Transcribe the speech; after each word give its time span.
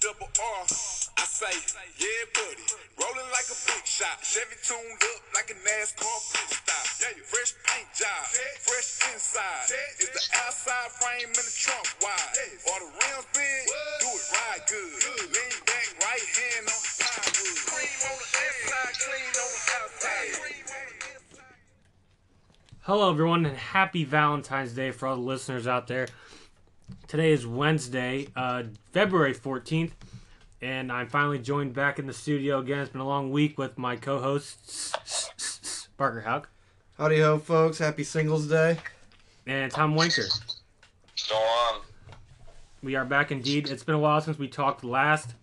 double 0.00 0.32
R. 0.32 0.64
I 1.20 1.24
say, 1.28 1.52
yeah, 2.00 2.24
buddy. 2.32 2.64
Rolling 2.96 3.30
like 3.36 3.48
a 3.52 3.58
big 3.68 3.84
shot. 3.84 4.16
Chevy 4.24 4.56
tuned 4.64 4.96
up 4.96 5.20
like 5.36 5.52
a 5.52 5.56
NASCAR 5.60 6.18
pit 6.32 6.56
stop. 6.56 6.84
Fresh 7.28 7.52
paint 7.68 7.88
job, 7.92 8.24
fresh 8.64 8.96
inside. 9.12 9.68
Is 10.00 10.08
the 10.08 10.24
outside 10.40 10.90
frame 10.96 11.28
in 11.28 11.36
the 11.36 11.52
trunk 11.52 11.84
wide? 12.00 12.32
Or 12.64 12.80
the 12.80 12.88
rims 12.96 13.28
big? 13.36 13.68
Do 14.00 14.08
it 14.08 14.24
right 14.32 14.64
good. 14.68 14.88
Lean 15.36 15.56
back, 15.68 15.88
right 16.00 16.28
hand 16.32 16.64
on 16.64 16.80
the 16.80 16.92
plywood. 16.96 17.60
Cream 17.68 18.00
on 18.08 18.16
the 18.16 18.28
inside, 18.40 18.94
clean 19.04 19.36
on 19.36 19.52
the 19.52 19.62
outside. 19.84 20.32
Hello, 22.82 23.10
everyone, 23.10 23.44
and 23.46 23.56
happy 23.56 24.04
Valentine's 24.04 24.72
Day 24.72 24.90
for 24.90 25.06
all 25.08 25.16
the 25.16 25.22
listeners 25.22 25.66
out 25.66 25.86
there. 25.86 26.08
Today 27.08 27.32
is 27.32 27.46
Wednesday, 27.46 28.28
uh, 28.36 28.64
February 28.92 29.34
14th, 29.34 29.92
and 30.62 30.90
I'm 30.92 31.08
finally 31.08 31.38
joined 31.38 31.74
back 31.74 31.98
in 31.98 32.06
the 32.06 32.12
studio 32.12 32.58
again. 32.58 32.78
It's 32.80 32.90
been 32.90 33.00
a 33.00 33.06
long 33.06 33.30
week 33.30 33.58
with 33.58 33.76
my 33.78 33.96
co 33.96 34.20
hosts, 34.20 35.88
Parker 35.96 36.20
Hauk 36.20 36.48
Howdy 36.98 37.20
ho, 37.20 37.38
folks. 37.38 37.78
Happy 37.78 38.04
Singles 38.04 38.46
Day. 38.46 38.76
and 39.46 39.72
Tom 39.72 39.94
Winker. 39.94 40.24
Go 41.28 41.36
on. 41.36 41.80
We 42.82 42.94
are 42.96 43.04
back 43.04 43.30
indeed. 43.32 43.68
It's 43.68 43.82
been 43.84 43.94
a 43.94 43.98
while 43.98 44.20
since 44.20 44.38
we 44.38 44.48
talked 44.48 44.84
last. 44.84 45.34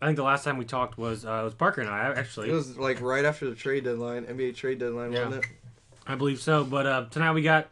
I 0.00 0.06
think 0.06 0.16
the 0.16 0.22
last 0.22 0.44
time 0.44 0.58
we 0.58 0.64
talked 0.64 0.96
was 0.98 1.24
uh, 1.24 1.40
it 1.40 1.44
was 1.44 1.54
Parker 1.54 1.80
and 1.80 1.90
I 1.90 2.12
actually. 2.16 2.50
It 2.50 2.52
was 2.52 2.78
like 2.78 3.00
right 3.00 3.24
after 3.24 3.48
the 3.48 3.54
trade 3.56 3.84
deadline, 3.84 4.24
NBA 4.26 4.54
trade 4.56 4.78
deadline, 4.78 5.12
Yeah. 5.12 5.24
wasn't 5.26 5.44
it? 5.44 5.50
I 6.06 6.14
believe 6.14 6.40
so. 6.40 6.64
But 6.64 6.86
uh, 6.86 7.06
tonight 7.10 7.32
we 7.32 7.42
got 7.42 7.68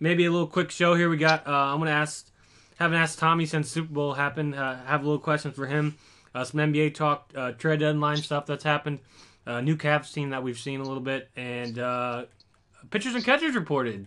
maybe 0.00 0.24
a 0.24 0.30
little 0.30 0.46
quick 0.46 0.70
show 0.70 0.94
here. 0.94 1.08
We 1.08 1.16
got 1.16 1.46
uh, 1.46 1.50
I'm 1.50 1.78
gonna 1.78 1.90
ask, 1.90 2.30
haven't 2.78 2.98
asked 2.98 3.18
Tommy 3.18 3.46
since 3.46 3.68
Super 3.70 3.92
Bowl 3.92 4.14
happened. 4.14 4.54
Uh, 4.54 4.76
have 4.84 5.02
a 5.02 5.04
little 5.04 5.20
question 5.20 5.52
for 5.52 5.66
him. 5.66 5.96
Uh, 6.34 6.44
some 6.44 6.60
NBA 6.60 6.94
talk, 6.94 7.30
uh, 7.36 7.52
trade 7.52 7.80
deadline 7.80 8.16
stuff 8.16 8.46
that's 8.46 8.64
happened. 8.64 8.98
Uh, 9.46 9.60
new 9.60 9.76
Cavs 9.76 10.12
team 10.12 10.30
that 10.30 10.42
we've 10.42 10.58
seen 10.58 10.80
a 10.80 10.84
little 10.84 11.02
bit, 11.02 11.28
and 11.36 11.78
uh, 11.78 12.24
pitchers 12.90 13.14
and 13.14 13.24
catchers 13.24 13.54
reported. 13.54 14.06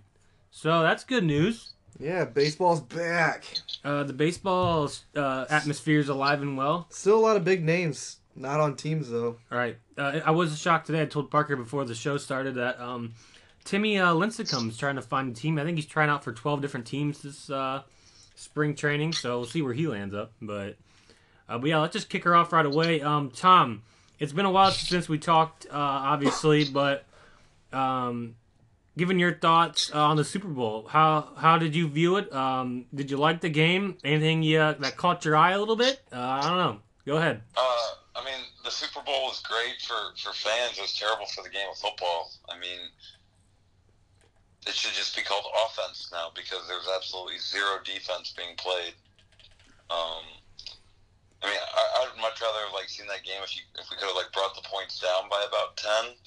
So 0.52 0.82
that's 0.82 1.04
good 1.04 1.24
news. 1.24 1.74
Yeah, 2.00 2.26
baseball's 2.26 2.82
back. 2.82 3.46
Uh, 3.84 4.04
the 4.04 4.14
baseball 4.14 4.90
uh, 5.16 5.46
atmosphere 5.50 6.00
is 6.00 6.10
alive 6.10 6.42
and 6.42 6.58
well. 6.58 6.88
Still 6.90 7.18
a 7.18 7.22
lot 7.22 7.38
of 7.38 7.44
big 7.44 7.64
names. 7.64 8.18
Not 8.36 8.60
on 8.60 8.76
teams 8.76 9.10
though. 9.10 9.38
All 9.52 9.58
right. 9.58 9.78
Uh, 9.98 10.20
I 10.24 10.32
was 10.32 10.60
shocked 10.60 10.86
today. 10.86 11.02
I 11.02 11.06
told 11.06 11.32
Parker 11.32 11.56
before 11.56 11.86
the 11.86 11.96
show 11.96 12.18
started 12.18 12.56
that 12.56 12.80
um, 12.80 13.14
Timmy 13.68 14.00
uh, 14.00 14.14
Lincecum's 14.14 14.78
trying 14.78 14.96
to 14.96 15.02
find 15.02 15.30
a 15.30 15.36
team. 15.38 15.60
I 15.60 15.66
think 15.66 15.76
he's 15.78 15.86
trying 15.86 16.10
out 16.10 16.24
for 16.24 16.32
12 16.32 16.62
different 16.62 16.88
teams 16.88 17.22
this 17.22 17.50
uh, 17.50 17.82
spring 18.34 18.76
training, 18.76 19.12
so 19.12 19.40
we'll 19.40 19.48
see 19.48 19.62
where 19.62 19.74
he 19.74 19.88
lands 19.88 20.16
up. 20.16 20.32
But, 20.42 20.78
uh, 21.50 21.58
but 21.58 21.70
yeah, 21.70 21.80
let's 21.80 21.92
just 21.92 22.08
kick 22.08 22.24
her 22.24 22.34
off 22.34 22.54
right 22.54 22.66
away. 22.66 23.02
Um, 23.02 23.30
Tom, 23.30 23.84
it's 24.20 24.32
been 24.32 24.46
a 24.46 24.52
while 24.52 24.72
since 24.72 25.10
we 25.10 25.18
talked, 25.18 25.66
uh, 25.66 25.74
obviously, 25.74 26.64
but 26.64 27.04
um, 27.74 28.36
given 28.96 29.20
your 29.20 29.34
thoughts 29.34 29.92
uh, 29.94 30.00
on 30.00 30.16
the 30.16 30.24
Super 30.24 30.48
Bowl, 30.48 30.88
how 30.88 31.34
how 31.36 31.58
did 31.58 31.76
you 31.76 31.90
view 31.90 32.16
it? 32.16 32.32
Um, 32.34 32.86
did 32.96 33.12
you 33.12 33.18
like 33.18 33.42
the 33.42 33.50
game? 33.50 33.98
Anything 34.02 34.44
you, 34.44 34.60
that 34.60 34.96
caught 34.96 35.26
your 35.26 35.36
eye 35.36 35.52
a 35.52 35.60
little 35.60 35.76
bit? 35.76 36.00
Uh, 36.10 36.20
I 36.20 36.42
don't 36.48 36.58
know. 36.58 36.80
Go 37.06 37.18
ahead. 37.18 37.42
Uh, 37.58 37.90
I 38.16 38.24
mean, 38.24 38.46
the 38.64 38.72
Super 38.72 39.02
Bowl 39.02 39.26
was 39.26 39.42
great 39.42 39.82
for, 39.82 40.16
for 40.16 40.34
fans. 40.34 40.78
It 40.78 40.82
was 40.82 40.98
terrible 40.98 41.26
for 41.26 41.44
the 41.44 41.50
game 41.50 41.68
of 41.70 41.78
football. 41.78 42.32
I 42.50 42.58
mean, 42.58 42.80
it 44.68 44.76
should 44.76 44.94
just 44.94 45.16
be 45.16 45.24
called 45.24 45.46
offense 45.66 46.10
now 46.12 46.32
because 46.36 46.68
there's 46.68 46.88
absolutely 46.94 47.40
zero 47.40 47.80
defense 47.84 48.34
being 48.36 48.56
played. 48.58 48.94
Um, 49.90 50.28
I 51.42 51.48
mean, 51.48 51.62
I, 51.62 51.84
I'd 52.04 52.22
much 52.22 52.42
rather 52.42 52.66
have 52.68 52.74
like 52.74 52.90
seen 52.90 53.08
that 53.08 53.24
game 53.24 53.40
if 53.44 53.56
you 53.56 53.64
if 53.80 53.90
we 53.90 53.98
could 53.98 54.08
have 54.12 54.20
like 54.20 54.34
brought 54.34 54.56
the 54.56 54.66
points 54.68 55.00
down 55.00 55.30
by 55.30 55.40
about 55.48 55.78
ten, 55.78 56.18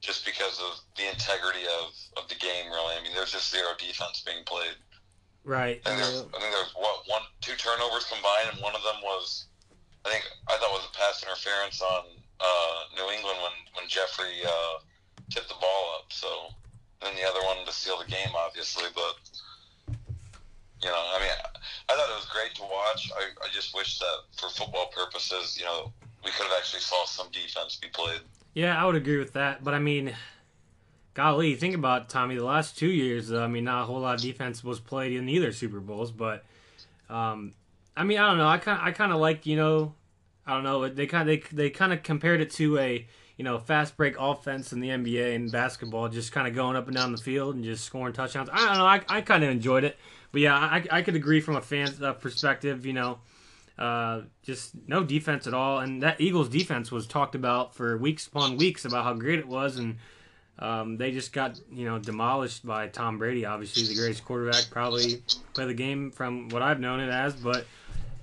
just 0.00 0.26
because 0.26 0.60
of 0.60 0.80
the 0.96 1.08
integrity 1.08 1.64
of, 1.80 1.94
of 2.20 2.28
the 2.28 2.36
game. 2.36 2.68
Really, 2.68 2.96
I 2.98 3.02
mean, 3.02 3.14
there's 3.14 3.32
just 3.32 3.50
zero 3.50 3.72
defense 3.78 4.22
being 4.26 4.44
played. 4.44 4.76
Right. 5.44 5.80
I 5.86 5.88
think 5.88 6.04
there's, 6.04 6.20
I 6.36 6.38
think 6.38 6.52
there's 6.52 6.74
what 6.76 7.08
one, 7.08 7.22
two 7.40 7.56
turnovers 7.56 8.04
combined, 8.12 8.52
and 8.52 8.60
one 8.60 8.76
of 8.76 8.82
them 8.84 9.00
was, 9.00 9.48
I 10.04 10.10
think 10.10 10.28
I 10.48 10.58
thought 10.60 10.76
was 10.76 10.84
a 10.84 10.92
pass 10.92 11.24
interference 11.24 11.80
on 11.80 12.04
uh, 12.40 12.78
New 12.96 13.08
England 13.08 13.38
when 13.40 13.56
when 13.72 13.88
Jeffery 13.88 14.44
uh, 14.44 14.84
tipped 15.30 15.48
the 15.48 15.56
ball 15.56 15.96
up. 15.96 16.12
So, 16.12 16.28
and 17.02 17.16
the 17.16 17.26
other 17.28 17.44
one 17.44 17.64
to 17.66 17.72
seal 17.72 17.98
the 17.98 18.10
game, 18.10 18.30
obviously. 18.34 18.84
But 18.94 19.16
you 20.82 20.88
know, 20.88 21.04
I 21.14 21.20
mean, 21.20 21.30
I 21.88 21.94
thought 21.94 22.10
it 22.10 22.16
was 22.16 22.28
great 22.32 22.54
to 22.56 22.62
watch. 22.62 23.10
I, 23.16 23.46
I 23.46 23.48
just 23.52 23.74
wish 23.74 23.98
that 23.98 24.16
for 24.36 24.48
football 24.48 24.90
purposes, 24.94 25.58
you 25.58 25.64
know, 25.64 25.92
we 26.24 26.30
could 26.30 26.46
have 26.46 26.56
actually 26.58 26.80
saw 26.80 27.04
some 27.04 27.28
defense 27.32 27.76
be 27.76 27.88
played. 27.88 28.20
Yeah, 28.54 28.80
I 28.80 28.86
would 28.86 28.96
agree 28.96 29.18
with 29.18 29.32
that. 29.34 29.62
But 29.62 29.74
I 29.74 29.78
mean, 29.78 30.14
golly, 31.14 31.54
think 31.54 31.74
about 31.74 32.08
Tommy. 32.08 32.36
The 32.36 32.44
last 32.44 32.78
two 32.78 32.88
years, 32.88 33.32
I 33.32 33.46
mean, 33.46 33.64
not 33.64 33.82
a 33.82 33.84
whole 33.86 34.00
lot 34.00 34.16
of 34.16 34.20
defense 34.20 34.64
was 34.64 34.80
played 34.80 35.12
in 35.12 35.28
either 35.28 35.52
Super 35.52 35.80
Bowls. 35.80 36.10
But 36.10 36.44
um, 37.08 37.54
I 37.96 38.04
mean, 38.04 38.18
I 38.18 38.26
don't 38.26 38.38
know. 38.38 38.48
I 38.48 38.58
kind 38.58 38.80
I 38.82 38.92
kind 38.92 39.12
of 39.12 39.20
like 39.20 39.46
you 39.46 39.56
know, 39.56 39.94
I 40.46 40.54
don't 40.54 40.64
know. 40.64 40.88
They 40.88 41.06
kind 41.06 41.28
they 41.28 41.42
they 41.52 41.70
kind 41.70 41.92
of 41.92 42.02
compared 42.02 42.40
it 42.40 42.50
to 42.52 42.78
a 42.78 43.06
you 43.40 43.44
know 43.44 43.58
fast 43.58 43.96
break 43.96 44.16
offense 44.18 44.70
in 44.70 44.80
the 44.80 44.90
NBA 44.90 45.34
and 45.34 45.50
basketball, 45.50 46.10
just 46.10 46.30
kind 46.30 46.46
of 46.46 46.54
going 46.54 46.76
up 46.76 46.88
and 46.88 46.94
down 46.94 47.10
the 47.10 47.16
field 47.16 47.54
and 47.54 47.64
just 47.64 47.84
scoring 47.84 48.12
touchdowns. 48.12 48.50
I 48.52 48.66
don't 48.66 48.76
know. 48.76 48.84
I, 48.84 49.00
I 49.08 49.22
kind 49.22 49.42
of 49.42 49.48
enjoyed 49.48 49.82
it. 49.82 49.96
But 50.30 50.42
yeah, 50.42 50.54
I, 50.54 50.84
I 50.90 51.00
could 51.00 51.14
agree 51.14 51.40
from 51.40 51.56
a 51.56 51.62
fan's 51.62 52.02
uh, 52.02 52.12
perspective. 52.12 52.84
You 52.84 52.92
know. 52.92 53.18
Uh, 53.78 54.24
just 54.42 54.72
no 54.86 55.02
defense 55.02 55.46
at 55.46 55.54
all, 55.54 55.78
and 55.78 56.02
that 56.02 56.20
Eagles 56.20 56.50
defense 56.50 56.92
was 56.92 57.06
talked 57.06 57.34
about 57.34 57.74
for 57.74 57.96
weeks 57.96 58.26
upon 58.26 58.58
weeks 58.58 58.84
about 58.84 59.04
how 59.04 59.14
great 59.14 59.38
it 59.38 59.48
was, 59.48 59.78
and 59.78 59.96
um, 60.58 60.98
they 60.98 61.10
just 61.10 61.32
got 61.32 61.58
you 61.72 61.86
know 61.86 61.98
demolished 61.98 62.66
by 62.66 62.88
Tom 62.88 63.16
Brady, 63.16 63.46
obviously 63.46 63.84
the 63.84 63.98
greatest 63.98 64.22
quarterback 64.22 64.66
probably 64.70 65.22
play 65.54 65.64
the 65.64 65.72
game 65.72 66.10
from 66.10 66.50
what 66.50 66.60
I've 66.60 66.78
known 66.78 67.00
it 67.00 67.08
as. 67.08 67.32
But 67.32 67.64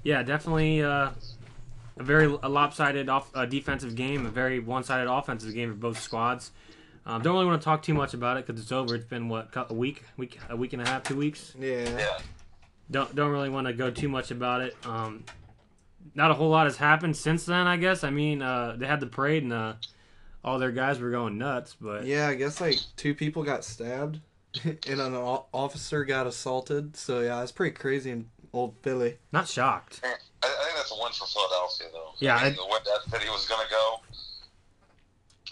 yeah, 0.04 0.22
definitely 0.22 0.84
uh, 0.84 1.10
a 2.00 2.04
very 2.04 2.26
a 2.26 2.50
lopsided 2.50 3.10
off, 3.10 3.30
uh, 3.36 3.46
defensive 3.46 3.96
game, 3.96 4.26
a 4.26 4.30
very 4.30 4.60
one-sided 4.60 5.10
offensive 5.12 5.54
game 5.54 5.72
for 5.72 5.78
both 5.78 6.00
squads. 6.02 6.52
Um, 7.06 7.22
don't 7.22 7.34
really 7.34 7.46
want 7.46 7.62
to 7.62 7.66
talk 7.66 7.82
too 7.84 7.94
much 7.94 8.14
about 8.14 8.38
it 8.38 8.46
because 8.46 8.62
it's 8.62 8.72
over. 8.72 8.96
It's 8.96 9.06
been 9.06 9.30
what 9.30 9.50
a 9.56 9.74
week, 9.74 10.04
week, 10.18 10.38
a 10.50 10.56
week 10.58 10.74
and 10.74 10.82
a 10.82 10.86
half, 10.88 11.04
two 11.04 11.16
weeks. 11.16 11.54
Yeah. 11.58 11.88
Yeah. 11.98 12.18
Don't 12.92 13.14
don't 13.16 13.32
really 13.32 13.50
want 13.50 13.68
to 13.68 13.74
go 13.74 13.90
too 13.92 14.10
much 14.10 14.32
about 14.32 14.62
it. 14.62 14.76
Um, 14.86 15.24
not 16.16 16.32
a 16.32 16.34
whole 16.34 16.50
lot 16.50 16.66
has 16.66 16.78
happened 16.78 17.16
since 17.16 17.46
then. 17.46 17.68
I 17.68 17.78
guess. 17.78 18.04
I 18.04 18.10
mean, 18.10 18.42
uh, 18.42 18.76
they 18.78 18.86
had 18.88 19.00
the 19.00 19.08
parade 19.08 19.44
and 19.44 19.54
uh, 19.54 19.74
all 20.44 20.60
their 20.60 20.72
guys 20.72 21.00
were 21.00 21.12
going 21.12 21.38
nuts, 21.38 21.76
but 21.80 22.06
Yeah, 22.06 22.28
I 22.28 22.36
guess 22.36 22.60
like 22.62 22.76
two 22.96 23.14
people 23.16 23.44
got 23.44 23.64
stabbed 23.64 24.20
and 24.64 24.80
an 25.02 25.16
o- 25.16 25.46
officer 25.54 26.04
got 26.06 26.28
assaulted. 26.28 26.96
So 26.96 27.22
yeah, 27.22 27.42
it's 27.42 27.52
pretty 27.52 27.76
crazy 27.76 28.12
in 28.12 28.30
old 28.54 28.76
Philly. 28.82 29.18
not 29.32 29.48
shocked. 29.48 30.02
I, 30.88 30.94
I 30.94 31.00
that's 31.00 31.00
a 31.00 31.04
win 31.04 31.12
for 31.14 31.26
Philadelphia, 31.28 31.88
though. 31.94 32.12
Yeah, 32.20 32.36
I 32.38 32.44
mean, 32.44 32.54
I- 32.54 32.56
the 32.56 32.66
way 32.66 32.80
that 32.86 33.10
said 33.12 33.22
he 33.22 33.30
was 33.30 33.46
going 33.48 33.66
to 33.66 33.72
go. 33.72 34.00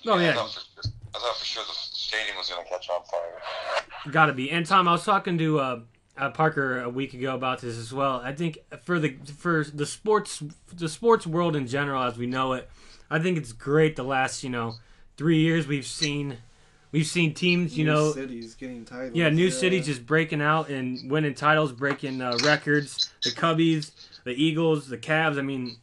Oh 0.07 0.17
I 0.17 0.23
yeah, 0.23 0.33
thought, 0.33 0.51
for, 0.53 0.87
I 1.15 1.19
thought 1.19 1.37
for 1.37 1.45
sure 1.45 1.63
the 1.63 1.73
stadium 1.73 2.37
was 2.37 2.49
going 2.49 2.63
to 2.63 2.69
catch 2.69 2.89
on 2.89 3.01
fire. 3.05 4.11
Got 4.11 4.27
to 4.27 4.33
be. 4.33 4.51
And 4.51 4.65
Tom, 4.65 4.87
I 4.87 4.91
was 4.91 5.03
talking 5.03 5.37
to 5.39 5.59
uh, 5.59 5.79
uh, 6.17 6.29
Parker 6.29 6.81
a 6.81 6.89
week 6.89 7.13
ago 7.15 7.33
about 7.33 7.61
this 7.61 7.75
as 7.77 7.91
well. 7.91 8.21
I 8.23 8.31
think 8.33 8.59
for 8.83 8.99
the 8.99 9.15
for 9.37 9.63
the 9.73 9.85
sports 9.85 10.43
the 10.71 10.89
sports 10.89 11.25
world 11.25 11.55
in 11.55 11.65
general 11.65 12.03
as 12.03 12.17
we 12.17 12.27
know 12.27 12.53
it, 12.53 12.69
I 13.09 13.17
think 13.19 13.37
it's 13.37 13.51
great. 13.51 13.95
The 13.95 14.03
last 14.03 14.43
you 14.43 14.49
know 14.51 14.75
three 15.17 15.39
years 15.39 15.65
we've 15.65 15.87
seen 15.87 16.37
we've 16.91 17.07
seen 17.07 17.33
teams 17.33 17.75
you 17.75 17.85
New 17.85 17.91
know 17.93 18.11
cities 18.11 18.53
getting 18.53 18.85
titles. 18.85 19.15
yeah 19.15 19.29
new 19.29 19.49
cities 19.49 19.87
just 19.87 20.05
breaking 20.05 20.41
out 20.41 20.69
and 20.69 21.09
winning 21.09 21.33
titles, 21.33 21.71
breaking 21.71 22.21
uh, 22.21 22.37
records. 22.43 23.11
The 23.23 23.31
Cubbies, 23.31 23.89
the 24.25 24.31
Eagles, 24.31 24.89
the 24.89 24.97
Cavs. 24.97 25.39
I 25.39 25.41
mean. 25.41 25.77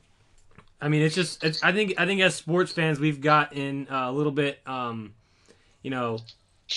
I 0.81 0.89
mean, 0.89 1.03
it's 1.03 1.15
just. 1.15 1.43
It's, 1.44 1.62
I 1.62 1.73
think. 1.73 1.94
I 1.97 2.06
think 2.06 2.21
as 2.21 2.35
sports 2.35 2.73
fans, 2.73 3.00
we've 3.00 3.21
gotten 3.21 3.87
uh, 3.89 4.11
a 4.11 4.12
little 4.12 4.33
bit. 4.33 4.61
Um, 4.67 5.15
you 5.83 5.91
know, 5.91 6.19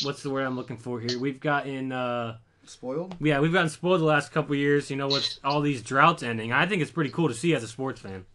what's 0.04 0.24
the 0.24 0.30
word 0.30 0.46
I'm 0.46 0.56
looking 0.56 0.78
for 0.78 1.00
here? 1.00 1.20
We've 1.20 1.40
gotten. 1.40 1.92
Uh, 1.92 2.38
spoiled. 2.70 3.16
yeah, 3.20 3.40
we've 3.40 3.54
gotten 3.54 3.70
spoiled 3.70 4.02
the 4.02 4.06
last 4.06 4.32
couple 4.32 4.54
of 4.54 4.60
years, 4.60 4.90
you 4.90 4.96
know, 4.96 5.08
with 5.08 5.40
all 5.44 5.62
these 5.62 5.82
droughts 5.82 6.24
ending. 6.24 6.52
I 6.52 6.66
think 6.66 6.82
it's 6.82 6.92
pretty 6.92 7.10
cool 7.10 7.28
to 7.28 7.34
see 7.34 7.54
as 7.54 7.64
a 7.64 7.68
sports 7.68 8.02
fan. 8.02 8.26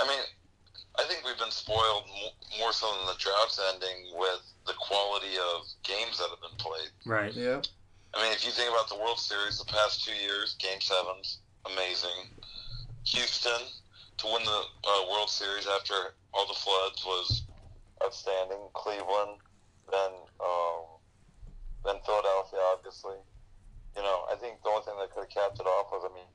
I 0.00 0.06
mean, 0.06 0.20
I 0.98 1.04
think 1.04 1.24
we've 1.24 1.38
been 1.38 1.50
spoiled 1.50 2.04
more 2.58 2.72
so 2.72 2.86
than 2.98 3.06
the 3.06 3.18
droughts 3.18 3.60
ending 3.72 4.12
with 4.18 4.40
the 4.66 4.74
quality 4.78 5.36
of 5.54 5.66
games 5.82 6.18
that 6.18 6.28
have 6.30 6.40
been 6.40 6.58
played. 6.58 6.90
Right. 7.04 7.34
Yeah. 7.34 7.60
I 8.14 8.22
mean, 8.22 8.32
if 8.32 8.44
you 8.44 8.52
think 8.52 8.70
about 8.70 8.88
the 8.88 8.96
World 8.96 9.18
Series 9.18 9.58
the 9.58 9.64
past 9.64 10.04
two 10.04 10.14
years, 10.14 10.54
Game 10.60 10.80
Sevens, 10.80 11.38
amazing. 11.66 12.30
Houston 13.04 13.68
to 14.18 14.26
win 14.26 14.42
the 14.44 14.62
uh, 14.88 15.10
World 15.10 15.28
Series 15.28 15.66
after 15.66 15.94
all 16.32 16.46
the 16.46 16.54
floods 16.54 17.04
was 17.04 17.42
outstanding. 18.02 18.58
Cleveland, 18.72 19.40
then 19.90 20.12
um, 20.40 20.84
then 21.84 21.96
Philadelphia, 22.04 22.60
obviously. 22.72 23.16
You 23.96 24.02
know, 24.02 24.24
I 24.30 24.36
think 24.36 24.62
the 24.62 24.70
only 24.70 24.82
thing 24.84 24.94
that 24.98 25.10
could 25.14 25.24
have 25.24 25.30
capped 25.30 25.60
it 25.60 25.66
off 25.66 25.92
was, 25.92 26.10
I 26.10 26.14
mean, 26.14 26.26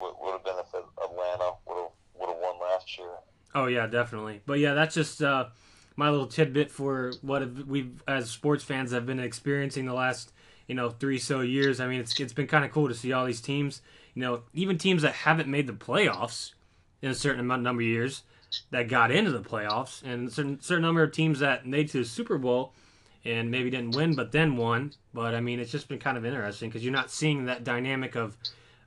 would, 0.00 0.14
would 0.20 0.32
have 0.32 0.44
been 0.44 0.56
if 0.58 0.72
Atlanta 0.72 1.52
would 1.66 1.76
have 1.76 1.92
would 2.14 2.28
have 2.28 2.38
won 2.38 2.56
last 2.60 2.98
year. 2.98 3.12
Oh 3.54 3.66
yeah, 3.66 3.86
definitely. 3.86 4.40
But 4.46 4.58
yeah, 4.58 4.74
that's 4.74 4.94
just 4.94 5.22
uh, 5.22 5.46
my 5.96 6.10
little 6.10 6.26
tidbit 6.26 6.70
for 6.70 7.12
what 7.22 7.66
we've 7.66 8.02
as 8.08 8.30
sports 8.30 8.64
fans 8.64 8.92
have 8.92 9.06
been 9.06 9.20
experiencing 9.20 9.86
the 9.86 9.94
last 9.94 10.32
you 10.66 10.74
know 10.74 10.90
three 10.90 11.18
so 11.18 11.40
years. 11.40 11.80
I 11.80 11.86
mean, 11.86 12.00
it's 12.00 12.18
it's 12.18 12.32
been 12.32 12.46
kind 12.46 12.64
of 12.64 12.70
cool 12.70 12.88
to 12.88 12.94
see 12.94 13.12
all 13.12 13.26
these 13.26 13.40
teams. 13.40 13.82
You 14.14 14.22
know, 14.22 14.42
even 14.52 14.78
teams 14.78 15.02
that 15.02 15.14
haven't 15.14 15.48
made 15.48 15.66
the 15.66 15.72
playoffs 15.72 16.52
in 17.00 17.10
a 17.10 17.14
certain 17.14 17.40
amount 17.40 17.62
number 17.62 17.82
of 17.82 17.88
years 17.88 18.22
that 18.70 18.88
got 18.88 19.10
into 19.10 19.30
the 19.30 19.40
playoffs, 19.40 20.02
and 20.02 20.28
a 20.28 20.30
certain 20.30 20.60
certain 20.60 20.82
number 20.82 21.02
of 21.02 21.12
teams 21.12 21.38
that 21.38 21.66
made 21.66 21.88
to 21.90 21.98
the 21.98 22.04
Super 22.04 22.36
Bowl 22.38 22.72
and 23.24 23.50
maybe 23.50 23.70
didn't 23.70 23.92
win, 23.96 24.14
but 24.14 24.32
then 24.32 24.56
won. 24.56 24.92
But 25.14 25.34
I 25.34 25.40
mean, 25.40 25.60
it's 25.60 25.70
just 25.72 25.88
been 25.88 25.98
kind 25.98 26.18
of 26.18 26.24
interesting 26.26 26.68
because 26.68 26.82
you're 26.84 26.92
not 26.92 27.10
seeing 27.10 27.46
that 27.46 27.64
dynamic 27.64 28.14
of. 28.16 28.36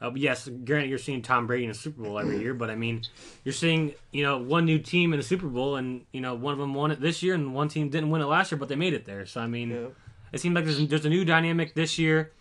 Uh, 0.01 0.11
yes, 0.13 0.47
granted, 0.65 0.89
you're 0.89 0.99
seeing 0.99 1.21
Tom 1.21 1.47
Brady 1.47 1.63
in 1.63 1.69
a 1.71 1.73
Super 1.73 2.03
Bowl 2.03 2.19
every 2.19 2.37
year, 2.39 2.53
but 2.53 2.69
I 2.69 2.75
mean, 2.75 3.01
you're 3.45 3.53
seeing 3.53 3.93
you 4.11 4.23
know 4.23 4.37
one 4.37 4.65
new 4.65 4.77
team 4.77 5.13
in 5.13 5.19
the 5.19 5.25
Super 5.25 5.47
Bowl, 5.47 5.77
and 5.77 6.05
you 6.11 6.21
know 6.21 6.35
one 6.35 6.51
of 6.53 6.59
them 6.59 6.73
won 6.73 6.91
it 6.91 6.99
this 7.01 7.23
year, 7.23 7.33
and 7.33 7.55
one 7.55 7.69
team 7.69 7.89
didn't 7.89 8.09
win 8.11 8.21
it 8.21 8.25
last 8.25 8.51
year, 8.51 8.59
but 8.59 8.67
they 8.69 8.75
made 8.75 8.93
it 8.93 9.05
there. 9.05 9.25
So 9.25 9.41
I 9.41 9.47
mean, 9.47 9.71
Yeah. 9.71 9.87
it 10.33 10.41
seems 10.41 10.53
like 10.53 10.65
there's 10.65 10.85
there's 10.87 11.05
a 11.05 11.09
new 11.09 11.23
dynamic 11.25 11.73
this 11.73 11.97
year, 11.97 12.33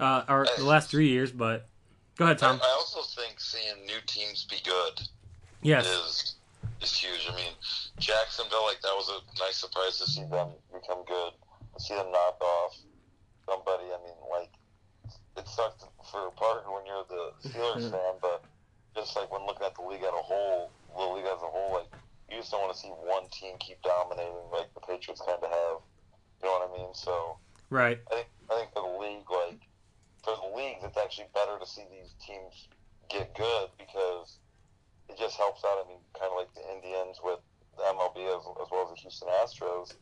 uh, 0.00 0.22
or 0.28 0.46
the 0.56 0.64
last 0.64 0.90
three 0.90 1.08
years. 1.08 1.32
But 1.32 1.66
go 2.16 2.24
ahead, 2.24 2.36
I, 2.38 2.40
Tom. 2.40 2.60
I 2.62 2.74
also 2.78 3.02
think 3.20 3.40
seeing 3.40 3.86
new 3.86 4.00
teams 4.06 4.44
be 4.44 4.56
good 4.64 5.08
Yes, 5.62 5.86
is 5.86 6.34
is 6.82 6.92
huge. 6.92 7.26
I 7.30 7.34
mean, 7.36 7.54
Jacksonville, 7.98 8.64
like 8.64 8.82
that 8.82 8.94
was 8.98 9.08
a 9.08 9.22
nice 9.38 9.56
surprise 9.56 9.98
to 9.98 10.06
see 10.10 10.24
them 10.24 10.50
become 10.74 11.06
good. 11.06 11.32
To 11.74 11.80
see 11.80 11.94
them 11.94 12.10
knock 12.10 12.40
off 12.42 12.76
somebody. 13.46 13.86
I 13.94 13.98
mean, 14.02 14.18
like 14.30 14.50
it 15.38 15.46
sucked 15.46 15.84
for 16.10 16.30
Parker 16.34 16.70
when 16.70 16.84
you're 16.84 17.06
the 17.08 17.48
Steelers 17.48 17.90
fan, 17.94 18.14
but 18.20 18.44
just 18.94 19.14
like 19.14 19.32
when 19.32 19.46
looking 19.46 19.64
at 19.64 19.74
the 19.76 19.86
league 19.86 20.02
as 20.02 20.10
a 20.10 20.22
whole, 20.26 20.70
the 20.98 21.06
league 21.14 21.30
as 21.30 21.40
a 21.42 21.46
whole, 21.46 21.72
like 21.72 21.90
you 22.28 22.38
just 22.38 22.50
don't 22.50 22.62
want 22.62 22.74
to 22.74 22.78
see 22.78 22.88
one 22.88 23.30
team 23.30 23.54
keep 23.60 23.80
dominating 23.82 24.34
like 24.50 24.74
the 24.74 24.80
Patriots 24.80 25.22
kind 25.24 25.38
of 25.38 25.48
have. 25.48 25.78
You 26.42 26.50
know 26.50 26.58
what 26.58 26.70
I 26.74 26.82
mean? 26.82 26.92
So 26.92 27.38
right. 27.70 28.00
I 28.10 28.14
think 28.14 28.28
I 28.50 28.54
think 28.58 28.72
for 28.74 28.82
the 28.82 28.98
league, 28.98 29.30
like 29.30 29.62
for 30.22 30.34
the 30.38 30.56
leagues, 30.56 30.82
it's 30.84 30.96
actually 30.96 31.26
better 31.34 31.58
to 31.58 31.66
see 31.66 31.82
these 31.90 32.14
teams 32.24 32.68
get 33.10 33.34
good 33.34 33.68
because 33.78 34.38
it 35.08 35.18
just 35.18 35.36
helps 35.36 35.64
out. 35.64 35.84
I 35.84 35.88
mean, 35.88 35.98
kind 36.18 36.30
of 36.30 36.38
like 36.38 36.54
the 36.54 36.62
Indians 36.72 37.18
with 37.22 37.40
the 37.76 37.82
MLB 37.82 38.22
as, 38.30 38.42
as 38.62 38.68
well 38.70 38.86
as 38.86 38.94
the 38.94 39.00
Houston 39.02 39.28
Astros. 39.42 39.94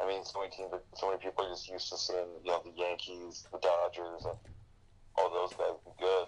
I 0.00 0.06
mean, 0.06 0.24
so 0.24 0.40
many 0.40 0.50
teams, 0.50 0.70
so 0.94 1.08
many 1.08 1.18
people 1.18 1.44
are 1.44 1.50
just 1.50 1.68
used 1.68 1.88
to 1.90 1.98
seeing 1.98 2.26
you 2.44 2.50
know 2.50 2.60
the 2.64 2.72
Yankees, 2.76 3.46
the 3.52 3.58
Dodgers, 3.58 4.24
and 4.24 4.36
all 5.16 5.30
those 5.30 5.56
guys 5.56 5.78
be 5.84 5.92
good. 5.98 6.26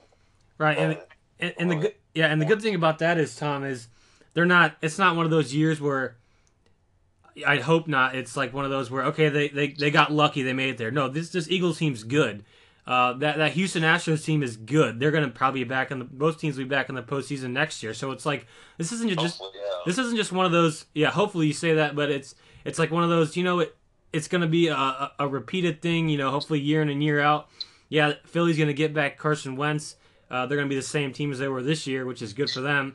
Right, 0.59 0.79
and, 0.79 0.99
and 1.41 1.55
and 1.59 1.71
the 1.71 1.77
good 1.77 1.95
yeah, 2.15 2.27
and 2.27 2.41
the 2.41 2.47
good 2.47 2.63
thing 2.63 2.75
about 2.75 3.01
that 3.01 3.19
is 3.19 3.35
Tom 3.37 3.65
is 3.65 3.89
they're 4.35 4.47
not. 4.47 4.77
It's 4.81 4.99
not 4.99 5.17
one 5.17 5.25
of 5.25 5.31
those 5.31 5.55
years 5.55 5.81
where. 5.81 6.17
I 7.47 7.59
hope 7.59 7.87
not. 7.87 8.17
It's 8.17 8.35
like 8.35 8.55
one 8.55 8.65
of 8.65 8.71
those 8.71 8.91
where 8.91 9.05
okay, 9.07 9.29
they, 9.29 9.49
they, 9.49 9.69
they 9.69 9.91
got 9.91 10.11
lucky, 10.11 10.43
they 10.43 10.55
made 10.55 10.71
it 10.71 10.79
there. 10.79 10.91
No, 10.91 11.07
this 11.07 11.29
this 11.29 11.51
Eagles 11.51 11.77
team's 11.77 12.03
good. 12.03 12.47
Uh, 12.87 13.15
that 13.15 13.37
that 13.39 13.53
Houston 13.53 13.83
Astros 13.83 14.25
team 14.25 14.45
is 14.45 14.57
good. 14.57 15.01
They're 15.01 15.11
gonna 15.11 15.29
probably 15.29 15.65
be 15.65 15.69
back 15.69 15.91
in 15.91 15.99
the 15.99 16.09
most 16.13 16.39
teams 16.39 16.57
will 16.57 16.65
be 16.65 16.69
back 16.69 16.89
in 16.89 16.95
the 16.95 17.03
postseason 17.03 17.51
next 17.51 17.83
year. 17.83 17.93
So 17.93 18.13
it's 18.13 18.25
like 18.25 18.47
this 18.79 18.93
isn't 18.93 19.19
just 19.19 19.41
yeah. 19.41 19.61
this 19.85 19.99
isn't 19.99 20.17
just 20.17 20.31
one 20.31 20.47
of 20.47 20.53
those. 20.53 20.85
Yeah, 20.95 21.11
hopefully 21.11 21.49
you 21.49 21.53
say 21.53 21.75
that, 21.75 21.97
but 21.97 22.11
it's 22.11 22.37
it's 22.65 22.79
like 22.79 22.93
one 22.93 23.03
of 23.03 23.11
those. 23.11 23.37
You 23.37 23.43
know, 23.43 23.59
it 23.59 23.77
it's 24.13 24.29
gonna 24.29 24.47
be 24.47 24.69
a, 24.69 24.77
a, 24.77 25.13
a 25.21 25.29
repeated 25.29 25.83
thing. 25.83 26.09
You 26.09 26.19
know, 26.19 26.31
hopefully 26.31 26.61
year 26.61 26.81
in 26.81 26.89
and 26.89 27.03
year 27.03 27.21
out. 27.21 27.49
Yeah, 27.89 28.13
Philly's 28.25 28.57
gonna 28.57 28.73
get 28.73 28.95
back 28.95 29.19
Carson 29.19 29.57
Wentz. 29.57 29.97
Uh, 30.31 30.47
they're 30.47 30.57
gonna 30.57 30.69
be 30.69 30.77
the 30.77 30.83
same 30.83 31.13
team 31.13 31.33
as 31.33 31.41
they 31.41 31.49
were 31.49 31.65
this 31.65 31.89
year, 31.89 32.07
which 32.07 32.23
is 32.23 32.35
good 32.35 32.51
for 32.51 32.61
them. 32.61 32.95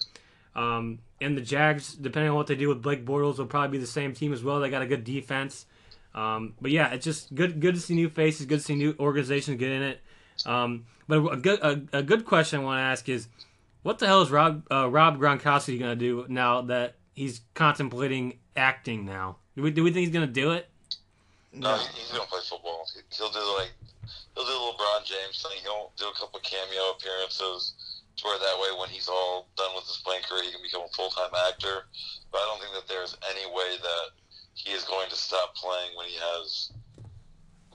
Um, 0.55 0.99
and 1.19 1.37
the 1.37 1.41
Jags, 1.41 1.95
depending 1.95 2.29
on 2.29 2.37
what 2.37 2.47
they 2.47 2.55
do 2.55 2.69
with 2.69 2.81
Blake 2.81 3.05
Bortles, 3.05 3.37
will 3.39 3.45
probably 3.45 3.77
be 3.77 3.81
the 3.81 3.87
same 3.87 4.13
team 4.13 4.31
as 4.31 4.41
well. 4.41 4.61
They 4.61 4.69
got 4.69 4.81
a 4.81 4.87
good 4.87 5.03
defense. 5.03 5.65
Um, 6.13 6.53
but 6.59 6.71
yeah, 6.71 6.91
it's 6.93 7.05
just 7.05 7.33
good 7.33 7.59
good 7.61 7.75
to 7.75 7.81
see 7.81 7.95
new 7.95 8.09
faces, 8.09 8.45
good 8.45 8.59
to 8.59 8.65
see 8.65 8.75
new 8.75 8.95
organizations 8.99 9.57
get 9.57 9.71
in 9.71 9.81
it. 9.81 10.01
Um, 10.45 10.85
but 11.07 11.23
a 11.31 11.37
good 11.37 11.59
a, 11.61 11.99
a 11.99 12.03
good 12.03 12.25
question 12.25 12.59
I 12.59 12.63
want 12.63 12.77
to 12.79 12.83
ask 12.83 13.07
is, 13.09 13.27
what 13.83 13.99
the 13.99 14.07
hell 14.07 14.21
is 14.21 14.29
Rob 14.29 14.63
uh, 14.71 14.89
Rob 14.89 15.19
Gronkowski 15.19 15.79
gonna 15.79 15.95
do 15.95 16.25
now 16.27 16.61
that 16.63 16.95
he's 17.13 17.41
contemplating 17.53 18.39
acting 18.55 19.05
now? 19.05 19.37
Do 19.55 19.61
we 19.63 19.71
do 19.71 19.83
we 19.83 19.91
think 19.91 20.05
he's 20.07 20.13
gonna 20.13 20.27
do 20.27 20.51
it? 20.51 20.67
No, 21.53 21.75
he- 21.77 21.99
he's 21.99 22.11
gonna 22.11 22.25
play 22.25 22.39
football. 22.47 22.85
He- 22.93 23.01
He'll 23.17 23.31
do 23.31 23.39
like 23.57 23.71
he'll 24.35 24.45
do 24.45 24.51
LeBron 24.51 25.05
James 25.05 25.41
thing. 25.41 25.59
He'll 25.63 25.91
do 25.97 26.05
a 26.07 26.13
couple 26.19 26.39
cameo 26.41 26.91
appearances 26.95 27.73
to 28.17 28.23
where 28.25 28.39
that 28.39 28.55
way, 28.59 28.77
when 28.79 28.89
he's 28.89 29.07
all 29.07 29.47
done 29.57 29.73
with 29.75 29.85
his 29.87 29.97
playing 30.03 30.23
career, 30.23 30.43
he 30.43 30.51
can 30.51 30.61
become 30.61 30.81
a 30.83 30.87
full 30.95 31.09
time 31.09 31.31
actor. 31.47 31.87
But 32.31 32.39
I 32.39 32.45
don't 32.47 32.59
think 32.61 32.73
that 32.73 32.87
there's 32.87 33.17
any 33.29 33.45
way 33.53 33.75
that 33.81 34.05
he 34.53 34.71
is 34.71 34.83
going 34.83 35.09
to 35.09 35.15
stop 35.15 35.55
playing 35.55 35.91
when 35.97 36.07
he 36.07 36.15
has. 36.15 36.71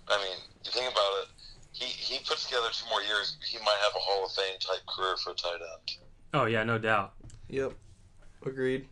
I 0.09 0.19
mean, 0.19 0.37
you 0.65 0.71
think 0.71 0.91
about 0.93 1.13
it. 1.23 1.29
He 1.73 1.85
he 1.87 2.19
puts 2.21 2.45
together 2.47 2.69
two 2.73 2.89
more 2.91 3.03
years. 3.03 3.37
He 3.47 3.59
might 3.59 3.79
have 3.83 3.93
a 3.95 3.99
Hall 3.99 4.25
of 4.25 4.33
Fame 4.33 4.59
type 4.61 4.87
career 4.87 5.17
for 5.17 5.31
a 5.31 5.35
tight 5.35 5.55
end. 5.61 5.99
Oh 6.35 6.45
yeah, 6.47 6.63
no 6.65 6.79
doubt, 6.79 7.13
Yep. 7.49 7.73
Agreed. 8.45 8.87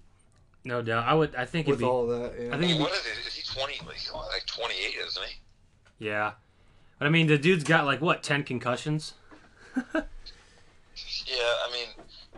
no 0.64 0.82
doubt. 0.82 1.06
I 1.06 1.14
would. 1.14 1.34
I 1.34 1.44
think 1.46 1.66
it'd 1.68 1.72
With 1.72 1.78
be. 1.80 1.84
all 1.86 2.10
of 2.10 2.20
that, 2.20 2.32
yeah. 2.40 2.48
I 2.48 2.58
think 2.58 2.64
it'd 2.64 2.76
be. 2.78 2.82
What 2.82 2.92
is 2.92 3.06
it? 3.06 3.26
Is 3.26 3.34
he 3.34 3.42
twenty? 3.58 3.74
Like, 3.86 4.12
like 4.14 4.46
twenty 4.46 4.74
eight, 4.74 4.96
isn't 5.06 5.22
he? 5.24 6.06
Yeah, 6.06 6.32
but 6.98 7.06
I 7.06 7.10
mean, 7.10 7.26
the 7.28 7.38
dude's 7.38 7.64
got 7.64 7.84
like 7.86 8.00
what 8.00 8.22
ten 8.22 8.42
concussions. 8.42 9.14
Yeah, 11.26 11.36
I 11.66 11.72
mean, 11.72 11.88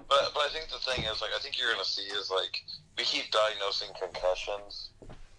but 0.09 0.31
but 0.33 0.41
I 0.41 0.49
think 0.53 0.69
the 0.71 0.79
thing 0.79 1.05
is, 1.05 1.21
like, 1.21 1.31
I 1.37 1.41
think 1.41 1.59
you're 1.59 1.71
gonna 1.73 1.85
see 1.85 2.03
is 2.03 2.31
like 2.31 2.63
we 2.97 3.05
keep 3.05 3.31
diagnosing 3.31 3.89
concussions. 4.01 4.91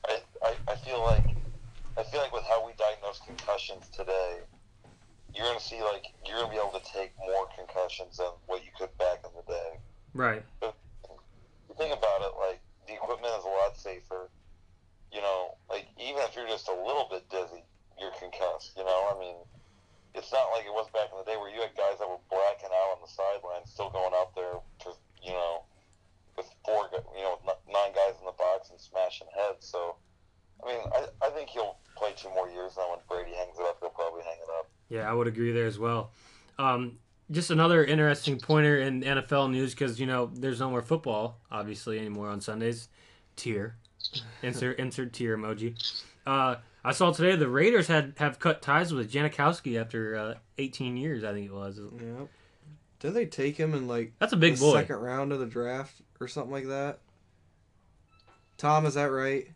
I, 0.07 0.19
I 0.44 0.51
I 0.68 0.75
feel 0.75 1.04
like 1.04 1.36
I 1.98 2.04
feel 2.04 2.21
like 2.21 2.33
with 2.33 2.44
how 2.48 2.65
we 2.65 2.74
diagnose 2.77 3.19
concussions 3.25 3.89
today, 3.89 4.39
you're 5.33 5.45
gonna 5.45 5.59
see 5.59 5.81
like 5.81 6.06
you're 6.25 6.39
gonna 6.39 6.51
be 6.51 6.57
able 6.59 6.77
to 6.77 6.86
take 6.94 7.12
more 7.19 7.48
concussions 7.56 8.18
than 8.18 8.31
what 8.45 8.63
you 8.63 8.71
could 8.77 8.95
back 8.98 9.24
in 9.25 9.31
the 9.36 9.45
day. 9.51 9.69
Right. 10.13 10.44
You 10.62 11.75
think 11.77 11.94
about 11.94 12.21
it, 12.24 12.33
like 12.39 12.62
the 12.88 12.95
equipment 12.95 13.33
is 13.38 13.44
a 13.45 13.51
lot 13.51 13.77
safer. 13.77 14.30
You 15.12 15.21
know, 15.21 15.56
like 15.69 15.88
even 15.98 16.21
if 16.27 16.36
you're 16.36 16.48
just 16.48 16.68
a 16.68 16.75
little 16.75 17.07
bit 17.10 17.30
dizzy, 17.30 17.63
you're 18.00 18.15
concussed. 18.19 18.75
You 18.75 18.83
know, 18.83 19.12
I 19.13 19.19
mean, 19.19 19.38
it's 20.15 20.31
not 20.31 20.51
like 20.51 20.65
it 20.65 20.74
was 20.74 20.89
back 20.92 21.12
in 21.12 21.18
the 21.19 21.27
day 21.27 21.38
where 21.38 21.51
you 21.53 21.62
had 21.62 21.75
guys 21.77 22.00
that 22.00 22.07
were 22.10 22.21
blacking 22.30 22.71
out 22.74 22.98
on 22.98 23.00
the 23.03 23.12
sideline, 23.12 23.63
still 23.65 23.89
going 23.89 24.12
out 24.15 24.33
there 24.36 24.60
to, 24.83 24.89
you 25.24 25.31
know, 25.31 25.63
with 26.36 26.50
four, 26.65 26.89
gu- 26.91 27.08
you 27.15 27.24
know, 27.24 27.39
with 27.39 27.55
n- 27.55 27.72
nine 27.72 27.93
guys 27.96 28.20
in 28.20 28.25
the 28.25 28.36
box 28.36 28.70
and 28.70 28.79
smashing 28.79 29.27
heads. 29.32 29.63
So, 29.67 29.96
I 30.63 30.63
mean, 30.67 30.82
I, 30.91 31.08
I 31.24 31.26
think 31.38 31.50
he'll 31.50 31.77
play 31.96 32.13
two 32.15 32.29
more 32.29 32.50
years. 32.50 32.74
Now, 32.77 32.89
when 32.91 33.00
Brady 33.08 33.36
hangs 33.36 33.58
it 33.58 33.63
up, 33.63 33.77
he'll 33.79 33.89
probably 33.89 34.24
hang 34.24 34.38
it 34.38 34.50
up. 34.60 34.70
Yeah, 34.89 35.10
I 35.10 35.13
would 35.13 35.27
agree 35.27 35.51
there 35.51 35.67
as 35.67 35.77
well. 35.77 36.12
Um, 36.58 36.98
just 37.29 37.51
another 37.51 37.84
interesting 37.84 38.39
pointer 38.39 38.79
in 38.79 39.01
NFL 39.01 39.51
news 39.51 39.74
because 39.74 40.00
you 40.00 40.06
know 40.06 40.32
there's 40.34 40.60
no 40.60 40.70
more 40.70 40.82
football 40.82 41.39
obviously 41.51 42.00
anymore 42.00 42.29
on 42.29 42.41
Sundays. 42.41 42.89
Tier, 43.36 43.75
insert 44.41 44.79
insert 44.79 45.13
tier 45.13 45.38
emoji. 45.38 45.75
Uh, 46.25 46.56
I 46.84 46.94
saw 46.94 47.12
today 47.12 47.36
the 47.36 47.50
Raiders 47.50 47.88
had 47.88 48.13
have 48.17 48.39
cut 48.39 48.62
ties 48.62 48.94
with 48.94 49.12
Janikowski 49.12 49.79
after 49.79 50.15
uh, 50.15 50.34
18 50.58 50.98
years. 50.98 51.24
I 51.24 51.34
think 51.34 51.48
it 51.48 51.53
was. 51.53 51.79
Yep. 51.79 52.29
Did 53.00 53.13
they 53.13 53.25
take 53.25 53.58
him 53.58 53.75
in 53.75 53.88
like 53.88 54.13
That's 54.20 54.34
a 54.34 54.38
big 54.38 54.56
the 54.56 54.62
boy. 54.62 54.74
second 54.74 54.96
round 54.96 55.32
of 55.32 55.39
the 55.39 55.46
draft 55.46 56.01
or 56.20 56.27
something 56.27 56.51
like 56.51 56.67
that? 56.67 57.00
Tom, 58.58 58.88
is 58.88 58.96
that 58.96 59.12
right? 59.12 59.48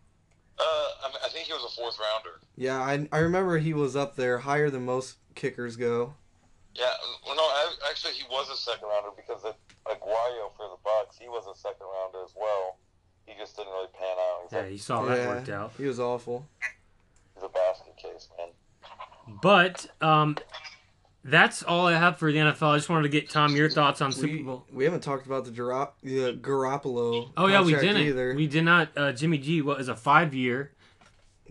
Uh, 0.59 0.89
I, 1.03 1.07
mean, 1.07 1.17
I 1.25 1.29
think 1.29 1.40
he 1.57 1.63
was 1.63 1.71
a 1.71 1.75
fourth 1.75 1.97
rounder. 1.99 2.39
Yeah, 2.55 2.79
I, 2.81 3.07
I 3.11 3.19
remember 3.19 3.57
he 3.57 3.73
was 3.73 3.95
up 3.95 4.15
there 4.15 4.39
higher 4.39 4.69
than 4.69 4.85
most 4.85 5.17
kickers 5.35 5.75
go. 5.75 6.13
Yeah, 6.73 6.85
well, 7.25 7.35
no, 7.35 7.41
I, 7.41 7.71
actually, 7.89 8.13
he 8.13 8.23
was 8.29 8.49
a 8.49 8.55
second 8.55 8.87
rounder 8.87 9.09
because 9.15 9.43
of 9.43 9.55
Aguayo 9.85 10.55
for 10.55 10.69
the 10.69 10.77
Bucs. 10.85 11.19
He 11.19 11.27
was 11.27 11.45
a 11.45 11.57
second 11.59 11.85
rounder 11.85 12.19
as 12.23 12.33
well. 12.39 12.77
He 13.25 13.33
just 13.37 13.57
didn't 13.57 13.71
really 13.73 13.89
pan 13.99 14.07
out. 14.17 14.41
He's, 14.43 14.51
Yeah, 14.53 14.61
like, 14.61 14.71
you 14.71 14.77
saw 14.77 15.05
that 15.05 15.27
worked 15.27 15.49
out. 15.49 15.73
He 15.77 15.83
was 15.85 15.99
awful. 15.99 16.47
he's 17.35 17.43
a 17.43 17.49
basket 17.49 17.97
case, 17.97 18.29
man. 18.37 18.47
But 19.41 19.87
um, 20.01 20.37
that's 21.23 21.61
all 21.63 21.87
I 21.87 21.93
have 21.93 22.17
for 22.17 22.31
the 22.31 22.37
NFL. 22.37 22.69
I 22.73 22.77
just 22.77 22.89
wanted 22.89 23.03
to 23.03 23.09
get 23.09 23.29
Tom 23.29 23.55
your 23.55 23.69
thoughts 23.69 24.01
on 24.01 24.11
Super 24.13 24.27
We, 24.33 24.41
Bowl. 24.43 24.65
we 24.71 24.85
haven't 24.85 25.01
talked 25.03 25.25
about 25.25 25.45
the, 25.45 25.51
Garo- 25.51 25.91
the 26.01 26.33
Garoppolo. 26.41 27.31
Oh 27.37 27.47
yeah, 27.47 27.61
we 27.63 27.73
didn't. 27.73 27.97
either. 27.97 28.33
We 28.33 28.47
did 28.47 28.63
not. 28.63 28.89
Uh, 28.97 29.11
Jimmy 29.11 29.37
G. 29.37 29.61
What 29.61 29.79
is 29.81 29.87
a 29.89 29.95
five 29.95 30.33
year? 30.33 30.71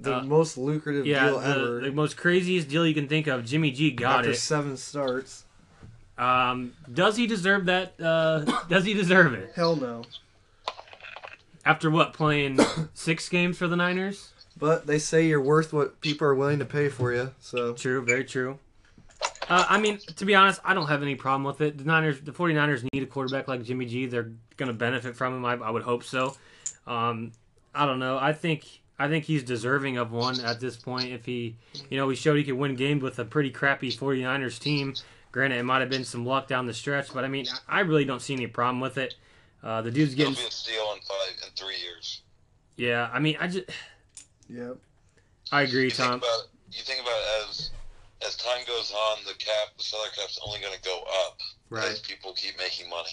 The 0.02 0.16
uh, 0.18 0.22
most 0.22 0.56
lucrative 0.58 1.06
Yeah, 1.06 1.26
deal 1.26 1.40
the, 1.40 1.46
ever. 1.48 1.80
the 1.80 1.92
most 1.92 2.16
craziest 2.16 2.68
deal 2.68 2.86
you 2.86 2.94
can 2.94 3.08
think 3.08 3.26
of. 3.26 3.44
Jimmy 3.44 3.70
G. 3.70 3.90
Got 3.90 4.20
after 4.20 4.30
it. 4.32 4.36
seven 4.36 4.76
starts. 4.76 5.44
Um, 6.18 6.72
does 6.92 7.16
he 7.16 7.26
deserve 7.26 7.66
that? 7.66 7.94
Uh, 8.00 8.40
does 8.68 8.84
he 8.84 8.94
deserve 8.94 9.32
it? 9.34 9.52
Hell 9.54 9.76
no. 9.76 10.02
After 11.64 11.90
what, 11.90 12.12
playing 12.12 12.58
six 12.94 13.28
games 13.28 13.58
for 13.58 13.68
the 13.68 13.76
Niners? 13.76 14.32
But 14.58 14.86
they 14.86 14.98
say 14.98 15.26
you're 15.26 15.40
worth 15.40 15.72
what 15.72 16.00
people 16.00 16.26
are 16.26 16.34
willing 16.34 16.58
to 16.58 16.64
pay 16.64 16.88
for 16.88 17.12
you. 17.14 17.32
So 17.40 17.72
True, 17.74 18.02
very 18.04 18.24
true. 18.24 18.58
Uh, 19.48 19.64
I 19.68 19.78
mean, 19.80 19.98
to 20.16 20.24
be 20.24 20.34
honest, 20.34 20.60
I 20.64 20.74
don't 20.74 20.86
have 20.86 21.02
any 21.02 21.14
problem 21.14 21.44
with 21.44 21.60
it. 21.60 21.78
The 21.78 21.84
Niners, 21.84 22.20
the 22.20 22.32
49ers 22.32 22.84
need 22.92 23.02
a 23.02 23.06
quarterback 23.06 23.48
like 23.48 23.62
Jimmy 23.62 23.84
G. 23.86 24.06
They're 24.06 24.30
going 24.56 24.68
to 24.68 24.72
benefit 24.74 25.16
from 25.16 25.34
him. 25.34 25.44
I, 25.44 25.54
I 25.54 25.70
would 25.70 25.82
hope 25.82 26.04
so. 26.04 26.36
Um, 26.86 27.32
I 27.74 27.84
don't 27.86 27.98
know. 27.98 28.18
I 28.18 28.32
think 28.32 28.79
I 29.00 29.08
think 29.08 29.24
he's 29.24 29.42
deserving 29.42 29.96
of 29.96 30.12
one 30.12 30.38
at 30.40 30.60
this 30.60 30.76
point. 30.76 31.10
If 31.10 31.24
he, 31.24 31.56
you 31.88 31.96
know, 31.96 32.08
he 32.10 32.14
showed 32.14 32.36
he 32.36 32.44
could 32.44 32.54
win 32.58 32.76
games 32.76 33.02
with 33.02 33.18
a 33.18 33.24
pretty 33.24 33.50
crappy 33.50 33.90
49ers 33.90 34.58
team. 34.58 34.94
Granted, 35.32 35.58
it 35.58 35.62
might 35.62 35.80
have 35.80 35.88
been 35.88 36.04
some 36.04 36.26
luck 36.26 36.46
down 36.48 36.66
the 36.66 36.74
stretch, 36.74 37.12
but 37.14 37.24
I 37.24 37.28
mean, 37.28 37.46
I 37.68 37.80
really 37.80 38.04
don't 38.04 38.20
see 38.20 38.34
any 38.34 38.46
problem 38.46 38.78
with 38.80 38.98
it. 38.98 39.14
Uh, 39.62 39.80
the 39.80 39.90
dude's 39.90 40.12
He'll 40.12 40.28
getting, 40.30 40.42
be 40.42 40.48
a 40.48 40.50
steal 40.50 40.92
in 40.94 41.00
five 41.00 41.36
in 41.46 41.50
three 41.56 41.76
years. 41.82 42.22
yeah. 42.76 43.08
I 43.12 43.18
mean, 43.20 43.36
I 43.40 43.46
just, 43.48 43.64
Yep. 44.48 44.76
I 45.52 45.62
agree, 45.62 45.84
You 45.84 45.90
think 45.90 46.08
Tom. 46.08 46.18
about 46.18 46.42
you 46.72 46.82
think 46.82 47.00
about 47.00 47.16
it 47.18 47.48
as 47.48 47.70
as 48.26 48.36
time 48.36 48.60
goes 48.66 48.92
on, 48.92 49.18
the 49.26 49.32
cap, 49.34 49.68
the 49.78 49.82
salary 49.84 50.10
cap's 50.14 50.38
only 50.46 50.60
going 50.60 50.74
to 50.74 50.82
go 50.82 51.02
up 51.24 51.38
as 51.40 51.46
Right. 51.70 52.02
people 52.06 52.32
keep 52.34 52.58
making 52.58 52.90
money. 52.90 53.08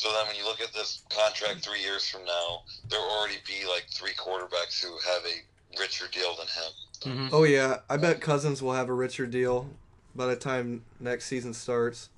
So 0.00 0.10
then, 0.14 0.26
when 0.28 0.36
you 0.36 0.46
look 0.46 0.62
at 0.62 0.72
this 0.72 1.02
contract 1.10 1.62
three 1.62 1.82
years 1.82 2.08
from 2.08 2.24
now, 2.24 2.62
there 2.88 2.98
will 2.98 3.10
already 3.10 3.36
be 3.46 3.68
like 3.68 3.84
three 3.92 4.12
quarterbacks 4.12 4.82
who 4.82 4.88
have 4.88 5.22
a 5.26 5.78
richer 5.78 6.06
deal 6.10 6.34
than 6.38 6.46
him. 6.46 7.28
hmm 7.28 7.34
Oh 7.34 7.42
yeah, 7.42 7.80
I 7.90 7.98
bet 7.98 8.22
Cousins 8.22 8.62
will 8.62 8.72
have 8.72 8.88
a 8.88 8.94
richer 8.94 9.26
deal 9.26 9.68
by 10.16 10.24
the 10.24 10.36
time 10.36 10.86
next 11.00 11.26
season 11.26 11.52
starts. 11.52 12.08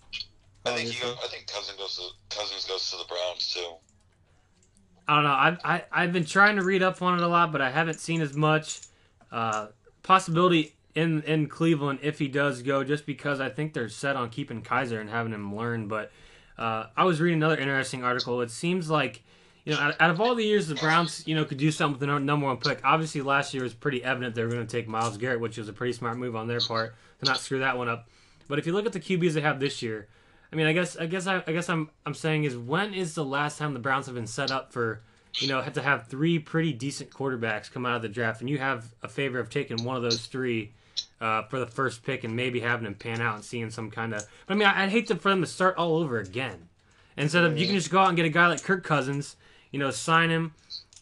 I 0.64 0.76
think 0.76 0.90
he 0.90 1.00
go, 1.02 1.12
I 1.24 1.26
think 1.26 1.48
Cousins 1.48 1.76
goes 1.76 1.96
to 1.96 2.36
Cousins 2.36 2.66
goes 2.66 2.88
to 2.92 2.98
the 2.98 3.04
Browns 3.08 3.52
too. 3.52 3.74
I 5.08 5.16
don't 5.16 5.24
know. 5.24 5.32
I've, 5.32 5.58
I, 5.64 5.84
I've 5.90 6.12
been 6.12 6.24
trying 6.24 6.54
to 6.58 6.62
read 6.62 6.84
up 6.84 7.02
on 7.02 7.18
it 7.18 7.24
a 7.24 7.26
lot, 7.26 7.50
but 7.50 7.60
I 7.60 7.72
haven't 7.72 7.98
seen 7.98 8.20
as 8.20 8.32
much 8.34 8.78
uh, 9.32 9.66
possibility 10.04 10.76
in, 10.94 11.22
in 11.24 11.48
Cleveland 11.48 11.98
if 12.00 12.20
he 12.20 12.28
does 12.28 12.62
go, 12.62 12.84
just 12.84 13.06
because 13.06 13.40
I 13.40 13.48
think 13.48 13.72
they're 13.74 13.88
set 13.88 14.14
on 14.14 14.30
keeping 14.30 14.62
Kizer 14.62 15.00
and 15.00 15.10
having 15.10 15.32
him 15.32 15.56
learn. 15.56 15.88
But 15.88 16.12
uh, 16.62 16.86
I 16.96 17.04
was 17.04 17.20
reading 17.20 17.38
another 17.38 17.58
interesting 17.58 18.04
article. 18.04 18.40
It 18.40 18.50
seems 18.52 18.88
like, 18.88 19.24
you 19.64 19.74
know, 19.74 19.80
out, 19.80 20.00
out 20.00 20.10
of 20.10 20.20
all 20.20 20.36
the 20.36 20.44
years 20.44 20.68
the 20.68 20.76
Browns, 20.76 21.26
you 21.26 21.34
know, 21.34 21.44
could 21.44 21.58
do 21.58 21.72
something 21.72 21.98
with 21.98 22.08
the 22.08 22.20
number 22.20 22.46
one 22.46 22.56
pick, 22.58 22.80
obviously 22.84 23.20
last 23.20 23.52
year 23.52 23.64
was 23.64 23.74
pretty 23.74 24.04
evident 24.04 24.36
they 24.36 24.44
were 24.44 24.50
going 24.50 24.64
to 24.64 24.76
take 24.76 24.86
Myles 24.86 25.16
Garrett, 25.16 25.40
which 25.40 25.58
was 25.58 25.68
a 25.68 25.72
pretty 25.72 25.92
smart 25.92 26.16
move 26.18 26.36
on 26.36 26.46
their 26.46 26.60
part 26.60 26.94
to 27.18 27.26
not 27.26 27.38
screw 27.38 27.58
that 27.58 27.76
one 27.76 27.88
up. 27.88 28.08
But 28.46 28.60
if 28.60 28.66
you 28.66 28.72
look 28.72 28.86
at 28.86 28.92
the 28.92 29.00
QBs 29.00 29.32
they 29.32 29.40
have 29.40 29.58
this 29.58 29.82
year, 29.82 30.06
I 30.52 30.56
mean, 30.56 30.66
I 30.66 30.72
guess 30.72 30.96
I 30.96 31.06
guess 31.06 31.26
I, 31.26 31.42
I 31.46 31.52
guess 31.52 31.68
I'm 31.68 31.90
I'm 32.06 32.14
saying 32.14 32.44
is 32.44 32.56
when 32.56 32.94
is 32.94 33.16
the 33.16 33.24
last 33.24 33.58
time 33.58 33.72
the 33.72 33.80
Browns 33.80 34.06
have 34.06 34.14
been 34.14 34.26
set 34.28 34.52
up 34.52 34.72
for, 34.72 35.02
you 35.38 35.48
know, 35.48 35.60
have 35.62 35.72
to 35.72 35.82
have 35.82 36.06
three 36.06 36.38
pretty 36.38 36.72
decent 36.72 37.10
quarterbacks 37.10 37.72
come 37.72 37.86
out 37.86 37.96
of 37.96 38.02
the 38.02 38.08
draft, 38.08 38.40
and 38.40 38.48
you 38.48 38.58
have 38.58 38.94
a 39.02 39.08
favor 39.08 39.40
of 39.40 39.50
taking 39.50 39.82
one 39.82 39.96
of 39.96 40.02
those 40.02 40.26
three 40.26 40.72
uh, 41.22 41.44
for 41.44 41.60
the 41.60 41.66
first 41.66 42.02
pick 42.02 42.24
and 42.24 42.34
maybe 42.34 42.58
having 42.60 42.84
him 42.84 42.94
pan 42.94 43.20
out 43.20 43.36
and 43.36 43.44
seeing 43.44 43.70
some 43.70 43.90
kind 43.90 44.12
of. 44.12 44.26
But 44.46 44.54
I 44.54 44.56
mean, 44.56 44.66
I, 44.66 44.82
I'd 44.82 44.90
hate 44.90 45.06
to, 45.06 45.14
for 45.14 45.30
them 45.30 45.40
to 45.40 45.46
start 45.46 45.76
all 45.78 45.96
over 45.96 46.18
again. 46.18 46.68
Instead 47.16 47.44
of 47.44 47.56
you 47.56 47.66
can 47.66 47.76
just 47.76 47.90
go 47.90 48.00
out 48.00 48.08
and 48.08 48.16
get 48.16 48.26
a 48.26 48.30
guy 48.30 48.48
like 48.48 48.62
Kirk 48.64 48.82
Cousins, 48.82 49.36
you 49.70 49.78
know, 49.78 49.90
sign 49.92 50.30
him, 50.30 50.54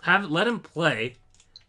have 0.02 0.30
let 0.30 0.46
him 0.46 0.60
play. 0.60 1.14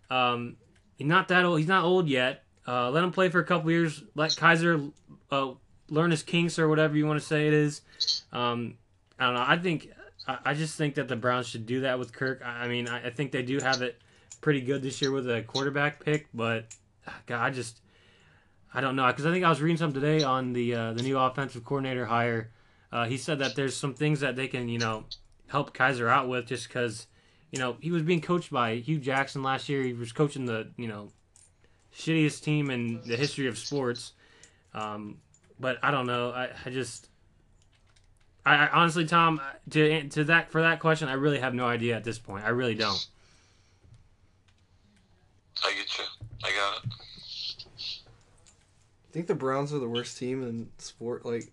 Um, 0.09 0.57
he's 0.97 1.07
not 1.07 1.29
that 1.29 1.45
old. 1.45 1.59
He's 1.59 1.67
not 1.67 1.85
old 1.85 2.09
yet. 2.09 2.43
Uh, 2.67 2.91
let 2.91 3.03
him 3.03 3.11
play 3.11 3.29
for 3.29 3.39
a 3.39 3.45
couple 3.45 3.71
years. 3.71 4.03
Let 4.15 4.31
Kizer 4.31 4.91
uh, 5.31 5.51
learn 5.89 6.11
his 6.11 6.21
kinks 6.21 6.59
or 6.59 6.67
whatever 6.67 6.97
you 6.97 7.07
want 7.07 7.19
to 7.19 7.25
say 7.25 7.47
it 7.47 7.53
is. 7.53 7.81
Um, 8.33 8.75
I 9.17 9.25
don't 9.27 9.35
know. 9.35 9.45
I 9.47 9.57
think 9.57 9.89
I, 10.27 10.37
I 10.45 10.53
just 10.55 10.77
think 10.77 10.95
that 10.95 11.07
the 11.07 11.15
Browns 11.15 11.47
should 11.47 11.65
do 11.65 11.81
that 11.81 11.97
with 11.99 12.11
Kirk. 12.11 12.41
I, 12.43 12.65
I 12.65 12.67
mean, 12.67 12.89
I, 12.89 13.07
I 13.07 13.09
think 13.11 13.31
they 13.31 13.43
do 13.43 13.59
have 13.59 13.81
it 13.81 14.01
pretty 14.41 14.61
good 14.61 14.81
this 14.81 15.01
year 15.01 15.11
with 15.11 15.29
a 15.29 15.41
quarterback 15.43 16.03
pick, 16.03 16.27
but 16.33 16.65
ah, 17.07 17.15
God, 17.27 17.41
I 17.41 17.49
just 17.51 17.79
I 18.73 18.81
don't 18.81 18.95
know 18.95 19.07
because 19.07 19.25
I 19.25 19.31
think 19.31 19.43
I 19.43 19.49
was 19.49 19.61
reading 19.61 19.77
something 19.77 20.01
today 20.01 20.23
on 20.23 20.53
the 20.53 20.75
uh, 20.75 20.93
the 20.93 21.03
new 21.03 21.17
offensive 21.17 21.65
coordinator 21.65 22.05
hire. 22.05 22.51
Uh, 22.91 23.05
he 23.05 23.17
said 23.17 23.39
that 23.39 23.55
there's 23.55 23.75
some 23.75 23.93
things 23.93 24.19
that 24.21 24.35
they 24.35 24.47
can 24.47 24.69
you 24.69 24.79
know 24.79 25.05
help 25.47 25.75
Kizer 25.75 26.09
out 26.09 26.29
with 26.29 26.47
just 26.47 26.67
because 26.67 27.07
you 27.51 27.59
know 27.59 27.77
he 27.81 27.91
was 27.91 28.03
being 28.03 28.21
coached 28.21 28.51
by 28.51 28.75
Hue 28.75 28.99
Jackson 28.99 29.43
last 29.43 29.67
year. 29.67 29.83
He 29.83 29.93
was 29.93 30.11
coaching 30.11 30.45
the 30.45 30.71
you 30.77 30.87
know 30.87 31.11
shittiest 31.95 32.43
team 32.43 32.69
in 32.69 33.01
the 33.05 33.17
history 33.17 33.47
of 33.47 33.57
sports. 33.57 34.13
Um, 34.73 35.17
but 35.59 35.77
I 35.83 35.91
don't 35.91 36.07
know. 36.07 36.31
I, 36.31 36.49
I 36.65 36.69
just 36.69 37.09
I, 38.45 38.55
I 38.55 38.69
honestly, 38.69 39.05
Tom, 39.05 39.41
to 39.71 40.07
to 40.09 40.23
that 40.25 40.51
for 40.51 40.61
that 40.61 40.79
question, 40.79 41.09
I 41.09 41.13
really 41.13 41.39
have 41.39 41.53
no 41.53 41.65
idea 41.65 41.95
at 41.95 42.03
this 42.03 42.19
point. 42.19 42.45
I 42.45 42.49
really 42.49 42.75
don't. 42.75 43.05
I 45.63 45.71
get 45.73 45.97
you. 45.97 46.05
I 46.43 46.49
got 46.51 46.83
it. 46.83 47.00
I 49.11 49.13
think 49.13 49.27
the 49.27 49.35
Browns 49.35 49.73
are 49.73 49.79
the 49.79 49.89
worst 49.89 50.17
team 50.17 50.41
in 50.41 50.69
sport. 50.77 51.25
Like 51.25 51.51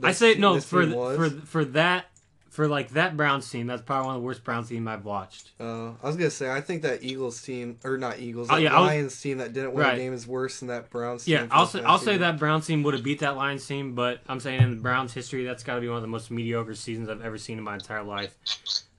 I 0.00 0.12
say 0.12 0.34
te- 0.34 0.40
no 0.40 0.60
for 0.60 0.86
for 1.16 1.28
for 1.30 1.64
that 1.66 2.06
for 2.50 2.68
like 2.68 2.90
that 2.90 3.16
Browns 3.16 3.50
team. 3.50 3.66
That's 3.66 3.82
probably 3.82 4.06
one 4.06 4.14
of 4.16 4.22
the 4.22 4.26
worst 4.26 4.44
Browns 4.44 4.68
team 4.68 4.86
I've 4.86 5.04
watched. 5.04 5.50
Uh, 5.58 5.88
I 6.02 6.06
was 6.06 6.14
gonna 6.16 6.30
say 6.30 6.48
I 6.48 6.60
think 6.60 6.82
that 6.82 7.02
Eagles 7.02 7.42
team 7.42 7.78
or 7.82 7.98
not 7.98 8.20
Eagles, 8.20 8.46
Oh, 8.48 8.56
yeah, 8.56 8.76
I 8.76 8.80
was- 8.80 8.88
Lions 8.90 9.20
team 9.20 9.38
that 9.38 9.52
didn't 9.52 9.72
win 9.72 9.84
Right. 9.84 9.94
a 9.94 9.96
game 9.96 10.12
is 10.12 10.24
worse 10.24 10.60
than 10.60 10.68
that 10.68 10.88
Browns 10.88 11.24
team. 11.24 11.34
Yeah, 11.34 11.46
I'll 11.50 11.66
say 11.66 11.82
I'll 11.82 11.98
say 11.98 12.16
that 12.18 12.38
Browns 12.38 12.66
team 12.68 12.84
would 12.84 12.94
have 12.94 13.02
beat 13.02 13.18
that 13.20 13.34
Lions 13.36 13.66
team, 13.66 13.96
but 13.96 14.20
I'm 14.28 14.38
saying 14.38 14.62
in 14.62 14.70
the 14.76 14.80
Browns 14.82 15.12
history, 15.12 15.44
that's 15.44 15.64
got 15.64 15.74
to 15.74 15.80
be 15.80 15.88
one 15.88 15.96
of 15.96 16.02
the 16.02 16.08
most 16.08 16.30
mediocre 16.30 16.76
seasons 16.76 17.08
I've 17.08 17.22
ever 17.22 17.38
seen 17.38 17.58
in 17.58 17.64
my 17.64 17.74
entire 17.74 18.04
life. 18.04 18.36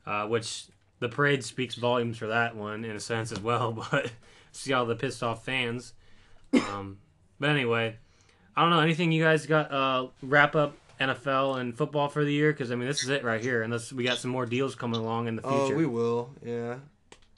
Uh, 0.06 0.28
which 0.28 0.66
the 1.00 1.08
parade 1.08 1.46
speaks 1.46 1.76
volumes 1.76 2.18
for 2.18 2.28
that 2.28 2.58
one 2.58 2.84
in 2.84 2.94
a 2.96 3.00
sense 3.00 3.32
as 3.32 3.40
well. 3.40 3.72
But 3.92 4.12
see 4.52 4.74
all 4.74 4.86
the 4.86 4.96
pissed 4.98 5.24
off 5.24 5.46
fans. 5.46 5.94
Um, 6.54 6.98
but 7.42 7.50
anyway, 7.50 7.98
I 8.56 8.62
don't 8.62 8.70
know 8.70 8.80
anything 8.80 9.12
you 9.12 9.24
guys 9.24 9.46
got 9.46 9.72
uh, 9.72 10.08
wrap 10.22 10.56
up 10.56 10.78
NFL 11.00 11.60
and 11.60 11.76
football 11.76 12.08
for 12.08 12.24
the 12.24 12.32
year 12.32 12.52
because 12.54 12.72
I 12.72 12.76
mean 12.76 12.88
this 12.88 13.04
is 13.04 13.10
it 13.10 13.24
right 13.24 13.42
here. 13.42 13.64
Unless 13.64 13.92
we 13.92 14.04
got 14.04 14.20
some 14.20 14.32
more 14.32 14.46
deals 14.46 14.76
coming 14.76 15.00
along 15.02 15.28
in 15.28 15.36
the 15.36 15.42
future. 15.42 15.56
Oh, 15.56 15.66
future. 15.66 15.78
we 15.78 15.86
will. 15.88 16.30
Yeah, 16.46 16.76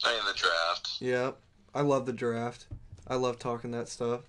I 0.03 0.19
in 0.19 0.25
the 0.25 0.33
draft. 0.35 0.97
yeah. 0.99 1.31
I 1.73 1.81
love 1.81 2.05
the 2.05 2.13
draft. 2.13 2.67
I 3.07 3.15
love 3.15 3.39
talking 3.39 3.71
that 3.71 3.89
stuff. 3.89 4.21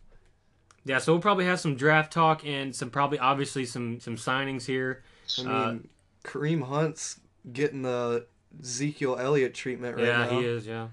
Yeah, 0.87 0.99
so 0.99 1.13
we'll 1.13 1.21
probably 1.21 1.45
have 1.47 1.61
some 1.61 1.77
draft 1.77 2.13
talk 2.13 2.47
and 2.47 2.75
some 2.75 2.91
probably 2.91 3.19
obviously 3.19 3.67
some 3.67 4.01
some 4.01 4.17
signings 4.17 4.65
here. 4.65 5.03
I 5.39 5.43
mean, 5.43 5.51
Uh, 5.51 5.77
Kareem 6.25 6.63
Hunt's 6.63 7.21
getting 7.53 7.83
the 7.83 8.27
Ezekiel 8.63 9.19
Elliott 9.19 9.55
treatment 9.55 9.97
right 9.97 10.07
yeah, 10.07 10.25
now. 10.25 10.31
Yeah, 10.31 10.41
he 10.41 10.47
is. 10.47 10.67
Yeah. 10.67 10.89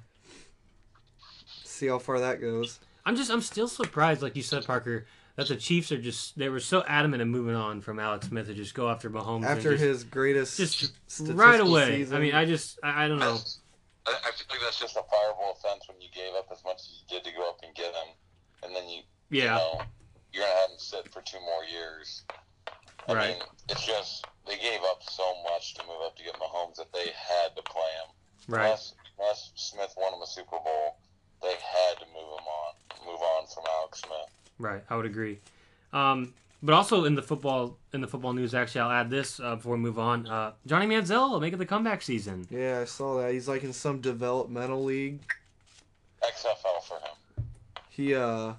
See 1.63 1.87
how 1.87 1.99
far 1.99 2.19
that 2.19 2.41
goes. 2.41 2.79
I'm 3.05 3.15
just 3.15 3.31
I'm 3.31 3.41
still 3.41 3.67
surprised, 3.67 4.21
like 4.21 4.35
you 4.35 4.43
said, 4.43 4.65
Parker, 4.65 5.05
that 5.35 5.47
the 5.47 5.55
Chiefs 5.55 5.91
are 5.91 6.01
just 6.01 6.37
they 6.37 6.49
were 6.49 6.59
so 6.59 6.83
adamant 6.87 7.21
in 7.21 7.29
moving 7.29 7.55
on 7.55 7.81
from 7.81 7.99
Alex 7.99 8.27
Smith 8.27 8.47
to 8.47 8.53
just 8.53 8.73
go 8.75 8.89
after 8.89 9.09
Mahomes 9.09 9.45
After 9.45 9.71
just, 9.71 9.83
his 9.83 10.03
greatest 10.03 10.57
just 10.57 10.93
statistical 11.07 11.35
right 11.35 11.59
away. 11.59 11.97
season. 11.97 12.17
I 12.17 12.19
mean, 12.19 12.33
I 12.35 12.45
just 12.45 12.79
I, 12.83 13.05
I 13.05 13.07
don't 13.07 13.19
know. 13.19 13.37
I, 14.07 14.11
I 14.11 14.31
feel 14.31 14.45
like 14.49 14.59
that's 14.61 14.79
just 14.79 14.95
a 14.97 15.01
fireable 15.01 15.51
offense 15.57 15.87
when 15.87 16.01
you 16.01 16.09
gave 16.13 16.33
up 16.37 16.47
as 16.51 16.63
much 16.65 16.77
as 16.77 17.01
you 17.01 17.17
did 17.17 17.23
to 17.29 17.35
go 17.35 17.47
up 17.49 17.59
and 17.63 17.73
get 17.75 17.87
him, 17.93 18.13
and 18.63 18.75
then 18.75 18.87
you, 18.89 19.01
you 19.29 19.41
Yeah, 19.41 19.55
know, 19.55 19.81
you're 20.33 20.43
gonna 20.43 20.55
have 20.61 20.71
him 20.71 20.77
sit 20.79 21.11
for 21.13 21.21
two 21.21 21.39
more 21.39 21.63
years. 21.65 22.23
I 23.09 23.13
Right. 23.13 23.33
mean, 23.35 23.43
it's 23.69 23.85
just 23.85 24.25
they 24.47 24.57
gave 24.57 24.79
up 24.89 25.01
so 25.03 25.23
much 25.43 25.73
to 25.75 25.83
move 25.87 26.01
up 26.05 26.15
to 26.17 26.23
get 26.23 26.35
Mahomes 26.35 26.75
that 26.75 26.91
they 26.93 27.09
had 27.13 27.55
to 27.55 27.63
play 27.63 27.81
him. 28.05 28.13
right. 28.47 28.65
Unless, 28.65 28.93
unless 29.19 29.51
Smith 29.55 29.93
won 29.97 30.13
him 30.13 30.21
a 30.21 30.27
Super 30.27 30.57
Bowl, 30.63 30.97
they 31.41 31.49
had 31.53 31.97
to 31.99 32.05
move 32.07 32.27
him 32.39 32.45
on, 32.47 33.05
move 33.05 33.21
on 33.21 33.47
from 33.47 33.63
Alex 33.79 33.99
Smith. 34.01 34.29
Right, 34.59 34.83
I 34.89 34.95
would 34.95 35.05
agree. 35.05 35.39
Um, 35.93 36.33
but 36.63 36.73
also 36.73 37.05
in 37.05 37.15
the 37.15 37.21
football 37.23 37.77
in 37.93 38.01
the 38.01 38.07
football 38.07 38.33
news, 38.33 38.53
actually, 38.53 38.81
I'll 38.81 38.91
add 38.91 39.09
this 39.09 39.39
uh, 39.39 39.55
before 39.55 39.73
we 39.75 39.79
move 39.81 39.97
on. 39.99 40.27
Uh, 40.27 40.51
Johnny 40.67 40.85
Manziel 40.85 41.39
making 41.41 41.59
the 41.59 41.65
comeback 41.65 42.01
season. 42.01 42.45
yeah, 42.49 42.79
I 42.81 42.85
saw 42.85 43.19
that. 43.21 43.33
He's 43.33 43.47
like 43.47 43.63
in 43.63 43.73
some 43.73 43.99
developmental 43.99 44.83
league. 44.83 45.19
XFL 46.23 46.83
for 46.83 46.93
him. 46.99 47.45
He 47.89 48.13
uh, 48.15 48.53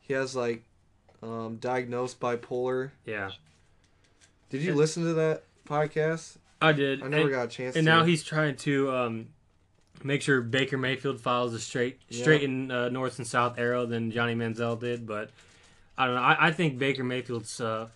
he 0.00 0.12
has 0.14 0.34
like 0.34 0.64
um, 1.22 1.56
diagnosed 1.60 2.18
bipolar. 2.20 2.90
Yeah, 3.04 3.30
Did 4.50 4.62
you 4.62 4.70
Yeah. 4.72 4.76
listen 4.76 5.04
to 5.04 5.14
that 5.14 5.44
podcast? 5.68 6.38
I 6.60 6.72
did. 6.72 7.02
I 7.02 7.08
never 7.08 7.22
and, 7.22 7.30
got 7.30 7.44
a 7.44 7.48
chance. 7.48 7.76
and 7.76 7.84
to. 7.86 7.90
now 7.90 8.02
he's 8.04 8.24
trying 8.24 8.56
to 8.56 8.90
um, 8.90 9.28
make 10.04 10.22
sure 10.22 10.40
Baker 10.40 10.76
Mayfield 10.78 11.20
follows 11.20 11.54
a 11.54 11.58
straight 11.60 12.00
Yeah. 12.08 12.22
straight 12.22 12.42
in 12.42 12.70
uh, 12.70 12.88
north 12.88 13.18
and 13.18 13.26
south 13.26 13.58
arrow 13.58 13.86
than 13.86 14.10
Johnny 14.10 14.34
Manziel 14.34 14.78
did. 14.78 15.06
But 15.06 15.30
I 15.98 16.06
don't 16.06 16.14
know. 16.16 16.22
I, 16.22 16.48
I 16.48 16.52
think 16.52 16.78
Baker 16.78 17.04
Mayfield's 17.04 17.60
uh, 17.60 17.88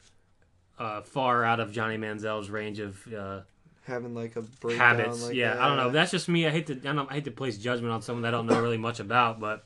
uh, 0.78 1.02
far 1.02 1.45
out 1.45 1.61
of 1.61 1.73
Johnny 1.73 1.97
Manziel's 1.99 2.49
range 2.50 2.78
of 2.78 3.07
uh, 3.12 3.40
having 3.87 4.14
like 4.14 4.37
a 4.37 4.42
breakdown. 4.42 4.99
habits. 4.99 5.26
Like 5.26 5.35
yeah, 5.35 5.54
that. 5.54 5.62
I 5.62 5.69
don't 5.69 5.76
know. 5.76 5.90
That's 5.90 6.11
just 6.11 6.28
me. 6.28 6.47
I 6.47 6.50
hate 6.50 6.66
to 6.69 6.75
I, 6.88 6.92
don't, 6.95 7.11
I 7.11 7.14
hate 7.14 7.25
to 7.25 7.30
place 7.30 7.59
judgment 7.59 7.92
on 7.92 8.02
someone 8.02 8.23
that 8.23 8.28
I 8.28 8.37
don't 8.37 8.47
know 8.47 8.61
really 8.61 8.78
much 8.78 9.00
about, 9.00 9.40
but 9.40 9.64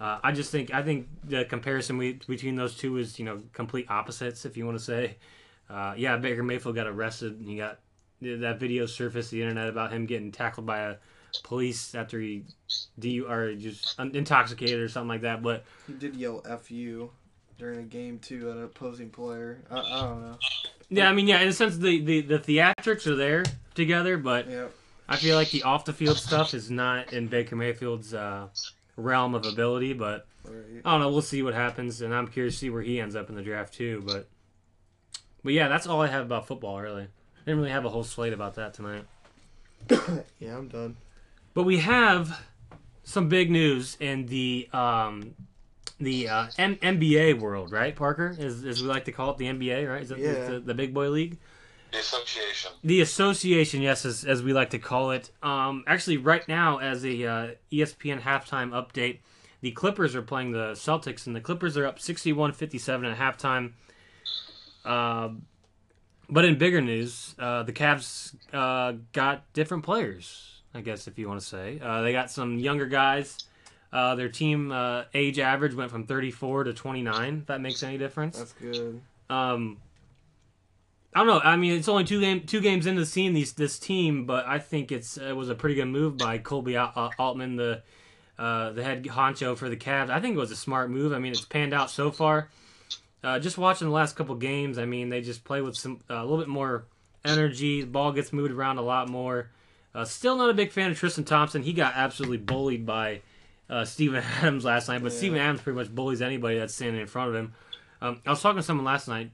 uh, 0.00 0.18
I 0.22 0.32
just 0.32 0.50
think 0.50 0.72
I 0.74 0.82
think 0.82 1.08
the 1.24 1.44
comparison 1.44 1.98
we, 1.98 2.14
between 2.14 2.56
those 2.56 2.76
two 2.76 2.96
is 2.96 3.18
you 3.18 3.24
know 3.24 3.42
complete 3.52 3.86
opposites, 3.90 4.44
if 4.44 4.56
you 4.56 4.66
want 4.66 4.78
to 4.78 4.84
say. 4.84 5.16
Uh, 5.68 5.94
yeah, 5.96 6.16
Baker 6.16 6.42
Mayfield 6.42 6.74
got 6.74 6.88
arrested. 6.88 7.38
and 7.38 7.48
He 7.48 7.56
got 7.56 7.78
that 8.22 8.58
video 8.58 8.86
surfaced 8.86 9.30
the 9.30 9.40
internet 9.40 9.68
about 9.68 9.92
him 9.92 10.04
getting 10.06 10.32
tackled 10.32 10.66
by 10.66 10.78
a 10.80 10.96
police 11.42 11.94
after 11.94 12.20
he 12.20 12.44
DU 12.98 13.26
or 13.28 13.54
just 13.54 13.98
intoxicated 13.98 14.80
or 14.80 14.88
something 14.88 15.08
like 15.08 15.22
that. 15.22 15.42
But 15.42 15.64
He 15.86 15.92
did 15.94 16.16
yell 16.16 16.42
"f 16.48 16.70
you." 16.70 17.10
during 17.58 17.80
a 17.80 17.82
game 17.82 18.18
to 18.20 18.50
an 18.52 18.62
opposing 18.62 19.10
player. 19.10 19.58
I, 19.70 19.76
I 19.78 20.00
don't 20.00 20.22
know. 20.22 20.38
Yeah, 20.88 21.10
I 21.10 21.12
mean, 21.12 21.28
yeah, 21.28 21.40
in 21.40 21.48
a 21.48 21.52
sense, 21.52 21.76
the, 21.76 22.00
the, 22.00 22.22
the 22.22 22.38
theatrics 22.38 23.06
are 23.06 23.16
there 23.16 23.44
together, 23.74 24.16
but 24.16 24.48
Yeah. 24.48 24.68
I 25.06 25.16
feel 25.16 25.36
like 25.36 25.50
the 25.50 25.62
off 25.64 25.84
the 25.84 25.92
field 25.92 26.16
stuff 26.16 26.54
is 26.54 26.70
not 26.70 27.12
in 27.12 27.26
Baker 27.26 27.56
Mayfield's 27.56 28.14
uh, 28.14 28.48
realm 28.96 29.34
of 29.34 29.44
ability. 29.44 29.92
But 29.92 30.26
Right. 30.42 30.80
I 30.86 30.90
don't 30.92 31.00
know. 31.00 31.10
We'll 31.10 31.20
see 31.20 31.42
what 31.42 31.52
happens, 31.52 32.00
and 32.00 32.14
I'm 32.14 32.28
curious 32.28 32.54
to 32.54 32.60
see 32.60 32.70
where 32.70 32.80
he 32.80 32.98
ends 32.98 33.14
up 33.14 33.28
in 33.28 33.34
the 33.34 33.42
draft 33.42 33.74
too. 33.74 34.02
But 34.06 34.26
but 35.44 35.52
yeah, 35.52 35.68
that's 35.68 35.86
all 35.86 36.00
I 36.00 36.06
have 36.06 36.24
about 36.24 36.46
football. 36.46 36.80
Really, 36.80 37.02
I 37.02 37.40
didn't 37.44 37.58
really 37.58 37.72
have 37.72 37.84
a 37.84 37.90
whole 37.90 38.04
slate 38.04 38.32
about 38.32 38.54
that 38.54 38.72
tonight. 38.72 39.04
Yeah, 40.38 40.56
I'm 40.56 40.68
done. 40.68 40.96
But 41.54 41.64
we 41.64 41.78
have 41.78 42.40
some 43.02 43.28
big 43.28 43.50
news 43.50 43.96
in 44.00 44.26
the 44.26 44.68
um, 44.72 45.34
the 45.98 46.28
uh, 46.28 46.46
M- 46.58 46.76
NBA 46.76 47.38
world, 47.40 47.72
right? 47.72 47.94
Parker, 47.94 48.34
as, 48.38 48.64
as 48.64 48.80
we 48.82 48.88
like 48.88 49.04
to 49.06 49.12
call 49.12 49.32
it, 49.32 49.38
the 49.38 49.46
NBA, 49.46 49.88
right? 49.90 50.02
Is 50.02 50.08
that 50.10 50.18
Yeah. 50.18 50.48
the, 50.48 50.60
the 50.60 50.74
big 50.74 50.94
boy 50.94 51.10
league? 51.10 51.38
The 51.92 51.98
association. 51.98 52.70
The 52.84 53.00
association, 53.00 53.82
yes, 53.82 54.04
as, 54.06 54.24
as 54.24 54.42
we 54.42 54.52
like 54.52 54.70
to 54.70 54.78
call 54.78 55.10
it. 55.10 55.30
Um, 55.42 55.82
actually, 55.88 56.16
right 56.18 56.46
now, 56.48 56.78
as 56.78 57.04
a 57.04 57.24
uh, 57.26 57.48
ESPN 57.72 58.20
halftime 58.22 58.70
update, 58.70 59.18
the 59.60 59.72
Clippers 59.72 60.14
are 60.14 60.22
playing 60.22 60.52
the 60.52 60.70
Celtics, 60.72 61.26
and 61.26 61.34
the 61.36 61.40
Clippers 61.40 61.76
are 61.76 61.84
up 61.86 61.98
61 61.98 62.52
57 62.52 63.04
at 63.04 63.18
halftime. 63.18 63.72
Uh, 64.84 65.30
but 66.30 66.44
in 66.44 66.56
bigger 66.58 66.80
news, 66.80 67.34
uh, 67.38 67.64
the 67.64 67.72
Cavs 67.72 68.34
uh, 68.54 68.92
got 69.12 69.52
different 69.52 69.82
players, 69.82 70.59
I 70.74 70.80
guess, 70.80 71.08
if 71.08 71.18
you 71.18 71.28
want 71.28 71.40
to 71.40 71.46
say. 71.46 71.80
Uh, 71.82 72.02
they 72.02 72.12
got 72.12 72.30
some 72.30 72.58
younger 72.58 72.86
guys. 72.86 73.38
Uh, 73.92 74.14
their 74.14 74.28
team 74.28 74.70
uh, 74.70 75.04
age 75.14 75.38
average 75.38 75.74
went 75.74 75.90
from 75.90 76.06
34 76.06 76.64
to 76.64 76.72
29, 76.72 77.38
if 77.38 77.46
that 77.46 77.60
makes 77.60 77.82
any 77.82 77.98
difference. 77.98 78.38
That's 78.38 78.52
good. 78.52 79.00
Um, 79.28 79.78
I 81.14 81.18
don't 81.18 81.26
know. 81.26 81.40
I 81.40 81.56
mean, 81.56 81.72
it's 81.72 81.88
only 81.88 82.04
two 82.04 82.20
game 82.20 82.46
two 82.46 82.60
games 82.60 82.86
into 82.86 83.04
seeing 83.04 83.34
these 83.34 83.52
this 83.52 83.80
team, 83.80 84.26
but 84.26 84.46
I 84.46 84.60
think 84.60 84.92
it's 84.92 85.16
it 85.16 85.34
was 85.34 85.48
a 85.48 85.56
pretty 85.56 85.74
good 85.74 85.86
move 85.86 86.16
by 86.16 86.38
Koby 86.38 86.76
uh, 86.76 87.10
Altman, 87.18 87.56
the 87.56 87.82
uh, 88.38 88.70
the 88.70 88.84
head 88.84 89.04
honcho 89.04 89.56
for 89.56 89.68
the 89.68 89.76
Cavs. 89.76 90.08
I 90.08 90.20
think 90.20 90.36
it 90.36 90.38
was 90.38 90.52
a 90.52 90.56
smart 90.56 90.88
move. 90.88 91.12
I 91.12 91.18
mean, 91.18 91.32
it's 91.32 91.44
panned 91.44 91.74
out 91.74 91.90
so 91.90 92.12
far. 92.12 92.48
Uh, 93.22 93.38
just 93.38 93.58
watching 93.58 93.88
the 93.88 93.92
last 93.92 94.14
couple 94.16 94.34
games, 94.36 94.78
I 94.78 94.86
mean, 94.86 95.10
they 95.10 95.20
just 95.20 95.44
play 95.44 95.60
with 95.60 95.76
some 95.76 96.00
uh, 96.08 96.14
a 96.14 96.22
little 96.22 96.38
bit 96.38 96.48
more 96.48 96.84
energy. 97.24 97.80
The 97.80 97.88
ball 97.88 98.12
gets 98.12 98.32
moved 98.32 98.52
around 98.52 98.78
a 98.78 98.82
lot 98.82 99.08
more. 99.08 99.50
Uh, 99.94 100.04
still 100.04 100.36
not 100.36 100.50
a 100.50 100.54
big 100.54 100.70
fan 100.70 100.90
of 100.90 100.98
Tristan 100.98 101.24
Thompson. 101.24 101.62
He 101.62 101.72
got 101.72 101.94
absolutely 101.96 102.36
bullied 102.38 102.86
by 102.86 103.22
uh, 103.68 103.84
Steven 103.84 104.22
Adams 104.40 104.64
last 104.64 104.88
night, 104.88 105.02
but 105.02 105.12
Yeah. 105.12 105.18
Steven 105.18 105.38
Adams 105.38 105.60
pretty 105.62 105.76
much 105.78 105.92
bullies 105.94 106.22
anybody 106.22 106.58
that's 106.58 106.74
standing 106.74 107.00
in 107.00 107.06
front 107.06 107.30
of 107.30 107.34
him. 107.34 107.52
Um, 108.00 108.20
I 108.26 108.30
was 108.30 108.40
talking 108.40 108.58
to 108.58 108.62
someone 108.62 108.84
last 108.86 109.08
night. 109.08 109.30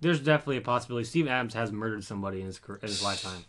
There's 0.00 0.20
definitely 0.20 0.58
a 0.58 0.62
possibility 0.62 1.04
Steven 1.04 1.32
Adams 1.32 1.54
has 1.54 1.72
murdered 1.72 2.04
somebody 2.04 2.40
in 2.40 2.46
his 2.46 2.58
career, 2.58 2.78
in 2.82 2.88
his 2.88 3.02
lifetime. 3.02 3.44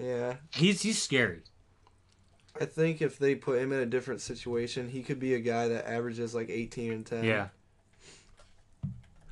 Yeah. 0.00 0.36
He's 0.54 0.82
he's 0.82 1.00
scary. 1.00 1.40
I 2.58 2.64
think 2.64 3.02
if 3.02 3.18
they 3.18 3.34
put 3.34 3.58
him 3.58 3.70
in 3.72 3.80
a 3.80 3.86
different 3.86 4.22
situation, 4.22 4.88
he 4.88 5.02
could 5.02 5.20
be 5.20 5.34
a 5.34 5.38
guy 5.40 5.68
that 5.68 5.86
averages 5.86 6.34
like 6.34 6.48
18 6.48 6.92
and 6.92 7.04
10. 7.06 7.24
Yeah. 7.24 7.48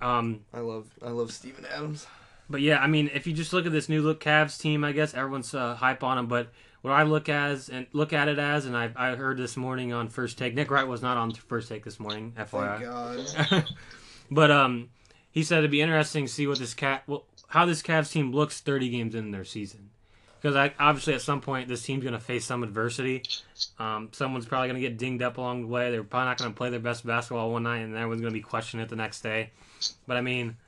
Um, 0.02 0.40
I 0.52 0.60
love 0.60 0.86
I 1.02 1.08
love 1.08 1.32
Steven 1.32 1.64
Adams. 1.64 2.06
But 2.48 2.60
yeah, 2.60 2.78
I 2.78 2.86
mean, 2.86 3.10
if 3.14 3.26
you 3.26 3.32
just 3.32 3.52
look 3.52 3.66
at 3.66 3.72
this 3.72 3.88
new 3.88 4.02
look 4.02 4.20
Cavs 4.20 4.60
team, 4.60 4.84
I 4.84 4.92
guess 4.92 5.14
everyone's 5.14 5.54
uh, 5.54 5.74
hype 5.74 6.02
on 6.02 6.16
them. 6.16 6.26
But 6.26 6.48
what 6.82 6.92
I 6.92 7.04
look 7.04 7.28
as 7.28 7.68
and 7.68 7.86
look 7.92 8.12
at 8.12 8.28
it 8.28 8.38
as, 8.38 8.66
and 8.66 8.76
I, 8.76 8.90
I 8.94 9.14
heard 9.14 9.38
this 9.38 9.56
morning 9.56 9.92
on 9.92 10.08
First 10.08 10.36
Take, 10.36 10.54
Nick 10.54 10.70
Wright 10.70 10.86
was 10.86 11.00
not 11.00 11.16
on 11.16 11.32
First 11.32 11.68
Take 11.68 11.84
this 11.84 11.98
morning, 11.98 12.34
FYI. 12.36 13.26
Thank 13.26 13.50
God. 13.50 13.64
but 14.30 14.50
um, 14.50 14.90
he 15.30 15.42
said 15.42 15.58
it'd 15.58 15.70
be 15.70 15.80
interesting 15.80 16.26
to 16.26 16.32
see 16.32 16.46
what 16.46 16.58
this 16.58 16.74
cat, 16.74 17.02
well, 17.06 17.24
how 17.48 17.64
this 17.64 17.82
Cavs 17.82 18.12
team 18.12 18.32
looks 18.32 18.60
30 18.60 18.90
games 18.90 19.14
in 19.14 19.30
their 19.30 19.44
season. 19.44 19.90
Because 20.40 20.56
I, 20.56 20.74
obviously, 20.78 21.14
at 21.14 21.22
some 21.22 21.40
point, 21.40 21.68
this 21.68 21.82
team's 21.82 22.02
going 22.02 22.12
to 22.12 22.20
face 22.20 22.44
some 22.44 22.62
adversity. 22.62 23.22
Um, 23.78 24.10
someone's 24.12 24.44
probably 24.44 24.68
going 24.68 24.82
to 24.82 24.86
get 24.86 24.98
dinged 24.98 25.22
up 25.22 25.38
along 25.38 25.62
the 25.62 25.68
way. 25.68 25.90
They're 25.90 26.04
probably 26.04 26.26
not 26.26 26.36
going 26.36 26.50
to 26.50 26.56
play 26.56 26.68
their 26.68 26.80
best 26.80 27.06
basketball 27.06 27.50
one 27.50 27.62
night, 27.62 27.78
and 27.78 27.94
everyone's 27.94 28.20
going 28.20 28.34
to 28.34 28.38
be 28.38 28.42
questioning 28.42 28.84
it 28.84 28.90
the 28.90 28.96
next 28.96 29.22
day. 29.22 29.52
But 30.06 30.18
I 30.18 30.20
mean, 30.20 30.58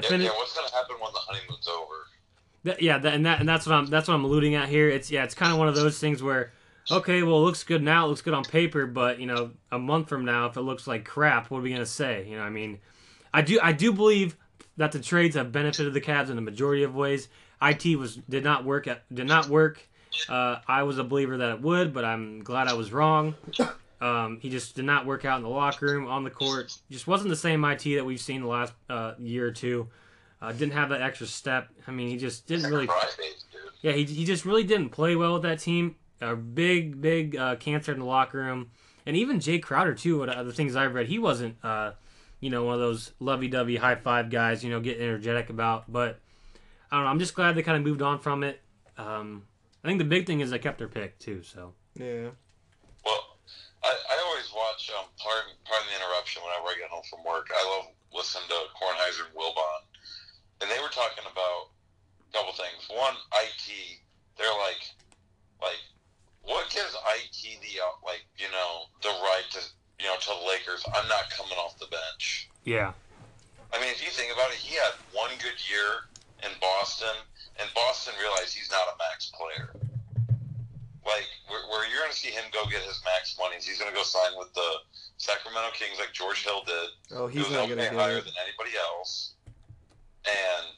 the 0.00 0.06
Yeah, 0.06 0.10
finish. 0.10 0.26
yeah, 0.26 0.32
what's 0.32 0.54
gonna 0.54 0.70
happen 0.70 0.96
when 1.00 1.12
the 1.12 1.18
honeymoon's 1.20 1.68
over? 1.68 1.94
That, 2.64 2.82
yeah, 2.82 2.98
that, 2.98 3.14
and 3.14 3.24
that 3.26 3.40
and 3.40 3.48
that's 3.48 3.66
what 3.66 3.74
I'm 3.74 3.86
that's 3.86 4.08
what 4.08 4.14
I'm 4.14 4.24
alluding 4.24 4.54
at 4.54 4.68
here. 4.68 4.88
It's 4.88 5.10
yeah, 5.10 5.24
it's 5.24 5.34
kind 5.34 5.52
of 5.52 5.58
one 5.58 5.68
of 5.68 5.74
those 5.74 5.98
things 5.98 6.22
where, 6.22 6.52
okay, 6.90 7.22
well, 7.22 7.36
it 7.36 7.40
looks 7.42 7.62
good 7.62 7.82
now, 7.82 8.04
it 8.04 8.08
looks 8.08 8.20
good 8.22 8.34
on 8.34 8.44
paper, 8.44 8.86
but 8.86 9.20
you 9.20 9.26
know, 9.26 9.52
a 9.70 9.78
month 9.78 10.08
from 10.08 10.24
now, 10.24 10.46
if 10.46 10.56
it 10.56 10.62
looks 10.62 10.86
like 10.86 11.04
crap, 11.04 11.50
what 11.50 11.58
are 11.58 11.62
we 11.62 11.70
gonna 11.70 11.86
say? 11.86 12.26
You 12.28 12.36
know, 12.36 12.42
I 12.42 12.50
mean, 12.50 12.78
I 13.32 13.42
do 13.42 13.58
I 13.62 13.72
do 13.72 13.92
believe 13.92 14.36
that 14.76 14.92
the 14.92 15.00
trades 15.00 15.34
have 15.36 15.50
benefited 15.52 15.92
the 15.94 16.00
Cavs 16.00 16.30
in 16.30 16.36
the 16.36 16.42
majority 16.42 16.82
of 16.82 16.94
ways. 16.94 17.28
It 17.60 17.96
was 17.98 18.16
did 18.16 18.44
not 18.44 18.64
work 18.64 18.86
at, 18.86 19.02
did 19.12 19.26
not 19.26 19.48
work. 19.48 19.80
Uh, 20.28 20.58
I 20.66 20.82
was 20.84 20.98
a 20.98 21.04
believer 21.04 21.36
that 21.38 21.50
it 21.50 21.60
would, 21.62 21.92
but 21.92 22.04
I'm 22.04 22.42
glad 22.42 22.68
I 22.68 22.74
was 22.74 22.92
wrong. 22.92 23.34
Um, 24.00 24.38
he 24.40 24.48
just 24.50 24.76
did 24.76 24.84
not 24.84 25.06
work 25.06 25.24
out 25.24 25.38
in 25.38 25.42
the 25.42 25.48
locker 25.48 25.86
room, 25.86 26.06
on 26.06 26.24
the 26.24 26.30
court. 26.30 26.76
Just 26.90 27.06
wasn't 27.06 27.30
the 27.30 27.36
same 27.36 27.64
IT 27.64 27.82
that 27.96 28.04
we've 28.04 28.20
seen 28.20 28.42
the 28.42 28.48
last 28.48 28.72
uh, 28.88 29.14
year 29.18 29.46
or 29.46 29.50
two. 29.50 29.88
Uh, 30.40 30.52
didn't 30.52 30.72
have 30.74 30.90
that 30.90 31.02
extra 31.02 31.26
step. 31.26 31.68
I 31.86 31.90
mean, 31.90 32.08
he 32.08 32.16
just 32.16 32.46
didn't 32.46 32.70
really. 32.70 32.88
Yeah, 33.82 33.92
he, 33.92 34.04
he 34.04 34.24
just 34.24 34.44
really 34.44 34.64
didn't 34.64 34.90
play 34.90 35.16
well 35.16 35.34
with 35.34 35.42
that 35.42 35.58
team. 35.58 35.96
A 36.20 36.36
big, 36.36 37.00
big 37.00 37.36
uh, 37.36 37.56
cancer 37.56 37.92
in 37.92 37.98
the 38.00 38.04
locker 38.04 38.38
room. 38.38 38.70
And 39.06 39.16
even 39.16 39.38
Jae 39.38 39.62
Crowder, 39.62 39.94
too, 39.94 40.18
what, 40.18 40.28
uh, 40.28 40.42
the 40.42 40.52
things 40.52 40.76
I've 40.76 40.94
read, 40.94 41.06
he 41.06 41.18
wasn't, 41.18 41.56
uh, 41.64 41.92
you 42.40 42.50
know, 42.50 42.64
one 42.64 42.74
of 42.74 42.80
those 42.80 43.12
lovey 43.20 43.48
dovey 43.48 43.76
high 43.76 43.94
five 43.94 44.30
guys, 44.30 44.62
you 44.62 44.70
know, 44.70 44.80
get 44.80 45.00
energetic 45.00 45.48
about. 45.48 45.90
But 45.90 46.20
I 46.90 46.96
don't 46.96 47.04
know. 47.04 47.10
I'm 47.10 47.18
just 47.18 47.34
glad 47.34 47.54
they 47.54 47.62
kind 47.62 47.76
of 47.76 47.84
moved 47.84 48.02
on 48.02 48.18
from 48.18 48.44
it. 48.44 48.60
Um, 48.96 49.44
I 49.82 49.88
think 49.88 49.98
the 49.98 50.04
big 50.04 50.26
thing 50.26 50.40
is 50.40 50.50
they 50.50 50.58
kept 50.58 50.78
their 50.78 50.88
pick, 50.88 51.18
too. 51.18 51.42
So, 51.42 51.72
Yeah. 51.94 52.30
Well, 53.04 53.37
I, 53.84 53.90
I 53.94 54.16
always 54.26 54.50
watch. 54.54 54.90
Um, 54.90 55.06
pardon, 55.18 55.54
pardon 55.64 55.86
the 55.90 55.96
interruption. 55.98 56.42
Whenever 56.42 56.72
I 56.72 56.76
get 56.78 56.90
home 56.90 57.06
from 57.06 57.22
work, 57.22 57.50
I 57.54 57.62
love 57.78 57.94
listening 58.10 58.48
to 58.50 58.58
Kornheiser 58.74 59.30
and 59.30 59.34
Wilbon, 59.36 59.80
and 60.62 60.66
they 60.70 60.80
were 60.82 60.90
talking 60.90 61.24
about 61.26 61.70
a 62.26 62.30
couple 62.34 62.52
things. 62.58 62.82
One, 62.90 63.14
IT. 63.46 63.66
They're 64.36 64.58
like, 64.62 64.82
like, 65.62 65.82
what 66.42 66.70
gives 66.70 66.94
IT 66.94 67.38
the 67.62 67.82
uh, 67.82 67.94
like, 68.06 68.22
you 68.38 68.50
know, 68.50 68.86
the 69.02 69.10
right 69.22 69.46
to, 69.54 69.60
you 69.98 70.06
know, 70.06 70.18
to 70.18 70.30
the 70.30 70.42
Lakers? 70.46 70.82
I'm 70.94 71.06
not 71.08 71.30
coming 71.30 71.58
off 71.58 71.78
the 71.78 71.90
bench. 71.90 72.48
yeah. 72.64 72.92
I 73.68 73.78
mean, 73.80 73.90
if 73.92 74.00
you 74.02 74.08
think 74.08 74.32
about 74.32 74.48
it, 74.48 74.56
he 74.56 74.76
had 74.76 74.96
one 75.12 75.28
good 75.44 75.60
year 75.68 76.08
in 76.40 76.48
Boston, 76.58 77.12
and 77.60 77.68
Boston 77.74 78.14
realized 78.18 78.56
he's 78.56 78.70
not 78.70 78.80
a 78.88 78.96
max 78.96 79.30
player. 79.36 79.74
Like, 81.08 81.24
where, 81.48 81.64
where 81.72 81.88
you're 81.88 82.04
going 82.04 82.12
to 82.12 82.16
see 82.16 82.28
him 82.28 82.44
go 82.52 82.68
get 82.68 82.84
his 82.84 83.00
max 83.00 83.34
money 83.40 83.56
is 83.56 83.64
he's 83.64 83.80
going 83.80 83.90
to 83.90 83.96
go 83.96 84.04
sign 84.04 84.36
with 84.36 84.52
the 84.52 84.84
Sacramento 85.18 85.70
Kings 85.74 85.98
like 85.98 86.12
George 86.12 86.44
Hill 86.44 86.62
did. 86.64 87.16
Oh, 87.16 87.26
he's 87.26 87.46
who 87.46 87.54
not 87.54 87.68
gonna 87.68 87.82
get 87.82 87.92
higher 87.92 88.18
it. 88.18 88.24
than 88.24 88.34
anybody 88.44 88.76
else. 88.78 89.34
And, 90.24 90.76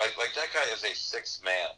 like, 0.00 0.16
like 0.18 0.34
that 0.34 0.48
guy 0.52 0.64
is 0.72 0.82
a 0.82 0.94
sixth 0.94 1.44
man. 1.44 1.68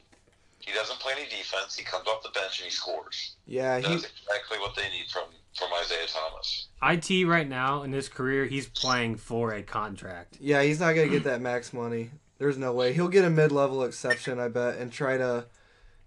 He 0.61 0.73
doesn't 0.73 0.99
play 1.01 1.15
any 1.17 1.29
defense. 1.29 1.77
He 1.77 1.85
comes 1.85 2.07
off 2.07 2.23
the 2.23 2.31
bench 2.31 2.61
and 2.61 2.67
he 2.67 2.71
scores. 2.71 3.37
Yeah, 3.47 3.79
he 3.79 3.83
That's 3.83 4.05
exactly 4.05 4.59
what 4.59 4.77
they 4.77 4.89
need 4.91 5.07
from, 5.11 5.25
from 5.57 5.69
Isaiah 5.83 6.07
Thomas. 6.07 6.69
IT 6.83 7.27
right 7.27 7.49
now 7.49 7.83
in 7.83 7.93
his 7.93 8.09
career, 8.09 8.45
he's 8.45 8.69
playing 8.69 9.17
for 9.17 9.55
a 9.55 9.63
contract. 9.63 10.37
Yeah, 10.41 10.63
he's 10.63 10.79
not 10.79 10.95
gonna 10.95 11.09
get 11.09 11.25
that 11.25 11.41
max 11.41 11.73
money. 11.73 12.11
There's 12.39 12.59
no 12.59 12.73
way. 12.73 12.93
He'll 12.93 13.09
get 13.09 13.25
a 13.25 13.31
mid-level 13.31 13.83
exception, 13.83 14.39
I 14.39 14.49
bet, 14.49 14.77
and 14.77 14.93
try 14.93 15.17
to. 15.17 15.47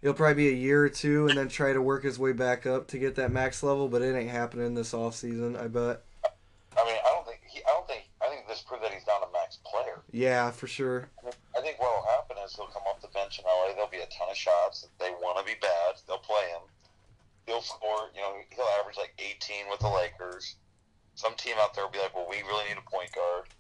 It'll 0.02 0.16
probably 0.16 0.34
be 0.34 0.50
a 0.50 0.58
year 0.58 0.84
or 0.84 0.90
two, 0.90 1.28
and 1.28 1.38
then 1.38 1.48
try 1.48 1.74
to 1.74 1.82
work 1.82 2.04
his 2.04 2.18
way 2.18 2.34
back 2.34 2.66
up 2.66 2.88
to 2.88 2.98
get 2.98 3.16
that 3.16 3.32
max 3.32 3.62
level. 3.62 3.88
But 3.88 4.02
it 4.02 4.16
ain't 4.16 4.32
happening 4.32 4.74
this 4.74 4.94
off 4.94 5.16
season, 5.16 5.56
I 5.56 5.68
bet. 5.68 6.02
I 6.78 6.86
mean, 6.86 6.98
I 7.06 7.10
don't 7.14 7.26
think 7.26 7.42
he. 7.48 7.60
I 7.62 7.70
don't 7.70 7.88
think. 7.88 8.10
I 8.22 8.30
think 8.30 8.48
this 8.48 8.62
proved 8.62 8.84
that 8.84 8.92
he's 8.92 9.06
not 9.06 9.22
a 9.22 9.32
max 9.32 9.60
player. 9.64 10.02
Yeah, 10.12 10.50
for 10.50 10.66
sure. 10.66 11.10
I 11.26 11.62
think 11.62 11.80
what 11.80 11.94
will 11.94 12.10
happen 12.18 12.38
is 12.44 12.56
he'll 12.56 12.68
come 12.68 12.82
off 12.90 13.02
the 13.02 13.10
bench 13.10 13.38
in 13.38 13.46
LA. 13.46 13.74
There'll 13.74 13.90
be 13.90 14.02
a 14.02 14.10
ton 14.10 14.30
of 14.30 14.38
shots. 14.38 14.88
They 15.00 15.12
want 15.22 15.38
to 15.38 15.46
be 15.46 15.58
bad. 15.62 16.02
They'll 16.08 16.18
play 16.26 16.50
him. 16.50 16.66
He'll 17.46 17.62
score. 17.62 18.10
You 18.16 18.22
know, 18.22 18.34
he'll 18.50 18.74
average 18.82 18.98
like 18.98 19.14
18 19.20 19.70
with 19.70 19.82
the 19.82 19.90
Lakers. 19.90 20.56
Some 21.14 21.36
team 21.36 21.56
out 21.60 21.76
there 21.76 21.86
will 21.86 21.92
be 21.94 22.00
like, 22.00 22.16
"Well, 22.16 22.26
we 22.28 22.42
really 22.42 22.74
need 22.74 22.82
a 22.82 22.90
point 22.90 23.12
guard." 23.14 23.54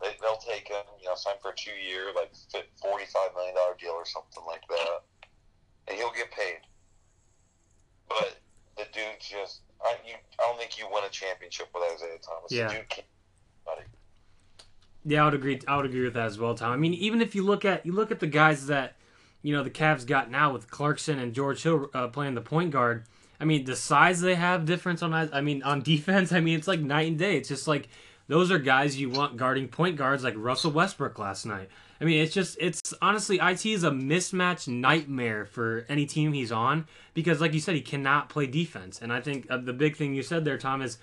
They, 0.00 0.16
they'll 0.24 0.40
take 0.40 0.68
him. 0.68 0.88
You 1.04 1.12
know, 1.12 1.14
sign 1.14 1.36
for 1.42 1.52
a 1.52 1.54
two-year, 1.54 2.16
like 2.16 2.32
fi- 2.50 2.64
45 2.80 3.36
million 3.36 3.54
dollar 3.54 3.76
deal 3.78 3.92
or 3.92 4.06
something 4.06 4.42
like 4.46 4.64
that, 4.68 5.04
and 5.88 5.96
he'll 5.96 6.12
get 6.12 6.30
paid. 6.30 6.60
But 8.08 8.38
the 8.76 8.84
dude 8.92 9.04
just. 9.20 9.60
I, 9.84 9.96
you, 10.06 10.14
I 10.38 10.42
don't 10.42 10.58
think 10.58 10.78
you 10.78 10.86
win 10.92 11.02
a 11.04 11.10
championship 11.10 11.68
with 11.74 11.82
Isaiah 11.92 12.18
Thomas. 12.22 12.52
Yeah. 12.52 12.68
The 12.68 12.74
dude 12.74 12.88
can't. 12.88 13.06
Buddy. 13.64 13.82
Yeah, 15.04 15.22
I 15.22 15.24
would 15.24 15.34
agree. 15.34 15.60
I 15.66 15.76
would 15.76 15.86
agree 15.86 16.04
with 16.04 16.14
that 16.14 16.26
as 16.26 16.38
well, 16.38 16.54
Tom. 16.54 16.72
I 16.72 16.76
mean, 16.76 16.94
even 16.94 17.20
if 17.20 17.34
you 17.34 17.42
look 17.42 17.64
at 17.64 17.84
you 17.84 17.92
look 17.92 18.10
at 18.10 18.20
the 18.20 18.26
guys 18.26 18.66
that 18.66 18.96
you 19.42 19.54
know 19.54 19.62
the 19.62 19.70
Cavs 19.70 20.06
got 20.06 20.30
now 20.30 20.52
with 20.52 20.70
Clarkson 20.70 21.18
and 21.18 21.32
George 21.32 21.62
Hill 21.62 21.90
uh, 21.94 22.08
playing 22.08 22.34
the 22.34 22.40
point 22.40 22.70
guard. 22.70 23.04
I 23.40 23.44
mean, 23.44 23.64
the 23.64 23.74
size 23.74 24.20
they 24.20 24.36
have 24.36 24.64
difference 24.64 25.02
on. 25.02 25.12
I 25.12 25.40
mean, 25.40 25.62
on 25.64 25.82
defense, 25.82 26.32
I 26.32 26.40
mean, 26.40 26.58
it's 26.58 26.68
like 26.68 26.80
night 26.80 27.08
and 27.08 27.18
day. 27.18 27.36
It's 27.36 27.48
just 27.48 27.66
like 27.66 27.88
those 28.28 28.50
are 28.52 28.58
guys 28.58 29.00
you 29.00 29.10
want 29.10 29.36
guarding 29.36 29.68
point 29.68 29.96
guards 29.96 30.22
like 30.22 30.34
Russell 30.36 30.70
Westbrook 30.70 31.18
last 31.18 31.44
night. 31.44 31.68
I 32.02 32.04
mean, 32.04 32.20
it's 32.20 32.34
just 32.34 32.56
it's 32.60 32.92
honestly 33.00 33.38
it 33.40 33.64
is 33.64 33.84
a 33.84 33.90
mismatch 33.92 34.66
nightmare 34.66 35.46
for 35.46 35.86
any 35.88 36.04
team 36.04 36.32
he's 36.32 36.50
on 36.50 36.88
because, 37.14 37.40
like 37.40 37.54
you 37.54 37.60
said, 37.60 37.76
he 37.76 37.80
cannot 37.80 38.28
play 38.28 38.48
defense. 38.48 39.00
And 39.00 39.12
I 39.12 39.20
think 39.20 39.46
uh, 39.48 39.58
the 39.58 39.72
big 39.72 39.94
thing 39.94 40.12
you 40.12 40.24
said 40.24 40.44
there, 40.44 40.58
Tom, 40.58 40.82
is 40.82 40.98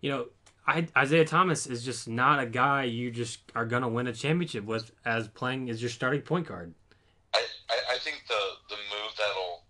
you 0.00 0.10
know 0.10 0.26
I, 0.66 0.88
Isaiah 0.96 1.24
Thomas 1.24 1.68
is 1.68 1.84
just 1.84 2.08
not 2.08 2.40
a 2.40 2.46
guy 2.46 2.82
you 2.82 3.12
just 3.12 3.42
are 3.54 3.64
gonna 3.64 3.88
win 3.88 4.08
a 4.08 4.12
championship 4.12 4.64
with 4.64 4.90
as 5.04 5.28
playing 5.28 5.70
as 5.70 5.80
your 5.80 5.90
starting 5.90 6.22
point 6.22 6.48
guard. 6.48 6.74
I, 7.32 7.44
I, 7.70 7.94
I 7.94 7.98
think 7.98 8.24
the 8.26 8.40
the 8.68 8.76
move 8.90 9.12
that'll 9.16 9.62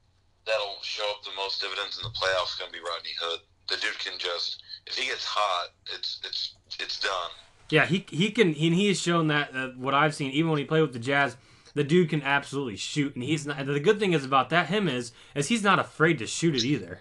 that'll 0.46 0.78
show 0.80 1.04
up 1.10 1.24
the 1.24 1.36
most 1.36 1.60
dividends 1.60 1.98
in 1.98 2.04
the 2.04 2.16
playoffs 2.18 2.54
is 2.54 2.58
gonna 2.58 2.72
be 2.72 2.78
Rodney 2.78 3.12
Hood. 3.20 3.40
The 3.68 3.76
dude 3.76 3.98
can 3.98 4.18
just 4.18 4.62
if 4.86 4.96
he 4.96 5.08
gets 5.08 5.26
hot, 5.26 5.72
it's 5.92 6.20
it's 6.24 6.54
it's 6.80 6.98
done. 7.00 7.30
Yeah, 7.70 7.86
he 7.86 8.04
he 8.10 8.30
can 8.30 8.52
he, 8.52 8.70
he 8.70 8.88
has 8.88 9.00
shown 9.00 9.28
that 9.28 9.54
uh, 9.54 9.68
what 9.70 9.94
I've 9.94 10.14
seen 10.14 10.30
even 10.32 10.50
when 10.50 10.58
he 10.58 10.64
played 10.64 10.82
with 10.82 10.92
the 10.92 10.98
Jazz, 10.98 11.36
the 11.74 11.84
dude 11.84 12.10
can 12.10 12.22
absolutely 12.22 12.76
shoot, 12.76 13.14
and 13.14 13.24
he's 13.24 13.46
not. 13.46 13.64
The 13.64 13.80
good 13.80 13.98
thing 13.98 14.12
is 14.12 14.24
about 14.24 14.50
that 14.50 14.68
him 14.68 14.88
is 14.88 15.12
is 15.34 15.48
he's 15.48 15.62
not 15.62 15.78
afraid 15.78 16.18
to 16.18 16.26
shoot 16.26 16.54
it 16.54 16.64
either. 16.64 17.00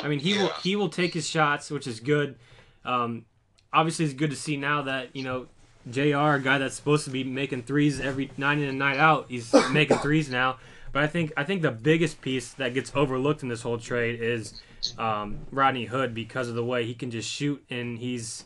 I 0.00 0.08
mean, 0.08 0.20
he 0.20 0.38
will 0.38 0.48
he 0.62 0.76
will 0.76 0.88
take 0.88 1.14
his 1.14 1.28
shots, 1.28 1.70
which 1.70 1.86
is 1.86 2.00
good. 2.00 2.36
Um, 2.84 3.24
obviously, 3.72 4.04
it's 4.04 4.14
good 4.14 4.30
to 4.30 4.36
see 4.36 4.56
now 4.56 4.82
that 4.82 5.14
you 5.14 5.22
know 5.22 5.48
Jr. 5.90 6.34
a 6.34 6.40
guy 6.40 6.58
that's 6.58 6.74
supposed 6.76 7.04
to 7.04 7.10
be 7.10 7.24
making 7.24 7.62
threes 7.62 8.00
every 8.00 8.30
night 8.36 8.58
in 8.58 8.64
and 8.64 8.78
night 8.78 8.98
out. 8.98 9.26
He's 9.28 9.52
making 9.72 9.98
threes 9.98 10.30
now. 10.30 10.58
But 10.92 11.02
I 11.02 11.08
think 11.08 11.32
I 11.36 11.44
think 11.44 11.62
the 11.62 11.70
biggest 11.70 12.20
piece 12.20 12.52
that 12.54 12.74
gets 12.74 12.92
overlooked 12.94 13.42
in 13.42 13.48
this 13.48 13.62
whole 13.62 13.78
trade 13.78 14.20
is 14.20 14.54
um, 14.98 15.38
Rodney 15.50 15.84
Hood 15.84 16.14
because 16.14 16.48
of 16.48 16.54
the 16.54 16.64
way 16.64 16.86
he 16.86 16.94
can 16.94 17.10
just 17.10 17.28
shoot 17.28 17.62
and 17.70 17.98
he's. 17.98 18.44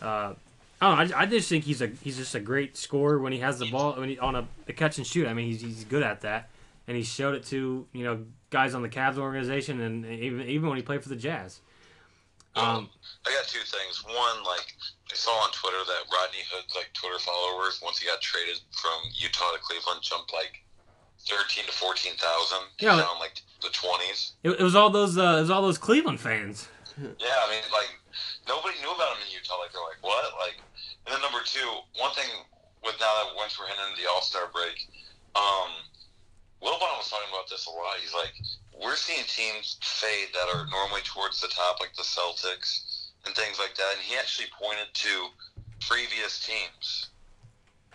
Uh, 0.00 0.34
I 0.82 1.02
I, 1.04 1.10
I 1.22 1.26
just 1.26 1.48
think 1.48 1.64
he's 1.64 1.80
a 1.80 1.86
he's 2.02 2.16
just 2.16 2.34
a 2.34 2.40
great 2.40 2.76
scorer 2.76 3.18
when 3.18 3.32
he 3.32 3.38
has 3.38 3.58
the 3.58 3.70
ball 3.70 3.94
when 3.94 4.08
he, 4.10 4.18
on 4.18 4.34
a, 4.34 4.72
catch 4.72 4.98
and 4.98 5.06
shoot. 5.06 5.28
I 5.28 5.34
mean, 5.34 5.46
he's, 5.46 5.60
he's 5.60 5.84
good 5.84 6.02
at 6.02 6.22
that, 6.22 6.50
and 6.88 6.96
he 6.96 7.02
showed 7.04 7.34
it 7.34 7.44
to 7.46 7.86
you 7.92 8.04
know 8.04 8.24
guys 8.50 8.74
on 8.74 8.82
the 8.82 8.88
Cavs 8.88 9.16
organization 9.16 9.80
and 9.80 10.04
even 10.04 10.48
even 10.48 10.68
when 10.68 10.76
he 10.76 10.82
played 10.82 11.02
for 11.02 11.08
the 11.08 11.16
Jazz. 11.16 11.60
Um, 12.54 12.90
I 13.26 13.30
got 13.32 13.48
two 13.48 13.64
things. 13.64 14.04
One, 14.04 14.44
like 14.44 14.74
I 15.10 15.14
saw 15.14 15.30
on 15.30 15.52
Twitter 15.52 15.78
that 15.86 16.02
Rodney 16.12 16.44
Hood's 16.50 16.74
like 16.74 16.90
Twitter 16.92 17.18
followers 17.18 17.80
once 17.82 17.98
he 17.98 18.06
got 18.06 18.20
traded 18.20 18.60
from 18.72 18.92
Utah 19.14 19.52
to 19.52 19.58
Cleveland 19.62 20.02
jumped 20.02 20.34
like 20.34 20.62
thirteen 21.24 21.64
to 21.64 21.72
fourteen 21.72 22.12
thousand. 22.16 22.68
Yeah. 22.78 22.96
down 22.96 23.18
like 23.20 23.40
the 23.62 23.70
twenties. 23.70 24.32
it, 24.42 24.50
it 24.50 24.62
was 24.62 24.74
all 24.74 24.90
those 24.90 25.16
uh, 25.16 25.38
it 25.38 25.40
was 25.42 25.50
all 25.50 25.62
those 25.62 25.78
Cleveland 25.78 26.20
fans. 26.20 26.68
Yeah, 27.00 27.08
I 27.08 27.48
mean, 27.48 27.64
like 27.72 27.88
nobody 28.48 28.76
knew 28.80 28.92
about 28.92 29.16
him 29.16 29.24
in 29.26 29.32
Utah. 29.32 29.58
Like 29.58 29.72
they're 29.72 29.82
like, 29.82 30.02
what? 30.02 30.32
Like, 30.38 30.60
and 31.06 31.14
then 31.14 31.22
number 31.22 31.42
two, 31.44 31.66
one 31.98 32.14
thing 32.14 32.28
with 32.84 32.94
now 32.98 33.10
that 33.22 33.34
once 33.34 33.58
we're 33.58 33.66
heading 33.66 33.82
into 33.90 34.02
the 34.02 34.10
All 34.10 34.22
Star 34.22 34.50
break, 34.54 34.78
um, 35.34 35.70
Wilbon 36.62 36.94
was 36.98 37.10
talking 37.10 37.30
about 37.30 37.50
this 37.50 37.66
a 37.66 37.74
lot. 37.74 37.98
He's 37.98 38.14
like, 38.14 38.34
we're 38.70 38.94
seeing 38.94 39.26
teams 39.26 39.78
fade 39.82 40.30
that 40.30 40.46
are 40.54 40.66
normally 40.70 41.02
towards 41.02 41.42
the 41.42 41.50
top, 41.50 41.82
like 41.82 41.94
the 41.98 42.06
Celtics 42.06 43.10
and 43.26 43.34
things 43.34 43.58
like 43.58 43.74
that. 43.74 43.98
And 43.98 44.02
he 44.02 44.14
actually 44.14 44.46
pointed 44.54 44.86
to 44.94 45.14
previous 45.82 46.38
teams. 46.38 47.10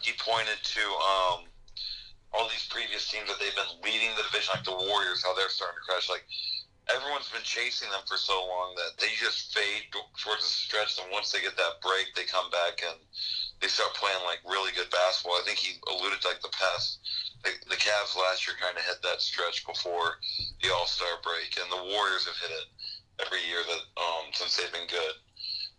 He 0.03 0.11
pointed 0.19 0.59
to 0.61 0.83
um, 0.83 1.47
all 2.35 2.51
these 2.51 2.67
previous 2.67 3.07
teams 3.07 3.31
that 3.31 3.39
they've 3.39 3.55
been 3.55 3.71
leading 3.83 4.11
the 4.19 4.27
division, 4.27 4.51
like 4.51 4.67
the 4.67 4.75
Warriors, 4.75 5.23
how 5.23 5.31
they're 5.33 5.49
starting 5.49 5.79
to 5.79 5.85
crash. 5.87 6.11
Like 6.11 6.27
everyone's 6.93 7.27
been 7.27 7.43
chasing 7.43 7.91
them 7.91 8.03
for 8.07 8.15
so 8.15 8.35
long 8.47 8.71
that 8.79 8.95
they 8.99 9.11
just 9.19 9.51
fade 9.51 9.91
towards 9.91 10.43
the 10.43 10.55
stretch. 10.55 10.95
And 10.99 11.11
once 11.11 11.31
they 11.31 11.43
get 11.43 11.59
that 11.59 11.83
break, 11.83 12.15
they 12.15 12.23
come 12.23 12.47
back 12.49 12.79
and 12.79 12.95
they 13.59 13.67
start 13.67 13.91
playing 13.97 14.21
like 14.23 14.39
really 14.47 14.71
good 14.71 14.89
basketball. 14.91 15.35
I 15.35 15.43
think 15.43 15.59
he 15.59 15.79
alluded 15.91 16.23
to 16.23 16.27
like 16.31 16.43
the 16.43 16.53
past. 16.53 17.03
The, 17.43 17.51
the 17.69 17.79
Cavs 17.79 18.15
last 18.15 18.47
year 18.47 18.55
kind 18.57 18.75
of 18.75 18.83
hit 18.87 19.03
that 19.03 19.21
stretch 19.21 19.67
before 19.67 20.17
the 20.63 20.73
All 20.73 20.87
Star 20.87 21.21
break, 21.21 21.53
and 21.59 21.69
the 21.69 21.85
Warriors 21.91 22.25
have 22.25 22.39
hit 22.39 22.53
it 22.53 22.67
every 23.21 23.43
year 23.45 23.61
that 23.61 23.83
um, 23.99 24.31
since 24.33 24.57
they've 24.57 24.73
been 24.73 24.89
good. 24.89 25.15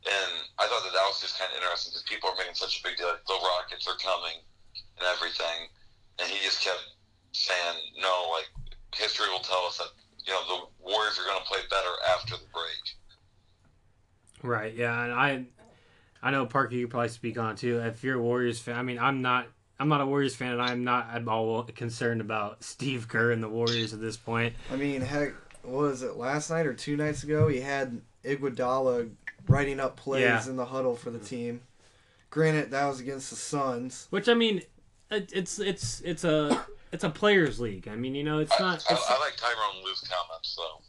And 0.07 0.33
I 0.63 0.71
thought 0.71 0.87
that 0.87 0.95
that 0.95 1.09
was 1.11 1.19
just 1.19 1.41
kind 1.41 1.51
of 1.51 1.59
interesting 1.59 1.91
because 1.91 2.07
people 2.07 2.31
are 2.31 2.39
making 2.39 2.55
such 2.55 2.79
a 2.79 2.85
big 2.87 2.95
deal. 2.97 3.11
Like, 3.11 3.27
the 3.27 3.43
Rockets 3.43 3.91
are 3.91 3.99
coming 3.99 4.39
and 5.01 5.05
everything, 5.11 5.67
and 6.23 6.31
he 6.31 6.39
just 6.47 6.63
kept 6.63 6.83
saying, 7.35 7.99
"No, 7.99 8.31
like 8.31 8.47
history 8.95 9.27
will 9.29 9.43
tell 9.43 9.67
us 9.67 9.79
that 9.79 9.91
you 10.29 10.35
know 10.35 10.41
the 10.47 10.91
Warriors 10.93 11.19
are 11.19 11.25
going 11.25 11.39
to 11.43 11.45
play 11.49 11.61
better 11.71 11.89
after 12.15 12.35
the 12.37 12.43
break." 12.53 12.95
Right. 14.43 14.75
Yeah, 14.75 15.05
and 15.05 15.13
I, 15.13 15.45
I 16.23 16.31
know 16.31 16.47
Parker. 16.47 16.75
You 16.75 16.87
could 16.87 16.91
probably 16.91 17.09
speak 17.09 17.39
on 17.39 17.53
it 17.53 17.57
too. 17.59 17.79
If 17.81 18.05
you're 18.05 18.17
a 18.19 18.23
Warriors 18.23 18.61
fan, 18.61 18.77
I 18.77 18.83
mean, 18.83 18.99
I'm 18.99 19.23
not. 19.23 19.49
I'm 19.81 19.89
not 19.89 20.01
a 20.01 20.07
Warriors 20.07 20.35
fan, 20.35 20.53
and 20.53 20.63
I'm 20.63 20.83
not 20.83 21.09
at 21.13 21.27
all 21.29 21.63
concerned 21.63 22.21
about 22.21 22.63
Steve 22.65 23.07
Kerr 23.09 23.31
and 23.31 23.43
the 23.43 23.49
Warriors 23.49 23.93
at 23.95 24.01
this 24.01 24.17
point. 24.17 24.55
I 24.73 24.77
mean, 24.77 25.01
heck, 25.01 25.33
what 25.63 25.79
was 25.79 26.03
it 26.03 26.17
last 26.17 26.51
night 26.51 26.67
or 26.67 26.75
two 26.75 26.97
nights 26.97 27.23
ago? 27.23 27.47
He 27.49 27.61
had 27.61 28.01
Iguodala 28.25 29.11
writing 29.47 29.79
up 29.81 29.97
plays 29.97 30.23
Yeah. 30.23 30.49
in 30.49 30.57
the 30.57 30.67
huddle 30.67 30.97
for 30.97 31.11
the 31.11 31.19
team. 31.21 31.61
Granted, 32.31 32.73
that 32.73 32.87
was 32.87 32.99
against 33.01 33.31
the 33.31 33.37
Suns. 33.37 34.09
Which 34.11 34.29
I 34.29 34.35
mean, 34.35 34.63
it, 35.11 35.33
it's 35.33 35.59
it's 35.61 36.01
it's 36.03 36.25
a 36.25 36.65
it's 36.93 37.05
a 37.05 37.11
players' 37.11 37.61
league. 37.61 37.89
I 37.89 37.97
mean, 37.97 38.15
you 38.15 38.25
know, 38.25 38.39
it's 38.39 38.53
I, 38.59 38.63
not. 38.63 38.85
I, 38.91 38.95
It's, 38.95 39.11
I 39.11 39.19
like 39.19 39.37
Tyronn 39.37 39.85
Lue's 39.85 40.01
comments 40.01 40.57
though. 40.57 40.83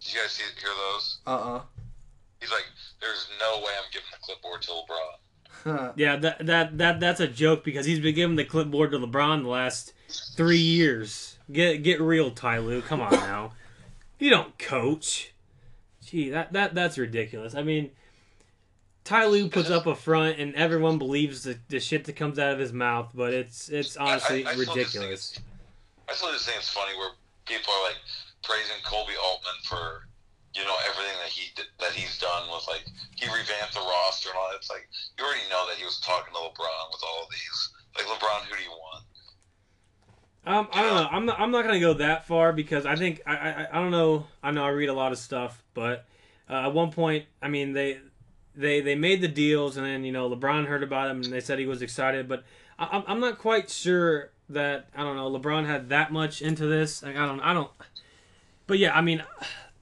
Did 0.00 0.14
you 0.14 0.20
guys 0.20 0.30
see, 0.32 0.44
hear 0.60 0.70
those? 0.92 1.18
Uh 1.26 1.30
uh 1.30 1.62
He's 2.40 2.50
like, 2.50 2.64
"There's 3.00 3.28
no 3.38 3.58
way 3.58 3.72
I'm 3.76 3.90
giving 3.92 4.08
the 4.12 4.18
clipboard 4.22 4.62
to 4.62 4.70
LeBron." 4.70 5.92
yeah, 5.96 6.16
that 6.16 6.46
that 6.46 6.78
that 6.78 7.00
that's 7.00 7.20
a 7.20 7.28
joke 7.28 7.64
because 7.64 7.84
he's 7.84 8.00
been 8.00 8.14
giving 8.14 8.36
the 8.36 8.44
clipboard 8.44 8.92
to 8.92 8.98
LeBron 8.98 9.42
the 9.42 9.48
last 9.48 9.92
three 10.36 10.58
years. 10.58 11.38
Get 11.52 11.82
get 11.82 12.00
real, 12.00 12.30
Ty 12.30 12.58
Lue. 12.58 12.80
Come 12.80 13.00
on 13.00 13.12
now. 13.12 13.52
You 14.18 14.30
don't 14.30 14.58
coach. 14.58 15.34
Gee, 16.04 16.30
that 16.30 16.52
that 16.54 16.74
that's 16.74 16.96
ridiculous. 16.96 17.54
I 17.54 17.62
mean, 17.62 17.90
Ty 19.04 19.26
Lue 19.26 19.48
puts 19.48 19.70
up 19.70 19.86
a 19.86 19.94
front, 19.94 20.38
and 20.38 20.54
everyone 20.54 20.98
believes 20.98 21.42
the, 21.42 21.58
the 21.68 21.80
shit 21.80 22.04
that 22.04 22.16
comes 22.16 22.38
out 22.38 22.52
of 22.52 22.58
his 22.58 22.72
mouth, 22.72 23.10
but 23.14 23.32
it's 23.32 23.68
it's 23.68 23.96
honestly 23.96 24.44
I- 24.46 24.50
I 24.50 24.52
still 24.54 24.64
just 24.64 24.74
think 24.74 24.76
ridiculous. 25.02 25.38
I 26.08 26.12
still 26.14 26.32
just 26.32 26.44
think 26.46 26.58
it's 26.58 26.68
funny 26.68 26.96
where 26.98 27.10
people 27.46 27.72
are 27.72 27.84
like 27.88 27.98
praising 28.42 28.76
Koby 28.84 29.16
Altman 29.22 29.58
for 29.64 30.06
you 30.54 30.64
know 30.64 30.74
everything 30.88 31.16
that 31.22 31.30
he 31.30 31.50
did, 31.56 31.66
that 31.80 31.92
he's 31.92 32.18
done 32.18 32.48
with 32.52 32.66
like 32.68 32.84
he 33.16 33.26
revamped 33.26 33.74
the 33.74 33.80
roster 33.80 34.28
and 34.30 34.38
all 34.38 34.48
that. 34.50 34.56
It's 34.56 34.70
like 34.70 34.86
you 35.18 35.24
already 35.24 35.48
know 35.50 35.66
that 35.68 35.76
he 35.78 35.84
was 35.84 35.98
talking 36.00 36.32
to 36.34 36.38
LeBron 36.40 36.84
with 36.92 37.02
all 37.06 37.26
these. 37.30 37.70
Like 37.96 38.06
LeBron, 38.06 38.44
who 38.50 38.56
do 38.56 38.62
you 38.62 38.70
want? 38.70 39.04
Um, 40.46 40.68
I 40.72 40.82
don't 40.82 40.94
know. 40.94 41.08
I'm 41.10 41.26
not. 41.26 41.40
I'm 41.40 41.50
not 41.50 41.64
gonna 41.64 41.80
go 41.80 41.94
that 41.94 42.26
far 42.26 42.52
because 42.52 42.86
I 42.86 42.96
think 42.96 43.20
I. 43.26 43.32
I, 43.36 43.66
I 43.72 43.74
don't 43.80 43.90
know. 43.90 44.26
I 44.42 44.50
know 44.50 44.64
I 44.64 44.68
read 44.70 44.88
a 44.88 44.92
lot 44.94 45.12
of 45.12 45.18
stuff, 45.18 45.62
but 45.74 46.06
uh, 46.48 46.66
at 46.66 46.72
one 46.72 46.90
point, 46.92 47.26
I 47.42 47.48
mean, 47.48 47.72
they 47.74 47.98
they 48.54 48.80
they 48.80 48.94
made 48.94 49.20
the 49.20 49.28
deals, 49.28 49.76
and 49.76 49.86
then 49.86 50.04
you 50.04 50.12
know 50.12 50.28
LeBron 50.28 50.66
heard 50.66 50.82
about 50.82 51.10
him, 51.10 51.22
and 51.22 51.32
they 51.32 51.40
said 51.40 51.58
he 51.58 51.66
was 51.66 51.82
excited, 51.82 52.28
but 52.28 52.44
I, 52.78 52.86
I'm- 53.06 53.20
not 53.20 53.38
quite 53.38 53.70
sure 53.70 54.30
that 54.48 54.88
I 54.96 55.02
don't 55.02 55.16
know 55.16 55.30
LeBron 55.30 55.66
had 55.66 55.88
that 55.90 56.12
much 56.12 56.42
into 56.42 56.66
this. 56.66 57.02
Like, 57.02 57.16
I 57.16 57.26
don't. 57.26 57.40
I 57.40 57.52
don't. 57.52 57.70
But 58.66 58.78
yeah, 58.78 58.96
I 58.96 59.00
mean, 59.00 59.22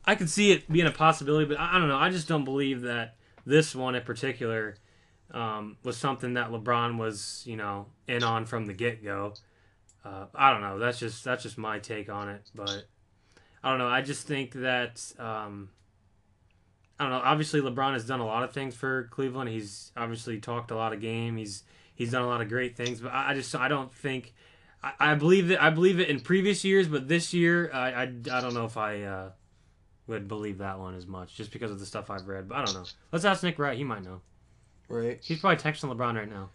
I 0.05 0.15
could 0.15 0.31
see 0.31 0.53
it 0.53 0.71
being 0.71 0.87
a 0.87 0.91
possibility, 0.93 1.45
but 1.47 1.59
I, 1.59 1.77
I 1.77 1.79
don't 1.79 1.89
know. 1.89 1.97
I 1.97 2.11
just 2.11 2.29
don't 2.29 2.45
believe 2.45 2.83
that 2.83 3.17
this 3.47 3.75
one 3.75 3.95
in 3.95 4.03
particular 4.03 4.77
um, 5.33 5.77
was 5.83 5.97
something 5.97 6.35
that 6.35 6.51
LeBron 6.51 6.99
was, 6.99 7.43
you 7.47 7.57
know, 7.57 7.87
in 8.07 8.23
on 8.23 8.45
from 8.47 8.67
the 8.67 8.73
get 8.73 9.03
go. 9.05 9.35
Uh, 10.05 10.27
I 10.35 10.53
don't 10.53 10.61
know. 10.63 10.79
That's 10.79 10.99
just 10.99 11.25
that's 11.25 11.43
just 11.43 11.59
my 11.59 11.79
take 11.79 12.09
on 12.11 12.29
it, 12.29 12.43
but 12.55 12.85
I 13.63 13.71
don't 13.71 13.79
know. 13.79 13.89
I 13.89 14.01
just 14.03 14.27
think 14.27 14.53
that 14.53 15.03
um, 15.19 15.69
I 16.99 17.05
don't 17.05 17.13
know. 17.13 17.21
Obviously, 17.23 17.61
LeBron 17.61 17.93
has 17.93 18.05
done 18.05 18.21
a 18.21 18.27
lot 18.27 18.43
of 18.43 18.53
things 18.53 18.75
for 18.75 19.05
Cleveland. 19.11 19.51
He's 19.51 19.93
obviously 19.97 20.41
talked 20.41 20.71
a 20.71 20.77
lot 20.77 20.93
of 20.93 21.01
game. 21.01 21.37
He's 21.37 21.63
he's 21.95 22.11
done 22.11 22.23
a 22.23 22.27
lot 22.27 22.41
of 22.41 22.49
great 22.49 22.77
things, 22.77 23.01
but 23.01 23.13
I, 23.13 23.31
I 23.31 23.35
just 23.35 23.55
I 23.55 23.69
don't 23.69 23.93
think 23.93 24.35
I, 24.83 24.93
I 24.99 25.15
believe 25.15 25.51
it. 25.51 25.61
I 25.61 25.71
believe 25.71 26.01
it 26.01 26.09
in 26.09 26.21
previous 26.21 26.65
years, 26.65 26.89
but 26.89 27.09
this 27.09 27.33
year 27.33 27.71
I 27.73 27.91
I, 27.91 28.03
I 28.03 28.41
don't 28.41 28.55
know 28.55 28.65
if 28.65 28.77
I 28.77 29.03
uh, 29.03 29.31
would 30.09 30.27
believe 30.27 30.59
that 30.59 30.79
one 30.79 30.97
as 30.97 31.07
much 31.07 31.37
just 31.37 31.53
because 31.53 31.71
of 31.71 31.79
the 31.79 31.87
stuff 31.87 32.11
I've 32.11 32.27
read. 32.27 32.49
But 32.49 32.59
I 32.59 32.65
don't 32.65 32.75
know. 32.75 32.85
Let's 33.13 33.25
ask 33.25 33.43
Nick 33.43 33.59
Wright. 33.59 33.77
He 33.77 33.85
might 33.85 34.03
know. 34.03 34.21
Right. 34.89 35.21
He's 35.23 35.39
probably 35.39 35.63
texting 35.63 35.95
LeBron 35.95 36.17
right 36.17 36.31
now. 36.31 36.51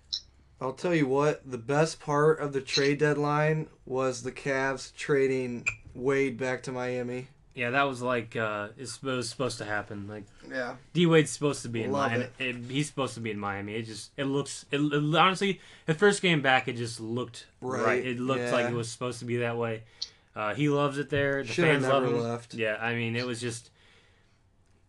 I'll 0.59 0.73
tell 0.73 0.95
you 0.95 1.07
what, 1.07 1.41
the 1.49 1.57
best 1.57 1.99
part 1.99 2.39
of 2.39 2.53
the 2.53 2.61
trade 2.61 2.99
deadline 2.99 3.67
was 3.85 4.23
the 4.23 4.31
Cavs 4.31 4.95
trading 4.95 5.67
Wade 5.93 6.37
back 6.37 6.63
to 6.63 6.71
Miami. 6.71 7.27
Yeah, 7.55 7.69
that 7.69 7.83
was 7.83 8.01
like 8.01 8.35
uh, 8.35 8.69
it's, 8.77 8.97
it 8.97 9.03
was 9.03 9.29
supposed 9.29 9.59
to 9.59 9.65
happen. 9.65 10.07
Like 10.07 10.23
Yeah. 10.49 10.75
D 10.93 11.05
Wade's 11.05 11.29
supposed 11.29 11.61
to 11.63 11.69
be 11.69 11.83
in 11.83 11.91
Love 11.91 12.11
Miami. 12.11 12.27
It, 12.39 12.55
he's 12.69 12.87
supposed 12.87 13.13
to 13.13 13.19
be 13.19 13.29
in 13.31 13.37
Miami. 13.39 13.75
It 13.75 13.83
just 13.83 14.09
it 14.17 14.25
looks 14.25 14.65
it, 14.71 14.79
it- 14.79 15.15
honestly 15.15 15.59
the 15.85 15.93
first 15.93 16.21
game 16.21 16.41
back 16.41 16.67
it 16.67 16.77
just 16.77 16.99
looked 16.99 17.45
right. 17.61 17.83
Right, 17.85 18.05
It 18.05 18.19
looked 18.19 18.41
yeah. 18.41 18.51
like 18.51 18.65
it 18.67 18.73
was 18.73 18.89
supposed 18.89 19.19
to 19.19 19.25
be 19.25 19.37
that 19.37 19.57
way. 19.57 19.83
Uh, 20.35 20.55
he 20.55 20.67
loves 20.67 20.97
it 20.97 21.11
there. 21.11 21.43
The 21.43 21.53
Should 21.53 21.65
have 21.65 21.81
fans 21.83 21.87
love 21.93 22.03
him. 22.05 22.19
left. 22.19 22.55
Yeah, 22.55 22.77
I 22.81 22.95
mean, 22.95 23.15
it 23.15 23.25
was 23.27 23.39
just. 23.39 23.69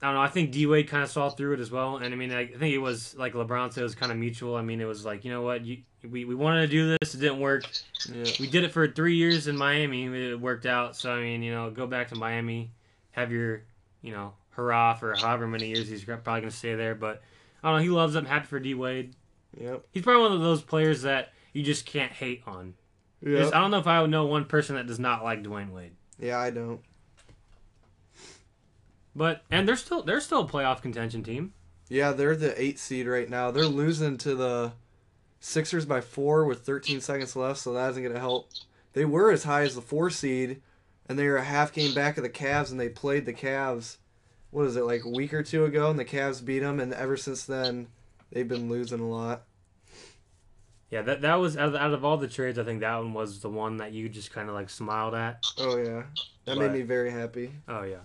I 0.02 0.06
don't 0.06 0.14
know. 0.16 0.20
I 0.20 0.28
think 0.28 0.50
D 0.50 0.66
Wade 0.66 0.88
kind 0.88 1.02
of 1.02 1.10
saw 1.10 1.30
through 1.30 1.54
it 1.54 1.60
as 1.60 1.70
well, 1.70 1.96
and 1.96 2.12
I 2.12 2.16
mean, 2.16 2.32
I, 2.32 2.40
I 2.40 2.46
think 2.46 2.74
it 2.74 2.78
was 2.78 3.14
like 3.16 3.32
LeBron 3.32 3.72
said, 3.72 3.80
it 3.80 3.84
was 3.84 3.94
kind 3.94 4.12
of 4.12 4.18
mutual. 4.18 4.56
I 4.56 4.62
mean, 4.62 4.80
it 4.80 4.84
was 4.84 5.04
like, 5.04 5.24
you 5.24 5.30
know 5.30 5.42
what, 5.42 5.64
you, 5.64 5.78
we 6.08 6.24
we 6.24 6.34
wanted 6.34 6.62
to 6.62 6.66
do 6.66 6.96
this, 7.00 7.14
it 7.14 7.20
didn't 7.20 7.40
work. 7.40 7.64
Yeah. 8.12 8.24
We 8.38 8.48
did 8.48 8.64
it 8.64 8.72
for 8.72 8.86
three 8.86 9.16
years 9.16 9.48
in 9.48 9.56
Miami, 9.56 10.04
it 10.04 10.40
worked 10.40 10.66
out. 10.66 10.96
So 10.96 11.10
I 11.10 11.20
mean, 11.22 11.42
you 11.42 11.52
know, 11.52 11.70
go 11.70 11.86
back 11.86 12.08
to 12.08 12.16
Miami, 12.16 12.72
have 13.12 13.32
your, 13.32 13.62
you 14.02 14.12
know, 14.12 14.34
hurrah 14.50 14.94
for 14.94 15.14
however 15.14 15.46
many 15.46 15.68
years 15.68 15.88
he's 15.88 16.04
probably 16.04 16.40
gonna 16.40 16.50
stay 16.50 16.74
there. 16.74 16.94
But 16.94 17.22
I 17.62 17.70
don't 17.70 17.78
know. 17.78 17.82
He 17.82 17.88
loves 17.88 18.14
it. 18.14 18.18
I'm 18.18 18.26
happy 18.26 18.46
for 18.46 18.60
D 18.60 18.74
Wade. 18.74 19.14
Yep. 19.58 19.86
He's 19.90 20.02
probably 20.02 20.22
one 20.22 20.32
of 20.32 20.40
those 20.40 20.62
players 20.62 21.02
that 21.02 21.32
you 21.52 21.62
just 21.62 21.86
can't 21.86 22.12
hate 22.12 22.42
on. 22.46 22.74
Yep. 23.22 23.54
I 23.54 23.60
don't 23.60 23.70
know 23.70 23.78
if 23.78 23.86
I 23.86 24.02
would 24.02 24.10
know 24.10 24.26
one 24.26 24.44
person 24.44 24.76
that 24.76 24.86
does 24.86 24.98
not 24.98 25.24
like 25.24 25.42
Dwyane 25.42 25.70
Wade. 25.70 25.92
Yeah, 26.18 26.38
I 26.38 26.50
don't. 26.50 26.80
But 29.16 29.42
and 29.50 29.66
they're 29.68 29.76
still 29.76 30.02
they're 30.02 30.20
still 30.20 30.40
a 30.42 30.48
playoff 30.48 30.82
contention 30.82 31.22
team. 31.22 31.52
Yeah, 31.88 32.12
they're 32.12 32.34
the 32.36 32.60
eight 32.60 32.78
seed 32.78 33.06
right 33.06 33.28
now. 33.28 33.50
They're 33.50 33.66
losing 33.66 34.16
to 34.18 34.34
the 34.34 34.72
Sixers 35.40 35.84
by 35.84 36.00
four 36.00 36.46
with 36.46 36.60
13 36.60 37.00
seconds 37.02 37.36
left, 37.36 37.58
so 37.60 37.74
that 37.74 37.90
isn't 37.90 38.02
going 38.02 38.14
to 38.14 38.20
help. 38.20 38.48
They 38.94 39.04
were 39.04 39.30
as 39.30 39.44
high 39.44 39.62
as 39.62 39.74
the 39.74 39.82
four 39.82 40.08
seed, 40.08 40.62
and 41.06 41.18
they 41.18 41.26
were 41.28 41.36
a 41.36 41.44
half 41.44 41.72
game 41.74 41.94
back 41.94 42.16
of 42.16 42.22
the 42.22 42.30
Cavs, 42.30 42.70
and 42.70 42.80
they 42.80 42.88
played 42.88 43.26
the 43.26 43.34
Cavs. 43.34 43.98
What 44.50 44.64
is 44.66 44.76
it 44.76 44.84
like 44.84 45.04
a 45.04 45.08
week 45.10 45.34
or 45.34 45.42
two 45.42 45.66
ago? 45.66 45.90
And 45.90 45.98
the 45.98 46.04
Cavs 46.06 46.42
beat 46.42 46.60
them, 46.60 46.80
and 46.80 46.94
ever 46.94 47.16
since 47.18 47.44
then, 47.44 47.88
they've 48.32 48.48
been 48.48 48.70
losing 48.70 49.00
a 49.00 49.06
lot. 49.08 49.42
Yeah, 50.90 51.02
that 51.02 51.22
that 51.22 51.34
was 51.36 51.56
out 51.56 51.68
of, 51.70 51.74
out 51.74 51.92
of 51.92 52.04
all 52.04 52.16
the 52.16 52.28
trades, 52.28 52.58
I 52.58 52.64
think 52.64 52.80
that 52.80 52.96
one 52.96 53.12
was 53.12 53.40
the 53.40 53.50
one 53.50 53.76
that 53.78 53.92
you 53.92 54.08
just 54.08 54.32
kind 54.32 54.48
of 54.48 54.54
like 54.54 54.70
smiled 54.70 55.14
at. 55.14 55.44
Oh 55.58 55.76
yeah, 55.76 56.04
that 56.46 56.56
Right. 56.56 56.70
made 56.70 56.72
me 56.72 56.82
very 56.82 57.10
happy. 57.10 57.50
Oh 57.68 57.82
yeah, 57.82 57.98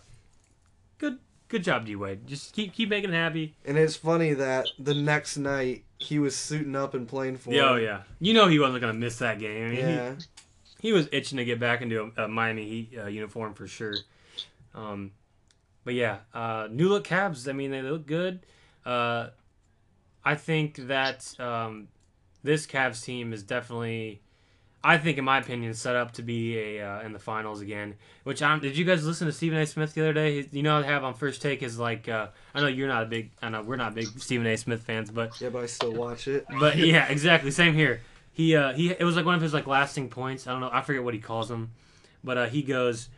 good 1.00 1.18
good 1.48 1.64
job, 1.64 1.86
D 1.86 1.96
Wade. 1.96 2.28
Just 2.28 2.54
keep 2.54 2.74
keep 2.74 2.90
making 2.90 3.10
it 3.10 3.14
happy. 3.16 3.56
And 3.66 3.78
it's 3.78 3.96
funny 3.96 4.34
that 4.36 4.68
the 4.78 4.94
next 4.94 5.38
night 5.38 5.84
he 5.98 6.20
was 6.20 6.36
suiting 6.36 6.76
up 6.76 6.94
and 6.94 7.08
playing 7.08 7.38
for. 7.38 7.52
Yeah, 7.52 7.70
oh 7.72 7.76
yeah. 7.76 8.02
You 8.20 8.34
know 8.36 8.48
he 8.48 8.60
wasn't 8.60 8.82
gonna 8.82 8.94
miss 8.94 9.18
that 9.18 9.40
game. 9.40 9.66
I 9.66 9.70
mean, 9.70 9.80
Yeah. 9.80 10.16
he, 10.82 10.88
he 10.90 10.94
was 10.94 11.10
itching 11.12 11.38
to 11.40 11.46
get 11.46 11.60
back 11.60 11.82
into 11.82 12.12
a, 12.18 12.26
a 12.26 12.28
Miami 12.28 12.66
Heat 12.68 12.94
uh, 13.04 13.08
uniform 13.08 13.54
for 13.56 13.68
sure. 13.68 13.96
Um, 14.76 15.12
but 15.84 15.94
yeah, 15.96 16.20
uh, 16.34 16.68
new 16.70 16.88
look 16.90 17.06
Cavs. 17.08 17.50
I 17.50 17.54
mean, 17.54 17.72
they 17.72 17.82
look 17.82 18.06
good. 18.06 18.46
Uh, 18.86 19.30
I 20.24 20.36
think 20.36 20.76
that 20.88 21.34
um, 21.40 21.88
this 22.44 22.68
Cavs 22.68 23.04
team 23.04 23.34
is 23.34 23.42
definitely, 23.44 24.22
I 24.82 24.98
think, 24.98 25.18
in 25.18 25.26
my 25.26 25.40
opinion, 25.40 25.74
set 25.74 25.96
up 25.98 26.14
to 26.14 26.22
be 26.22 26.58
a 26.58 26.88
uh, 26.88 27.02
in 27.02 27.12
the 27.12 27.20
finals 27.20 27.60
again. 27.60 27.96
Which 28.24 28.42
I 28.42 28.50
don't, 28.50 28.62
did 28.62 28.78
you 28.78 28.86
guys 28.86 29.06
listen 29.06 29.28
to 29.28 29.34
Stephen 29.34 29.58
A. 29.58 29.66
Smith 29.66 29.94
the 29.94 30.02
other 30.02 30.14
day? 30.14 30.48
You 30.52 30.64
know, 30.64 30.78
I 30.78 30.84
have 30.84 31.04
on 31.04 31.14
first 31.16 31.42
take 31.42 31.62
is 31.64 31.78
like 31.78 32.08
uh, 32.08 32.28
I 32.54 32.62
know 32.62 32.68
you're 32.68 32.88
not 32.88 33.04
a 33.04 33.06
big, 33.06 33.32
I 33.42 33.50
know 33.50 33.62
we're 33.62 33.76
not 33.76 33.94
big 33.94 34.08
Stephen 34.20 34.48
A. 34.48 34.56
Smith 34.56 34.82
fans, 34.84 35.12
but 35.12 35.40
Yeah, 35.42 35.50
but 35.50 35.64
I 35.64 35.66
still 35.66 35.92
watch 35.94 36.28
it. 36.28 36.46
but 36.60 36.78
yeah, 36.78 37.08
exactly. 37.10 37.52
Same 37.52 37.74
here. 37.74 38.02
He 38.32 38.56
uh 38.56 38.72
he 38.74 38.92
it 38.92 39.04
was 39.04 39.18
like 39.18 39.26
one 39.26 39.36
of 39.36 39.42
his 39.42 39.54
like 39.54 39.68
lasting 39.68 40.10
points. 40.10 40.48
I 40.48 40.52
don't 40.52 40.62
know. 40.62 40.70
I 40.72 40.82
forget 40.82 41.04
what 41.04 41.14
he 41.14 41.20
calls 41.20 41.50
them, 41.50 41.72
but 42.24 42.38
uh 42.38 42.46
he 42.48 42.62
goes. 42.62 43.10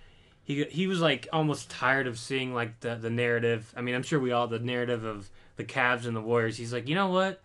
He, 0.44 0.64
he 0.66 0.88
was 0.88 1.00
like 1.00 1.28
almost 1.32 1.70
tired 1.70 2.08
of 2.08 2.18
seeing 2.18 2.56
like 2.56 2.80
the, 2.80 2.96
the 2.96 3.12
narrative. 3.12 3.72
I 3.78 3.82
mean, 3.82 3.94
I'm 3.94 4.02
sure 4.02 4.20
we 4.20 4.32
all 4.32 4.48
the 4.48 4.58
narrative 4.58 5.06
of 5.06 5.30
the 5.56 5.64
Cavs 5.64 6.08
and 6.08 6.16
the 6.16 6.22
Warriors. 6.22 6.58
He's 6.58 6.74
like, 6.74 6.90
you 6.90 6.96
know 6.96 7.08
what? 7.10 7.42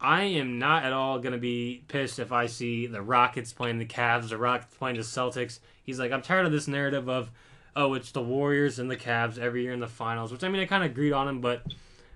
I 0.00 0.22
am 0.22 0.58
not 0.58 0.84
at 0.84 0.92
all 0.92 1.18
gonna 1.18 1.38
be 1.38 1.84
pissed 1.88 2.18
if 2.18 2.32
I 2.32 2.46
see 2.46 2.86
the 2.86 3.02
Rockets 3.02 3.52
playing 3.52 3.78
the 3.78 3.84
Cavs, 3.86 4.30
the 4.30 4.38
Rockets 4.38 4.74
playing 4.76 4.96
the 4.96 5.02
Celtics. 5.02 5.58
He's 5.82 5.98
like, 5.98 6.12
I'm 6.12 6.22
tired 6.22 6.46
of 6.46 6.52
this 6.52 6.68
narrative 6.68 7.08
of, 7.08 7.30
oh, 7.76 7.94
it's 7.94 8.10
the 8.12 8.22
Warriors 8.22 8.78
and 8.78 8.90
the 8.90 8.96
Cavs 8.96 9.38
every 9.38 9.62
year 9.62 9.72
in 9.72 9.80
the 9.80 9.86
finals. 9.88 10.32
Which 10.32 10.42
I 10.44 10.48
mean, 10.48 10.62
I 10.62 10.66
kind 10.66 10.84
of 10.84 10.90
agreed 10.90 11.12
on 11.12 11.28
him, 11.28 11.40
but, 11.40 11.62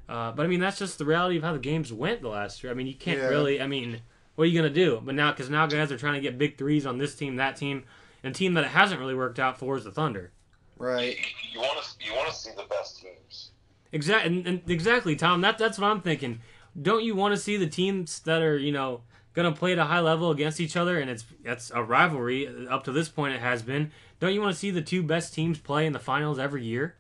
uh, 0.09 0.33
but 0.33 0.45
I 0.45 0.49
mean, 0.49 0.61
that's 0.61 0.79
just 0.79 0.99
the 0.99 1.05
reality 1.05 1.37
of 1.37 1.43
how 1.43 1.53
the 1.53 1.59
games 1.59 1.93
went 1.93 2.23
the 2.23 2.29
last 2.29 2.63
year. 2.63 2.73
I 2.73 2.75
mean, 2.75 2.87
you 2.87 2.95
can't 2.95 3.19
Yeah. 3.19 3.29
really. 3.29 3.61
I 3.61 3.67
mean, 3.67 4.01
what 4.35 4.45
are 4.45 4.47
you 4.49 4.59
gonna 4.59 4.73
do? 4.73 5.01
But 5.05 5.15
now, 5.15 5.31
because 5.33 5.51
now 5.51 5.67
guys 5.67 5.93
are 5.93 5.99
trying 5.99 6.15
to 6.15 6.21
get 6.21 6.39
big 6.39 6.57
threes 6.57 6.87
on 6.87 6.99
this 6.99 7.15
team, 7.15 7.37
that 7.37 7.57
team, 7.57 7.85
and 8.23 8.35
a 8.35 8.39
team 8.39 8.55
that 8.55 8.65
it 8.65 8.71
hasn't 8.71 8.99
really 8.99 9.15
worked 9.15 9.39
out 9.39 9.59
for 9.59 9.77
is 9.77 9.85
the 9.85 9.91
Thunder. 9.91 10.33
Right. 10.79 11.17
You 11.53 11.61
want 11.61 11.85
to 11.85 12.07
you 12.07 12.15
want 12.15 12.29
to 12.29 12.35
see 12.35 12.51
the 12.57 12.65
best 12.65 13.01
teams. 13.01 13.51
Exactly, 13.93 14.39
and, 14.39 14.47
and 14.47 14.71
exactly, 14.71 15.15
Tom. 15.15 15.41
That 15.43 15.57
that's 15.59 15.79
what 15.79 15.87
I'm 15.87 16.01
thinking. 16.01 16.41
Don't 16.81 17.05
you 17.05 17.15
want 17.15 17.35
to 17.35 17.41
see 17.41 17.57
the 17.57 17.67
teams 17.67 18.21
that 18.21 18.43
are 18.43 18.59
you 18.59 18.73
know 18.73 19.03
gonna 19.35 19.53
play 19.53 19.73
at 19.73 19.79
a 19.79 19.85
high 19.85 20.01
level 20.01 20.31
against 20.31 20.61
each 20.61 20.77
other, 20.77 20.99
and 20.99 21.11
it's 21.11 21.25
that's 21.45 21.71
a 21.71 21.83
rivalry 21.83 22.49
up 22.69 22.85
to 22.85 22.93
this 22.93 23.09
point. 23.09 23.35
It 23.35 23.41
has 23.41 23.63
been. 23.63 23.91
Don't 24.21 24.33
you 24.33 24.41
want 24.41 24.55
to 24.55 24.59
see 24.59 24.71
the 24.71 24.83
two 24.83 25.03
best 25.03 25.35
teams 25.35 25.59
play 25.59 25.87
in 25.87 25.93
the 25.93 25.99
finals 25.99 26.39
every 26.39 26.65
year? 26.65 26.95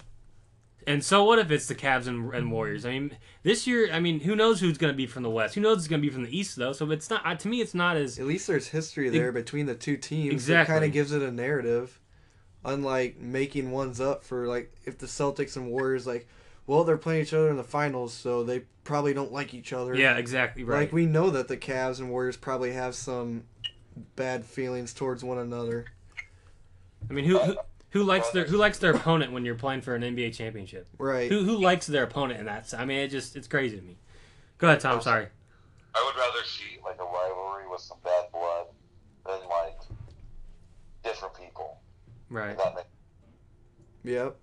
And 0.87 1.02
so 1.02 1.24
what 1.24 1.38
if 1.38 1.50
it's 1.50 1.66
the 1.66 1.74
Cavs 1.74 2.06
and, 2.06 2.34
and 2.34 2.52
Warriors? 2.52 2.84
I 2.84 2.90
mean, 2.90 3.16
this 3.42 3.66
year, 3.66 3.88
I 3.90 4.00
mean, 4.00 4.20
who 4.20 4.37
knows 4.37 4.60
who's 4.60 4.76
gonna 4.76 4.92
be 4.92 5.06
from 5.06 5.22
the 5.22 5.30
West? 5.30 5.54
Who 5.54 5.60
knows 5.60 5.78
it's 5.78 5.88
gonna 5.88 6.02
be 6.02 6.10
from 6.10 6.24
the 6.24 6.37
East 6.37 6.56
though? 6.56 6.72
So 6.72 6.90
it's 6.90 7.08
not. 7.08 7.40
To 7.40 7.48
me, 7.48 7.60
it's 7.60 7.74
not 7.74 7.96
as 7.96 8.18
At 8.18 8.26
least 8.26 8.46
there's 8.46 8.68
history 8.68 9.08
there 9.08 9.32
between 9.32 9.66
the 9.66 9.74
two 9.74 9.96
teams. 9.96 10.32
Exactly. 10.32 10.74
It 10.74 10.76
kind 10.76 10.84
of 10.84 10.92
gives 10.92 11.12
it 11.12 11.22
a 11.22 11.30
narrative. 11.30 12.00
Unlike 12.66 13.20
making 13.20 13.70
ones 13.70 14.00
up 14.00 14.24
for 14.24 14.46
like 14.46 14.72
if 14.84 14.98
the 14.98 15.06
Celtics 15.06 15.56
and 15.56 15.68
Warriors 15.70 16.06
like, 16.06 16.26
well 16.66 16.85
they're 16.85 16.96
playing 16.96 17.22
each 17.22 17.35
other 17.35 17.48
in 17.48 17.57
the 17.57 17.64
finals, 17.64 18.12
so 18.12 18.42
they 18.42 18.61
probably 18.85 19.14
don't 19.14 19.33
like 19.33 19.55
each 19.55 19.72
other. 19.72 19.94
yeah, 19.94 20.16
exactly 20.16 20.64
right. 20.64 20.81
Like 20.81 20.92
we 20.92 21.07
know 21.07 21.31
that 21.31 21.48
the 21.48 21.57
Cavs 21.57 21.98
and 21.98 22.11
Warriors 22.11 22.37
probably 22.37 22.72
have 22.72 22.94
some 22.94 23.44
bad 24.16 24.44
feelings 24.44 24.92
towards 24.92 25.22
one 25.24 25.38
another. 25.38 25.87
I 27.09 27.12
mean, 27.12 27.24
who, 27.24 27.38
who 27.38 27.57
who 27.90 28.03
likes 28.03 28.31
their 28.31 28.44
who 28.44 28.57
likes 28.57 28.79
their 28.79 28.92
opponent 28.92 29.33
when 29.33 29.44
you're 29.44 29.55
playing 29.55 29.83
for 29.83 29.94
an 29.94 30.03
NBA 30.03 30.35
championship? 30.35 30.88
Right. 30.98 31.31
Who 31.31 31.44
who 31.44 31.57
likes 31.59 31.87
their 31.87 32.03
opponent 32.03 32.40
in 32.40 32.46
that? 32.46 32.72
I 32.77 32.85
mean, 32.85 32.98
it 32.98 33.09
just 33.09 33.37
it's 33.37 33.46
crazy 33.46 33.77
to 33.77 33.83
me. 33.83 33.98
Go 34.59 34.68
ahead, 34.68 34.81
Tom. 34.81 35.00
Sorry. 35.00 35.27
I 35.94 36.05
would 36.05 36.18
rather 36.20 36.44
see 36.44 36.79
like 36.83 36.98
a 36.98 37.05
rivalry 37.05 37.68
with 37.70 37.81
some 37.81 37.98
bad 38.03 38.24
blood 38.33 38.66
than 39.27 39.48
like 39.48 39.79
different 41.05 41.35
people. 41.35 41.79
Right. 42.31 42.57
Yep. 44.03 44.37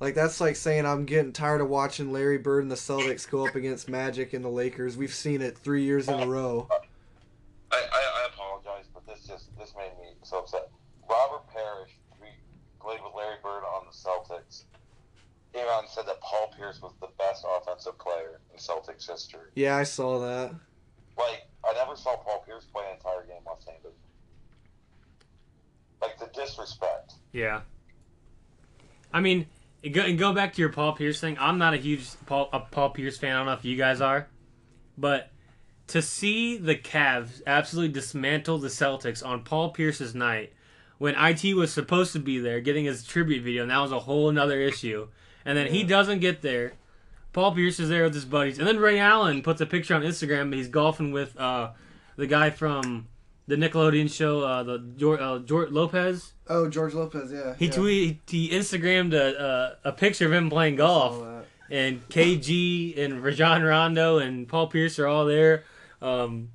Like 0.00 0.14
that's 0.14 0.40
like 0.40 0.56
saying 0.56 0.86
I'm 0.86 1.04
getting 1.04 1.32
tired 1.32 1.60
of 1.60 1.68
watching 1.68 2.10
Larry 2.10 2.38
Bird 2.38 2.62
and 2.62 2.70
the 2.70 2.76
Celtics 2.76 3.28
go 3.28 3.46
up 3.46 3.54
against 3.54 3.88
Magic 3.88 4.32
and 4.32 4.42
the 4.42 4.48
Lakers. 4.48 4.96
We've 4.96 5.12
seen 5.12 5.42
it 5.42 5.58
three 5.58 5.84
years 5.84 6.08
in 6.08 6.18
a 6.18 6.26
row. 6.26 6.66
I, 7.70 7.76
I, 7.76 8.22
I 8.22 8.28
apologize, 8.32 8.86
but 8.94 9.06
this 9.06 9.26
just 9.26 9.56
this 9.58 9.74
made 9.76 9.92
me 10.00 10.14
so 10.22 10.38
upset. 10.38 10.70
Robert 11.08 11.46
Parish, 11.52 11.90
played 12.80 13.00
with 13.04 13.12
Larry 13.14 13.36
Bird 13.42 13.62
on 13.62 13.84
the 13.84 13.92
Celtics, 13.92 14.64
came 15.52 15.66
out 15.68 15.80
and 15.80 15.88
said 15.90 16.06
that 16.06 16.18
Paul 16.22 16.50
Pierce 16.56 16.80
was 16.80 16.94
the 17.02 17.08
best 17.18 17.44
offensive 17.46 17.98
player 17.98 18.40
in 18.52 18.58
Celtics 18.58 19.06
history. 19.08 19.50
Yeah, 19.54 19.76
I 19.76 19.82
saw 19.82 20.18
that. 20.20 20.54
Like 21.18 21.46
I 21.62 21.74
never 21.74 21.94
saw 21.94 22.16
Paul 22.16 22.42
Pierce 22.46 22.64
play 22.64 22.84
an 22.88 22.96
entire 22.96 23.26
game 23.26 23.42
left-handed. 23.46 23.92
Like 26.00 26.18
the 26.18 26.30
disrespect. 26.32 27.12
Yeah. 27.32 27.60
I 29.12 29.20
mean, 29.20 29.40
and 29.40 29.46
go, 29.88 30.02
and 30.02 30.18
go 30.18 30.32
back 30.32 30.52
to 30.54 30.60
your 30.60 30.70
Paul 30.70 30.92
Pierce 30.92 31.20
thing. 31.20 31.36
I'm 31.40 31.58
not 31.58 31.74
a 31.74 31.78
huge 31.78 32.08
Paul 32.26 32.48
a 32.52 32.60
Paul 32.60 32.90
Pierce 32.90 33.18
fan. 33.18 33.34
I 33.34 33.38
don't 33.38 33.46
know 33.46 33.52
if 33.52 33.64
you 33.64 33.76
guys 33.76 34.00
are, 34.00 34.28
but 34.98 35.30
to 35.88 36.02
see 36.02 36.56
the 36.56 36.76
Cavs 36.76 37.42
absolutely 37.46 37.92
dismantle 37.92 38.58
the 38.58 38.68
Celtics 38.68 39.24
on 39.24 39.42
Paul 39.42 39.70
Pierce's 39.70 40.14
night 40.14 40.52
when 40.98 41.14
IT 41.16 41.54
was 41.56 41.72
supposed 41.72 42.12
to 42.12 42.18
be 42.18 42.38
there 42.38 42.60
getting 42.60 42.84
his 42.84 43.04
tribute 43.04 43.42
video, 43.42 43.62
and 43.62 43.70
that 43.70 43.78
was 43.78 43.90
a 43.90 44.00
whole 44.00 44.28
another 44.28 44.60
issue. 44.60 45.08
And 45.44 45.56
then 45.56 45.68
he 45.68 45.82
doesn't 45.82 46.20
get 46.20 46.42
there. 46.42 46.74
Paul 47.32 47.54
Pierce 47.54 47.80
is 47.80 47.88
there 47.88 48.04
with 48.04 48.14
his 48.14 48.24
buddies, 48.24 48.58
and 48.58 48.66
then 48.66 48.78
Ray 48.78 48.98
Allen 48.98 49.42
puts 49.42 49.60
a 49.60 49.66
picture 49.66 49.94
on 49.94 50.02
Instagram. 50.02 50.54
He's 50.54 50.68
golfing 50.68 51.12
with 51.12 51.38
uh, 51.40 51.70
the 52.16 52.26
guy 52.26 52.50
from 52.50 53.08
the 53.46 53.56
Nickelodeon 53.56 54.12
show, 54.12 54.42
uh, 54.42 54.62
the 54.62 55.18
uh, 55.20 55.38
George 55.40 55.70
Lopez. 55.70 56.34
Oh, 56.50 56.68
George 56.68 56.94
Lopez, 56.94 57.30
yeah. 57.32 57.54
He 57.56 57.66
yeah. 57.66 57.72
tweeted, 57.72 58.16
he 58.28 58.50
Instagrammed 58.50 59.14
a, 59.14 59.78
a, 59.84 59.90
a 59.90 59.92
picture 59.92 60.26
of 60.26 60.32
him 60.32 60.50
playing 60.50 60.76
golf, 60.76 61.24
and 61.70 62.06
KG 62.08 62.98
and 62.98 63.22
Rajon 63.22 63.62
Rondo 63.62 64.18
and 64.18 64.48
Paul 64.48 64.66
Pierce 64.66 64.98
are 64.98 65.06
all 65.06 65.24
there. 65.24 65.62
Um, 66.02 66.50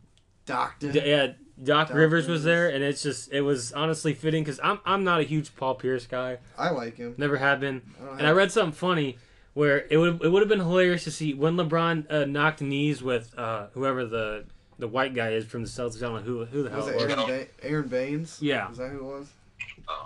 Doctor. 0.46 0.92
D- 0.92 1.02
yeah, 1.04 1.28
Doc, 1.64 1.88
Doc 1.88 1.98
Rivers 1.98 2.28
was 2.28 2.44
there, 2.44 2.68
and 2.68 2.84
it's 2.84 3.02
just 3.02 3.32
it 3.32 3.42
was 3.42 3.72
honestly 3.72 4.14
fitting 4.14 4.44
because 4.44 4.60
I'm 4.62 4.80
I'm 4.86 5.06
not 5.06 5.22
a 5.22 5.24
huge 5.24 5.56
Paul 5.56 5.76
Pierce 5.76 6.06
guy, 6.06 6.40
I 6.58 6.72
like 6.72 6.98
him. 6.98 7.16
never 7.18 7.38
have 7.38 7.62
been, 7.62 7.82
I 8.04 8.18
and 8.18 8.28
I 8.28 8.32
read 8.32 8.52
something 8.52 8.74
funny 8.74 9.18
where 9.54 9.88
it 9.90 9.96
would 9.96 10.22
it 10.22 10.28
would 10.28 10.42
have 10.42 10.50
been 10.50 10.60
hilarious 10.60 11.06
to 11.06 11.12
see 11.12 11.34
when 11.34 11.56
LeBron 11.56 12.12
uh, 12.12 12.26
knocked 12.26 12.62
knees 12.62 13.02
with 13.02 13.34
uh, 13.40 13.68
whoever 13.74 14.06
the 14.06 14.44
the 14.78 14.88
white 14.90 15.14
guy 15.14 15.30
is 15.30 15.46
from 15.46 15.64
the 15.64 15.70
Celtics. 15.70 15.98
I 15.98 16.08
don't 16.08 16.16
know 16.16 16.22
who 16.22 16.46
who 16.46 16.64
the 16.64 16.70
hell 16.70 16.80
was 16.80 16.88
it 16.90 16.96
it 16.96 16.96
was. 16.96 17.30
Aaron, 17.30 17.48
ba- 17.62 17.68
Aron 17.68 17.88
Baynes? 17.88 18.38
Yeah. 18.42 18.70
Is 18.70 18.78
that 18.78 18.90
who 18.90 18.98
it 18.98 19.04
was? 19.04 19.30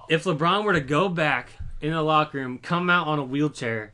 If 0.10 0.24
LeBron 0.24 0.64
were 0.64 0.74
to 0.74 0.82
go 0.82 1.10
back 1.10 1.50
in 1.82 1.92
the 1.92 2.02
locker 2.02 2.38
room, 2.38 2.58
come 2.58 2.90
out 2.90 3.08
on 3.08 3.20
a 3.20 3.24
wheelchair, 3.24 3.94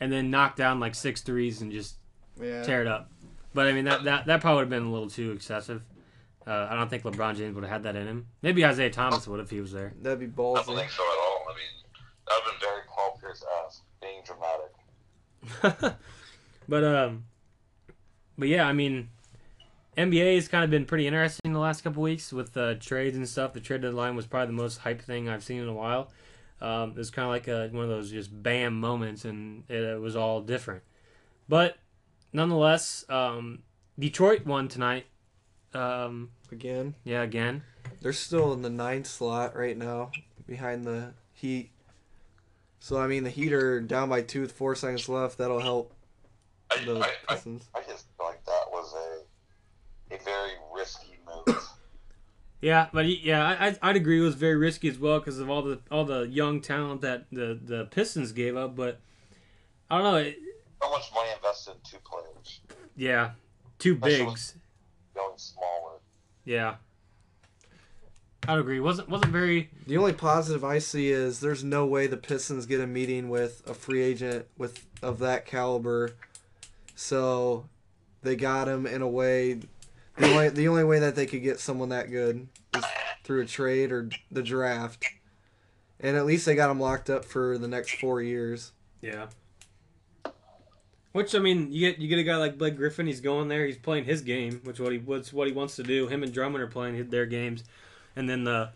and 0.00 0.12
then 0.12 0.30
knock 0.30 0.56
down 0.56 0.80
like 0.80 0.94
six 0.94 1.20
threes 1.22 1.60
and 1.62 1.72
just 1.72 1.96
Yeah. 2.40 2.62
tear 2.62 2.80
it 2.80 2.86
up. 2.86 3.10
But 3.54 3.66
I 3.66 3.72
mean 3.72 3.84
that 3.84 4.04
that, 4.04 4.26
that 4.26 4.40
probably 4.40 4.56
would 4.56 4.62
have 4.62 4.70
been 4.70 4.88
a 4.88 4.92
little 4.92 5.10
too 5.10 5.32
excessive. 5.32 5.82
Uh, 6.46 6.66
I 6.70 6.74
don't 6.74 6.88
think 6.90 7.02
LeBron 7.04 7.36
James 7.36 7.54
would 7.54 7.62
have 7.64 7.70
had 7.72 7.82
that 7.84 7.94
in 7.96 8.06
him. 8.06 8.26
Maybe 8.42 8.64
Isaiah 8.66 8.90
Thomas 8.90 9.28
would 9.28 9.38
if 9.40 9.50
he 9.50 9.60
was 9.60 9.70
there. 9.72 9.92
That'd 10.02 10.18
be 10.18 10.24
I 10.24 10.28
don't 10.28 10.36
ballsy. 10.56 10.74
think 10.76 10.90
so 10.90 11.02
at 11.04 11.18
all. 11.18 11.46
I 11.48 11.54
mean, 11.54 11.84
that 12.26 12.34
would 12.34 12.52
have 12.52 12.60
been 12.60 12.68
very 12.68 12.80
Paul 12.88 13.18
Pierce 13.20 13.44
esque, 13.66 13.82
being 14.00 14.22
dramatic. 14.24 15.96
but 16.68 16.84
um, 16.84 17.24
but 18.38 18.48
yeah, 18.48 18.66
I 18.66 18.72
mean, 18.72 19.08
NBA 19.96 20.36
has 20.36 20.48
kind 20.48 20.64
of 20.64 20.70
been 20.70 20.86
pretty 20.86 21.06
interesting 21.06 21.52
the 21.52 21.58
last 21.58 21.82
couple 21.82 22.02
weeks 22.02 22.32
with 22.32 22.56
uh, 22.56 22.74
trades 22.74 23.16
and 23.16 23.28
stuff. 23.28 23.52
The 23.52 23.60
trade 23.60 23.82
deadline 23.82 24.16
was 24.16 24.26
probably 24.26 24.46
the 24.54 24.62
most 24.62 24.78
hype 24.78 25.02
thing 25.02 25.28
I've 25.28 25.44
seen 25.44 25.60
in 25.60 25.68
a 25.68 25.72
while. 25.74 26.10
Um, 26.62 26.90
it 26.90 26.96
was 26.96 27.10
kind 27.10 27.26
of 27.26 27.30
like 27.30 27.48
a, 27.48 27.68
one 27.74 27.84
of 27.84 27.90
those 27.90 28.10
just 28.10 28.42
bam 28.42 28.78
moments, 28.78 29.24
and 29.24 29.64
it, 29.68 29.82
it 29.82 30.00
was 30.00 30.16
all 30.16 30.40
different. 30.40 30.82
But 31.48 31.76
nonetheless, 32.32 33.04
um, 33.10 33.64
Detroit 33.98 34.46
won 34.46 34.68
tonight. 34.68 35.06
Um, 35.74 36.30
Again, 36.50 36.94
yeah, 37.04 37.22
again. 37.22 37.62
they're 38.02 38.12
still 38.12 38.52
in 38.52 38.60
the 38.60 38.68
ninth 38.70 39.06
slot 39.06 39.56
right 39.56 39.76
now, 39.76 40.10
behind 40.46 40.84
the 40.84 41.14
Heat. 41.32 41.70
So 42.78 42.98
I 43.00 43.06
mean, 43.06 43.24
the 43.24 43.30
Heat 43.30 43.52
are 43.52 43.80
down 43.80 44.08
by 44.08 44.20
two 44.22 44.42
with 44.42 44.52
four 44.52 44.74
seconds 44.74 45.08
left. 45.08 45.38
That'll 45.38 45.60
help 45.60 45.94
I, 46.70 46.84
the 46.84 47.00
I, 47.00 47.08
I, 47.28 47.34
Pistons. 47.34 47.68
I 47.74 47.80
just 47.88 48.06
feel 48.16 48.26
like 48.26 48.44
that 48.44 48.64
was 48.70 48.94
a 50.12 50.16
a 50.16 50.24
very 50.24 50.52
risky 50.74 51.18
move. 51.26 51.58
Yeah, 52.60 52.86
but 52.92 53.06
he- 53.06 53.20
yeah, 53.24 53.44
I, 53.44 53.66
I- 53.70 53.78
I'd 53.82 53.96
agree 53.96 54.20
it 54.20 54.22
was 54.24 54.36
very 54.36 54.54
risky 54.54 54.88
as 54.88 54.96
well 54.96 55.18
because 55.18 55.40
of 55.40 55.50
all 55.50 55.62
the 55.62 55.80
all 55.90 56.04
the 56.04 56.28
young 56.28 56.60
talent 56.60 57.00
that 57.00 57.24
the 57.32 57.58
the 57.60 57.86
Pistons 57.90 58.30
gave 58.30 58.56
up. 58.56 58.76
But 58.76 59.00
I 59.90 59.98
don't 59.98 60.04
know. 60.12 60.18
It, 60.18 60.38
How 60.80 60.88
much 60.92 61.10
money 61.12 61.30
invested 61.34 61.72
in 61.72 61.76
two 61.82 61.96
players 62.08 62.60
yeah, 62.96 63.30
two 63.80 63.94
Especially 63.94 64.26
bigs. 64.26 64.54
going 65.12 65.36
smaller? 65.38 65.94
Yeah, 66.44 66.76
I'd 68.46 68.58
agree. 68.60 68.78
wasn't 68.78 69.08
wasn't 69.08 69.32
very. 69.32 69.68
The 69.88 69.96
only 69.96 70.12
positive 70.12 70.62
I 70.62 70.78
see 70.78 71.10
is 71.10 71.40
there's 71.40 71.64
no 71.64 71.84
way 71.84 72.06
the 72.06 72.16
Pistons 72.16 72.66
get 72.66 72.80
a 72.80 72.86
meeting 72.86 73.28
with 73.28 73.64
a 73.66 73.74
free 73.74 74.02
agent 74.02 74.46
with 74.56 74.86
of 75.02 75.18
that 75.18 75.46
caliber. 75.46 76.12
So 76.94 77.66
they 78.22 78.36
got 78.36 78.68
him 78.68 78.86
in 78.86 79.02
a 79.02 79.08
way. 79.08 79.58
The 80.18 80.30
only 80.30 80.48
the 80.50 80.68
only 80.68 80.84
way 80.84 80.98
that 80.98 81.14
they 81.14 81.26
could 81.26 81.42
get 81.42 81.58
someone 81.58 81.88
that 81.88 82.10
good 82.10 82.48
is 82.76 82.84
through 83.24 83.42
a 83.42 83.46
trade 83.46 83.92
or 83.92 84.10
the 84.30 84.42
draft. 84.42 85.06
And 86.00 86.16
at 86.16 86.26
least 86.26 86.46
they 86.46 86.54
got 86.54 86.70
him 86.70 86.80
locked 86.80 87.08
up 87.08 87.24
for 87.24 87.56
the 87.56 87.68
next 87.68 87.98
four 88.00 88.20
years. 88.20 88.72
Yeah. 89.00 89.26
Which 91.12 91.34
I 91.34 91.38
mean, 91.38 91.72
you 91.72 91.80
get 91.80 91.98
you 91.98 92.08
get 92.08 92.18
a 92.18 92.22
guy 92.22 92.36
like 92.36 92.58
Blake 92.58 92.76
Griffin. 92.76 93.06
He's 93.06 93.20
going 93.20 93.48
there. 93.48 93.66
He's 93.66 93.76
playing 93.76 94.04
his 94.04 94.22
game, 94.22 94.60
which 94.64 94.80
what 94.80 94.92
he 94.92 94.98
what's 94.98 95.32
what 95.32 95.46
he 95.46 95.52
wants 95.52 95.76
to 95.76 95.82
do. 95.82 96.08
Him 96.08 96.22
and 96.22 96.32
Drummond 96.32 96.62
are 96.62 96.68
playing 96.68 97.10
their 97.10 97.26
games, 97.26 97.64
and 98.16 98.28
then 98.28 98.44
the 98.44 98.70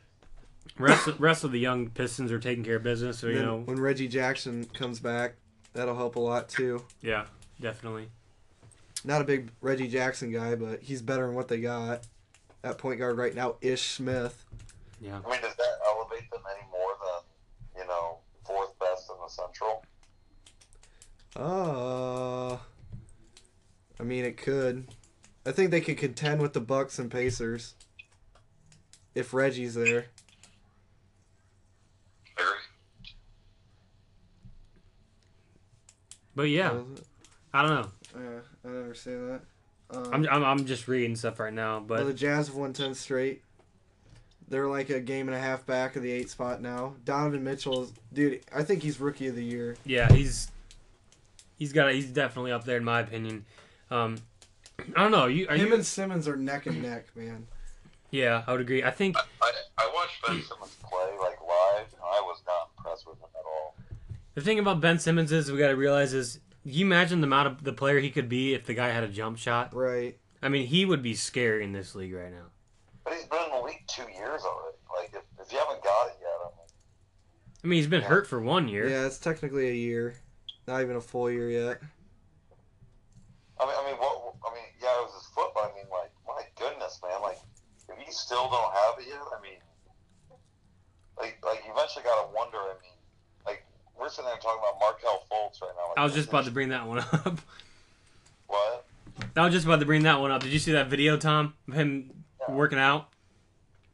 rest 0.78 1.08
rest 1.18 1.44
of 1.44 1.52
the 1.52 1.58
young 1.58 1.88
Pistons 1.88 2.30
are 2.30 2.38
taking 2.38 2.62
care 2.62 2.76
of 2.76 2.82
business. 2.82 3.18
So 3.18 3.28
you 3.28 3.42
know, 3.42 3.60
when 3.64 3.80
Reggie 3.80 4.08
Jackson 4.08 4.64
comes 4.66 5.00
back, 5.00 5.36
that'll 5.72 5.96
help 5.96 6.16
a 6.16 6.20
lot 6.20 6.48
too. 6.50 6.84
yeah, 7.00 7.24
definitely. 7.58 8.08
Not 9.06 9.22
a 9.22 9.24
big 9.24 9.52
Reggie 9.60 9.86
Jackson 9.86 10.32
guy, 10.32 10.56
but 10.56 10.82
he's 10.82 11.00
better 11.00 11.26
than 11.26 11.36
what 11.36 11.46
they 11.46 11.60
got 11.60 12.04
at 12.64 12.76
point 12.76 12.98
guard 12.98 13.16
right 13.16 13.34
now. 13.34 13.54
Ish 13.60 13.82
Smith. 13.82 14.44
Yeah. 15.00 15.20
I 15.24 15.30
mean, 15.30 15.40
does 15.40 15.54
that 15.54 15.78
elevate 15.86 16.28
them 16.32 16.42
any 16.50 16.68
more 16.72 16.90
than 17.00 17.80
you 17.82 17.86
know 17.86 18.18
fourth 18.44 18.76
best 18.80 19.08
in 19.08 19.16
the 19.22 19.28
Central? 19.28 19.84
Uh, 21.36 22.56
I 24.00 24.02
mean, 24.02 24.24
it 24.24 24.36
could. 24.36 24.88
I 25.46 25.52
think 25.52 25.70
they 25.70 25.80
could 25.80 25.98
contend 25.98 26.42
with 26.42 26.52
the 26.52 26.60
Bucks 26.60 26.98
and 26.98 27.08
Pacers 27.08 27.74
if 29.14 29.32
Reggie's 29.32 29.74
there. 29.74 30.06
Very. 32.36 32.48
But 36.34 36.48
yeah, 36.48 36.80
I 37.54 37.62
don't 37.62 37.70
know. 37.70 37.90
Yeah, 38.16 38.40
I 38.64 38.68
never 38.68 38.94
say 38.94 39.12
that. 39.14 39.40
Um, 39.90 40.10
I'm, 40.12 40.28
I'm, 40.28 40.44
I'm 40.44 40.64
just 40.66 40.88
reading 40.88 41.14
stuff 41.14 41.38
right 41.38 41.52
now, 41.52 41.84
well, 41.86 42.04
the 42.04 42.12
Jazz 42.12 42.48
have 42.48 42.56
won 42.56 42.72
ten 42.72 42.94
straight. 42.94 43.42
They're 44.48 44.68
like 44.68 44.90
a 44.90 45.00
game 45.00 45.28
and 45.28 45.36
a 45.36 45.40
half 45.40 45.66
back 45.66 45.96
of 45.96 46.02
the 46.02 46.10
eight 46.10 46.30
spot 46.30 46.60
now. 46.62 46.94
Donovan 47.04 47.42
Mitchell, 47.44 47.82
is, 47.84 47.92
dude, 48.12 48.40
I 48.54 48.62
think 48.62 48.82
he's 48.82 49.00
rookie 49.00 49.26
of 49.28 49.34
the 49.36 49.44
year. 49.44 49.76
yeah, 49.84 50.12
he's 50.12 50.50
he's 51.58 51.72
got 51.72 51.92
he's 51.92 52.06
definitely 52.06 52.52
up 52.52 52.64
there 52.64 52.76
in 52.76 52.84
my 52.84 53.00
opinion. 53.00 53.44
Um, 53.90 54.18
I 54.96 55.02
don't 55.02 55.10
know. 55.12 55.26
You 55.26 55.48
are 55.48 55.56
Him 55.56 55.68
you? 55.68 55.74
and 55.74 55.86
Simmons 55.86 56.26
are 56.28 56.36
neck 56.36 56.66
and 56.66 56.82
neck, 56.82 57.06
man. 57.16 57.46
Yeah, 58.10 58.42
I 58.46 58.52
would 58.52 58.60
agree. 58.60 58.82
I 58.84 58.90
think 58.90 59.16
I, 59.16 59.52
I 59.78 59.90
watched 59.94 60.22
Ben 60.26 60.42
Simmons 60.42 60.76
play 60.82 61.10
like 61.20 61.40
live, 61.40 61.86
and 61.92 62.02
I 62.02 62.20
was 62.22 62.40
not 62.46 62.70
impressed 62.76 63.06
with 63.06 63.18
him 63.18 63.28
at 63.34 63.44
all. 63.44 63.74
the 64.34 64.40
thing 64.40 64.58
about 64.58 64.80
Ben 64.80 64.98
Simmons 64.98 65.32
is 65.32 65.50
we 65.50 65.58
got 65.58 65.68
to 65.68 65.76
realize 65.76 66.12
is 66.14 66.38
you 66.66 66.84
imagine 66.84 67.20
the 67.20 67.26
amount 67.26 67.46
of 67.46 67.62
the 67.62 67.72
player 67.72 68.00
he 68.00 68.10
could 68.10 68.28
be 68.28 68.52
if 68.54 68.66
the 68.66 68.74
guy 68.74 68.88
had 68.88 69.04
a 69.04 69.08
jump 69.08 69.38
shot. 69.38 69.72
Right. 69.72 70.18
I 70.42 70.48
mean, 70.48 70.66
he 70.66 70.84
would 70.84 71.02
be 71.02 71.14
scary 71.14 71.62
in 71.62 71.72
this 71.72 71.94
league 71.94 72.12
right 72.12 72.30
now. 72.30 72.46
But 73.04 73.14
he's 73.14 73.24
been 73.24 73.38
in 73.44 73.50
the 73.50 73.64
league 73.64 73.84
two 73.86 74.02
years 74.02 74.42
already. 74.42 74.76
Like 74.98 75.10
if, 75.14 75.22
if 75.40 75.52
you 75.52 75.58
haven't 75.58 75.82
got 75.82 76.08
it 76.08 76.16
yet, 76.20 76.28
I 76.42 76.48
mean, 76.48 76.66
I 77.62 77.66
mean, 77.68 77.76
he's 77.78 77.86
been 77.86 78.02
hurt 78.02 78.26
for 78.26 78.40
one 78.40 78.68
year. 78.68 78.88
Yeah, 78.88 79.06
it's 79.06 79.18
technically 79.18 79.70
a 79.70 79.74
year, 79.74 80.16
not 80.66 80.82
even 80.82 80.96
a 80.96 81.00
full 81.00 81.30
year 81.30 81.50
yet. 81.50 81.78
I 83.58 83.64
mean, 83.64 83.74
I 83.78 83.86
mean, 83.86 83.96
what? 83.96 84.34
I 84.44 84.54
mean, 84.54 84.68
yeah, 84.82 84.90
it 85.00 85.02
was 85.06 85.14
his 85.14 85.26
foot, 85.32 85.50
but 85.54 85.70
I 85.70 85.74
mean, 85.74 85.86
like, 85.90 86.10
my 86.26 86.42
goodness, 86.58 87.00
man, 87.02 87.22
like, 87.22 87.38
if 87.88 87.96
you 87.96 88.12
still 88.12 88.50
don't 88.50 88.74
have 88.74 88.98
it 89.00 89.06
yet, 89.08 89.22
I 89.22 89.40
mean, 89.40 89.62
like, 91.16 91.38
like, 91.44 91.62
you 91.64 91.72
eventually 91.72 92.04
got 92.04 92.26
to 92.26 92.34
wonder. 92.34 92.58
I 92.58 92.74
mean, 92.82 92.92
like, 92.92 92.95
we're 93.98 94.08
sitting 94.08 94.26
there 94.26 94.36
talking 94.36 94.60
about 94.60 94.80
Markelle 94.80 95.26
Fultz 95.30 95.60
right 95.62 95.70
now. 95.76 95.88
Like, 95.88 95.98
I 95.98 96.04
was 96.04 96.14
just 96.14 96.28
about 96.28 96.44
to 96.44 96.50
bring 96.50 96.70
that 96.70 96.86
one 96.86 96.98
up. 96.98 97.40
What? 98.48 98.86
I 99.34 99.44
was 99.44 99.52
just 99.52 99.66
about 99.66 99.80
to 99.80 99.86
bring 99.86 100.04
that 100.04 100.20
one 100.20 100.30
up. 100.30 100.40
Did 100.40 100.52
you 100.52 100.60
see 100.60 100.70
that 100.72 100.86
video, 100.86 101.16
Tom, 101.16 101.54
of 101.66 101.74
him 101.74 102.12
working 102.48 102.78
out? 102.78 103.08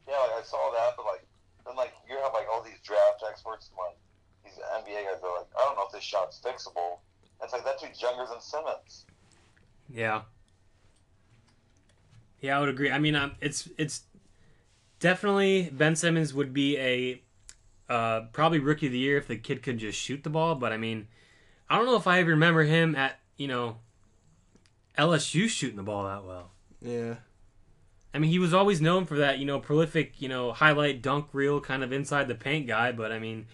Yeah, 0.07 0.13
like, 0.13 0.43
I 0.43 0.43
saw 0.43 0.71
that, 0.71 0.93
but 0.95 1.07
like, 1.07 1.25
then 1.65 1.75
like, 1.75 1.91
you 2.07 2.15
have 2.17 2.33
like 2.33 2.45
all 2.53 2.61
these 2.61 2.77
draft 2.83 3.23
experts 3.27 3.71
and 3.71 3.77
like 3.79 3.97
these 4.45 4.63
NBA 4.63 5.05
guys. 5.09 5.21
They're 5.23 5.31
like, 5.31 5.47
I 5.57 5.65
don't 5.65 5.75
know 5.75 5.85
if 5.87 5.91
this 5.91 6.03
shot's 6.03 6.39
fixable. 6.39 6.99
It's 7.41 7.51
like 7.51 7.65
that 7.65 7.79
dude's 7.79 7.99
younger 7.99 8.27
than 8.29 8.39
Simmons. 8.41 9.05
Yeah. 9.89 10.21
Yeah, 12.39 12.57
I 12.57 12.59
would 12.59 12.69
agree. 12.69 12.91
I 12.91 12.99
mean, 12.99 13.15
um, 13.15 13.35
it's 13.41 13.67
it's 13.77 14.03
definitely 14.99 15.69
Ben 15.71 15.95
Simmons 15.95 16.31
would 16.33 16.53
be 16.53 16.77
a 16.77 17.22
uh, 17.93 18.25
probably 18.33 18.57
rookie 18.57 18.87
of 18.87 18.91
the 18.91 18.97
year 18.97 19.17
if 19.17 19.27
the 19.27 19.37
kid 19.37 19.61
could 19.61 19.77
just 19.77 19.99
shoot 19.99 20.23
the 20.23 20.29
ball. 20.29 20.55
But 20.55 20.73
I 20.73 20.77
mean, 20.77 21.07
I 21.69 21.77
don't 21.77 21.85
know 21.85 21.95
if 21.95 22.07
I 22.07 22.19
ever 22.19 22.31
remember 22.31 22.63
him 22.63 22.95
at 22.95 23.19
you 23.37 23.47
know 23.47 23.77
LSU 24.97 25.47
shooting 25.47 25.77
the 25.77 25.83
ball 25.83 26.05
that 26.05 26.25
well. 26.25 26.49
Yeah. 26.81 27.15
I 28.15 28.19
mean, 28.19 28.31
he 28.31 28.39
was 28.39 28.53
always 28.53 28.79
known 28.79 29.05
for 29.05 29.17
that, 29.17 29.39
you 29.39 29.45
know, 29.45 29.59
prolific, 29.59 30.21
you 30.21 30.29
know, 30.29 30.51
highlight 30.51 31.01
dunk 31.01 31.27
reel 31.33 31.59
kind 31.59 31.83
of 31.83 31.91
inside 31.91 32.27
the 32.27 32.35
paint 32.35 32.67
guy. 32.67 32.91
But 32.91 33.11
I 33.11 33.19
mean, 33.19 33.47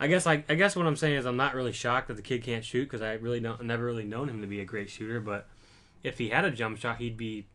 I 0.00 0.06
guess 0.06 0.26
I, 0.26 0.44
I 0.48 0.54
guess 0.54 0.74
what 0.76 0.86
I'm 0.86 0.96
saying 0.96 1.16
is 1.16 1.26
I'm 1.26 1.36
not 1.36 1.54
really 1.54 1.72
shocked 1.72 2.08
that 2.08 2.16
the 2.16 2.22
kid 2.22 2.42
can't 2.42 2.64
shoot 2.64 2.84
because 2.84 3.02
I 3.02 3.14
really 3.14 3.40
don't 3.40 3.62
never 3.64 3.84
really 3.84 4.04
known 4.04 4.28
him 4.30 4.40
to 4.40 4.46
be 4.46 4.60
a 4.60 4.64
great 4.64 4.88
shooter. 4.88 5.20
But 5.20 5.46
if 6.02 6.16
he 6.16 6.30
had 6.30 6.46
a 6.46 6.50
jump 6.50 6.78
shot, 6.78 6.98
he'd 6.98 7.18
be 7.18 7.46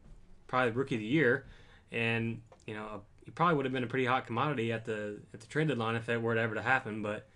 probably 0.48 0.72
rookie 0.72 0.96
of 0.96 1.02
the 1.02 1.08
year, 1.08 1.46
and 1.92 2.42
you 2.68 2.76
know, 2.76 3.02
he 3.30 3.34
probably 3.34 3.56
would 3.56 3.66
have 3.66 3.74
been 3.74 3.84
a 3.84 3.88
pretty 3.88 4.06
hot 4.06 4.26
commodity 4.26 4.72
at 4.74 4.86
the 4.86 5.20
at 5.36 5.40
the 5.40 5.46
trade 5.46 5.68
deadline 5.68 5.96
if 5.96 6.08
that 6.08 6.20
were 6.20 6.36
ever 6.36 6.56
to 6.56 6.64
happen. 6.64 7.04
But 7.04 7.28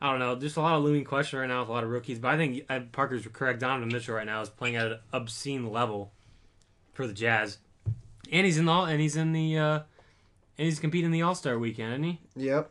I 0.00 0.08
don't 0.10 0.20
know, 0.20 0.36
just 0.36 0.56
a 0.56 0.60
lot 0.60 0.76
of 0.76 0.84
looming 0.84 1.04
questions 1.04 1.40
right 1.40 1.48
now 1.48 1.60
with 1.60 1.68
a 1.68 1.72
lot 1.72 1.82
of 1.82 1.90
rookies. 1.90 2.20
But 2.20 2.28
I 2.28 2.36
think 2.36 2.64
uh, 2.70 2.80
Parker's 2.92 3.26
correct. 3.32 3.58
Donovan 3.58 3.88
Mitchell 3.88 4.14
right 4.14 4.24
now 4.26 4.40
is 4.42 4.48
playing 4.48 4.76
at 4.76 4.86
an 4.86 4.98
obscene 5.12 5.66
level 5.72 6.12
for 6.92 7.06
the 7.08 7.12
Jazz, 7.12 7.58
and 8.30 8.46
he's 8.46 8.58
in 8.58 8.64
the 8.66 8.72
and 8.72 9.00
he's 9.00 9.16
in 9.16 9.32
the 9.32 9.58
uh, 9.58 9.74
and 10.56 10.66
he's 10.66 10.78
competing 10.78 11.06
in 11.06 11.10
the 11.12 11.22
All 11.22 11.34
Star 11.34 11.58
weekend, 11.58 11.92
isn't 11.94 12.04
he? 12.04 12.20
Yep. 12.36 12.70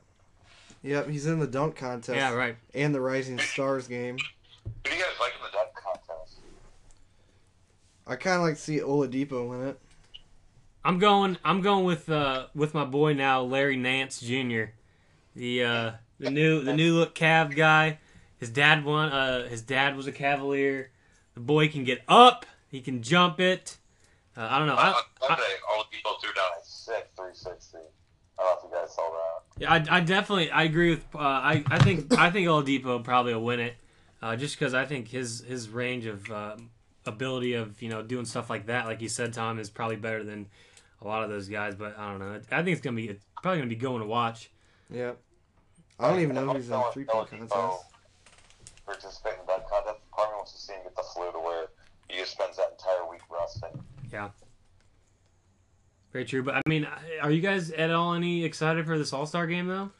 Yep. 0.84 1.10
He's 1.10 1.26
in 1.26 1.40
the 1.40 1.48
dunk 1.48 1.76
contest 1.76 2.16
Yeah, 2.16 2.32
right. 2.34 2.56
and 2.74 2.96
the 2.96 3.02
Rising 3.02 3.38
Stars 3.40 3.90
game. 3.90 4.16
Who 4.64 4.72
do 4.84 4.96
you 4.96 5.02
guys 5.04 5.12
like 5.20 5.34
in 5.38 5.44
the 5.44 5.52
dunk 5.52 5.70
contest? 5.76 6.40
I 8.08 8.16
kind 8.16 8.38
of 8.38 8.44
like 8.44 8.56
to 8.56 8.62
see 8.62 8.80
Oladipo 8.80 9.48
win 9.50 9.68
it. 9.68 9.80
I'm 10.84 10.98
going. 11.00 11.38
I'm 11.44 11.62
going 11.62 11.86
with 11.86 12.10
uh, 12.10 12.48
with 12.56 12.74
my 12.74 12.86
boy 12.86 13.14
now, 13.14 13.42
Larry 13.42 13.76
Nance 13.76 14.22
Jr. 14.22 14.72
The 15.36 15.64
uh, 15.64 15.92
the 16.20 16.32
new 16.32 16.62
the 16.62 16.74
new 16.74 16.96
look 16.96 17.16
Cav 17.16 17.56
guy. 17.56 18.00
His 18.38 18.50
dad 18.50 18.86
won. 18.86 19.10
Uh, 19.10 19.48
his 19.50 19.62
dad 19.62 19.98
was 19.98 20.08
a 20.08 20.12
Cavalier. 20.12 20.92
The 21.34 21.42
boy 21.42 21.68
can 21.68 21.84
get 21.84 22.02
up. 22.08 22.46
He 22.70 22.82
can 22.82 23.02
jump 23.02 23.40
it. 23.40 23.78
Uh, 24.38 24.48
I 24.50 24.60
don't 24.60 24.68
know. 24.68 24.76
I, 24.76 24.92
I, 24.92 25.28
Sunday, 25.28 25.44
all 25.70 25.84
the 25.84 25.90
people 25.96 26.14
threw 26.22 26.32
down 26.34 26.46
a 26.62 26.64
sick 26.64 27.10
360. 27.16 27.78
I 27.78 27.82
don't 28.38 28.46
know 28.46 28.58
if 28.58 28.64
you 28.64 28.78
guys 28.78 28.96
saw 28.96 29.10
that. 29.10 29.62
yeah, 29.62 29.94
I, 29.94 29.98
I 29.98 30.00
definitely 30.00 30.50
I 30.50 30.64
agree 30.64 30.92
with. 30.92 31.06
Uh, 31.14 31.20
I 31.20 31.64
I 31.68 31.80
think 31.80 32.18
I 32.18 32.32
think 32.32 32.48
Oladipo 32.48 33.04
probably 33.04 33.34
will 33.34 33.44
win 33.44 33.60
it, 33.60 33.76
uh, 34.22 34.38
just 34.38 34.58
because 34.58 34.74
I 34.74 34.86
think 34.86 35.10
his 35.10 35.44
his 35.46 35.68
range 35.68 36.06
of 36.06 36.32
uh, 36.32 36.56
ability 37.06 37.54
of 37.54 37.82
you 37.82 37.90
know 37.90 38.02
doing 38.02 38.24
stuff 38.24 38.50
like 38.50 38.68
that, 38.68 38.86
like 38.86 39.02
you 39.02 39.10
said, 39.10 39.34
Tom, 39.34 39.60
is 39.60 39.70
probably 39.70 39.98
better 39.98 40.24
than 40.24 40.48
a 41.02 41.08
lot 41.08 41.24
of 41.24 41.30
those 41.30 41.48
guys. 41.48 41.76
But 41.76 41.98
I 41.98 42.10
don't 42.10 42.20
know. 42.20 42.40
I 42.52 42.64
think 42.64 42.70
it's 42.70 42.82
gonna 42.82 42.96
be 42.96 43.10
it's 43.10 43.26
probably 43.42 43.60
gonna 43.60 43.70
be 43.70 43.76
going 43.76 44.02
to 44.02 44.08
watch. 44.08 44.50
Yep. 44.92 45.18
I 46.00 46.10
don't 46.10 46.22
even 46.22 46.36
know 46.36 46.54
who's 46.54 46.66
in 46.66 46.72
the 46.72 46.84
three 46.94 47.04
Noah 47.06 47.26
point 47.26 47.30
Depot 47.32 47.48
contest. 47.48 47.86
Participating 48.86 49.40
in 49.42 49.46
that 49.48 49.70
contest. 49.70 49.98
Part 50.12 50.28
of 50.28 50.34
me 50.34 50.38
wants 50.38 50.54
to 50.54 50.58
see 50.58 50.74
him 50.74 50.84
get 50.84 50.96
the 50.96 51.04
flu 51.04 51.32
to 51.32 51.40
where 51.40 51.68
he 52.08 52.18
just 52.18 52.32
spends 52.32 52.58
that 52.58 52.72
entire 52.72 53.10
week 53.10 53.22
resting. 53.30 53.84
Yeah. 54.12 54.30
Very 56.12 56.26
true. 56.26 56.42
But 56.42 56.56
I 56.56 56.62
mean, 56.68 56.88
are 57.22 57.32
you 57.32 57.42
guys 57.42 57.72
at 57.72 57.92
all 57.92 58.14
any 58.14 58.44
excited 58.44 58.86
for 58.86 58.98
this 58.98 59.14
All 59.14 59.26
Star 59.26 59.46
game 59.46 59.68
though? 59.68 59.92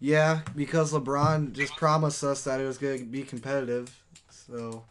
Yeah, 0.00 0.40
because 0.56 0.92
LeBron 0.92 1.52
just 1.52 1.76
promised 1.76 2.24
us 2.24 2.42
that 2.44 2.60
it 2.60 2.66
was 2.66 2.76
going 2.76 2.98
to 2.98 3.04
be 3.04 3.22
competitive. 3.22 3.96
So, 4.30 4.82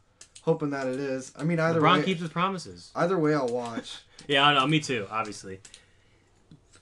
hoping 0.44 0.70
that 0.70 0.88
it 0.88 1.02
is. 1.02 1.34
I 1.38 1.44
mean, 1.44 1.60
either 1.60 1.82
LeBron 1.82 1.98
way, 1.98 2.04
keeps 2.04 2.22
his 2.22 2.30
promises. 2.30 2.92
either 2.96 3.18
way, 3.18 3.34
I'll 3.34 3.48
watch. 3.50 3.98
Yeah, 4.28 4.46
I 4.46 4.54
know. 4.54 4.68
Me 4.68 4.80
too. 4.80 5.08
Obviously. 5.10 5.60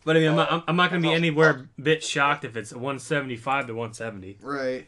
But 0.05 0.15
I 0.15 0.19
mean, 0.19 0.29
I'm 0.29 0.35
not, 0.35 0.51
I'm- 0.51 0.63
I'm 0.67 0.75
not 0.75 0.89
gonna 0.89 1.01
be 1.01 1.13
anywhere 1.13 1.69
bit 1.81 2.03
shocked 2.03 2.45
if 2.45 2.55
it's 2.55 2.71
175 2.71 3.67
to 3.67 3.73
170. 3.73 4.37
Right. 4.41 4.87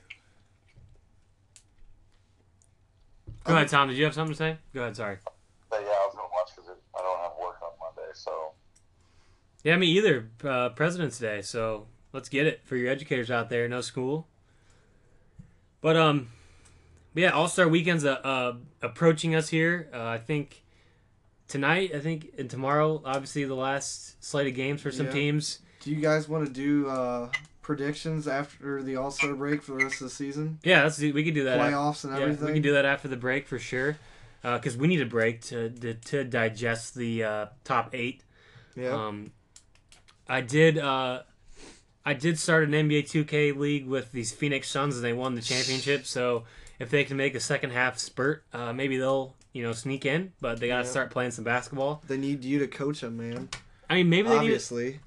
Go 3.44 3.56
ahead, 3.56 3.68
Tom. 3.68 3.88
Did 3.90 3.98
you 3.98 4.06
have 4.06 4.14
something 4.14 4.34
to 4.34 4.38
say? 4.38 4.58
Go 4.74 4.82
ahead. 4.82 4.96
Sorry. 4.96 5.18
Yeah, 5.72 5.78
I 5.78 5.82
was 5.82 6.16
gonna 6.16 6.28
watch 6.32 6.50
because 6.56 6.70
I 6.96 7.02
don't 7.02 7.20
have 7.20 7.32
work 7.42 7.58
on 7.62 7.72
Monday, 7.80 8.12
so 8.14 8.52
Yeah, 9.64 9.78
me 9.78 9.88
either. 9.88 10.30
Uh, 10.44 10.70
President's 10.70 11.18
Day, 11.18 11.42
so 11.42 11.88
let's 12.14 12.30
get 12.30 12.46
it 12.46 12.62
for 12.64 12.76
your 12.76 12.90
educators 12.92 13.32
out 13.32 13.50
there. 13.50 13.68
No 13.68 13.82
school. 13.82 14.28
But 15.82 15.96
um, 15.96 16.30
yeah, 17.16 17.32
All 17.32 17.48
Star 17.48 17.68
Weekend's 17.68 18.06
uh, 18.06 18.14
uh 18.24 18.54
approaching 18.82 19.34
us 19.36 19.50
here. 19.50 19.90
Uh, 19.94 20.06
I 20.06 20.18
think 20.18 20.64
tonight, 21.52 21.92
I 21.94 22.00
think, 22.00 22.34
and 22.38 22.50
tomorrow, 22.50 23.02
obviously 23.06 23.44
the 23.44 23.56
last 23.56 24.24
slate 24.24 24.48
of 24.48 24.56
games 24.56 24.82
for 24.82 24.92
some 24.92 25.08
Yeah. 25.08 25.12
teams. 25.12 25.60
Do 25.82 25.92
you 25.92 25.98
guys 26.02 26.30
want 26.30 26.46
to 26.48 26.52
do 26.54 26.88
uh, 26.88 27.30
predictions 27.62 28.28
after 28.28 28.82
the 28.82 28.96
All 28.96 29.12
Star 29.12 29.34
break 29.34 29.62
for 29.62 29.74
the 29.74 29.84
rest 29.84 29.96
of 30.02 30.08
the 30.08 30.14
season? 30.14 30.60
Yeah, 30.64 30.84
let's 30.84 30.98
do, 30.98 31.14
we 31.14 31.24
could 31.24 31.34
do 31.34 31.44
that. 31.46 31.60
Playoffs 31.60 32.04
and 32.04 32.16
yeah, 32.16 32.24
everything? 32.24 32.46
we 32.48 32.54
can 32.54 32.62
do 32.62 32.74
that 32.74 32.86
after 32.86 33.08
the 33.08 33.18
break 33.18 33.48
for 33.48 33.60
sure. 33.60 33.98
Because 34.44 34.76
we 34.76 34.88
need 34.88 35.02
a 35.02 35.06
break 35.06 35.42
to 35.42 35.70
to, 35.70 35.94
to 35.94 36.24
digest 36.24 36.96
the 36.96 37.24
uh, 37.24 37.46
top 37.64 37.92
eight. 37.94 38.24
Yeah. 38.76 38.90
Um, 39.08 39.34
I 40.28 40.42
did. 40.42 40.80
Uh, 40.80 41.22
I 42.04 42.16
did 42.16 42.40
start 42.40 42.64
an 42.64 42.72
NBA 42.72 43.04
2K 43.04 43.56
league 43.56 43.86
with 43.86 44.12
these 44.12 44.32
Phoenix 44.32 44.68
Suns, 44.68 44.96
and 44.96 45.06
they 45.06 45.14
won 45.14 45.36
the 45.36 45.42
championship. 45.42 46.08
So 46.08 46.46
if 46.80 46.90
they 46.90 47.04
can 47.04 47.18
make 47.18 47.36
a 47.36 47.40
second 47.40 47.70
half 47.72 48.00
spurt, 48.00 48.44
uh, 48.52 48.74
maybe 48.74 48.98
they'll 48.98 49.36
you 49.54 49.64
know 49.64 49.72
sneak 49.74 50.06
in. 50.06 50.34
But 50.42 50.60
they 50.60 50.68
gotta 50.68 50.84
Yeah. 50.86 50.90
start 50.92 51.12
playing 51.12 51.32
some 51.32 51.44
basketball. 51.44 52.02
they 52.08 52.18
need 52.18 52.44
you 52.44 52.60
to 52.60 52.68
coach 52.68 53.02
them, 53.02 53.18
man. 53.18 53.50
I 53.90 53.96
mean, 53.96 54.10
maybe 54.10 54.28
they 54.30 54.34
need. 54.36 54.40
Obviously. 54.40 55.00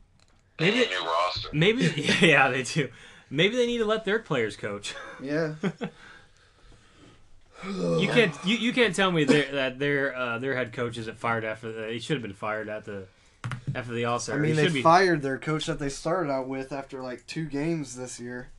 Maybe 0.60 0.76
Need 0.78 0.86
a 0.86 0.90
new 0.90 1.04
roster. 1.04 1.48
maybe 1.52 1.84
yeah 2.20 2.48
they 2.48 2.62
do. 2.62 2.88
Maybe 3.30 3.56
they 3.56 3.66
need 3.66 3.78
to 3.78 3.84
let 3.86 4.04
their 4.04 4.18
players 4.20 4.56
coach. 4.56 4.94
Yeah. 5.22 5.54
You 7.64 8.08
can't 8.08 8.34
you, 8.44 8.56
you 8.58 8.72
can't 8.74 8.94
tell 8.94 9.10
me 9.10 9.24
that 9.24 9.78
their 9.78 10.14
uh, 10.14 10.38
their 10.38 10.54
head 10.54 10.74
coach 10.74 10.98
isn't 10.98 11.18
fired 11.18 11.44
after 11.44 11.72
the, 11.72 11.88
he 11.92 11.98
should 11.98 12.16
have 12.16 12.22
been 12.22 12.34
fired 12.34 12.68
at 12.68 12.84
the 12.84 13.06
after 13.74 13.94
the 13.94 14.04
All 14.04 14.18
Star. 14.18 14.36
I 14.36 14.38
mean, 14.38 14.54
he 14.54 14.56
they 14.60 14.68
be. 14.68 14.82
fired 14.82 15.22
their 15.22 15.38
coach 15.38 15.64
that 15.66 15.78
they 15.78 15.88
started 15.88 16.30
out 16.30 16.46
with 16.46 16.72
after 16.72 17.00
like 17.00 17.26
two 17.26 17.46
games 17.46 17.96
this 17.96 18.20
year. 18.20 18.50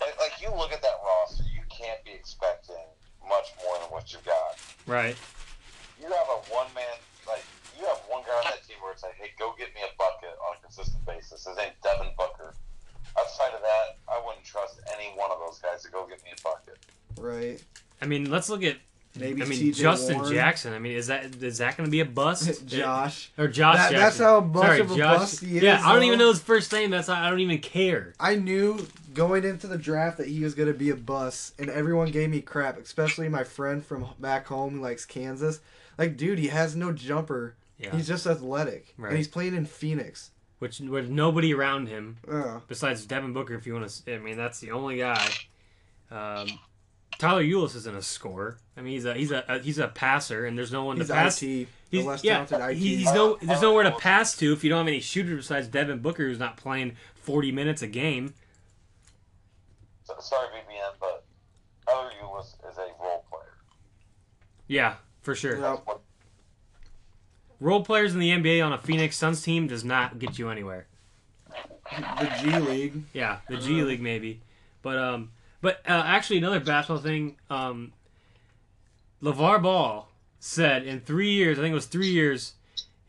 Like, 0.00 0.18
like 0.18 0.40
you 0.40 0.48
look 0.56 0.72
at 0.72 0.80
that 0.80 0.94
roster, 1.04 1.42
you 1.54 1.60
can't 1.68 2.02
be 2.02 2.12
expecting 2.12 2.76
much 3.28 3.48
more 3.62 3.78
than 3.78 3.88
what 3.90 4.10
you 4.14 4.20
got. 4.24 4.58
Right. 4.86 5.16
You 6.00 6.06
have 6.06 6.28
a 6.30 6.38
one 6.52 6.66
man, 6.74 6.96
like 7.26 7.44
you 7.78 7.84
have 7.86 7.98
one 8.08 8.22
guy 8.26 8.34
on 8.34 8.44
that 8.44 8.66
team 8.66 8.76
where 8.82 8.92
it's 8.92 9.02
like, 9.02 9.14
hey, 9.14 9.30
go 9.38 9.54
get 9.58 9.74
me 9.74 9.80
a 9.82 9.92
bucket 9.98 10.36
on 10.40 10.56
a 10.56 10.60
consistent 10.60 11.04
basis. 11.06 11.44
His 11.44 11.56
name's 11.56 11.76
Devin 11.82 12.12
Booker. 12.16 12.54
Outside 13.18 13.54
of 13.54 13.60
that, 13.62 13.98
I 14.08 14.20
wouldn't 14.24 14.44
trust 14.44 14.80
any 14.94 15.10
one 15.16 15.30
of 15.30 15.38
those 15.38 15.58
guys 15.58 15.82
to 15.84 15.90
go 15.90 16.06
get 16.06 16.22
me 16.24 16.30
a 16.36 16.42
bucket. 16.42 16.78
Right. 17.18 17.62
I 18.00 18.06
mean, 18.06 18.30
let's 18.30 18.48
look 18.48 18.62
at. 18.62 18.76
Maybe 19.18 19.42
I 19.42 19.46
mean, 19.46 19.58
TJ 19.58 19.74
Justin 19.76 20.16
Warren. 20.18 20.32
Jackson. 20.34 20.72
I 20.72 20.78
mean, 20.78 20.96
is 20.96 21.06
that 21.08 21.42
is 21.42 21.58
that 21.58 21.76
going 21.76 21.86
to 21.86 21.90
be 21.90 22.00
a 22.00 22.04
bust? 22.04 22.66
Josh. 22.68 23.30
or 23.38 23.48
Josh 23.48 23.76
That- 23.76 23.90
Jackson? 23.92 23.98
that's 23.98 24.18
how 24.18 24.40
much 24.40 24.62
Sorry, 24.66 24.80
of 24.80 24.90
a 24.92 24.96
Josh. 24.96 25.18
bust 25.18 25.40
he 25.44 25.56
is, 25.58 25.62
Yeah, 25.62 25.80
I 25.84 25.92
don't 25.92 26.00
though. 26.00 26.06
even 26.06 26.18
know 26.18 26.28
his 26.28 26.40
first 26.40 26.72
name. 26.72 26.90
That's 26.90 27.08
I 27.08 27.28
don't 27.30 27.40
even 27.40 27.58
care. 27.58 28.14
I 28.20 28.34
knew 28.36 28.86
going 29.14 29.44
into 29.44 29.66
the 29.66 29.78
draft 29.78 30.18
that 30.18 30.28
he 30.28 30.42
was 30.44 30.54
going 30.54 30.68
to 30.70 30.78
be 30.78 30.90
a 30.90 30.96
bust, 30.96 31.54
and 31.58 31.70
everyone 31.70 32.10
gave 32.10 32.28
me 32.30 32.40
crap, 32.42 32.78
especially 32.78 33.28
my 33.28 33.44
friend 33.44 33.84
from 33.84 34.06
back 34.18 34.46
home 34.46 34.74
who 34.74 34.80
likes 34.82 35.04
Kansas. 35.06 35.60
Like, 35.98 36.16
dude, 36.18 36.38
he 36.38 36.48
has 36.48 36.76
no 36.76 36.92
jumper. 36.92 37.54
Yeah. 37.78 37.94
He's 37.96 38.06
just 38.08 38.26
athletic. 38.26 38.94
Right. 38.98 39.08
And 39.10 39.16
he's 39.18 39.28
playing 39.28 39.54
in 39.54 39.64
Phoenix. 39.66 40.30
Which 40.58 40.80
with 40.80 41.10
nobody 41.10 41.52
around 41.52 41.88
him 41.88 42.16
Uh, 42.26 42.60
besides 42.66 43.04
Devin 43.04 43.34
Booker. 43.34 43.54
If 43.54 43.66
you 43.66 43.74
want 43.74 43.88
to, 43.88 44.14
I 44.14 44.18
mean, 44.18 44.38
that's 44.38 44.58
the 44.60 44.70
only 44.70 44.96
guy. 44.98 45.26
Um, 46.10 46.46
Tyler 47.18 47.42
Ulis 47.42 47.74
isn't 47.76 47.96
a 47.96 48.02
scorer. 48.02 48.58
I 48.76 48.82
mean, 48.82 48.92
he's 48.92 49.04
a 49.06 49.14
he's 49.14 49.30
a, 49.30 49.44
a 49.48 49.58
he's 49.60 49.78
a 49.78 49.88
passer, 49.88 50.44
and 50.46 50.56
there's 50.58 50.72
no 50.72 50.84
one 50.84 50.96
he's 50.98 51.06
to 51.08 51.12
pass. 51.14 51.42
IT. 51.42 51.46
The 51.46 51.98
He's, 51.98 52.04
less 52.04 52.24
yeah, 52.24 52.44
talented 52.44 52.70
IT. 52.72 52.76
he- 52.76 52.96
he's 52.96 53.12
no. 53.12 53.38
There's 53.40 53.62
nowhere 53.62 53.84
to 53.84 53.92
pass 53.92 54.36
to 54.38 54.52
if 54.52 54.62
you 54.64 54.70
don't 54.70 54.78
have 54.80 54.88
any 54.88 55.00
shooters 55.00 55.36
besides 55.46 55.68
Devin 55.68 56.00
Booker, 56.00 56.24
who's 56.24 56.38
not 56.38 56.56
playing 56.56 56.96
40 57.14 57.52
minutes 57.52 57.80
a 57.80 57.86
game. 57.86 58.34
So, 60.04 60.14
sorry, 60.20 60.48
VBN, 60.48 60.94
but 61.00 61.24
Tyler 61.88 62.10
Ulis 62.22 62.54
is 62.70 62.76
a 62.78 62.86
role 63.02 63.24
player. 63.30 63.54
Yeah, 64.68 64.96
for 65.22 65.34
sure. 65.34 65.58
Yeah. 65.58 65.76
Role 67.60 67.82
players 67.84 68.12
in 68.14 68.20
the 68.20 68.30
NBA 68.30 68.64
on 68.64 68.72
a 68.72 68.78
Phoenix 68.78 69.16
Suns 69.16 69.42
team 69.42 69.66
does 69.66 69.84
not 69.84 70.18
get 70.18 70.38
you 70.38 70.50
anywhere. 70.50 70.86
the 72.18 72.30
G 72.42 72.58
League. 72.58 73.02
Yeah, 73.14 73.38
the 73.48 73.56
G 73.56 73.82
League 73.82 74.02
maybe, 74.02 74.42
but 74.82 74.98
um, 74.98 75.30
but 75.66 75.80
uh, 75.84 76.00
actually 76.06 76.38
another 76.38 76.60
basketball 76.60 77.02
thing. 77.02 77.34
Um, 77.50 77.92
LeVar 79.20 79.60
Ball 79.60 80.08
said 80.38 80.86
in 80.86 81.00
three 81.00 81.32
years, 81.32 81.58
I 81.58 81.62
think 81.62 81.72
it 81.72 81.74
was 81.74 81.86
three 81.86 82.06
years, 82.06 82.52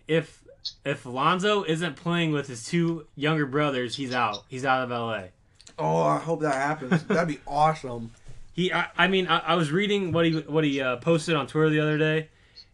if 0.07 0.43
if 0.83 1.05
Lonzo 1.05 1.63
isn't 1.65 1.97
playing 1.97 2.31
with 2.31 2.47
his 2.47 2.65
two 2.65 3.05
younger 3.15 3.45
brothers, 3.45 3.97
he's 3.97 4.11
out. 4.11 4.43
He's 4.47 4.65
out 4.65 4.81
of 4.81 4.89
LA. 4.89 5.25
Oh, 5.77 6.01
I 6.01 6.17
hope 6.17 6.41
that 6.41 6.55
happens. 6.55 7.03
That'd 7.03 7.27
be 7.27 7.39
awesome. 7.47 8.09
He, 8.53 8.73
I, 8.73 8.87
I 8.97 9.07
mean, 9.07 9.27
I, 9.27 9.37
I 9.37 9.53
was 9.53 9.71
reading 9.71 10.11
what 10.11 10.25
he 10.25 10.39
what 10.39 10.63
he 10.63 10.81
uh, 10.81 10.97
posted 10.97 11.35
on 11.35 11.45
Twitter 11.45 11.69
the 11.69 11.79
other 11.79 11.99
day, 11.99 12.29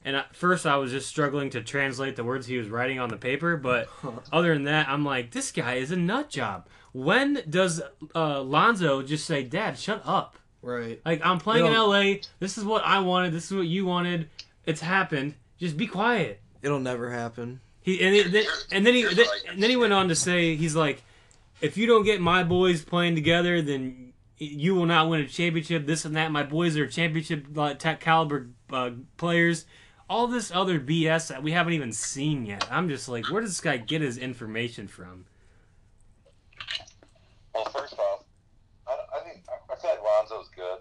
and 0.05 0.15
at 0.15 0.33
first 0.33 0.65
I 0.65 0.77
was 0.77 0.91
just 0.91 1.09
struggling 1.09 1.49
to 1.49 1.61
translate 1.61 2.15
the 2.15 2.23
words 2.23 2.47
he 2.47 2.57
was 2.57 2.69
writing 2.69 2.99
on 2.99 3.09
the 3.09 3.17
paper. 3.17 3.57
But 3.57 3.89
other 4.31 4.53
than 4.53 4.63
that, 4.63 4.87
I'm 4.87 5.03
like, 5.03 5.31
this 5.31 5.51
guy 5.51 5.73
is 5.73 5.91
a 5.91 5.97
nut 5.97 6.29
job. 6.29 6.67
When 6.93 7.41
does 7.49 7.81
uh, 8.15 8.41
Lonzo 8.41 9.01
just 9.01 9.25
say, 9.25 9.43
"Dad, 9.43 9.77
shut 9.77 10.01
up"? 10.05 10.37
Right. 10.61 11.01
Like 11.03 11.21
I'm 11.25 11.39
playing 11.39 11.65
in 11.65 11.73
LA. 11.73 12.21
This 12.39 12.57
is 12.57 12.63
what 12.63 12.83
I 12.85 12.99
wanted. 12.99 13.33
This 13.33 13.51
is 13.51 13.57
what 13.57 13.67
you 13.67 13.85
wanted. 13.85 14.29
It's 14.65 14.79
happened. 14.81 15.35
Just 15.57 15.75
be 15.75 15.87
quiet. 15.87 16.39
It'll 16.61 16.79
never 16.79 17.11
happen. 17.11 17.59
He 17.81 18.01
and, 18.01 18.15
he- 18.15 18.23
then, 18.23 18.45
and 18.71 18.85
then 18.85 18.93
he 18.93 19.01
Here's 19.01 19.15
then, 19.15 19.25
what 19.25 19.35
I 19.35 19.39
can 19.41 19.53
and 19.55 19.63
then 19.63 19.69
he 19.69 19.75
went 19.75 19.91
on 19.91 20.07
to 20.07 20.15
say 20.15 20.55
he's 20.55 20.75
like, 20.75 21.03
if 21.59 21.77
you 21.77 21.85
don't 21.85 22.05
get 22.05 22.21
my 22.21 22.43
boys 22.43 22.83
playing 22.83 23.15
together, 23.15 23.61
then 23.61 24.13
you 24.37 24.73
will 24.75 24.85
not 24.85 25.09
win 25.09 25.21
a 25.21 25.27
championship. 25.27 25.85
This 25.85 26.05
and 26.05 26.15
that. 26.15 26.31
My 26.31 26.43
boys 26.43 26.77
are 26.77 26.87
championship 26.87 27.47
like, 27.53 27.79
caliber 27.99 28.49
uh, 28.71 28.91
players. 29.17 29.65
All 30.09 30.27
this 30.27 30.51
other 30.51 30.79
BS 30.79 31.29
that 31.29 31.43
we 31.43 31.51
haven't 31.51 31.73
even 31.73 31.91
seen 31.91 32.45
yet. 32.45 32.67
I'm 32.71 32.87
just 32.87 33.09
like, 33.09 33.29
where 33.29 33.41
does 33.41 33.51
this 33.51 33.61
guy 33.61 33.77
get 33.77 34.01
his 34.01 34.17
information 34.17 34.87
from? 34.87 35.25
Well, 37.53 37.65
first 37.65 37.97
off, 37.99 38.23
I, 38.87 38.97
I 39.15 39.19
think 39.23 39.45
I 39.49 39.75
feel 39.75 39.91
like 39.91 40.01
Lonzo's 40.03 40.49
good, 40.55 40.79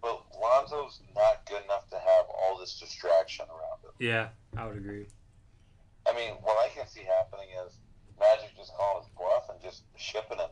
but 0.00 0.22
Lonzo's 0.40 1.00
not 1.14 1.44
good 1.46 1.62
enough 1.64 1.88
to 1.90 1.96
have 1.96 2.26
all 2.28 2.58
this 2.58 2.78
distraction 2.78 3.46
around 3.48 3.82
him. 3.82 3.92
Yeah, 3.98 4.28
I 4.56 4.66
would 4.66 4.76
agree. 4.76 5.06
I 6.06 6.14
mean, 6.14 6.34
what 6.42 6.56
I 6.58 6.68
can 6.74 6.86
see 6.86 7.02
happening 7.02 7.48
is 7.66 7.78
Magic 8.20 8.54
just 8.56 8.72
calling 8.76 9.02
his 9.02 9.10
bluff 9.16 9.48
and 9.50 9.60
just 9.62 9.82
shipping 9.96 10.38
him. 10.38 10.50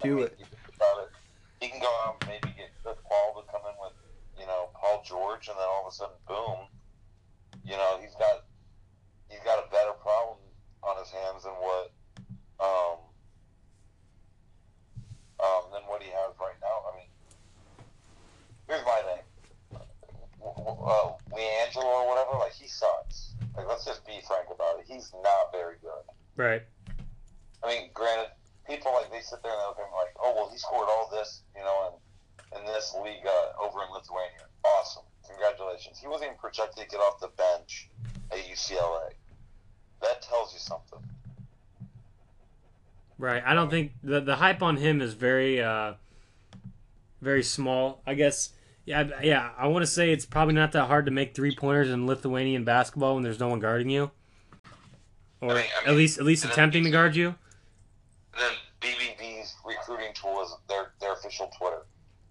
I 0.00 0.04
Do 0.04 0.16
mean, 0.16 0.24
it. 0.26 0.38
about 0.76 1.04
it. 1.04 1.10
He 1.60 1.68
can 1.68 1.80
go 1.80 1.90
out 2.04 2.16
and 2.20 2.30
maybe 2.30 2.54
get 2.56 2.70
Chris 2.82 2.98
Paul 3.08 3.40
to 3.40 3.50
come 3.50 3.62
in 3.70 3.74
with, 3.80 3.94
you 4.38 4.46
know, 4.46 4.70
Paul 4.74 5.02
George, 5.06 5.48
and 5.48 5.56
then 5.56 5.66
all 5.66 5.86
of 5.86 5.92
a 5.92 5.94
sudden, 5.94 6.18
boom, 6.26 6.66
you 7.64 7.76
know, 7.76 7.98
he's 8.02 8.14
got 8.16 8.44
he's 9.28 9.40
got 9.44 9.62
a 9.62 9.70
better 9.70 9.92
problem 10.02 10.38
on 10.82 10.98
his 10.98 11.10
hands 11.10 11.44
than 11.44 11.52
what 11.62 11.92
um 12.62 13.02
um 15.42 15.62
than 15.72 15.82
what 15.90 16.02
he 16.02 16.10
has 16.10 16.30
right 16.38 16.58
now. 16.62 16.86
I 16.86 16.96
mean, 16.96 17.10
here's 18.68 18.84
my 18.86 19.02
thing. 19.02 19.22
Uh, 20.42 21.14
LiAngelo 21.30 21.84
or 21.84 22.08
whatever, 22.08 22.38
like 22.38 22.52
he 22.52 22.66
sucks. 22.68 23.34
Like 23.56 23.66
let's 23.68 23.84
just 23.84 24.06
be 24.06 24.20
frank 24.26 24.46
about 24.54 24.78
it. 24.78 24.86
He's 24.86 25.12
not 25.22 25.52
very 25.52 25.76
good. 25.82 26.02
Right. 26.36 26.62
I 27.62 27.68
mean, 27.68 27.90
granted, 27.94 28.30
people 28.66 28.92
like 28.92 29.10
they 29.10 29.20
sit 29.20 29.42
there 29.42 29.52
and 29.52 29.60
they 29.60 29.66
look 29.66 29.78
at 29.78 29.86
him 29.86 29.94
like, 29.94 30.14
oh 30.22 30.32
well, 30.34 30.48
he 30.50 30.58
scored 30.58 30.88
all 30.88 31.08
this, 31.10 31.42
you 31.56 31.62
know, 31.62 31.90
in 31.90 32.60
in 32.60 32.66
this 32.66 32.94
league 33.02 33.26
uh, 33.26 33.62
over 33.62 33.82
in 33.82 33.90
Lithuania. 33.92 34.46
Awesome, 34.64 35.04
congratulations. 35.26 35.98
He 35.98 36.06
wasn't 36.06 36.30
even 36.30 36.38
projected 36.38 36.84
to 36.84 36.88
get 36.90 37.00
off 37.00 37.20
the 37.20 37.30
bench 37.34 37.90
at 38.30 38.38
UCLA. 38.38 39.14
That 40.02 40.22
tells 40.22 40.52
you 40.52 40.58
something. 40.58 40.98
Right. 43.22 43.40
I 43.46 43.54
don't 43.54 43.70
think 43.70 43.92
the 44.02 44.20
the 44.20 44.34
hype 44.34 44.62
on 44.62 44.76
him 44.78 45.00
is 45.00 45.14
very 45.14 45.62
uh 45.62 45.92
very 47.20 47.44
small. 47.44 48.02
I 48.04 48.14
guess 48.14 48.50
yeah, 48.84 49.08
I- 49.16 49.22
yeah, 49.22 49.50
I 49.56 49.68
want 49.68 49.84
to 49.84 49.86
say 49.86 50.10
it's 50.10 50.26
probably 50.26 50.54
not 50.54 50.72
that 50.72 50.86
hard 50.86 51.04
to 51.06 51.12
make 51.12 51.32
three-pointers 51.36 51.88
in 51.88 52.04
Lithuanian 52.04 52.64
basketball 52.64 53.14
when 53.14 53.22
there's 53.22 53.38
no 53.38 53.46
one 53.46 53.60
guarding 53.60 53.90
you. 53.90 54.10
Or 55.40 55.52
I 55.52 55.54
mean- 55.54 55.64
I 55.86 55.90
at 55.90 55.94
least 55.96 56.18
at 56.18 56.24
least 56.24 56.44
attempting 56.44 56.82
to 56.82 56.90
guard 56.90 57.14
you. 57.14 57.28
And 58.34 58.42
then 58.42 58.52
BBV's 58.80 59.54
recruiting 59.64 60.12
tool 60.14 60.42
is 60.42 60.52
their 60.68 60.90
their 61.00 61.12
official 61.12 61.46
Twitter. 61.56 61.82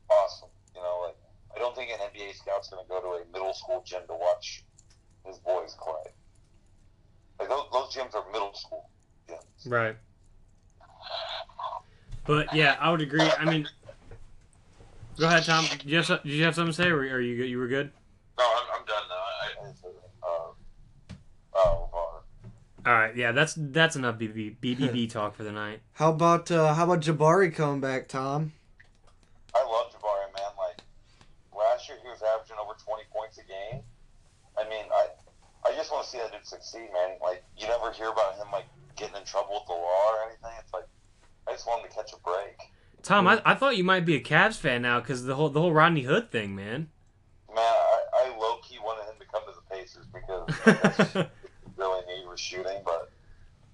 Awesome. 0.10 0.50
You 0.76 0.82
know, 0.82 1.04
like 1.06 1.16
I 1.56 1.60
don't 1.60 1.74
think 1.74 1.90
an 1.90 2.00
NBA 2.00 2.36
scout's 2.36 2.68
going 2.70 2.84
to 2.84 2.90
go 2.90 3.00
to 3.00 3.24
a 3.24 3.32
middle 3.32 3.54
school 3.54 3.82
gym 3.88 4.02
to 4.10 4.14
watch 4.14 4.66
his 5.26 5.38
boys 5.38 5.74
play. 5.82 6.12
Like 7.40 7.48
those, 7.48 7.64
those 7.72 7.96
gyms 7.96 8.14
are 8.14 8.30
middle 8.34 8.54
school 8.54 8.90
gyms. 9.30 9.40
Right. 9.72 9.96
But 12.26 12.54
yeah, 12.54 12.76
I 12.80 12.92
would 12.92 13.02
agree. 13.02 13.22
I 13.22 13.46
mean, 13.46 13.68
go 15.18 15.28
ahead, 15.28 15.44
Tom. 15.44 15.66
Did 15.66 15.86
you 15.86 15.98
have, 15.98 16.24
did 16.24 16.32
you 16.32 16.44
have 16.44 16.56
something 16.56 16.72
to 16.72 16.84
say, 16.84 16.90
or 16.90 17.00
are 17.00 17.20
you 17.20 17.44
you 17.44 17.58
were 17.58 17.68
good? 17.68 17.92
No, 18.38 18.46
I'm, 18.46 18.80
I'm 18.80 18.86
done 18.86 19.04
now. 19.10 19.16
I, 19.16 19.68
I, 19.68 20.28
uh, 20.28 20.54
oh, 21.56 21.90
uh, 21.94 22.90
All 22.90 22.94
right. 22.94 23.16
Yeah, 23.16 23.32
that's 23.32 23.56
that's 23.58 23.96
enough 23.96 24.18
BB, 24.20 24.58
BBB 24.62 25.10
talk 25.12 25.36
for 25.36 25.44
the 25.44 25.52
night. 25.52 25.82
How 25.94 26.12
about 26.12 26.52
uh, 26.52 26.74
how 26.74 26.86
about 26.86 27.02
Jabari 27.02 27.54
coming 27.54 27.82
back, 27.82 28.08
Tom? 28.08 28.54
I 29.56 29.64
love 29.64 29.92
Jabari, 29.92 30.32
man. 30.38 30.52
Like 30.58 30.82
last 31.58 31.90
year, 31.90 31.98
he 32.02 32.08
was 32.08 32.22
averaging 32.22 32.58
over 32.64 32.74
20 32.86 33.04
points 33.12 33.40
a 33.40 33.44
game. 33.44 33.82
I 34.58 34.70
mean, 34.70 34.86
I 34.94 35.08
I 35.68 35.76
just 35.76 35.92
want 35.92 36.06
to 36.06 36.10
see 36.10 36.18
that 36.20 36.32
dude 36.32 36.46
succeed, 36.46 36.90
man. 36.94 37.18
Like 37.22 37.44
you 37.58 37.68
never 37.68 37.92
hear 37.92 38.10
about 38.10 38.36
him 38.36 38.48
like 38.52 38.66
getting 39.02 39.16
in 39.18 39.26
trouble 39.26 39.54
with 39.56 39.66
the 39.68 39.74
law 39.74 40.12
or 40.14 40.28
anything. 40.28 40.52
It's 40.60 40.74
like 40.74 40.86
I 41.48 41.52
just 41.54 41.68
want 41.68 41.84
him 41.84 41.90
to 41.90 41.96
catch 41.96 42.14
a 42.14 42.18
break. 42.24 42.58
Tom, 43.04 43.28
I, 43.28 43.42
I 43.44 43.56
thought 43.56 43.76
you 43.78 43.84
might 43.84 44.06
be 44.06 44.16
a 44.16 44.22
Cavs 44.22 44.58
fan 44.58 44.84
now 44.84 45.00
because 45.00 45.26
the 45.26 45.36
whole 45.36 45.50
the 45.50 45.60
whole 45.60 45.74
Rodney 45.74 46.04
Hood 46.04 46.32
thing, 46.32 46.56
man. 46.56 46.88
Man, 47.54 47.58
I, 47.58 48.04
I 48.14 48.38
low 48.38 48.58
key 48.62 48.78
wanted 48.80 49.10
him 49.12 49.20
to 49.20 49.26
come 49.26 49.42
to 49.48 49.52
the 49.54 49.76
Pacers 49.76 50.06
because 50.14 50.48
that's 50.66 51.16
what 51.16 51.32
he 51.66 51.72
really 51.76 52.06
need 52.06 52.28
was 52.28 52.40
shooting. 52.40 52.82
But 52.86 53.12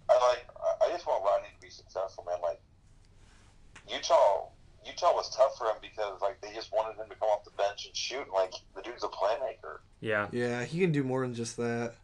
I 0.10 0.14
like 0.30 0.46
I- 0.58 0.86
I 0.88 0.92
just 0.92 1.06
want 1.06 1.24
Rodney 1.26 1.50
to 1.54 1.62
be 1.62 1.70
successful, 1.70 2.24
man. 2.26 2.38
Like 2.42 2.62
Utah, 3.90 4.48
Utah 4.86 5.14
was 5.14 5.30
tough 5.36 5.58
for 5.58 5.66
him 5.68 5.76
because 5.82 6.22
like 6.22 6.40
they 6.42 6.54
just 6.54 6.72
wanted 6.72 6.98
him 7.02 7.10
to 7.10 7.16
come 7.16 7.30
off 7.30 7.44
the 7.44 7.52
bench 7.52 7.86
and 7.86 7.96
shoot. 7.96 8.22
And, 8.22 8.32
like 8.34 8.54
the 8.76 8.82
dude's 8.82 9.04
a 9.04 9.08
playmaker. 9.08 9.80
yeah. 10.00 10.28
Yeah, 10.32 10.64
he 10.64 10.80
can 10.80 10.92
do 10.92 11.04
more 11.04 11.22
than 11.22 11.34
just 11.34 11.58
that. 11.58 11.96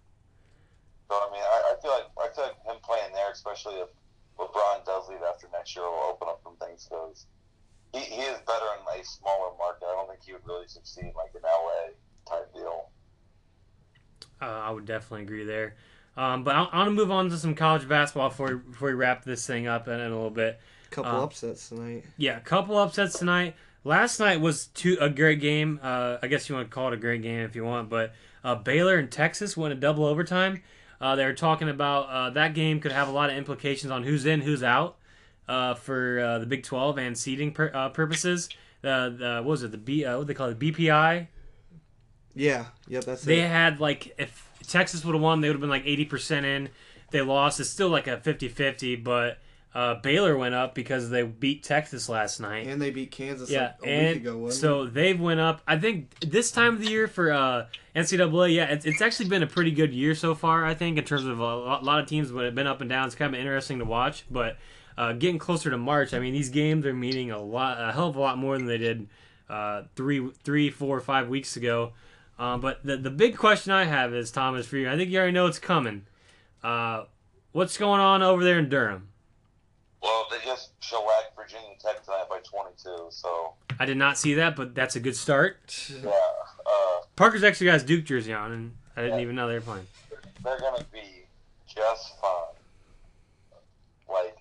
So 1.10 1.16
I 1.16 1.30
mean, 1.32 1.42
I, 1.42 1.74
I 1.74 1.82
feel 1.82 1.92
like 1.92 2.13
I 2.34 2.36
feel 2.36 2.74
him 2.74 2.80
playing 2.84 3.14
there, 3.14 3.32
especially 3.32 3.76
if 3.76 3.90
LeBron 4.40 4.86
does 4.86 5.08
leave 5.10 5.20
after 5.28 5.48
next 5.54 5.76
year, 5.76 5.86
will 5.86 6.10
open 6.10 6.28
up 6.28 6.42
some 6.44 6.56
things 6.58 6.88
because 6.90 7.26
he, 7.94 8.00
he 8.00 8.22
is 8.22 8.40
better 8.48 8.66
in 8.80 9.00
a 9.00 9.04
smaller 9.06 9.52
market. 9.58 9.86
I 9.86 9.96
don't 9.96 10.08
think 10.10 10.22
he 10.26 10.34
would 10.34 10.46
really 10.48 10.68
succeed 10.68 11.12
like 11.16 11.32
an 11.36 11.42
LA 11.44 11.94
type 12.30 12.54
deal. 12.54 12.90
Uh, 14.42 14.46
I 14.46 14.72
would 14.72 14.86
definitely 14.86 15.24
agree 15.24 15.46
there. 15.46 15.76
Um, 16.18 16.44
but 16.44 16.56
I, 16.56 16.64
I 16.64 16.78
want 16.78 16.88
to 16.88 16.92
move 16.92 17.12
on 17.12 17.30
to 17.30 17.38
some 17.38 17.56
college 17.56 17.88
basketball 17.88 18.30
before 18.30 18.48
we, 18.48 18.56
before 18.56 18.88
we 18.90 18.94
wrap 18.94 19.24
this 19.24 19.46
thing 19.48 19.68
up 19.68 19.88
in, 19.88 19.96
in 19.96 20.12
a 20.12 20.16
little 20.16 20.30
bit. 20.30 20.60
Couple 20.92 21.12
Uh, 21.12 21.24
upsets 21.24 21.70
tonight. 21.70 22.06
Yeah, 22.18 22.38
a 22.38 22.42
couple 22.42 22.78
upsets 22.78 23.18
tonight. 23.18 23.56
Last 23.84 24.20
night 24.20 24.40
was 24.40 24.68
two, 24.68 24.98
a 25.02 25.10
great 25.10 25.40
game. 25.42 25.80
Uh, 25.82 26.18
I 26.22 26.28
guess 26.28 26.48
you 26.48 26.56
want 26.56 26.70
to 26.70 26.74
call 26.74 26.88
it 26.90 26.94
a 26.94 26.98
great 26.98 27.22
game 27.22 27.42
if 27.42 27.56
you 27.56 27.66
want. 27.66 27.90
But 27.90 28.14
uh, 28.44 28.56
Baylor 28.56 28.98
and 28.98 29.12
Texas 29.12 29.58
went 29.58 29.74
a 29.74 29.76
double 29.76 30.06
overtime. 30.06 30.62
Uh, 31.04 31.18
they 31.18 31.26
were 31.26 31.34
talking 31.34 31.68
about 31.68 32.08
uh, 32.08 32.30
that 32.30 32.54
game 32.54 32.80
could 32.80 32.94
have 32.94 33.10
a 33.10 33.12
lot 33.12 33.30
of 33.30 33.36
implications 33.36 33.92
on 33.92 34.04
who's 34.04 34.26
in, 34.26 34.40
who's 34.40 34.64
out 34.64 34.96
uh, 35.50 35.74
for 35.74 36.18
uh, 36.22 36.40
the 36.40 36.46
Big 36.46 36.64
12 36.64 36.98
and 36.98 37.18
seeding 37.18 37.52
pur- 37.52 37.72
uh, 37.74 37.90
purposes. 37.90 38.48
Uh, 38.82 39.10
the 39.10 39.42
what 39.44 39.52
was 39.52 39.64
it? 39.64 39.72
The 39.72 39.78
B 39.78 40.06
uh, 40.06 40.18
what 40.18 40.28
they 40.28 40.34
call 40.34 40.48
it 40.48 40.58
BPI. 40.58 41.28
Yeah, 42.34 42.68
yep, 42.88 43.04
that's 43.04 43.24
it. 43.24 43.26
They 43.26 43.42
it. 43.42 43.50
had 43.50 43.82
like 43.82 44.16
if 44.18 44.50
Texas 44.66 45.04
would 45.04 45.14
have 45.14 45.22
won, 45.22 45.42
they 45.42 45.50
would 45.50 45.56
have 45.56 45.62
been 45.62 45.70
like 45.70 45.86
eighty 45.86 46.06
percent 46.06 46.46
in. 46.46 46.70
They 47.12 47.20
lost. 47.20 47.60
It's 47.60 47.70
still 47.70 47.90
like 47.90 48.08
a 48.08 48.18
50-50, 48.18 49.04
but 49.04 49.40
uh, 49.76 49.96
Baylor 49.96 50.38
went 50.38 50.54
up 50.54 50.76
because 50.76 51.10
they 51.10 51.24
beat 51.24 51.64
Texas 51.64 52.08
last 52.08 52.40
night. 52.40 52.68
And 52.68 52.80
they 52.82 52.92
beat 52.92 53.12
Kansas 53.12 53.50
Yeah, 53.50 53.74
a, 53.82 53.86
a 53.86 53.90
and 53.90 54.08
week 54.16 54.22
ago, 54.24 54.38
wasn't 54.38 54.62
so 54.62 54.86
they've 54.86 55.20
went 55.20 55.40
up. 55.40 55.62
I 55.68 55.78
think 55.78 56.20
this 56.20 56.52
time 56.52 56.76
of 56.76 56.80
the 56.80 56.90
year 56.90 57.08
for 57.08 57.32
uh, 57.32 57.66
NCAA, 57.96 58.54
yeah, 58.54 58.66
it's, 58.66 58.86
it's 58.86 59.02
actually 59.02 59.30
been 59.30 59.42
a 59.42 59.48
pretty 59.48 59.72
good 59.72 59.92
year 59.92 60.14
so 60.14 60.36
far. 60.36 60.64
I 60.64 60.76
think 60.76 60.98
in 60.98 61.04
terms 61.06 61.26
of 61.26 61.40
a 61.40 61.56
lot, 61.56 62.00
of 62.00 62.08
teams 62.08 62.32
that 62.32 62.44
have 62.44 62.56
been 62.56 62.68
up 62.68 62.82
and 62.82 62.90
down. 62.90 63.08
It's 63.08 63.16
kind 63.16 63.34
of 63.34 63.40
interesting 63.40 63.80
to 63.80 63.86
watch, 63.86 64.26
but 64.30 64.58
uh, 64.96 65.14
getting 65.14 65.40
closer 65.40 65.72
to 65.72 65.78
March, 65.78 66.14
I 66.14 66.20
mean, 66.20 66.34
these 66.34 66.50
games 66.50 66.86
are 66.86 66.94
meaning 66.94 67.32
a 67.32 67.42
lot, 67.42 67.82
a 67.82 67.92
hell 67.92 68.10
of 68.10 68.16
a 68.16 68.20
lot 68.20 68.38
more 68.38 68.58
than 68.58 68.68
they 68.68 68.78
did 68.78 69.08
uh, 69.50 69.84
three, 69.96 70.30
three, 70.44 70.70
four, 70.70 71.00
five 71.02 71.30
weeks 71.30 71.56
ago. 71.58 71.94
Um, 72.38 72.62
but 72.62 72.84
the 72.84 72.98
the 72.98 73.12
big 73.12 73.38
question 73.38 73.72
I 73.72 73.86
have 73.86 74.14
is 74.14 74.32
Thomas 74.32 74.66
for 74.66 74.78
you. 74.78 74.90
I 74.90 74.98
think 74.98 75.10
you 75.10 75.18
already 75.18 75.34
know 75.34 75.46
it's 75.48 75.60
coming. 75.60 76.06
Uh, 76.64 77.06
what's 77.52 77.78
going 77.78 78.02
on 78.02 78.22
over 78.24 78.44
there 78.44 78.58
in 78.58 78.70
Durham? 78.70 79.10
Well, 80.04 80.28
they 80.30 80.38
just 80.46 80.72
shellacked 80.84 81.36
Virginia 81.36 81.70
Tech 81.80 82.04
tonight 82.04 82.26
by 82.30 82.40
22. 82.44 83.08
So 83.10 83.54
I 83.80 83.86
did 83.86 83.98
not 83.98 84.18
see 84.18 84.34
that, 84.36 84.56
but 84.56 84.76
that's 84.76 84.96
a 84.98 85.00
good 85.00 85.16
start. 85.16 85.90
yeah, 85.90 86.10
uh, 86.66 87.02
Parker's 87.16 87.44
actually 87.44 87.68
got 87.68 87.76
his 87.76 87.84
Duke 87.84 88.04
jersey 88.04 88.34
on, 88.34 88.52
and 88.52 88.76
I 88.98 89.02
didn't 89.04 89.18
Yeah. 89.20 89.24
even 89.24 89.36
know 89.36 89.48
they 89.48 89.56
were 89.56 89.62
playing. 89.62 89.88
they're 90.44 90.60
gonna 90.60 90.84
be 90.92 91.26
just 91.66 92.20
fine. 92.20 92.56
Like 94.10 94.38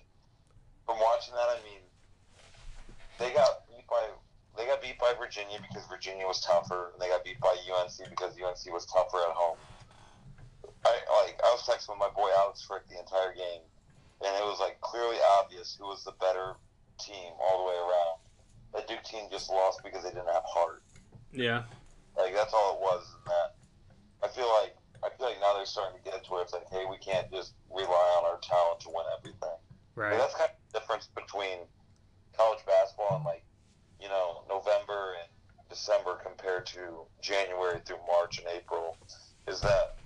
from 0.85 0.99
watching 0.99 1.33
that, 1.33 1.47
I 1.49 1.59
mean, 1.63 1.79
they 3.17 3.31
got 3.31 3.65
beat 3.69 3.87
by 3.87 4.09
they 4.57 4.65
got 4.67 4.81
beat 4.81 4.99
by 4.99 5.13
Virginia 5.17 5.57
because 5.61 5.87
Virginia 5.87 6.27
was 6.27 6.41
tougher, 6.41 6.91
and 6.91 7.01
they 7.01 7.07
got 7.07 7.23
beat 7.23 7.39
by 7.39 7.55
UNC 7.71 8.09
because 8.09 8.35
UNC 8.37 8.71
was 8.73 8.85
tougher 8.85 9.17
at 9.17 9.33
home. 9.33 9.57
I 10.85 10.91
like 11.23 11.39
I 11.41 11.51
was 11.53 11.61
texting 11.65 11.89
with 11.89 11.99
my 11.99 12.09
boy 12.09 12.29
Alex 12.37 12.61
Frick 12.61 12.85
the 12.89 12.99
entire 12.99 13.33
game, 13.33 13.61
and 14.25 14.33
it 14.35 14.45
was 14.45 14.59
like 14.59 14.79
clearly 14.81 15.17
obvious 15.39 15.75
who 15.79 15.85
was 15.85 16.03
the 16.03 16.13
better 16.19 16.55
team 16.99 17.33
all 17.39 17.63
the 17.63 17.69
way 17.69 17.77
around. 17.77 18.19
That 18.73 18.87
Duke 18.87 19.03
team 19.03 19.25
just 19.29 19.49
lost 19.49 19.81
because 19.83 20.03
they 20.03 20.09
didn't 20.09 20.31
have 20.31 20.43
heart. 20.45 20.83
Yeah. 21.31 21.63
Like 22.17 22.33
that's 22.33 22.53
all 22.53 22.75
it 22.75 22.81
was. 22.81 23.05
And 23.15 23.27
that 23.27 23.55
I 24.23 24.27
feel 24.31 24.49
like 24.61 24.75
I 25.03 25.09
feel 25.17 25.27
like 25.27 25.39
now 25.41 25.53
they're 25.53 25.65
starting 25.65 25.99
to 25.99 26.03
get 26.09 26.23
to 26.23 26.31
where 26.31 26.41
it's 26.41 26.53
like, 26.53 26.69
hey, 26.71 26.85
we 26.89 26.97
can't 26.97 27.29
just 27.31 27.53
rely 27.69 28.07
on 28.17 28.25
our 28.25 28.39
talent 28.39 28.79
to 28.81 28.89
win 28.89 29.05
everything. 29.19 29.59
Right. 29.95 30.17
that's 30.17 30.33
kind 30.33 30.49
of 30.49 30.57
the 30.73 30.79
difference 30.79 31.07
between 31.13 31.69
college 32.35 32.65
basketball 32.65 33.17
and 33.17 33.25
like 33.25 33.43
you 34.01 34.07
know 34.07 34.41
November 34.49 35.13
and 35.21 35.29
December 35.69 36.17
compared 36.25 36.65
to 36.67 37.05
January 37.21 37.79
through 37.85 38.01
March 38.07 38.39
and 38.39 38.47
April. 38.55 38.97
Is 39.47 39.59
that 39.61 39.97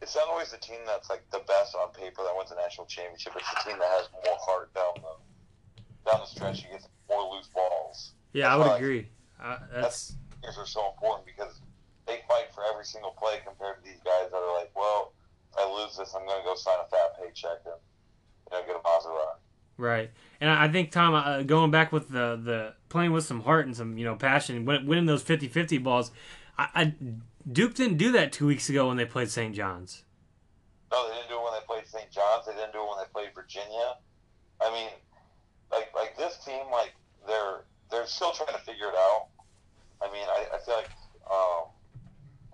it's 0.00 0.14
not 0.14 0.28
always 0.28 0.50
the 0.50 0.58
team 0.58 0.78
that's 0.86 1.10
like 1.10 1.28
the 1.30 1.40
best 1.46 1.74
on 1.74 1.90
paper 1.92 2.22
that 2.22 2.34
wins 2.36 2.50
the 2.50 2.56
national 2.56 2.86
championship. 2.86 3.32
It's 3.36 3.50
the 3.50 3.70
team 3.70 3.78
that 3.78 3.88
has 3.88 4.08
more 4.24 4.38
heart 4.40 4.72
down 4.74 4.94
the 4.96 6.10
down 6.10 6.20
the 6.20 6.26
stretch. 6.26 6.62
You 6.62 6.70
get 6.70 6.86
more 7.08 7.34
loose 7.34 7.48
balls. 7.48 8.12
Yeah, 8.32 8.52
I 8.52 8.56
would 8.56 8.66
That's 8.66 8.78
agree. 8.80 9.08
Uh, 9.42 9.58
that's 9.72 10.14
These 10.42 10.58
are 10.58 10.66
so 10.66 10.90
important 10.92 11.26
because 11.26 11.60
they 12.06 12.20
fight 12.28 12.52
for 12.54 12.62
every 12.72 12.84
single 12.84 13.10
play 13.12 13.38
compared 13.44 13.78
to 13.78 13.84
these 13.84 14.00
guys 14.04 14.30
that 14.30 14.36
are 14.36 14.54
like, 14.58 14.70
well, 14.74 15.12
if 15.52 15.58
I 15.58 15.82
lose 15.82 15.96
this, 15.96 16.14
I'm 16.14 16.26
going 16.26 16.40
to 16.40 16.44
go 16.44 16.54
sign 16.54 16.76
a 16.84 16.88
fat 16.88 17.18
paycheck 17.20 17.58
and 17.64 17.74
you 18.50 18.58
know 18.58 18.66
get 18.66 18.76
a 18.76 18.80
Maserati. 18.80 19.38
right. 19.76 20.10
And 20.40 20.50
I 20.50 20.64
I 20.64 20.68
think 20.68 20.92
Tom, 20.92 21.14
uh, 21.14 21.42
going 21.42 21.70
back 21.70 21.92
with 21.92 22.08
the 22.08 22.40
the 22.42 22.74
playing 22.88 23.12
with 23.12 23.24
some 23.24 23.40
heart 23.42 23.66
and 23.66 23.76
some 23.76 23.98
you 23.98 24.04
know 24.04 24.14
passion, 24.14 24.64
winning 24.64 25.06
those 25.06 25.24
50-50 25.24 25.82
balls, 25.82 26.12
I, 26.56 26.68
I 26.74 26.94
Duke 27.50 27.74
didn't 27.74 27.96
do 27.96 28.12
that 28.12 28.32
two 28.32 28.46
weeks 28.46 28.68
ago 28.68 28.88
when 28.88 28.96
they 28.96 29.06
played 29.06 29.30
St. 29.30 29.54
John's. 29.54 30.04
No, 30.92 31.08
they 31.08 31.14
didn't 31.16 31.28
do 31.28 31.36
it 31.36 31.44
when 31.44 31.52
they 31.52 31.64
played 31.66 31.86
St. 31.86 32.10
John's. 32.10 32.46
They 32.46 32.52
didn't 32.52 32.72
do 32.72 32.80
it 32.80 32.88
when 32.88 32.98
they 32.98 33.10
played 33.12 33.34
Virginia. 33.34 33.96
I 34.60 34.72
mean, 34.72 34.90
like 35.70 35.92
like 35.94 36.16
this 36.16 36.38
team, 36.44 36.64
like 36.72 36.92
they're 37.26 37.64
they're 37.90 38.06
still 38.06 38.32
trying 38.32 38.56
to 38.56 38.64
figure 38.64 38.88
it 38.88 38.96
out. 38.96 39.28
I 40.02 40.12
mean, 40.12 40.26
I, 40.28 40.56
I 40.56 40.58
feel 40.64 40.76
like 40.76 40.90
um, 41.30 41.68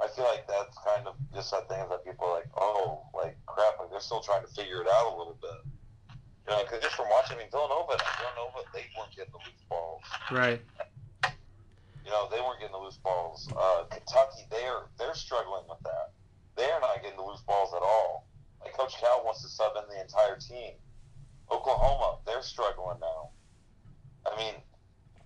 I 0.02 0.08
feel 0.14 0.24
like 0.24 0.46
that's 0.46 0.76
kind 0.78 1.06
of 1.06 1.14
just 1.34 1.50
that 1.50 1.68
thing 1.68 1.82
that 1.88 2.04
people 2.04 2.26
are 2.26 2.34
like, 2.34 2.50
oh, 2.56 3.02
like 3.14 3.36
crap, 3.46 3.78
like 3.78 3.90
they're 3.90 4.00
still 4.00 4.20
trying 4.20 4.42
to 4.42 4.52
figure 4.52 4.82
it 4.82 4.88
out 4.88 5.14
a 5.14 5.16
little 5.16 5.38
bit. 5.40 5.62
You 6.46 6.52
know, 6.52 6.62
because 6.62 6.82
just 6.82 6.94
from 6.94 7.08
watching, 7.10 7.36
I 7.36 7.40
mean, 7.40 7.50
Villanova, 7.50 7.96
Villanova, 7.96 8.68
they 8.74 8.84
weren't 8.98 9.14
getting 9.16 9.32
the 9.32 9.38
loose 9.38 9.64
balls. 9.68 10.02
Right. 10.30 10.60
You 12.04 12.10
know, 12.10 12.28
they 12.30 12.40
weren't 12.40 12.60
getting 12.60 12.76
the 12.76 12.78
loose 12.78 12.98
balls. 12.98 13.48
Uh, 13.56 13.84
Kentucky, 13.90 14.46
they're 14.50 14.88
they're 14.98 15.14
struggling 15.14 15.64
with 15.68 15.80
that. 15.84 16.12
They're 16.56 16.80
not 16.80 17.02
getting 17.02 17.16
the 17.16 17.24
loose 17.24 17.40
balls 17.42 17.72
at 17.74 17.82
all. 17.82 18.28
Like 18.60 18.76
Coach 18.76 19.00
Cal 19.00 19.24
wants 19.24 19.42
to 19.42 19.48
sub 19.48 19.72
in 19.76 19.88
the 19.88 20.00
entire 20.00 20.36
team. 20.36 20.74
Oklahoma, 21.50 22.18
they're 22.26 22.42
struggling 22.42 23.00
now. 23.00 23.30
I 24.26 24.36
mean, 24.36 24.54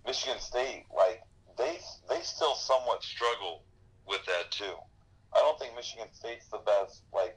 Michigan 0.07 0.41
State, 0.41 0.87
like 0.95 1.23
they 1.57 1.79
they 2.09 2.21
still 2.23 2.55
somewhat 2.55 3.03
struggle 3.03 3.65
with 4.07 4.25
that 4.27 4.51
too. 4.51 4.75
I 5.35 5.39
don't 5.39 5.59
think 5.59 5.75
Michigan 5.75 6.09
State's 6.13 6.49
the 6.49 6.59
best. 6.59 7.03
Like 7.13 7.37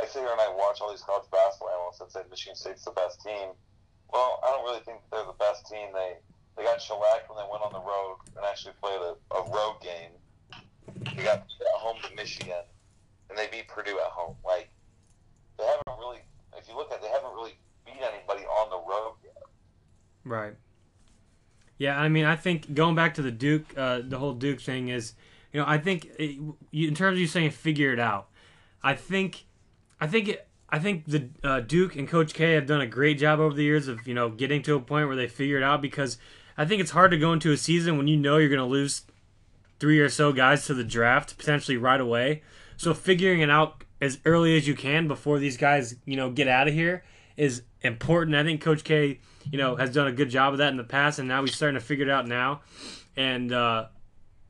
I 0.00 0.06
sit 0.06 0.22
here 0.22 0.32
and 0.32 0.40
I 0.40 0.48
watch 0.54 0.80
all 0.80 0.90
these 0.90 1.02
college 1.02 1.30
basketball 1.30 1.70
analysts 1.70 1.98
that 1.98 2.12
say 2.12 2.22
Michigan 2.30 2.56
State's 2.56 2.84
the 2.84 2.92
best 2.92 3.20
team. 3.22 3.54
Well, 4.12 4.40
I 4.42 4.50
don't 4.50 4.64
really 4.64 4.82
think 4.84 5.00
they're 5.10 5.24
the 5.24 5.38
best 5.38 5.66
team. 5.66 5.88
They 5.94 6.18
they 6.56 6.64
got 6.64 6.80
shellacked 6.80 7.28
when 7.28 7.38
they 7.38 7.48
went 7.50 7.62
on 7.62 7.72
the 7.72 7.80
road 7.80 8.18
and 8.36 8.44
actually 8.44 8.74
played 8.82 9.00
a, 9.00 9.14
a 9.34 9.42
road 9.50 9.76
game. 9.82 10.10
They 11.16 11.22
got 11.22 11.38
at 11.38 11.78
home 11.78 11.96
to 12.02 12.14
Michigan, 12.14 12.64
and 13.28 13.38
they 13.38 13.46
beat 13.46 13.68
Purdue 13.68 13.98
at 13.98 14.10
home. 14.10 14.36
Like 14.44 14.70
they 15.58 15.64
haven't 15.64 15.98
really. 15.98 16.18
If 16.56 16.68
you 16.68 16.76
look 16.76 16.92
at, 16.92 17.00
they 17.00 17.08
haven't 17.08 17.32
really 17.34 17.54
beat 17.86 18.02
anybody 18.02 18.44
on 18.44 18.70
the 18.70 18.76
road 18.76 19.14
yet. 19.22 19.42
Right. 20.24 20.54
Yeah, 21.78 21.98
I 21.98 22.08
mean, 22.08 22.26
I 22.26 22.36
think 22.36 22.74
going 22.74 22.94
back 22.94 23.14
to 23.14 23.22
the 23.22 23.30
Duke, 23.30 23.64
uh, 23.76 24.02
the 24.06 24.18
whole 24.18 24.34
Duke 24.34 24.60
thing 24.60 24.88
is, 24.88 25.14
you 25.52 25.60
know, 25.60 25.66
I 25.66 25.78
think 25.78 26.06
it, 26.18 26.38
you, 26.70 26.88
in 26.88 26.94
terms 26.94 27.14
of 27.14 27.20
you 27.20 27.26
saying 27.26 27.52
figure 27.52 27.92
it 27.92 27.98
out, 27.98 28.28
I 28.82 28.94
think, 28.94 29.46
I 29.98 30.06
think, 30.06 30.28
it, 30.28 30.46
I 30.68 30.78
think 30.78 31.06
the 31.06 31.28
uh, 31.42 31.60
Duke 31.60 31.96
and 31.96 32.06
Coach 32.06 32.34
K 32.34 32.52
have 32.52 32.66
done 32.66 32.80
a 32.80 32.86
great 32.86 33.18
job 33.18 33.40
over 33.40 33.54
the 33.54 33.64
years 33.64 33.88
of 33.88 34.06
you 34.06 34.14
know 34.14 34.28
getting 34.28 34.62
to 34.62 34.76
a 34.76 34.80
point 34.80 35.08
where 35.08 35.16
they 35.16 35.26
figure 35.26 35.56
it 35.56 35.62
out 35.62 35.82
because 35.82 36.18
I 36.60 36.66
think 36.66 36.80
it's 36.80 36.90
hard 36.90 37.10
to 37.12 37.18
go 37.18 37.32
into 37.32 37.52
a 37.52 37.56
season 37.56 37.96
when 37.96 38.06
you 38.06 38.16
know 38.16 38.36
you're 38.36 38.48
going 38.48 38.58
to 38.58 38.64
lose 38.64 39.02
three 39.78 39.98
or 39.98 40.08
so 40.08 40.32
guys 40.32 40.66
to 40.66 40.74
the 40.74 40.84
draft 40.84 41.38
potentially 41.38 41.76
right 41.76 42.00
away. 42.00 42.42
So 42.76 42.92
figuring 42.94 43.40
it 43.40 43.50
out 43.50 43.84
as 44.00 44.18
early 44.24 44.56
as 44.56 44.68
you 44.68 44.74
can 44.74 45.08
before 45.08 45.38
these 45.38 45.56
guys 45.56 45.96
you 46.04 46.16
know 46.16 46.30
get 46.30 46.48
out 46.48 46.68
of 46.68 46.74
here 46.74 47.04
is 47.36 47.62
important. 47.82 48.36
I 48.36 48.44
think 48.44 48.60
Coach 48.60 48.84
K 48.84 49.20
you 49.50 49.58
know, 49.58 49.76
has 49.76 49.92
done 49.92 50.06
a 50.06 50.12
good 50.12 50.30
job 50.30 50.52
of 50.52 50.58
that 50.58 50.68
in 50.68 50.76
the 50.76 50.84
past, 50.84 51.18
and 51.18 51.28
now 51.28 51.42
he's 51.42 51.54
starting 51.54 51.78
to 51.78 51.84
figure 51.84 52.04
it 52.04 52.10
out 52.10 52.26
now. 52.26 52.60
And 53.16 53.52
uh, 53.52 53.86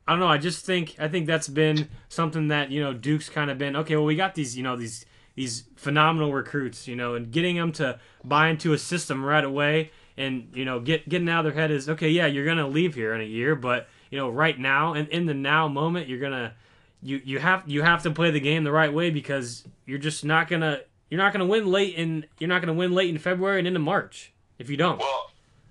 I 0.07 0.13
don't 0.13 0.21
know. 0.21 0.29
I 0.29 0.39
just 0.39 0.65
think 0.65 0.97
I 0.99 1.09
think 1.09 1.27
that's 1.27 1.49
been 1.49 1.89
something 2.09 2.49
that 2.49 2.71
you 2.71 2.83
know 2.83 2.93
Duke's 2.93 3.29
kind 3.29 3.51
of 3.51 3.59
been 3.59 3.77
okay. 3.77 3.97
Well, 3.97 4.05
we 4.05 4.17
got 4.17 4.35
these 4.35 4.57
you 4.57 4.63
know 4.63 4.77
these 4.77 5.05
these 5.35 5.65
phenomenal 5.77 6.33
recruits, 6.33 6.89
you 6.89 6.97
know, 6.97 7.15
and 7.15 7.31
getting 7.31 7.57
them 7.57 7.73
to 7.73 7.99
buy 8.25 8.49
into 8.49 8.73
a 8.73 8.79
system 8.79 9.25
right 9.25 9.45
away, 9.45 9.91
and 10.17 10.49
you 10.55 10.65
know, 10.65 10.81
get 10.81 11.09
getting 11.09 11.29
out 11.29 11.45
of 11.47 11.53
their 11.53 11.61
head 11.61 11.71
is 11.71 11.89
okay. 11.89 12.09
Yeah, 12.11 12.27
you're 12.27 12.47
gonna 12.47 12.69
leave 12.69 12.95
here 12.95 13.15
in 13.15 13.21
a 13.21 13.25
year, 13.25 13.55
but 13.55 13.89
you 14.11 14.19
know, 14.19 14.29
right 14.29 14.59
now 14.59 14.95
and 14.95 15.09
in 15.09 15.27
the 15.27 15.35
now 15.35 15.69
moment, 15.69 16.09
you're 16.09 16.21
gonna 16.21 16.55
you 17.03 17.21
you 17.25 17.39
have 17.39 17.63
you 17.67 17.83
have 17.83 18.03
to 18.03 18.11
play 18.11 18.31
the 18.31 18.41
game 18.41 18.65
the 18.65 18.73
right 18.73 18.93
way 18.93 19.11
because 19.11 19.65
you're 19.87 19.99
just 19.99 20.25
not 20.25 20.49
gonna 20.49 20.81
you're 21.09 21.19
not 21.19 21.33
gonna 21.33 21.47
win 21.47 21.67
late 21.67 21.95
in 21.95 22.27
you're 22.39 22.49
not 22.49 22.61
gonna 22.61 22.75
win 22.75 22.93
late 22.93 23.09
in 23.09 23.19
February 23.19 23.59
and 23.59 23.67
into 23.67 23.81
March 23.81 24.33
if 24.59 24.69
you 24.69 24.77
don't. 24.77 24.99
Well, 24.99 25.31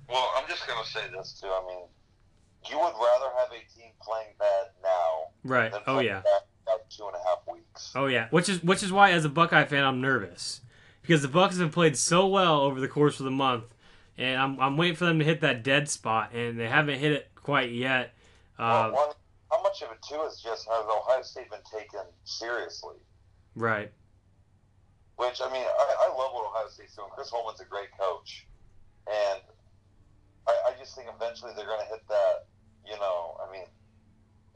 well, 0.10 0.32
I'm 0.36 0.48
just 0.48 0.68
gonna 0.68 0.86
say 0.86 1.02
this 1.16 1.40
too. 1.40 1.48
I 1.48 1.66
mean, 1.68 1.86
you 2.70 2.78
would 2.78 2.94
rather 2.94 3.32
have 3.38 3.50
a 3.50 3.80
team 3.80 3.92
playing 4.02 4.34
bad 4.40 4.68
now, 4.84 5.28
right? 5.44 5.72
Than 5.72 5.82
oh 5.88 6.00
yeah. 6.00 6.22
About 6.64 6.90
two 6.90 7.06
and 7.06 7.16
a 7.16 7.28
half 7.28 7.40
weeks. 7.52 7.92
Oh 7.96 8.08
yeah, 8.08 8.28
which 8.30 8.50
is 8.50 8.64
which 8.64 8.84
is 8.84 8.92
why 8.92 9.12
as 9.12 9.26
a 9.26 9.30
Buckeye 9.30 9.66
fan 9.66 9.84
I'm 9.84 10.02
nervous 10.02 10.62
because 11.02 11.22
the 11.22 11.28
Bucks 11.28 11.58
have 11.58 11.72
played 11.72 11.98
so 11.98 12.28
well 12.28 12.62
over 12.62 12.80
the 12.80 12.88
course 12.88 13.20
of 13.20 13.24
the 13.24 13.32
month, 13.32 13.64
and 14.20 14.40
I'm 14.40 14.60
I'm 14.60 14.78
waiting 14.78 14.96
for 14.96 15.06
them 15.06 15.20
to 15.20 15.26
hit 15.26 15.42
that 15.42 15.64
dead 15.64 15.90
spot, 15.90 16.34
and 16.34 16.60
they 16.60 16.68
haven't 16.68 17.00
hit 17.00 17.14
it 17.14 17.32
quite 17.36 17.72
yet. 17.72 18.14
Uh, 18.60 18.92
well, 18.94 19.08
one, 19.08 19.16
how 19.50 19.64
much 19.64 19.82
of 19.82 19.90
it 19.92 19.98
too 20.08 20.22
is 20.28 20.42
just 20.42 20.68
has 20.68 20.86
Ohio 20.86 21.22
State 21.24 21.50
been 21.50 21.64
taken 21.72 22.02
seriously? 22.26 22.98
Right. 23.56 23.92
Which 25.16 25.42
I 25.42 25.52
mean, 25.52 25.64
I, 25.64 26.08
I 26.08 26.16
love 26.16 26.32
what 26.34 26.46
Ohio 26.52 26.68
State's 26.70 26.96
doing. 26.96 27.10
Chris 27.12 27.32
Holtmann's 27.32 27.62
a 27.62 27.66
great 27.66 27.90
coach. 27.98 28.46
And 29.08 29.42
I, 30.48 30.54
I 30.70 30.72
just 30.78 30.96
think 30.96 31.10
eventually 31.10 31.52
they're 31.56 31.66
going 31.66 31.82
to 31.82 31.90
hit 31.90 32.06
that, 32.08 32.46
you 32.86 32.96
know, 33.00 33.40
I 33.42 33.52
mean, 33.52 33.66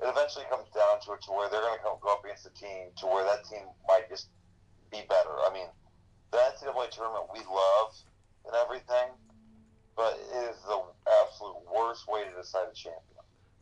it 0.01 0.07
eventually 0.07 0.45
comes 0.49 0.69
down 0.75 1.01
to 1.07 1.17
it 1.17 1.21
to 1.25 1.31
where 1.31 1.49
they're 1.49 1.63
going 1.63 1.77
to 1.79 1.83
go 1.83 2.13
up 2.13 2.23
against 2.23 2.45
a 2.45 2.53
team 2.53 2.93
to 3.01 3.05
where 3.07 3.25
that 3.25 3.47
team 3.49 3.65
might 3.87 4.09
just 4.09 4.29
be 4.91 5.01
better. 5.09 5.33
I 5.41 5.49
mean, 5.53 5.67
the 6.31 6.37
NCAA 6.37 6.91
tournament 6.91 7.31
we 7.33 7.39
love 7.49 7.91
and 8.45 8.53
everything, 8.55 9.15
but 9.95 10.19
it 10.33 10.49
is 10.49 10.55
the 10.67 10.81
absolute 11.23 11.55
worst 11.73 12.07
way 12.07 12.23
to 12.23 12.41
decide 12.41 12.67
a 12.71 12.75
champion. 12.75 13.01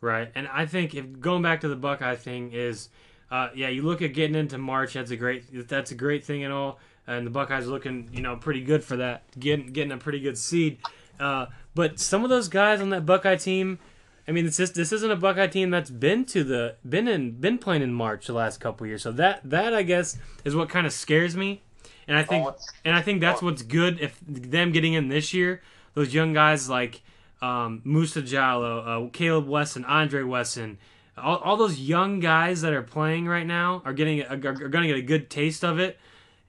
Right, 0.00 0.30
and 0.34 0.48
I 0.48 0.66
think 0.66 0.94
if 0.94 1.20
going 1.20 1.42
back 1.42 1.60
to 1.60 1.68
the 1.68 1.76
Buckeye 1.76 2.16
thing 2.16 2.52
is, 2.52 2.88
uh, 3.30 3.48
yeah, 3.54 3.68
you 3.68 3.82
look 3.82 4.02
at 4.02 4.14
getting 4.14 4.36
into 4.36 4.58
March. 4.58 4.94
That's 4.94 5.10
a 5.10 5.16
great. 5.16 5.68
That's 5.68 5.90
a 5.92 5.94
great 5.94 6.24
thing 6.24 6.44
and 6.44 6.52
all 6.52 6.78
and 7.06 7.26
the 7.26 7.30
Buckeyes 7.30 7.66
are 7.66 7.70
looking, 7.70 8.08
you 8.12 8.22
know, 8.22 8.36
pretty 8.36 8.62
good 8.62 8.84
for 8.84 8.96
that, 8.96 9.22
getting 9.38 9.66
getting 9.66 9.92
a 9.92 9.98
pretty 9.98 10.20
good 10.20 10.38
seed. 10.38 10.78
Uh, 11.18 11.46
but 11.74 11.98
some 11.98 12.24
of 12.24 12.30
those 12.30 12.48
guys 12.48 12.80
on 12.80 12.90
that 12.90 13.06
Buckeye 13.06 13.36
team, 13.36 13.78
I 14.26 14.32
mean, 14.32 14.44
this 14.44 14.60
is, 14.60 14.72
this 14.72 14.92
isn't 14.92 15.10
a 15.10 15.16
Buckeye 15.16 15.46
team 15.46 15.70
that's 15.70 15.90
been 15.90 16.24
to 16.26 16.44
the 16.44 16.76
been 16.88 17.08
in 17.08 17.32
been 17.32 17.58
playing 17.58 17.82
in 17.82 17.92
March 17.92 18.26
the 18.26 18.32
last 18.32 18.60
couple 18.60 18.86
years. 18.86 19.02
So 19.02 19.12
that 19.12 19.40
that 19.44 19.74
I 19.74 19.82
guess 19.82 20.18
is 20.44 20.54
what 20.54 20.68
kind 20.68 20.86
of 20.86 20.92
scares 20.92 21.36
me, 21.36 21.62
and 22.06 22.16
I 22.16 22.22
think 22.22 22.48
and 22.84 22.94
I 22.94 23.02
think 23.02 23.20
that's 23.20 23.42
what's 23.42 23.62
good 23.62 24.00
if 24.00 24.18
them 24.26 24.72
getting 24.72 24.92
in 24.92 25.08
this 25.08 25.34
year. 25.34 25.62
Those 25.94 26.14
young 26.14 26.32
guys 26.32 26.68
like 26.68 27.02
um, 27.40 27.82
Musa 27.84 28.22
Jallow, 28.22 29.06
uh, 29.06 29.10
Caleb 29.10 29.46
Wesson, 29.46 29.84
Andre 29.84 30.22
Wesson. 30.22 30.78
All, 31.16 31.36
all 31.38 31.56
those 31.56 31.78
young 31.78 32.20
guys 32.20 32.62
that 32.62 32.72
are 32.72 32.82
playing 32.82 33.26
right 33.26 33.46
now 33.46 33.82
are 33.84 33.92
getting 33.92 34.22
are, 34.22 34.34
are 34.34 34.36
going 34.36 34.82
to 34.82 34.88
get 34.88 34.96
a 34.96 35.02
good 35.02 35.28
taste 35.28 35.64
of 35.64 35.78
it 35.78 35.98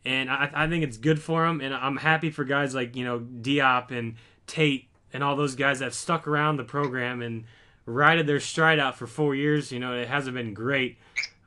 and 0.05 0.29
I, 0.29 0.49
I 0.53 0.67
think 0.67 0.83
it's 0.83 0.97
good 0.97 1.21
for 1.21 1.45
them. 1.45 1.61
And 1.61 1.73
I'm 1.73 1.97
happy 1.97 2.29
for 2.29 2.43
guys 2.43 2.75
like 2.75 2.95
you 2.95 3.05
know 3.05 3.19
Diop 3.19 3.91
and 3.91 4.15
Tate 4.47 4.87
and 5.11 5.23
all 5.23 5.35
those 5.35 5.55
guys 5.55 5.79
that 5.79 5.93
stuck 5.93 6.27
around 6.27 6.57
the 6.57 6.63
program 6.63 7.21
and 7.21 7.45
rided 7.85 8.27
their 8.27 8.39
stride 8.39 8.79
out 8.79 8.97
for 8.97 9.07
four 9.07 9.35
years. 9.35 9.71
You 9.71 9.79
know, 9.79 9.93
it 9.93 10.07
hasn't 10.07 10.35
been 10.35 10.53
great, 10.53 10.97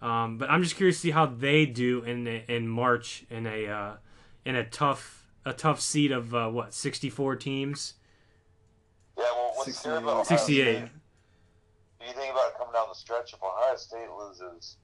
um, 0.01 0.39
but 0.39 0.51
I'm 0.51 0.63
just 0.63 0.77
curious 0.77 0.97
to 0.97 1.03
see 1.03 1.11
how 1.11 1.27
they 1.27 1.67
do 1.67 2.03
in 2.03 2.27
in 2.27 2.69
March 2.69 3.25
in 3.31 3.47
a 3.47 3.67
uh, 3.67 3.95
in 4.45 4.57
a 4.57 4.65
tough 4.65 5.16
a 5.47 5.55
tough 5.55 5.81
seat 5.81 6.13
of 6.13 6.35
uh, 6.35 6.51
what 6.51 6.75
64 6.75 7.37
teams. 7.37 7.95
Yeah, 9.17 9.25
well, 9.35 9.53
what's 9.55 9.73
68. 9.73 9.97
about 9.97 10.27
68. 10.27 10.63
State, 10.63 10.89
you 12.07 12.13
think 12.13 12.33
about 12.33 12.49
it 12.49 12.59
coming 12.59 12.75
down 12.75 12.87
the 12.91 12.95
stretch, 12.95 13.33
if 13.33 13.43
Ohio 13.43 13.77
State 13.77 14.11
loses 14.19 14.77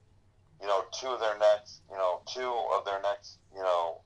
you 0.63 0.69
know, 0.69 0.85
two 0.93 1.09
of 1.09 1.19
their 1.19 1.37
next, 1.39 1.83
you 1.91 1.99
know, 1.99 2.23
two 2.33 2.55
of 2.73 2.85
their 2.85 3.03
next, 3.03 3.39
you 3.53 3.61
know, 3.61 4.01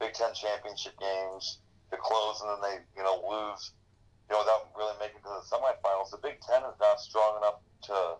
Big 0.00 0.12
Ten 0.12 0.34
championship 0.34 0.98
games 0.98 1.60
to 1.92 1.96
close, 1.96 2.42
and 2.42 2.50
then 2.50 2.58
they, 2.60 2.76
you 2.98 3.04
know, 3.06 3.22
lose, 3.22 3.70
you 4.28 4.34
know, 4.34 4.42
without 4.42 4.74
really 4.76 4.98
making 4.98 5.18
it 5.18 5.22
to 5.22 5.30
the 5.30 5.46
semifinals. 5.46 6.10
The 6.10 6.18
Big 6.18 6.40
Ten 6.42 6.62
is 6.66 6.74
not 6.80 7.00
strong 7.00 7.38
enough 7.38 7.60
to 7.86 8.18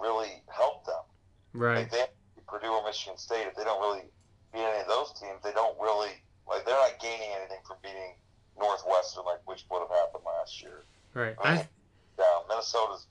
really 0.00 0.42
help 0.48 0.86
them. 0.86 1.04
Right. 1.52 1.78
Like 1.84 1.90
they 1.90 2.04
Purdue 2.48 2.72
or 2.72 2.82
Michigan 2.84 3.18
State. 3.18 3.46
If 3.46 3.54
they 3.54 3.64
don't 3.64 3.80
really 3.80 4.08
beat 4.52 4.64
any 4.64 4.80
of 4.80 4.88
those 4.88 5.12
teams, 5.20 5.44
they 5.44 5.52
don't 5.52 5.78
really 5.78 6.24
like. 6.50 6.66
They're 6.66 6.74
not 6.74 6.98
gaining 7.00 7.30
anything 7.38 7.62
from 7.66 7.78
beating 7.82 8.14
Northwestern, 8.58 9.24
like 9.24 9.40
which 9.46 9.64
would 9.70 9.80
have 9.80 9.94
happened 9.94 10.24
last 10.26 10.60
year. 10.62 10.84
Right. 11.14 11.34
I 11.42 11.54
mean, 11.54 11.64
I... 11.64 12.22
down. 12.22 12.42
Minnesota's 12.48 13.06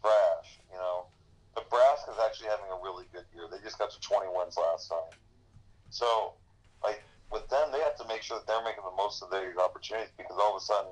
trash. 0.00 0.60
You 0.70 0.78
know. 0.78 1.06
Nebraska's 1.56 2.18
actually 2.24 2.48
having 2.48 2.66
a 2.70 2.82
really 2.82 3.06
good 3.12 3.24
year. 3.34 3.46
They 3.50 3.58
just 3.62 3.78
got 3.78 3.90
to 3.90 4.00
20 4.00 4.26
wins 4.34 4.56
last 4.58 4.88
time. 4.88 5.14
So, 5.90 6.34
like 6.82 7.02
with 7.30 7.48
them, 7.48 7.70
they 7.70 7.78
have 7.78 7.96
to 7.98 8.06
make 8.08 8.22
sure 8.22 8.38
that 8.38 8.46
they're 8.46 8.64
making 8.64 8.82
the 8.84 8.96
most 8.96 9.22
of 9.22 9.30
their 9.30 9.54
opportunities 9.60 10.10
because 10.16 10.36
all 10.38 10.56
of 10.56 10.62
a 10.62 10.64
sudden 10.64 10.90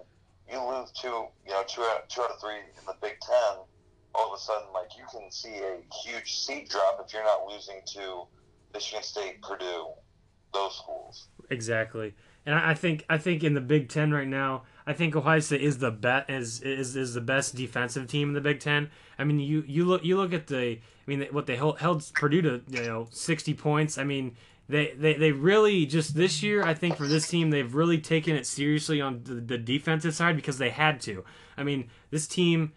you 0.50 0.58
lose 0.62 0.90
two, 0.92 1.26
you 1.46 1.52
know, 1.52 1.62
two 1.66 1.82
out, 1.82 2.08
two 2.08 2.22
out 2.22 2.30
of 2.30 2.40
three 2.40 2.62
in 2.62 2.84
the 2.86 2.94
Big 3.00 3.18
Ten. 3.20 3.62
All 4.14 4.32
of 4.32 4.38
a 4.38 4.40
sudden, 4.40 4.68
like 4.74 4.96
you 4.98 5.04
can 5.10 5.30
see 5.30 5.56
a 5.58 5.80
huge 6.04 6.36
seat 6.36 6.68
drop 6.68 7.02
if 7.04 7.12
you're 7.12 7.24
not 7.24 7.46
losing 7.48 7.80
to 7.96 8.24
Michigan 8.74 9.02
State, 9.02 9.40
Purdue, 9.42 9.88
those 10.52 10.76
schools. 10.76 11.28
Exactly, 11.50 12.14
and 12.46 12.54
I 12.54 12.74
think 12.74 13.04
I 13.08 13.18
think 13.18 13.44
in 13.44 13.54
the 13.54 13.60
Big 13.60 13.88
Ten 13.88 14.12
right 14.12 14.28
now, 14.28 14.62
I 14.86 14.92
think 14.92 15.14
Ohio 15.14 15.40
State 15.40 15.62
is 15.62 15.78
the 15.78 15.90
best 15.90 16.30
is, 16.30 16.60
is 16.60 16.96
is 16.96 17.14
the 17.14 17.20
best 17.20 17.54
defensive 17.54 18.08
team 18.08 18.28
in 18.28 18.34
the 18.34 18.40
Big 18.40 18.60
Ten. 18.60 18.90
I 19.18 19.24
mean, 19.24 19.38
you 19.38 19.64
you 19.66 19.84
look 19.84 20.04
you 20.04 20.16
look 20.16 20.32
at 20.32 20.48
the 20.48 20.78
I 20.78 20.80
mean 21.06 21.26
what 21.30 21.46
they 21.46 21.56
held, 21.56 21.78
held 21.78 22.10
Purdue 22.14 22.42
to 22.42 22.62
you 22.68 22.82
know 22.84 23.08
sixty 23.10 23.54
points. 23.54 23.98
I 23.98 24.04
mean 24.04 24.36
they, 24.68 24.94
they 24.96 25.14
they 25.14 25.32
really 25.32 25.86
just 25.86 26.14
this 26.14 26.42
year 26.42 26.64
I 26.64 26.74
think 26.74 26.96
for 26.96 27.06
this 27.06 27.28
team 27.28 27.50
they've 27.50 27.74
really 27.74 27.98
taken 27.98 28.34
it 28.34 28.46
seriously 28.46 29.00
on 29.00 29.22
the, 29.24 29.34
the 29.34 29.58
defensive 29.58 30.14
side 30.14 30.36
because 30.36 30.58
they 30.58 30.70
had 30.70 31.00
to. 31.02 31.24
I 31.56 31.62
mean 31.62 31.90
this 32.10 32.26
team. 32.26 32.72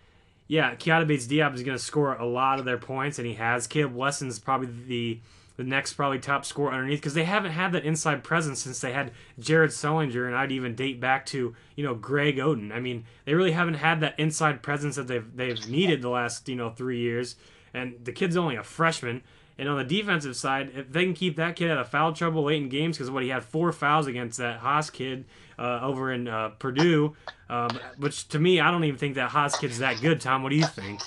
Yeah, 0.48 0.76
Keita 0.76 1.08
Bates 1.08 1.26
Diop 1.26 1.56
is 1.56 1.64
going 1.64 1.76
to 1.76 1.84
score 1.84 2.14
a 2.14 2.26
lot 2.26 2.60
of 2.60 2.66
their 2.66 2.78
points, 2.78 3.18
and 3.18 3.28
he 3.28 3.34
has. 3.34 3.66
Caleb 3.66 3.96
Wesson's 3.96 4.38
probably 4.38 4.68
the 4.86 5.20
the 5.58 5.64
next 5.64 5.94
probably 5.94 6.20
top 6.20 6.46
scorer 6.46 6.74
underneath 6.74 7.00
because 7.00 7.14
they 7.14 7.24
haven't 7.24 7.52
had 7.52 7.72
that 7.72 7.86
inside 7.86 8.24
presence 8.24 8.62
since 8.62 8.80
they 8.82 8.94
had 8.94 9.12
Jared 9.40 9.72
Sullinger 9.72 10.26
and 10.26 10.36
I'd 10.36 10.52
even 10.52 10.76
date 10.76 11.00
back 11.00 11.26
to 11.28 11.56
you 11.76 11.84
know 11.84 11.96
Greg 11.96 12.38
Oden. 12.38 12.72
I 12.72 12.80
mean 12.80 13.06
they 13.26 13.34
really 13.34 13.52
haven't 13.52 13.76
had 13.76 14.02
that 14.02 14.20
inside 14.20 14.62
presence 14.62 14.96
that 14.96 15.08
they've 15.08 15.36
they've 15.36 15.68
needed 15.68 16.02
the 16.02 16.10
last 16.10 16.48
you 16.50 16.56
know 16.56 16.70
three 16.70 17.00
years. 17.00 17.36
And 17.74 17.96
the 18.04 18.14
kid's 18.14 18.38
only 18.38 18.56
a 18.56 18.64
freshman. 18.64 19.22
And 19.58 19.70
on 19.70 19.78
the 19.78 19.84
defensive 19.86 20.36
side, 20.36 20.72
if 20.76 20.92
they 20.92 21.06
can 21.06 21.14
keep 21.14 21.38
that 21.38 21.56
kid 21.56 21.72
out 21.72 21.78
of 21.78 21.88
foul 21.88 22.12
trouble 22.12 22.44
late 22.44 22.62
in 22.62 22.68
games, 22.68 22.98
because 22.98 23.10
what 23.10 23.24
he 23.24 23.30
had 23.30 23.44
four 23.44 23.72
fouls 23.72 24.06
against 24.06 24.38
that 24.38 24.60
Haas 24.60 24.90
kid 24.90 25.26
uh, 25.58 25.80
over 25.82 26.12
in 26.12 26.28
uh, 26.28 26.50
Purdue, 26.60 27.16
um, 27.50 27.70
which 27.98 28.28
to 28.30 28.40
me 28.40 28.60
I 28.60 28.72
don't 28.72 28.84
even 28.84 28.98
think 28.98 29.16
that 29.16 29.30
Haas 29.30 29.58
kid's 29.58 29.80
that 29.80 30.02
good. 30.02 30.20
Tom, 30.20 30.44
what 30.44 30.50
do 30.50 30.58
you 30.58 30.66
think? 30.66 31.02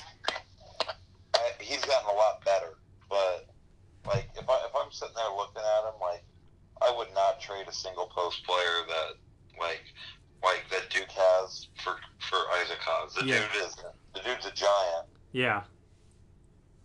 He's 4.90 5.00
gotten 5.00 5.16
a 5.16 5.34
lot 5.34 5.54
better, 5.54 5.66
but 5.84 6.00
like 6.00 6.24
I 6.82 6.94
would 6.96 7.12
not 7.14 7.40
trade 7.40 7.66
a 7.68 7.72
single 7.72 8.06
post 8.06 8.44
player 8.44 8.86
that 8.88 9.14
like 9.58 9.82
like 10.42 10.64
that 10.70 10.88
Duke 10.90 11.10
has 11.10 11.66
for 11.82 11.96
for 12.20 12.38
Isaac 12.62 12.78
Haas. 12.80 13.14
The 13.14 13.24
Yeah. 13.26 13.40
dude 13.40 13.62
is 13.62 13.74
the 14.14 14.20
dude's 14.20 14.46
a 14.46 14.52
giant. 14.52 15.06
Yeah. 15.32 15.62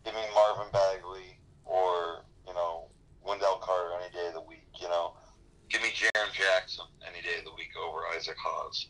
Give 0.03 0.13
me 0.13 0.21
Marvin 0.33 0.71
Bagley 0.71 1.39
or 1.65 2.25
you 2.47 2.53
know 2.53 2.89
Wendell 3.23 3.57
Carter 3.61 3.95
any 4.01 4.11
day 4.13 4.27
of 4.27 4.33
the 4.33 4.41
week. 4.41 4.67
You 4.81 4.89
know, 4.89 5.13
give 5.69 5.81
me 5.81 5.89
Jaren 5.89 6.31
Jackson 6.33 6.85
any 7.07 7.21
day 7.21 7.39
of 7.39 7.45
the 7.45 7.53
week 7.55 7.71
over 7.77 7.99
Isaac 8.15 8.35
Haas 8.37 8.87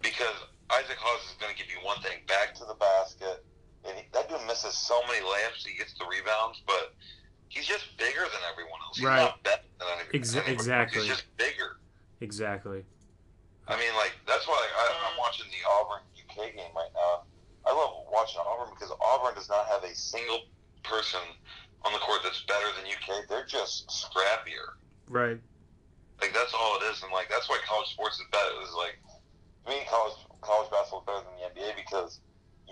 because 0.00 0.36
Isaac 0.70 0.96
Haas 0.98 1.24
is 1.30 1.36
going 1.40 1.52
to 1.54 1.58
give 1.58 1.70
you 1.70 1.84
one 1.84 2.00
thing: 2.02 2.18
back 2.26 2.54
to 2.56 2.64
the 2.64 2.74
basket. 2.74 3.44
And 3.84 3.96
he, 3.96 4.02
that 4.12 4.28
dude 4.28 4.40
misses 4.46 4.76
so 4.76 5.00
many 5.06 5.20
layups. 5.24 5.64
He 5.66 5.76
gets 5.78 5.94
the 5.94 6.04
rebounds, 6.10 6.60
but 6.66 6.94
he's 7.48 7.66
just 7.66 7.96
bigger 7.96 8.20
than 8.20 8.40
everyone 8.50 8.80
else. 8.86 8.96
He's 8.96 9.06
Right. 9.06 9.20
not 9.22 9.42
better 9.42 9.62
than 9.78 9.88
anyone 9.98 10.12
Exa- 10.12 10.48
exactly. 10.48 11.00
He's 11.02 11.10
just 11.10 11.36
bigger. 11.36 11.78
Exactly. 12.20 12.84
I 13.68 13.76
mean, 13.78 13.94
like 13.96 14.12
that's 14.26 14.46
why 14.48 14.56
I, 14.76 15.10
I'm 15.10 15.18
watching 15.18 15.46
the 15.50 15.62
Auburn 15.68 16.02
UK 16.18 16.54
game 16.56 16.72
right 16.74 16.90
now. 16.94 17.22
I 17.66 17.72
love 17.72 18.04
watching 18.10 18.40
Auburn 18.40 18.72
because 18.74 18.90
Auburn 19.00 19.34
does 19.34 19.48
not 19.48 19.66
have 19.66 19.84
a 19.84 19.94
single 19.94 20.40
person 20.82 21.20
on 21.82 21.92
the 21.92 21.98
court 21.98 22.20
that's 22.24 22.40
better 22.48 22.66
than 22.76 22.86
UK. 22.90 23.28
They're 23.28 23.44
just 23.44 23.88
scrappier. 23.88 24.76
Right. 25.08 25.38
Like 26.20 26.32
that's 26.34 26.52
all 26.58 26.78
it 26.80 26.84
is, 26.90 27.02
and 27.02 27.12
like 27.12 27.28
that's 27.28 27.48
why 27.48 27.58
college 27.66 27.88
sports 27.90 28.18
is 28.18 28.24
better. 28.32 28.50
Is 28.62 28.74
like 28.74 28.98
to 29.66 29.70
me, 29.70 29.82
college 29.88 30.14
college 30.40 30.70
basketball 30.70 31.00
is 31.00 31.06
better 31.06 31.24
than 31.24 31.54
the 31.54 31.60
NBA 31.60 31.76
because 31.76 32.20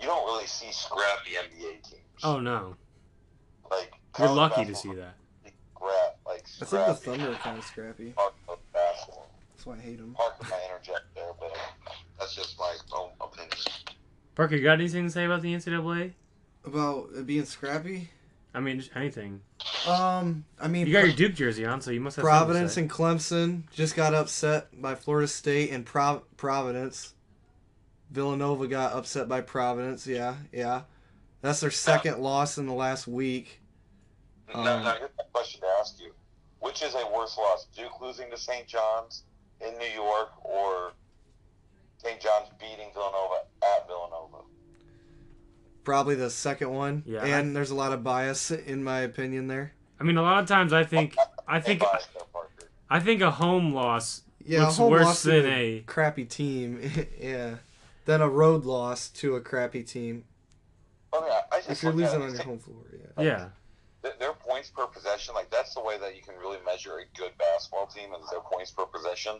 you 0.01 0.07
don't 0.07 0.25
really 0.25 0.47
see 0.47 0.71
scrappy 0.71 1.31
NBA 1.37 1.83
teams. 1.83 2.21
Oh 2.23 2.39
no. 2.39 2.75
Like 3.71 3.91
You're 4.19 4.29
lucky 4.29 4.65
to 4.65 4.75
see 4.75 4.89
that. 4.89 5.15
that. 5.43 5.47
is 5.47 5.53
Scrap, 5.75 6.17
like 6.25 6.43
I 6.61 6.65
think 6.65 6.87
the. 6.87 6.93
Thunder 6.95 7.31
are 7.31 7.35
kind 7.35 7.57
of 7.59 7.63
scrappy. 7.65 8.11
Park. 8.11 8.33
That's 8.73 9.65
why 9.65 9.75
I 9.75 9.79
hate 9.79 9.97
them. 9.97 10.13
Park 10.13 10.35
my 10.41 10.59
interject 10.69 11.05
there, 11.15 11.31
but 11.39 11.55
that's 12.19 12.35
just 12.35 12.57
my 12.59 12.75
own 12.93 13.09
opinion. 13.21 13.51
Parker, 14.35 14.55
you 14.55 14.63
got 14.63 14.73
anything 14.73 15.05
to 15.05 15.11
say 15.11 15.25
about 15.25 15.41
the 15.41 15.53
NCAA? 15.53 16.13
About 16.65 17.09
it 17.15 17.25
being 17.25 17.45
scrappy? 17.45 18.09
I 18.53 18.59
mean, 18.59 18.79
just 18.79 18.95
anything. 18.95 19.41
Um, 19.87 20.45
I 20.59 20.67
mean, 20.67 20.87
You 20.87 20.93
got 20.93 21.05
your 21.05 21.15
Duke 21.15 21.33
jersey 21.35 21.65
on, 21.65 21.81
so 21.81 21.91
you 21.91 21.99
must 22.01 22.15
have 22.17 22.23
Providence 22.23 22.73
something 22.73 22.83
and 22.83 22.91
Clemson 22.91 23.71
just 23.71 23.95
got 23.95 24.13
upset 24.13 24.67
by 24.81 24.95
Florida 24.95 25.27
State 25.27 25.71
and 25.71 25.85
Prov- 25.85 26.23
Providence. 26.37 27.13
Villanova 28.11 28.67
got 28.67 28.93
upset 28.93 29.27
by 29.27 29.41
Providence. 29.41 30.07
Yeah, 30.07 30.35
yeah. 30.51 30.83
That's 31.41 31.59
their 31.59 31.71
second 31.71 32.19
loss 32.19 32.57
in 32.57 32.65
the 32.65 32.73
last 32.73 33.07
week. 33.07 33.61
Now, 34.53 34.59
Um, 34.59 34.83
now 34.83 34.95
here's 34.97 35.09
my 35.17 35.23
question 35.33 35.61
to 35.61 35.67
ask 35.79 35.99
you: 35.99 36.11
Which 36.59 36.81
is 36.81 36.95
a 36.95 37.05
worse 37.15 37.37
loss, 37.37 37.67
Duke 37.75 38.01
losing 38.01 38.29
to 38.31 38.37
St. 38.37 38.65
John's 38.67 39.23
in 39.61 39.77
New 39.77 39.89
York, 39.93 40.29
or 40.43 40.93
St. 41.97 42.19
John's 42.19 42.49
beating 42.59 42.91
Villanova 42.93 43.41
at 43.63 43.87
Villanova? 43.87 44.37
Probably 45.83 46.15
the 46.15 46.29
second 46.29 46.71
one. 46.73 47.03
Yeah. 47.05 47.23
And 47.25 47.55
there's 47.55 47.71
a 47.71 47.75
lot 47.75 47.93
of 47.93 48.03
bias 48.03 48.51
in 48.51 48.83
my 48.83 48.99
opinion 49.01 49.47
there. 49.47 49.73
I 49.99 50.03
mean, 50.03 50.17
a 50.17 50.21
lot 50.21 50.39
of 50.41 50.47
times 50.47 50.73
I 50.73 50.83
think 50.83 51.15
I 51.47 51.59
think 51.59 51.79
there, 51.79 51.99
I 52.89 52.99
think 52.99 53.21
a 53.21 53.31
home 53.31 53.73
loss 53.73 54.23
Yeah, 54.45 54.63
looks 54.65 54.77
home 54.77 54.91
worse 54.91 55.05
loss 55.05 55.21
to 55.23 55.41
than 55.41 55.45
a. 55.45 55.83
crappy 55.87 56.25
team. 56.25 56.81
yeah. 57.19 57.55
Than 58.05 58.21
a 58.21 58.29
road 58.29 58.65
loss 58.65 59.09
to 59.09 59.35
a 59.35 59.41
crappy 59.41 59.83
team. 59.83 60.25
I 61.13 61.21
mean, 61.21 61.29
I, 61.31 61.41
I 61.51 61.57
just 61.59 61.69
If 61.71 61.83
you're 61.83 61.93
losing 61.93 62.21
on 62.21 62.33
your 62.33 62.43
home 62.43 62.59
floor, 62.59 62.83
yeah. 63.17 63.23
Yeah. 63.23 63.49
th- 64.03 64.19
Their 64.19 64.33
points 64.33 64.69
per 64.69 64.85
possession, 64.87 65.33
like 65.35 65.49
that's 65.49 65.73
the 65.73 65.81
way 65.81 65.97
that 65.97 66.15
you 66.15 66.21
can 66.21 66.35
really 66.35 66.57
measure 66.65 66.99
a 66.99 67.17
good 67.17 67.31
basketball 67.37 67.87
team 67.87 68.09
is 68.21 68.29
their 68.29 68.41
points 68.41 68.71
per 68.71 68.85
possession. 68.85 69.39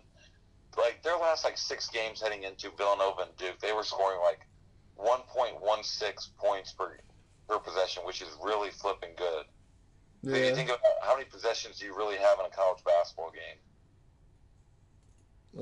Like 0.77 1.01
their 1.03 1.17
last 1.17 1.43
like 1.43 1.57
six 1.57 1.89
games 1.89 2.21
heading 2.21 2.43
into 2.43 2.69
Villanova 2.77 3.23
and 3.23 3.35
Duke, 3.37 3.59
they 3.61 3.73
were 3.73 3.83
scoring 3.83 4.19
like 4.23 4.41
1.16 4.99 6.29
points 6.37 6.71
per 6.73 6.97
per 7.47 7.59
possession, 7.59 8.03
which 8.05 8.21
is 8.21 8.29
really 8.43 8.69
flipping 8.71 9.11
good. 9.17 9.45
Yeah. 10.21 10.33
So 10.33 10.37
you 10.49 10.55
think 10.55 10.69
about 10.69 10.81
how 11.01 11.15
many 11.15 11.25
possessions 11.29 11.79
do 11.79 11.85
you 11.85 11.95
really 11.95 12.17
have 12.17 12.39
in 12.39 12.45
a 12.45 12.49
college 12.49 12.83
basketball 12.83 13.31
game? 13.31 13.57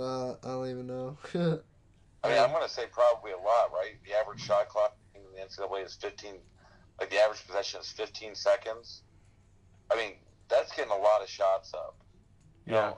Uh, 0.01 0.31
I 0.43 0.47
don't 0.47 0.69
even 0.69 0.87
know. 0.87 1.17
I 2.23 2.29
mean, 2.29 2.39
I'm 2.39 2.49
going 2.49 2.63
to 2.63 2.69
say 2.69 2.85
probably 2.91 3.31
a 3.31 3.37
lot, 3.37 3.71
right? 3.71 3.95
The 4.05 4.13
average 4.17 4.41
shot 4.41 4.67
clock 4.67 4.97
in 4.97 5.04
the 5.35 5.41
NCAA 5.41 5.85
is 5.85 5.95
15, 5.95 6.33
like 6.99 7.09
the 7.09 7.17
average 7.17 7.45
possession 7.45 7.81
is 7.81 7.89
15 7.91 8.35
seconds. 8.35 9.01
I 9.91 9.95
mean, 9.95 10.13
that's 10.49 10.75
getting 10.75 10.91
a 10.91 10.97
lot 10.97 11.21
of 11.21 11.29
shots 11.29 11.73
up. 11.73 11.95
You 12.65 12.73
Yeah. 12.75 12.81
know, 12.81 12.97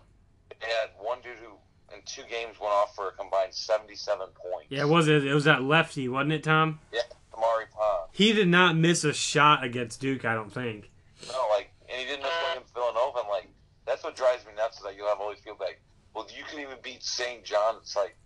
they 0.59 0.67
had 0.67 0.91
one 0.99 1.21
dude 1.21 1.38
who 1.39 1.53
in 1.93 2.01
two 2.05 2.23
games 2.23 2.59
went 2.59 2.73
off 2.73 2.95
for 2.95 3.09
a 3.09 3.11
combined 3.13 3.53
77 3.53 4.29
points. 4.31 4.67
Yeah, 4.69 4.81
it 4.81 4.89
was 4.89 5.07
it? 5.07 5.25
It 5.25 5.33
was 5.33 5.45
that 5.45 5.63
lefty, 5.63 6.07
wasn't 6.09 6.33
it, 6.33 6.43
Tom? 6.43 6.79
Yeah, 6.91 7.01
Amari 7.33 7.65
Pond. 7.67 8.09
He 8.11 8.33
did 8.33 8.47
not 8.47 8.75
miss 8.75 9.03
a 9.03 9.13
shot 9.13 9.63
against 9.63 10.01
Duke. 10.01 10.25
I 10.25 10.33
don't 10.33 10.51
think. 10.51 10.91
No, 11.27 11.47
like, 11.49 11.71
and 11.89 11.99
he 11.99 12.05
didn't 12.05 12.23
miss 12.23 12.31
one 12.43 12.51
against 12.57 12.73
Villanova. 12.73 13.19
And, 13.19 13.29
like, 13.29 13.47
that's 13.85 14.03
what 14.03 14.15
drives 14.15 14.45
me 14.45 14.51
nuts 14.55 14.77
is 14.77 14.83
that 14.83 14.95
you'll 14.95 15.07
have 15.07 15.19
all 15.19 15.29
these 15.29 15.39
people 15.41 15.57
like, 15.61 15.81
well, 16.13 16.27
you 16.35 16.43
can 16.45 16.59
even 16.59 16.77
beat 16.81 17.03
St. 17.03 17.43
John. 17.43 17.75
It's 17.81 17.95
like, 17.95 18.17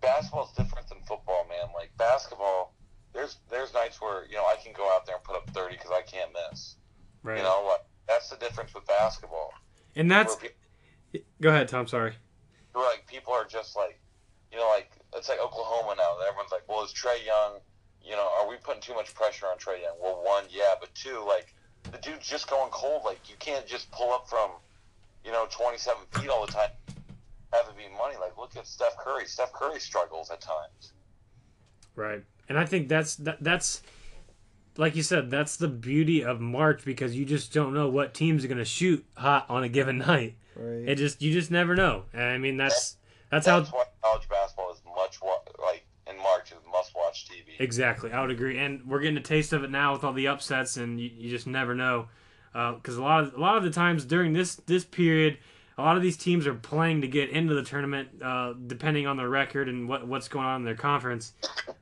basketball's 0.00 0.52
different 0.54 0.88
than 0.88 0.98
football, 1.06 1.46
man. 1.48 1.68
Like, 1.74 1.90
basketball, 1.96 2.74
there's 3.16 3.38
there's 3.50 3.72
nights 3.74 4.00
where, 4.00 4.24
you 4.26 4.34
know, 4.36 4.44
I 4.44 4.56
can 4.62 4.72
go 4.72 4.88
out 4.94 5.06
there 5.06 5.16
and 5.16 5.24
put 5.24 5.34
up 5.36 5.48
30 5.50 5.74
because 5.76 5.90
I 5.90 6.02
can't 6.02 6.30
miss. 6.32 6.76
Right. 7.22 7.38
You 7.38 7.42
know, 7.42 7.64
like, 7.68 7.84
that's 8.06 8.30
the 8.30 8.36
difference 8.36 8.74
with 8.74 8.86
basketball. 8.86 9.52
and 9.96 10.10
that's. 10.10 10.36
People, 10.36 10.56
Go 11.40 11.48
ahead, 11.48 11.68
Tom. 11.68 11.86
Sorry. 11.86 12.12
where, 12.72 12.84
like, 12.84 13.06
people 13.06 13.32
are 13.32 13.46
just 13.46 13.74
like, 13.74 13.98
you 14.52 14.58
know, 14.58 14.68
like, 14.68 14.90
it's 15.14 15.28
like 15.28 15.40
Oklahoma 15.40 15.94
now. 15.96 16.18
Everyone's 16.28 16.52
like, 16.52 16.68
well, 16.68 16.84
is 16.84 16.92
Trae 16.92 17.24
Young, 17.24 17.58
you 18.04 18.12
know, 18.12 18.28
are 18.38 18.48
we 18.48 18.56
putting 18.56 18.82
too 18.82 18.94
much 18.94 19.14
pressure 19.14 19.46
on 19.46 19.56
Trae 19.56 19.80
Young? 19.80 19.96
Well, 20.00 20.22
one, 20.24 20.44
yeah, 20.50 20.74
but 20.78 20.94
two, 20.94 21.24
like, 21.26 21.54
the 21.90 21.98
dude's 21.98 22.28
just 22.28 22.50
going 22.50 22.70
cold. 22.70 23.02
Like, 23.04 23.20
you 23.30 23.36
can't 23.38 23.66
just 23.66 23.90
pull 23.92 24.12
up 24.12 24.28
from, 24.28 24.50
you 25.24 25.32
know, 25.32 25.46
27 25.50 26.02
feet 26.20 26.28
all 26.28 26.44
the 26.44 26.52
time, 26.52 26.70
have 27.52 27.66
it 27.68 27.76
be 27.76 27.84
money. 27.96 28.16
Like, 28.20 28.36
look 28.36 28.56
at 28.56 28.66
Steph 28.66 28.96
Curry. 28.98 29.24
Steph 29.26 29.52
Curry 29.52 29.80
struggles 29.80 30.30
at 30.30 30.40
times. 30.40 30.92
Right. 31.94 32.22
And 32.48 32.58
I 32.58 32.64
think 32.64 32.88
that's 32.88 33.16
that, 33.16 33.42
that's 33.42 33.82
like 34.76 34.94
you 34.94 35.02
said, 35.02 35.30
that's 35.30 35.56
the 35.56 35.68
beauty 35.68 36.22
of 36.22 36.40
March 36.40 36.84
because 36.84 37.16
you 37.16 37.24
just 37.24 37.52
don't 37.52 37.72
know 37.74 37.88
what 37.88 38.12
teams 38.14 38.44
are 38.44 38.48
going 38.48 38.58
to 38.58 38.64
shoot 38.64 39.04
hot 39.16 39.46
on 39.48 39.62
a 39.64 39.68
given 39.68 39.98
night. 40.12 40.36
right. 40.54 40.88
It 40.88 40.96
just 40.96 41.22
you 41.22 41.32
just 41.32 41.50
never 41.50 41.74
know. 41.74 42.04
And 42.12 42.22
I 42.22 42.38
mean 42.38 42.56
that's 42.56 42.96
that's 43.30 43.46
how 43.46 43.60
That's 43.60 43.72
why 43.72 43.84
college 44.02 44.28
basketball 44.28 44.72
is 44.72 44.80
much, 44.96 45.20
wa- 45.20 45.38
like, 45.66 45.84
in 46.08 46.16
March 46.22 46.52
is 46.52 46.58
must-watch 46.70 47.26
TV. 47.26 47.58
exactly. 47.58 48.12
I 48.12 48.20
would 48.20 48.30
agree. 48.30 48.56
And 48.58 48.86
we're 48.86 49.00
getting 49.00 49.16
a 49.16 49.20
taste 49.22 49.52
of 49.52 49.64
it 49.64 49.70
now 49.72 49.92
with 49.92 50.04
all 50.04 50.12
the 50.12 50.28
upsets 50.28 50.76
and 50.76 51.00
you, 51.00 51.10
you 51.12 51.28
just 51.30 51.48
never 51.48 51.74
know. 51.74 52.06
Uh, 52.54 52.72
because 52.74 52.96
a 52.96 53.02
lot 53.02 53.24
of 53.24 53.34
a 53.34 53.40
lot 53.40 53.56
of 53.56 53.64
the 53.64 53.70
times 53.70 54.04
during 54.04 54.32
this 54.32 54.54
this 54.66 54.84
period, 54.84 55.38
a 55.78 55.82
lot 55.82 55.96
of 55.96 56.02
these 56.02 56.16
teams 56.16 56.46
are 56.46 56.54
playing 56.54 57.02
to 57.02 57.08
get 57.08 57.28
into 57.30 57.54
the 57.54 57.62
tournament, 57.62 58.08
uh, 58.22 58.54
depending 58.66 59.06
on 59.06 59.16
their 59.16 59.28
record 59.28 59.68
and 59.68 59.88
what, 59.88 60.06
what's 60.08 60.26
going 60.28 60.46
on 60.46 60.62
in 60.62 60.64
their 60.64 60.74
conference, 60.74 61.32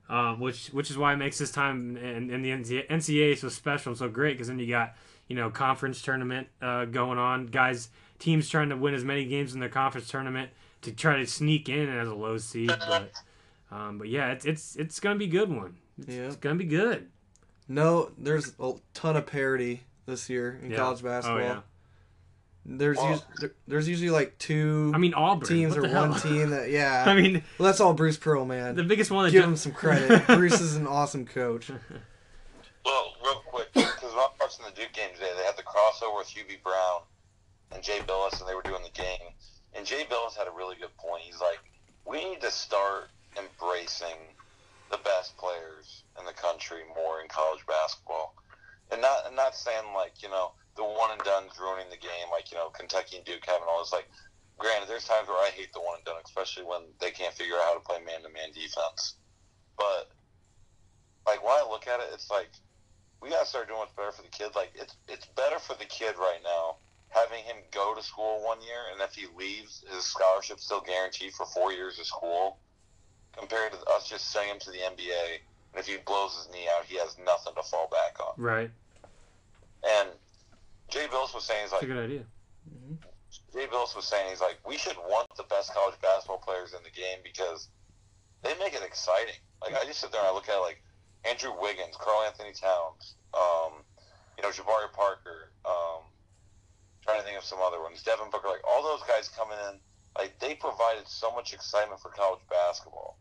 uh, 0.08 0.34
which 0.34 0.68
which 0.68 0.90
is 0.90 0.98
why 0.98 1.12
it 1.12 1.16
makes 1.16 1.38
this 1.38 1.50
time 1.52 1.96
in, 1.96 2.30
in 2.30 2.42
the 2.42 2.50
NCAA 2.50 3.38
so 3.38 3.48
special 3.48 3.90
and 3.90 3.98
so 3.98 4.08
great. 4.08 4.32
Because 4.34 4.48
then 4.48 4.58
you 4.58 4.66
got 4.66 4.94
you 5.28 5.36
know 5.36 5.48
conference 5.50 6.02
tournament 6.02 6.48
uh, 6.60 6.86
going 6.86 7.18
on, 7.18 7.46
guys, 7.46 7.88
teams 8.18 8.48
trying 8.48 8.70
to 8.70 8.76
win 8.76 8.94
as 8.94 9.04
many 9.04 9.24
games 9.26 9.54
in 9.54 9.60
their 9.60 9.68
conference 9.68 10.08
tournament 10.08 10.50
to 10.82 10.92
try 10.92 11.16
to 11.18 11.26
sneak 11.26 11.68
in 11.68 11.88
as 11.88 12.08
a 12.08 12.14
low 12.14 12.36
seed. 12.38 12.68
But 12.68 13.10
um, 13.70 13.98
but 13.98 14.08
yeah, 14.08 14.32
it's 14.32 14.44
it's 14.44 14.76
it's 14.76 14.98
gonna 15.00 15.18
be 15.18 15.26
a 15.26 15.28
good 15.28 15.50
one. 15.50 15.76
It's, 15.98 16.08
Yeah. 16.08 16.22
it's 16.22 16.36
gonna 16.36 16.56
be 16.56 16.64
good. 16.64 17.08
No, 17.68 18.10
there's 18.18 18.52
a 18.60 18.72
ton 18.92 19.16
of 19.16 19.26
parity 19.26 19.84
this 20.04 20.28
year 20.28 20.58
in 20.62 20.70
Yeah. 20.72 20.76
college 20.78 21.02
basketball. 21.02 21.38
Oh 21.40 21.42
yeah. 21.42 21.60
There's 22.66 22.96
Well- 22.96 23.12
us- 23.14 23.24
there, 23.40 23.52
there's 23.68 23.88
usually 23.88 24.10
like 24.10 24.38
two 24.38 24.90
I 24.94 24.98
mean 24.98 25.12
Auburn 25.14 25.46
teams 25.46 25.76
what 25.76 25.84
or 25.84 25.88
hell? 25.88 26.08
one 26.10 26.20
team 26.20 26.50
that 26.50 26.70
yeah. 26.70 27.04
I 27.08 27.14
mean 27.14 27.42
well, 27.58 27.66
that's 27.66 27.80
all 27.80 27.92
Bruce 27.94 28.16
Pearl, 28.16 28.44
man. 28.46 28.74
the 28.74 28.82
biggest 28.84 29.10
one 29.10 29.24
that 29.26 29.32
Give 29.32 29.42
ju- 29.42 29.48
him 29.50 29.56
some 29.56 29.72
credit. 29.82 30.26
Bruce 30.26 30.60
is 30.60 30.76
an 30.76 30.86
awesome 30.86 31.26
coach. 31.26 31.70
Well, 32.84 33.14
real 33.24 33.42
quick, 33.48 33.72
because 33.72 34.02
when 34.02 34.12
I 34.12 34.28
was 34.28 34.36
watching 34.38 34.66
the 34.66 34.78
Duke 34.78 34.92
game 34.92 35.08
today, 35.14 35.32
they 35.38 35.44
had 35.44 35.56
the 35.56 35.62
crossover 35.62 36.18
with 36.18 36.28
Hubie 36.28 36.62
Brown 36.62 37.00
and 37.72 37.82
Jay 37.82 38.00
Bilas, 38.06 38.38
and 38.40 38.46
they 38.48 38.54
were 38.54 38.60
doing 38.60 38.82
the 38.82 38.90
game. 38.92 39.32
And 39.74 39.86
Jay 39.86 40.04
Bilas 40.04 40.36
had 40.36 40.48
a 40.48 40.50
really 40.50 40.76
good 40.76 40.94
point. 40.98 41.22
He's 41.22 41.40
like, 41.40 41.60
we 42.06 42.22
need 42.22 42.42
to 42.42 42.50
start 42.50 43.08
embracing 43.38 44.16
the 44.90 44.98
best 44.98 45.34
players 45.38 46.02
in 46.20 46.26
the 46.26 46.32
country 46.34 46.82
more 46.94 47.22
in 47.22 47.28
college 47.28 47.64
basketball, 47.66 48.34
and 48.92 49.00
not 49.00 49.26
and 49.26 49.34
not 49.34 49.54
saying 49.56 49.84
like 49.94 50.22
you 50.22 50.28
know 50.28 50.52
the 50.76 50.84
one 50.84 51.10
and 51.10 51.22
done's 51.22 51.58
ruining 51.58 51.88
the 51.90 52.00
game, 52.00 52.28
like 52.30 52.50
you 52.50 52.58
know 52.58 52.68
Kentucky 52.70 53.16
and 53.16 53.24
Duke 53.24 53.44
having 53.46 53.66
all 53.68 53.80
this. 53.80 53.92
Like, 53.92 54.08
granted, 54.58 54.88
there's 54.88 55.04
times 55.04 55.28
where 55.28 55.38
I 55.38 55.50
hate 55.50 55.72
the 55.72 55.80
one 55.80 55.96
and 55.96 56.04
done, 56.04 56.20
especially 56.24 56.64
when 56.64 56.82
they 57.00 57.10
can't 57.10 57.34
figure 57.34 57.56
out 57.56 57.64
how 57.64 57.74
to 57.74 57.84
play 57.84 57.98
man 58.04 58.22
to 58.22 58.30
man 58.30 58.50
defense. 58.54 59.16
But 59.76 60.10
like 61.26 61.42
when 61.42 61.52
I 61.52 61.66
look 61.68 61.86
at 61.86 62.00
it, 62.00 62.10
it's 62.12 62.30
like 62.30 62.50
we 63.20 63.30
gotta 63.30 63.46
start 63.46 63.68
doing 63.68 63.80
what's 63.80 63.94
better 63.94 64.12
for 64.12 64.22
the 64.22 64.34
kid. 64.34 64.54
Like 64.54 64.72
it's 64.74 64.96
it's 65.08 65.26
better 65.38 65.58
for 65.58 65.74
the 65.74 65.86
kid 65.86 66.16
right 66.18 66.40
now 66.42 66.76
having 67.14 67.44
him 67.44 67.56
go 67.70 67.94
to 67.94 68.02
school 68.02 68.42
one 68.44 68.60
year, 68.60 68.90
and 68.92 69.00
if 69.00 69.14
he 69.14 69.26
leaves, 69.38 69.84
his 69.88 70.04
scholarship's 70.04 70.64
still 70.64 70.80
guaranteed 70.80 71.32
for 71.32 71.46
four 71.46 71.72
years 71.72 71.98
of 71.98 72.06
school, 72.06 72.58
compared 73.36 73.72
to 73.72 73.78
us 73.90 74.08
just 74.08 74.30
sending 74.30 74.52
him 74.52 74.58
to 74.60 74.70
the 74.70 74.78
NBA. 74.78 75.38
And 75.72 75.80
if 75.80 75.86
he 75.86 75.96
blows 76.04 76.36
his 76.36 76.52
knee 76.52 76.66
out, 76.76 76.84
he 76.84 76.96
has 76.98 77.16
nothing 77.24 77.54
to 77.54 77.62
fall 77.62 77.88
back 77.90 78.18
on. 78.20 78.34
Right. 78.36 78.70
And 79.86 80.08
Jay 80.94 81.10
Bilas 81.10 81.34
was 81.34 81.42
saying, 81.42 81.66
he's 81.66 81.74
That's 81.74 81.82
like, 81.82 81.90
a 81.90 81.94
good 81.94 82.04
idea. 82.06 82.22
Jay 83.50 83.66
Bilas 83.66 83.98
was 83.98 84.06
saying, 84.06 84.30
he's 84.30 84.40
like, 84.40 84.62
we 84.62 84.78
should 84.78 84.94
want 85.10 85.26
the 85.34 85.42
best 85.50 85.74
college 85.74 85.98
basketball 85.98 86.38
players 86.38 86.70
in 86.70 86.78
the 86.86 86.94
game 86.94 87.18
because 87.26 87.66
they 88.46 88.54
make 88.62 88.78
it 88.78 88.82
exciting. 88.86 89.34
Like, 89.58 89.74
I 89.74 89.82
just 89.90 89.98
sit 89.98 90.14
there 90.14 90.22
and 90.22 90.30
I 90.30 90.32
look 90.32 90.48
at 90.48 90.62
like 90.62 90.78
Andrew 91.26 91.50
Wiggins, 91.58 91.98
Karl-Anthony 91.98 92.54
Towns, 92.54 93.18
um, 93.34 93.82
you 94.38 94.46
know, 94.46 94.54
Jabari 94.54 94.86
Parker, 94.94 95.50
um, 95.66 96.06
trying 97.02 97.18
to 97.18 97.26
think 97.26 97.38
of 97.38 97.44
some 97.44 97.58
other 97.58 97.82
ones, 97.82 98.06
Devin 98.06 98.30
Booker, 98.30 98.46
like 98.46 98.62
all 98.62 98.86
those 98.86 99.02
guys 99.10 99.26
coming 99.34 99.58
in, 99.66 99.82
like 100.14 100.38
they 100.38 100.54
provided 100.54 101.10
so 101.10 101.34
much 101.34 101.50
excitement 101.52 101.98
for 101.98 102.14
college 102.14 102.46
basketball. 102.46 103.18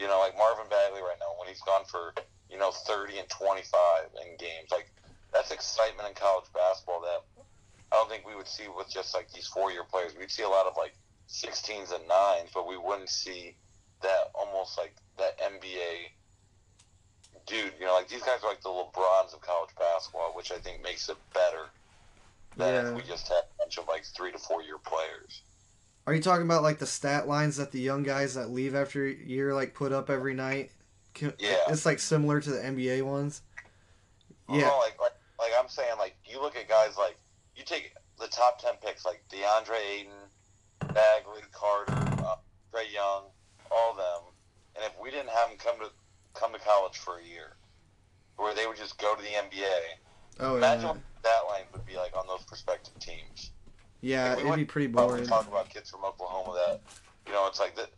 You 0.00 0.08
know, 0.08 0.24
like 0.24 0.40
Marvin 0.40 0.72
Bagley 0.72 1.04
right 1.04 1.20
now, 1.20 1.36
when 1.36 1.52
he's 1.52 1.60
gone 1.68 1.84
for, 1.84 2.16
you 2.48 2.56
know, 2.56 2.72
30 2.72 3.18
and 3.18 3.28
25 3.28 4.24
in 4.24 4.40
games, 4.40 4.72
like 4.72 4.88
that's 5.32 5.50
excitement 5.50 6.08
in 6.08 6.14
college 6.14 6.46
basketball 6.54 7.00
that 7.02 7.42
I 7.92 7.96
don't 7.96 8.08
think 8.10 8.26
we 8.26 8.34
would 8.34 8.48
see 8.48 8.64
with 8.76 8.88
just 8.90 9.14
like 9.14 9.30
these 9.32 9.46
four 9.46 9.70
year 9.72 9.84
players. 9.84 10.12
We'd 10.18 10.30
see 10.30 10.42
a 10.42 10.48
lot 10.48 10.66
of 10.66 10.74
like 10.76 10.94
16s 11.28 11.92
and 11.94 12.04
9s, 12.08 12.48
but 12.54 12.66
we 12.66 12.76
wouldn't 12.76 13.08
see 13.08 13.54
that 14.02 14.30
almost 14.34 14.78
like 14.78 14.94
that 15.18 15.38
NBA 15.40 16.12
dude. 17.46 17.72
You 17.78 17.86
know, 17.86 17.94
like 17.94 18.08
these 18.08 18.22
guys 18.22 18.40
are 18.42 18.48
like 18.50 18.62
the 18.62 18.68
LeBrons 18.68 19.34
of 19.34 19.40
college 19.40 19.70
basketball, 19.78 20.32
which 20.34 20.52
I 20.52 20.58
think 20.58 20.82
makes 20.82 21.08
it 21.08 21.16
better 21.34 21.66
than 22.56 22.74
Yeah. 22.74 22.90
if 22.90 22.96
we 22.96 23.02
just 23.02 23.28
had 23.28 23.36
a 23.54 23.58
bunch 23.58 23.78
of 23.78 23.86
like 23.88 24.04
three 24.04 24.32
to 24.32 24.38
four 24.38 24.62
year 24.62 24.78
players. 24.78 25.42
Are 26.06 26.14
you 26.14 26.22
talking 26.22 26.44
about 26.46 26.62
like 26.62 26.78
the 26.78 26.86
stat 26.86 27.28
lines 27.28 27.56
that 27.56 27.70
the 27.72 27.80
young 27.80 28.02
guys 28.02 28.34
that 28.34 28.50
leave 28.50 28.74
after 28.74 29.06
a 29.06 29.12
year 29.12 29.54
like 29.54 29.74
put 29.74 29.92
up 29.92 30.08
every 30.10 30.34
night? 30.34 30.70
Can- 31.14 31.34
Yeah. 31.38 31.56
It's 31.68 31.84
like 31.84 31.98
similar 31.98 32.40
to 32.40 32.50
the 32.50 32.58
NBA 32.64 33.02
ones. 33.02 33.42
Yeah. 34.48 34.62
know, 34.62 34.78
like, 34.78 35.00
like 35.00 35.12
like 35.38 35.52
I'm 35.58 35.68
saying, 35.68 35.98
like 35.98 36.16
you 36.24 36.40
look 36.40 36.56
at 36.56 36.68
guys 36.68 36.96
like 36.96 37.16
you 37.56 37.64
take 37.64 37.92
the 38.18 38.28
top 38.28 38.58
ten 38.60 38.74
picks, 38.84 39.04
like 39.04 39.22
DeAndre 39.30 39.78
Ayton, 40.00 40.12
Bagley, 40.94 41.42
Carter, 41.52 41.92
uh, 41.92 42.36
Trae 42.72 42.92
Young, 42.92 43.24
all 43.70 43.90
of 43.92 43.96
them, 43.96 44.32
and 44.76 44.84
if 44.84 44.92
we 45.02 45.10
didn't 45.10 45.30
have 45.30 45.48
them 45.50 45.58
come 45.58 45.78
to 45.80 45.90
come 46.38 46.52
to 46.52 46.58
college 46.58 46.96
for 46.96 47.18
a 47.18 47.24
year, 47.24 47.56
where 48.36 48.54
they 48.54 48.66
would 48.66 48.76
just 48.76 48.98
go 48.98 49.14
to 49.14 49.22
the 49.22 49.28
NBA, 49.28 49.80
Oh 50.40 50.56
imagine 50.56 50.82
yeah. 50.82 50.88
what 50.92 51.00
that 51.22 51.40
line 51.48 51.64
would 51.72 51.84
be 51.84 51.96
like 51.96 52.16
on 52.16 52.26
those 52.26 52.44
prospective 52.44 52.98
teams. 52.98 53.50
Yeah, 54.00 54.36
we 54.36 54.42
it'd 54.42 54.54
be 54.54 54.64
pretty 54.64 54.86
boring. 54.86 55.26
talk 55.26 55.48
about 55.48 55.68
kids 55.68 55.90
from 55.90 56.04
Oklahoma 56.04 56.54
that, 56.54 56.80
you 57.26 57.32
know, 57.32 57.46
it's 57.48 57.58
like 57.58 57.74
that. 57.76 57.90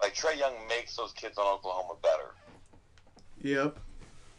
Like 0.00 0.14
Trae 0.14 0.38
Young 0.38 0.52
makes 0.68 0.94
those 0.94 1.12
kids 1.12 1.38
on 1.38 1.46
Oklahoma 1.46 1.94
better. 2.02 2.34
Yep. 3.40 3.78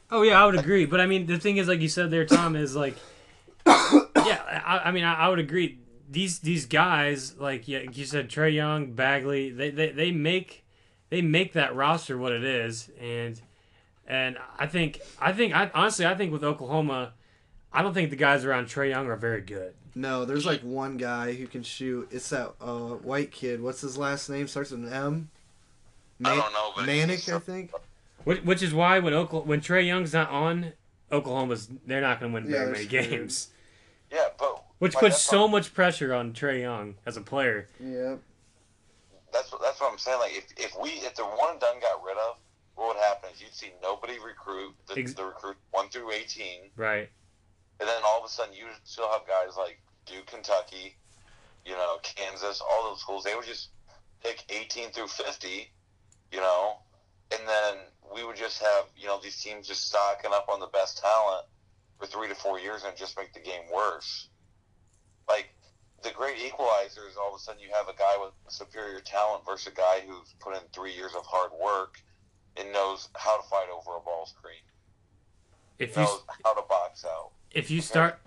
Oh 0.10 0.22
yeah, 0.22 0.42
I 0.42 0.46
would 0.46 0.58
agree. 0.58 0.86
But 0.86 1.02
I 1.02 1.06
mean, 1.06 1.26
the 1.26 1.38
thing 1.38 1.58
is, 1.58 1.68
like 1.68 1.82
you 1.82 1.90
said 1.90 2.12
there, 2.12 2.26
Tom, 2.26 2.56
is 2.56 2.76
like, 2.76 2.96
yeah, 3.68 4.62
I, 4.66 4.82
I 4.86 4.92
mean, 4.92 5.04
I, 5.04 5.16
I 5.16 5.30
would 5.30 5.40
agree. 5.40 5.80
These 6.10 6.40
these 6.40 6.66
guys, 6.66 7.38
like 7.38 7.68
yeah, 7.68 7.80
you 7.92 8.06
said, 8.06 8.30
Trae 8.30 8.54
Young, 8.54 8.94
Bagley, 8.94 9.50
they, 9.50 9.70
they, 9.70 9.92
they 9.92 10.12
make 10.12 10.66
they 11.10 11.22
make 11.22 11.54
that 11.54 11.76
roster 11.76 12.18
what 12.18 12.32
it 12.32 12.44
is, 12.44 12.90
and 13.00 13.42
and 14.08 14.38
I 14.58 14.68
think 14.68 15.02
I 15.20 15.34
think 15.34 15.54
I 15.54 15.70
honestly 15.74 16.06
I 16.06 16.16
think 16.16 16.32
with 16.32 16.44
Oklahoma, 16.44 17.14
I 17.74 17.82
don't 17.82 17.94
think 17.94 18.10
the 18.10 18.16
guys 18.16 18.46
around 18.46 18.68
Trae 18.68 18.90
Young 18.90 19.08
are 19.08 19.18
very 19.18 19.42
good. 19.42 19.74
No, 19.96 20.26
there's 20.26 20.46
like 20.46 20.62
one 20.62 20.96
guy 20.96 21.34
who 21.34 21.48
can 21.48 21.64
shoot. 21.64 22.08
It's 22.12 22.30
that 22.30 22.54
uh, 22.62 22.96
white 22.96 23.32
kid. 23.32 23.62
What's 23.62 23.82
his 23.82 23.98
last 23.98 24.30
name? 24.30 24.48
Starts 24.48 24.72
with 24.72 24.86
an 24.86 24.94
M. 24.94 25.30
I 26.24 26.36
don't 26.36 26.54
know, 26.54 26.72
but 26.76 26.86
Manek, 26.86 27.34
I 27.34 27.40
think. 27.40 27.72
Which, 28.28 28.44
which 28.44 28.62
is 28.62 28.74
why 28.74 29.00
when 29.00 29.14
Oklahoma, 29.14 29.48
when 29.50 29.62
Trae 29.62 29.86
Young's 29.88 30.12
not 30.14 30.30
on, 30.30 30.74
Oklahoma's 31.12 31.70
they're 31.86 32.02
not 32.02 32.20
going 32.20 32.34
to 32.34 32.42
win 32.42 32.44
Yeah, 32.52 32.58
very 32.60 32.72
many 32.74 32.84
screwed. 32.86 33.10
games, 33.10 33.48
Yeah, 34.12 34.28
but 34.38 34.64
which 34.80 34.96
like, 34.96 35.02
puts 35.06 35.22
so 35.22 35.44
what- 35.44 35.52
much 35.52 35.74
pressure 35.74 36.14
on 36.14 36.34
Trae 36.34 36.60
Young 36.60 36.96
as 37.06 37.16
a 37.16 37.22
player. 37.22 37.70
Yep. 37.80 38.20
That's 39.32 39.50
what 39.52 39.62
that's 39.62 39.80
what 39.80 39.92
I'm 39.94 39.98
saying. 39.98 40.20
Like 40.20 40.34
if, 40.36 40.46
if 40.58 40.76
we 40.82 40.90
if 40.90 41.16
the 41.16 41.24
one 41.24 41.52
and 41.52 41.60
done 41.62 41.80
got 41.80 42.04
rid 42.04 42.18
of, 42.18 42.36
what 42.76 42.90
would 42.96 43.04
happen 43.04 43.30
is 43.34 43.40
you'd 43.42 43.54
see 43.54 43.72
nobody 43.82 44.20
recruit 44.20 44.76
the, 44.88 45.00
Ex- 45.00 45.14
the 45.14 45.24
recruit 45.24 45.56
one 45.72 45.88
through 45.88 46.12
eighteen, 46.12 46.70
Right. 46.76 47.10
and 47.80 47.88
then 47.88 48.02
all 48.06 48.20
of 48.20 48.26
a 48.26 48.30
sudden 48.30 48.54
you 48.54 48.66
still 48.84 49.10
have 49.10 49.22
guys 49.26 49.56
like 49.58 49.80
Duke, 50.06 50.26
Kentucky, 50.26 50.98
you 51.66 51.74
know, 51.74 51.98
Kansas, 52.04 52.62
all 52.62 52.90
those 52.90 53.00
schools. 53.00 53.24
They 53.24 53.36
would 53.36 53.46
just 53.46 53.70
pick 54.22 54.44
eighteen 54.50 54.90
through 54.90 55.08
fifty, 55.08 55.72
you 56.32 56.40
know, 56.42 56.80
and 57.32 57.48
then 57.48 57.76
we 58.14 58.24
would 58.26 58.36
just 58.36 58.62
have 58.62 58.86
you 58.98 59.08
know 59.08 59.20
these 59.22 59.42
teams 59.42 59.68
just 59.68 59.88
stocking 59.88 60.32
up 60.34 60.48
on 60.52 60.60
the 60.60 60.68
best 60.68 61.02
talent 61.02 61.46
for 62.00 62.06
three 62.06 62.28
to 62.28 62.36
four 62.36 62.60
years 62.60 62.84
and 62.86 62.96
just 62.96 63.18
make 63.18 63.34
the 63.34 63.40
game 63.40 63.64
worse. 63.74 64.30
Like 65.28 65.50
the 66.04 66.12
great 66.12 66.38
equalizer 66.40 67.08
is 67.10 67.18
all 67.18 67.30
of 67.34 67.36
a 67.36 67.40
sudden 67.44 67.60
you 67.62 67.70
have 67.74 67.88
a 67.88 67.98
guy 67.98 68.14
with 68.20 68.32
superior 68.50 69.00
talent 69.00 69.44
versus 69.46 69.68
a 69.74 69.76
guy 69.76 70.00
who's 70.08 70.34
put 70.40 70.54
in 70.56 70.62
three 70.74 70.94
years 70.94 71.14
of 71.16 71.26
hard 71.26 71.52
work 71.62 72.00
and 72.56 72.72
knows 72.72 73.10
how 73.16 73.36
to 73.42 73.48
fight 73.50 73.68
over 73.72 73.98
a 73.98 74.00
ball 74.02 74.26
screen, 74.26 74.62
If 75.80 75.96
you 75.96 76.04
knows 76.04 76.22
how 76.44 76.54
to 76.54 76.62
box 76.68 77.04
out. 77.06 77.32
if 77.52 77.70
you 77.72 77.82
start 77.82 78.20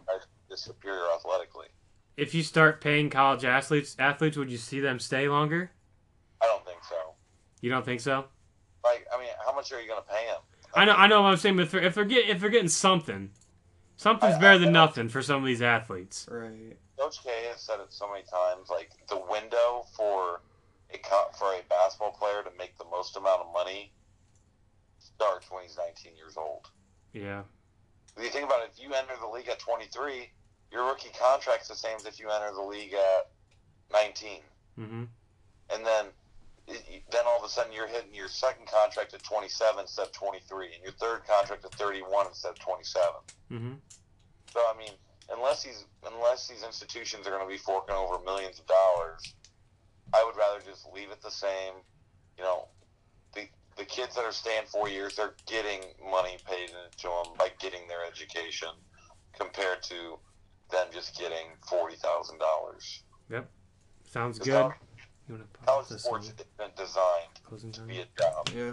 is 0.51 0.61
superior 0.61 1.07
athletically. 1.17 1.67
if 2.17 2.35
you 2.35 2.43
start 2.43 2.81
paying 2.81 3.09
college 3.09 3.45
athletes 3.45 3.95
athletes, 3.99 4.37
would 4.37 4.51
you 4.51 4.59
see 4.59 4.81
them 4.81 4.99
stay 4.99 5.29
longer? 5.29 5.71
I 6.43 6.47
don't 6.47 6.65
think 6.65 6.79
so. 6.89 6.97
You 7.61 7.71
don't 7.71 7.85
think 7.85 8.01
so? 8.01 8.25
Like, 8.85 9.07
I 9.15 9.19
mean, 9.19 9.29
how 9.45 9.55
much 9.55 9.73
are 9.73 9.81
you 9.81 9.89
going 9.89 10.03
to 10.03 10.09
pay 10.09 10.27
him? 10.27 10.39
I 10.75 10.85
know, 10.85 10.93
I 10.95 11.07
know. 11.07 11.23
What 11.23 11.33
I'm 11.33 11.37
saying, 11.37 11.57
but 11.57 11.63
if 11.63 11.71
they're, 11.73 11.83
if 11.83 11.95
they're 11.95 12.05
getting 12.05 12.31
if 12.31 12.41
they're 12.41 12.49
getting 12.51 12.69
something, 12.69 13.31
something's 13.97 14.37
I- 14.37 14.41
better 14.41 14.55
I- 14.55 14.59
than 14.59 14.73
nothing 14.73 15.09
for 15.09 15.21
some 15.23 15.43
of 15.43 15.47
these 15.47 15.63
athletes. 15.63 16.27
Right. 16.31 16.77
Coach 16.99 17.23
K 17.25 17.31
has 17.51 17.61
said 17.63 17.81
it 17.81 17.93
so 17.93 18.09
many 18.11 18.23
times. 18.25 18.69
Like 18.71 18.91
the 19.09 19.17
window 19.31 19.87
for 19.97 20.41
a 20.93 20.99
for 21.39 21.53
a 21.55 21.61
basketball 21.69 22.13
player 22.13 22.43
to 22.43 22.51
make 22.59 22.77
the 22.79 22.85
most 22.91 23.17
amount 23.17 23.41
of 23.41 23.53
money 23.53 23.91
starts 24.99 25.51
when 25.51 25.63
he's 25.65 25.77
19 25.77 26.17
years 26.17 26.37
old. 26.37 26.69
Yeah, 27.13 27.43
If 28.17 28.23
you 28.25 28.31
think 28.31 28.45
about 28.47 28.63
it, 28.63 28.71
if 28.77 28.83
you 28.83 28.93
enter 28.95 29.15
the 29.21 29.27
league 29.29 29.49
at 29.49 29.59
23, 29.59 30.31
your 30.71 30.87
rookie 30.87 31.11
contract's 31.21 31.67
the 31.69 31.75
same 31.75 31.97
as 31.97 32.07
if 32.07 32.21
you 32.21 32.29
enter 32.31 32.53
the 32.55 32.63
league 32.63 32.95
at 32.95 33.31
19, 33.93 34.41
hmm 34.77 35.05
and 35.73 35.87
then 35.87 36.07
it- 36.71 37.11
then 37.11 37.27
all 37.27 37.39
of 37.39 37.45
a 37.45 37.49
sudden 37.49 37.73
you're 37.73 37.87
hitting 37.89 38.15
your 38.15 38.29
second 38.29 38.67
contract 38.67 39.13
at 39.15 39.23
27 39.23 39.81
instead 39.81 40.07
of 40.07 40.13
23, 40.13 40.75
and 40.75 40.83
your 40.83 40.93
third 40.93 41.25
contract 41.27 41.65
at 41.65 41.75
31 41.75 42.27
instead 42.27 42.51
of 42.51 42.59
27. 42.59 43.13
hmm 43.49 43.75
So 44.53 44.61
I 44.61 44.77
mean, 44.77 44.93
unless 45.31 45.63
these 45.63 45.85
unless 46.05 46.49
these 46.49 46.63
institutions 46.63 47.27
are 47.27 47.31
going 47.31 47.43
to 47.43 47.49
be 47.49 47.59
forking 47.59 47.95
over 47.95 48.19
millions 48.25 48.59
of 48.59 48.67
dollars, 48.67 49.35
I 50.13 50.25
would 50.25 50.37
rather 50.37 50.61
just 50.61 50.87
leave 50.93 51.11
it 51.11 51.21
the 51.23 51.31
same. 51.31 51.75
You 52.37 52.45
know, 52.45 52.69
the 53.35 53.49
the 53.77 53.85
kids 53.85 54.15
that 54.17 54.25
are 54.25 54.33
staying 54.33 54.67
four 54.67 54.89
years, 54.89 55.17
they're 55.17 55.35
getting 55.47 55.81
money 56.03 56.37
paid 56.47 56.71
into 56.71 57.09
them 57.09 57.35
by 57.39 57.51
getting 57.59 57.87
their 57.89 58.05
education, 58.05 58.71
compared 59.39 59.83
to 59.85 60.19
them 60.71 60.87
just 60.93 61.17
getting 61.19 61.47
forty 61.69 61.97
thousand 61.97 62.39
dollars. 62.39 63.03
Yep, 63.31 63.51
sounds 64.05 64.39
good. 64.39 64.73
You 65.31 65.37
want 65.37 65.53
to 65.53 65.59
College 65.65 65.83
pause 65.85 65.89
this? 65.91 66.03
sports 66.03 66.27
one? 66.27 66.37
been 66.59 66.71
designed 66.77 67.29
Closing 67.45 67.71
to 67.73 67.79
time? 67.81 67.89
be 67.89 68.01
a 68.01 68.07
job. 68.19 68.49
Yeah. 68.57 68.73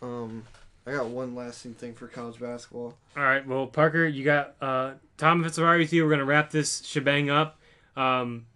Um, 0.00 0.44
I 0.86 0.92
got 0.92 1.06
one 1.06 1.34
lasting 1.34 1.74
thing 1.74 1.92
for 1.94 2.06
college 2.06 2.38
basketball. 2.38 2.94
All 3.16 3.22
right. 3.24 3.44
Well, 3.44 3.66
Parker, 3.66 4.06
you 4.06 4.24
got 4.24 4.54
uh, 4.60 4.92
Tom. 5.16 5.40
If 5.40 5.48
it's 5.48 5.58
all 5.58 5.64
right 5.64 5.78
with 5.78 5.92
you, 5.92 6.04
we're 6.04 6.10
gonna 6.10 6.24
wrap 6.24 6.50
this 6.52 6.84
shebang 6.86 7.30
up. 7.30 7.58
Um, 7.96 8.46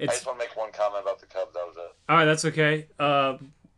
I 0.00 0.04
it's 0.04 0.14
just 0.14 0.26
want 0.26 0.40
to 0.40 0.44
make 0.44 0.56
one 0.56 0.72
comment 0.72 1.02
about 1.02 1.20
the 1.20 1.26
Cubs. 1.26 1.54
That 1.54 1.66
was 1.68 1.76
it. 1.76 1.94
all 2.08 2.16
right. 2.16 2.24
That's 2.24 2.44
okay. 2.46 2.86
Uh, 2.98 3.36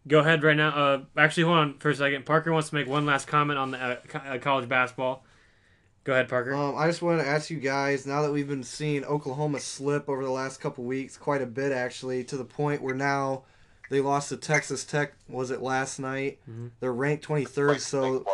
go 0.09 0.21
ahead 0.21 0.43
right 0.43 0.57
now. 0.57 0.71
Uh, 0.71 1.03
actually, 1.19 1.43
hold 1.43 1.59
on 1.59 1.75
for 1.79 1.91
a 1.91 1.95
second. 1.95 2.25
Parker 2.25 2.53
wants 2.53 2.71
to 2.71 2.75
make 2.75 2.89
one 2.89 3.05
last 3.05 3.27
comment 3.27 3.59
on 3.59 3.73
the 3.73 3.79
uh, 3.79 3.97
co- 4.09 4.19
uh, 4.19 4.39
college 4.39 4.67
basketball. 4.67 5.25
Go 6.05 6.13
ahead, 6.15 6.29
Parker. 6.29 6.55
Um, 6.55 6.77
I 6.77 6.87
just 6.87 7.03
wanted 7.03 7.23
to 7.23 7.29
ask 7.29 7.51
you 7.51 7.59
guys 7.59 8.07
now 8.07 8.23
that 8.23 8.33
we've 8.33 8.49
been 8.49 8.63
seeing 8.65 9.05
Oklahoma 9.05 9.61
slip 9.61 10.09
over 10.09 10.25
the 10.25 10.31
last 10.31 10.61
couple 10.61 10.85
weeks, 10.85 11.17
quite 11.17 11.43
a 11.43 11.47
bit 11.47 11.73
actually, 11.73 12.25
to 12.25 12.37
the 12.37 12.45
point 12.45 12.81
where 12.81 12.95
now 12.95 13.43
they 13.91 14.01
lost 14.01 14.31
to 14.31 14.37
Texas 14.39 14.85
Tech. 14.85 15.13
Was 15.29 15.51
it 15.51 15.61
last 15.61 15.99
night? 15.99 16.39
Mhm. 16.49 16.71
They're 16.81 16.93
ranked 16.93 17.25
23rd, 17.25 17.81
so 17.81 18.25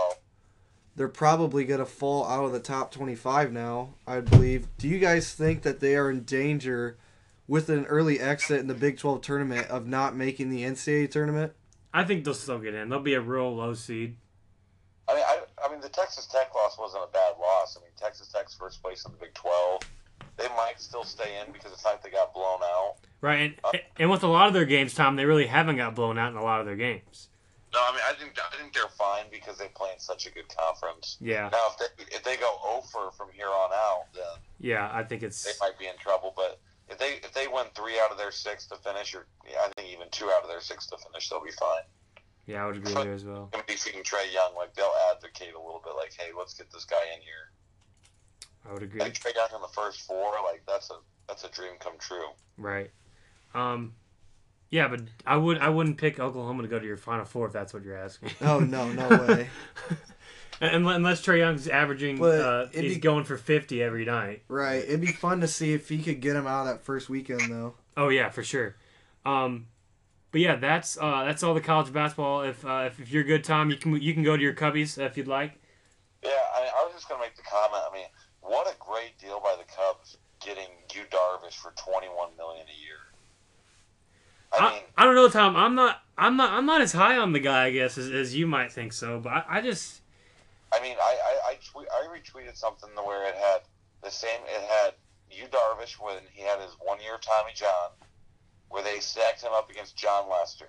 they're 0.95 1.09
probably 1.09 1.65
going 1.65 1.81
to 1.81 1.87
fall 1.87 2.25
out 2.27 2.45
of 2.45 2.53
the 2.53 2.61
top 2.61 2.93
25 2.93 3.53
now, 3.53 3.95
I 4.07 4.21
believe. 4.21 4.69
Do 4.79 4.87
you 4.87 4.99
guys 5.01 5.33
think 5.33 5.63
that 5.63 5.81
they 5.81 5.97
are 5.97 6.09
in 6.09 6.23
danger 6.23 6.97
with 7.49 7.69
an 7.69 7.85
early 7.87 8.21
exit 8.21 8.61
in 8.61 8.67
the 8.69 8.75
Big 8.75 8.97
12 8.99 9.21
tournament 9.23 9.67
of 9.69 9.87
not 9.87 10.15
making 10.17 10.51
the 10.51 10.63
NCAA 10.63 11.09
tournament? 11.11 11.53
I 11.93 12.05
think 12.05 12.25
they'll 12.25 12.35
still 12.35 12.59
get 12.59 12.75
in. 12.75 12.89
They'll 12.91 13.01
be 13.01 13.15
a 13.15 13.21
real 13.21 13.55
low 13.57 13.75
seed. 13.75 14.17
I 15.09 15.15
mean, 15.15 15.25
I, 15.27 15.36
I 15.65 15.71
mean, 15.71 15.81
the 15.81 15.89
Texas 15.89 16.27
Tech 16.27 16.55
loss 16.55 16.79
wasn't 16.79 17.05
a 17.05 17.13
bad 17.13 17.35
loss. 17.41 17.77
I 17.77 17.81
mean, 17.81 17.91
Texas 17.97 18.29
Tech's 18.29 18.55
first 18.55 18.83
place 18.83 19.05
in 19.05 19.13
the 19.13 19.19
Big 19.19 19.35
12. 19.35 19.81
they 20.37 20.49
might 20.57 20.79
still 20.81 21.05
stay 21.05 21.41
in 21.41 21.53
because 21.53 21.73
it's 21.73 21.85
not 21.85 21.93
like 21.95 22.03
they 22.03 22.11
got 22.11 22.35
blown 22.35 22.61
out. 22.63 22.97
Right, 23.23 23.41
and 23.41 23.55
uh, 23.65 23.73
and 23.99 24.11
with 24.11 24.23
a 24.23 24.27
lot 24.29 24.49
of 24.49 24.53
their 24.55 24.67
games, 24.67 24.95
Tom, 24.95 25.17
they 25.17 25.25
really 25.25 25.47
haven't 25.47 25.77
got 25.77 25.95
blown 25.95 26.19
out 26.19 26.31
in 26.33 26.37
a 26.37 26.43
lot 26.45 26.61
of 26.61 26.67
their 26.67 26.77
games. 26.77 27.29
No, 27.73 27.81
I 27.83 27.93
mean 27.93 28.01
I 28.09 28.13
think 28.13 28.39
I 28.39 28.57
think 28.57 28.73
they're 28.75 28.89
fine 28.97 29.25
because 29.31 29.59
they 29.59 29.69
play 29.75 29.91
in 29.93 29.99
such 29.99 30.27
a 30.27 30.31
good 30.31 30.47
conference. 30.55 31.17
Yeah, 31.21 31.49
Now 31.51 31.69
if 31.73 31.79
they 31.79 32.17
if 32.17 32.23
they 32.23 32.37
go 32.37 32.57
over 32.65 33.11
from 33.13 33.29
here 33.35 33.49
on 33.49 33.71
out, 33.73 34.05
then 34.15 34.25
yeah, 34.61 34.91
I 34.93 35.03
think 35.03 35.23
it's 35.23 35.43
they 35.43 35.53
might 35.61 35.79
be 35.79 35.87
in 35.87 35.97
trouble. 35.99 36.33
But 36.37 36.61
if 36.89 36.99
they 36.99 37.15
if 37.25 37.33
they 37.33 37.49
win 37.49 37.67
three 37.75 37.99
out 37.99 38.13
of 38.13 38.19
their 38.19 38.31
six 38.31 38.67
to 38.69 38.77
finish, 38.77 39.15
or 39.15 39.27
yeah, 39.51 39.59
I 39.65 39.69
think 39.77 39.93
even 39.93 40.09
two 40.11 40.27
out 40.27 40.43
of 40.43 40.49
their 40.49 40.61
six 40.61 40.87
to 40.89 40.97
finish, 40.99 41.29
they'll 41.29 41.45
be 41.45 41.51
fine. 41.53 41.83
Yeah, 42.47 42.63
I 42.63 42.67
would 42.67 42.77
agree 42.77 42.95
there 42.95 43.13
as 43.13 43.25
well. 43.25 43.49
Gonna 43.53 43.65
be 43.67 43.77
seeing 43.77 44.03
Trae 44.05 44.33
Young, 44.33 44.55
like 44.57 44.73
they'll 44.75 44.93
advocate 45.13 45.55
a 45.55 45.59
little 45.59 45.81
bit, 45.85 45.95
like, 45.97 46.13
hey, 46.17 46.31
let's 46.37 46.55
get 46.55 46.71
this 46.73 46.85
guy 46.85 47.03
in 47.15 47.21
here. 47.23 47.51
I 48.69 48.73
would 48.73 48.83
agree. 48.83 49.01
Like 49.01 49.15
Trae 49.15 49.35
Young 49.35 49.49
in 49.55 49.61
the 49.63 49.69
first 49.69 50.03
four, 50.03 50.33
like 50.45 50.63
that's 50.67 50.91
a 50.91 50.95
that's 51.29 51.45
a 51.45 51.49
dream 51.51 51.73
come 51.81 51.95
true. 51.99 52.27
Right. 52.57 52.91
Um, 53.55 53.95
yeah, 54.71 54.89
but 54.89 55.01
I 55.27 55.37
would 55.37 55.59
I 55.59 55.69
wouldn't 55.69 55.99
pick 55.99 56.19
Oklahoma 56.21 56.63
to 56.63 56.69
go 56.69 56.79
to 56.79 56.87
your 56.87 56.97
Final 56.97 57.25
Four 57.25 57.47
if 57.47 57.53
that's 57.53 57.73
what 57.75 57.85
you're 57.85 57.97
asking. 57.97 58.31
Oh 58.41 58.59
no, 58.61 58.91
no 58.93 59.09
way. 59.29 59.49
unless, 60.61 60.97
unless 60.97 61.23
Trae 61.23 61.39
Young's 61.39 61.69
averaging, 61.69 62.23
uh, 62.23 62.69
he's 62.73 62.95
be- 62.95 63.01
going 63.01 63.25
for 63.25 63.37
fifty 63.37 63.83
every 63.83 64.05
night. 64.05 64.43
right. 64.49 64.83
It'd 64.85 65.01
be 65.01 65.09
fun 65.09 65.41
to 65.41 65.49
see 65.49 65.73
if 65.73 65.89
he 65.89 66.03
could 66.03 66.21
get 66.21 66.37
him 66.37 66.47
out 66.47 66.67
of 66.67 66.67
that 66.67 66.85
first 66.85 67.09
weekend 67.09 67.41
though. 67.51 67.75
Oh 67.97 68.09
yeah, 68.09 68.29
for 68.31 68.43
sure. 68.43 68.77
Um, 69.25 69.67
but 70.37 70.43
yeah, 70.43 70.57
that's 70.57 70.99
uh, 70.99 71.25
that's 71.25 71.43
all 71.43 71.55
the 71.55 71.63
college 71.63 71.91
basketball. 71.91 72.43
If, 72.43 72.63
uh, 72.63 72.85
if 72.89 73.01
if 73.01 73.11
you're 73.11 73.25
good, 73.25 73.43
Tom, 73.43 73.71
you 73.71 73.77
can 73.79 73.99
you 74.03 74.13
can 74.13 74.23
go 74.23 74.37
to 74.37 74.43
your 74.43 74.53
Cubbies 74.53 74.99
if 74.99 75.17
you'd 75.17 75.27
like. 75.27 75.59
Yeah, 76.23 76.29
I, 76.55 76.61
mean, 76.61 76.71
I 76.77 76.85
was 76.85 76.93
just 76.93 77.09
gonna 77.09 77.23
make 77.23 77.35
the 77.37 77.43
comment. 77.43 77.83
I 77.91 77.95
mean, 77.95 78.05
what 78.43 78.67
a 78.67 78.77
great 78.79 79.17
deal 79.19 79.41
by 79.41 79.57
the 79.57 79.65
Cubs 79.65 80.19
getting 80.45 80.69
Yu 80.95 81.05
Darvish 81.11 81.55
for 81.55 81.73
twenty 81.75 82.09
one 82.09 82.37
million 82.37 82.67
a 82.67 82.85
year. 82.85 82.99
I 84.53 84.59
I, 84.59 84.73
mean, 84.75 84.83
I 84.99 85.05
don't 85.07 85.15
know, 85.15 85.31
Tom. 85.31 85.57
I'm 85.57 85.75
not 85.75 86.03
I'm 86.19 86.37
not 86.37 86.53
I'm 86.53 86.67
not 86.67 86.83
as 86.83 86.93
high 86.93 87.17
on 87.17 87.33
the 87.33 87.41
guy, 87.41 87.65
I 87.65 87.71
guess, 87.71 87.97
as, 87.97 88.11
as 88.11 88.37
you 88.37 88.47
might 88.47 88.71
think 88.71 88.93
so. 88.93 89.19
But 89.21 89.31
I, 89.33 89.45
I 89.49 89.61
just 89.63 90.03
I 90.71 90.83
mean, 90.83 90.97
I 91.03 91.17
I, 91.17 91.53
I, 91.53 91.59
tweet, 91.65 91.89
I 91.91 92.15
retweeted 92.15 92.59
something 92.59 92.91
where 93.07 93.27
it 93.27 93.37
had 93.37 93.61
the 94.05 94.11
same. 94.11 94.41
It 94.55 94.69
had 94.69 94.93
Yu 95.31 95.47
Darvish 95.47 95.95
when 95.99 96.19
he 96.35 96.43
had 96.43 96.61
his 96.61 96.77
one 96.79 97.01
year 97.01 97.17
Tommy 97.23 97.53
John, 97.55 97.89
where 98.77 98.85
they 98.85 99.01
stacked 99.01 99.41
him 99.41 99.53
up 99.55 99.71
against 99.71 99.97
Jon 99.97 100.29
Lester. 100.29 100.69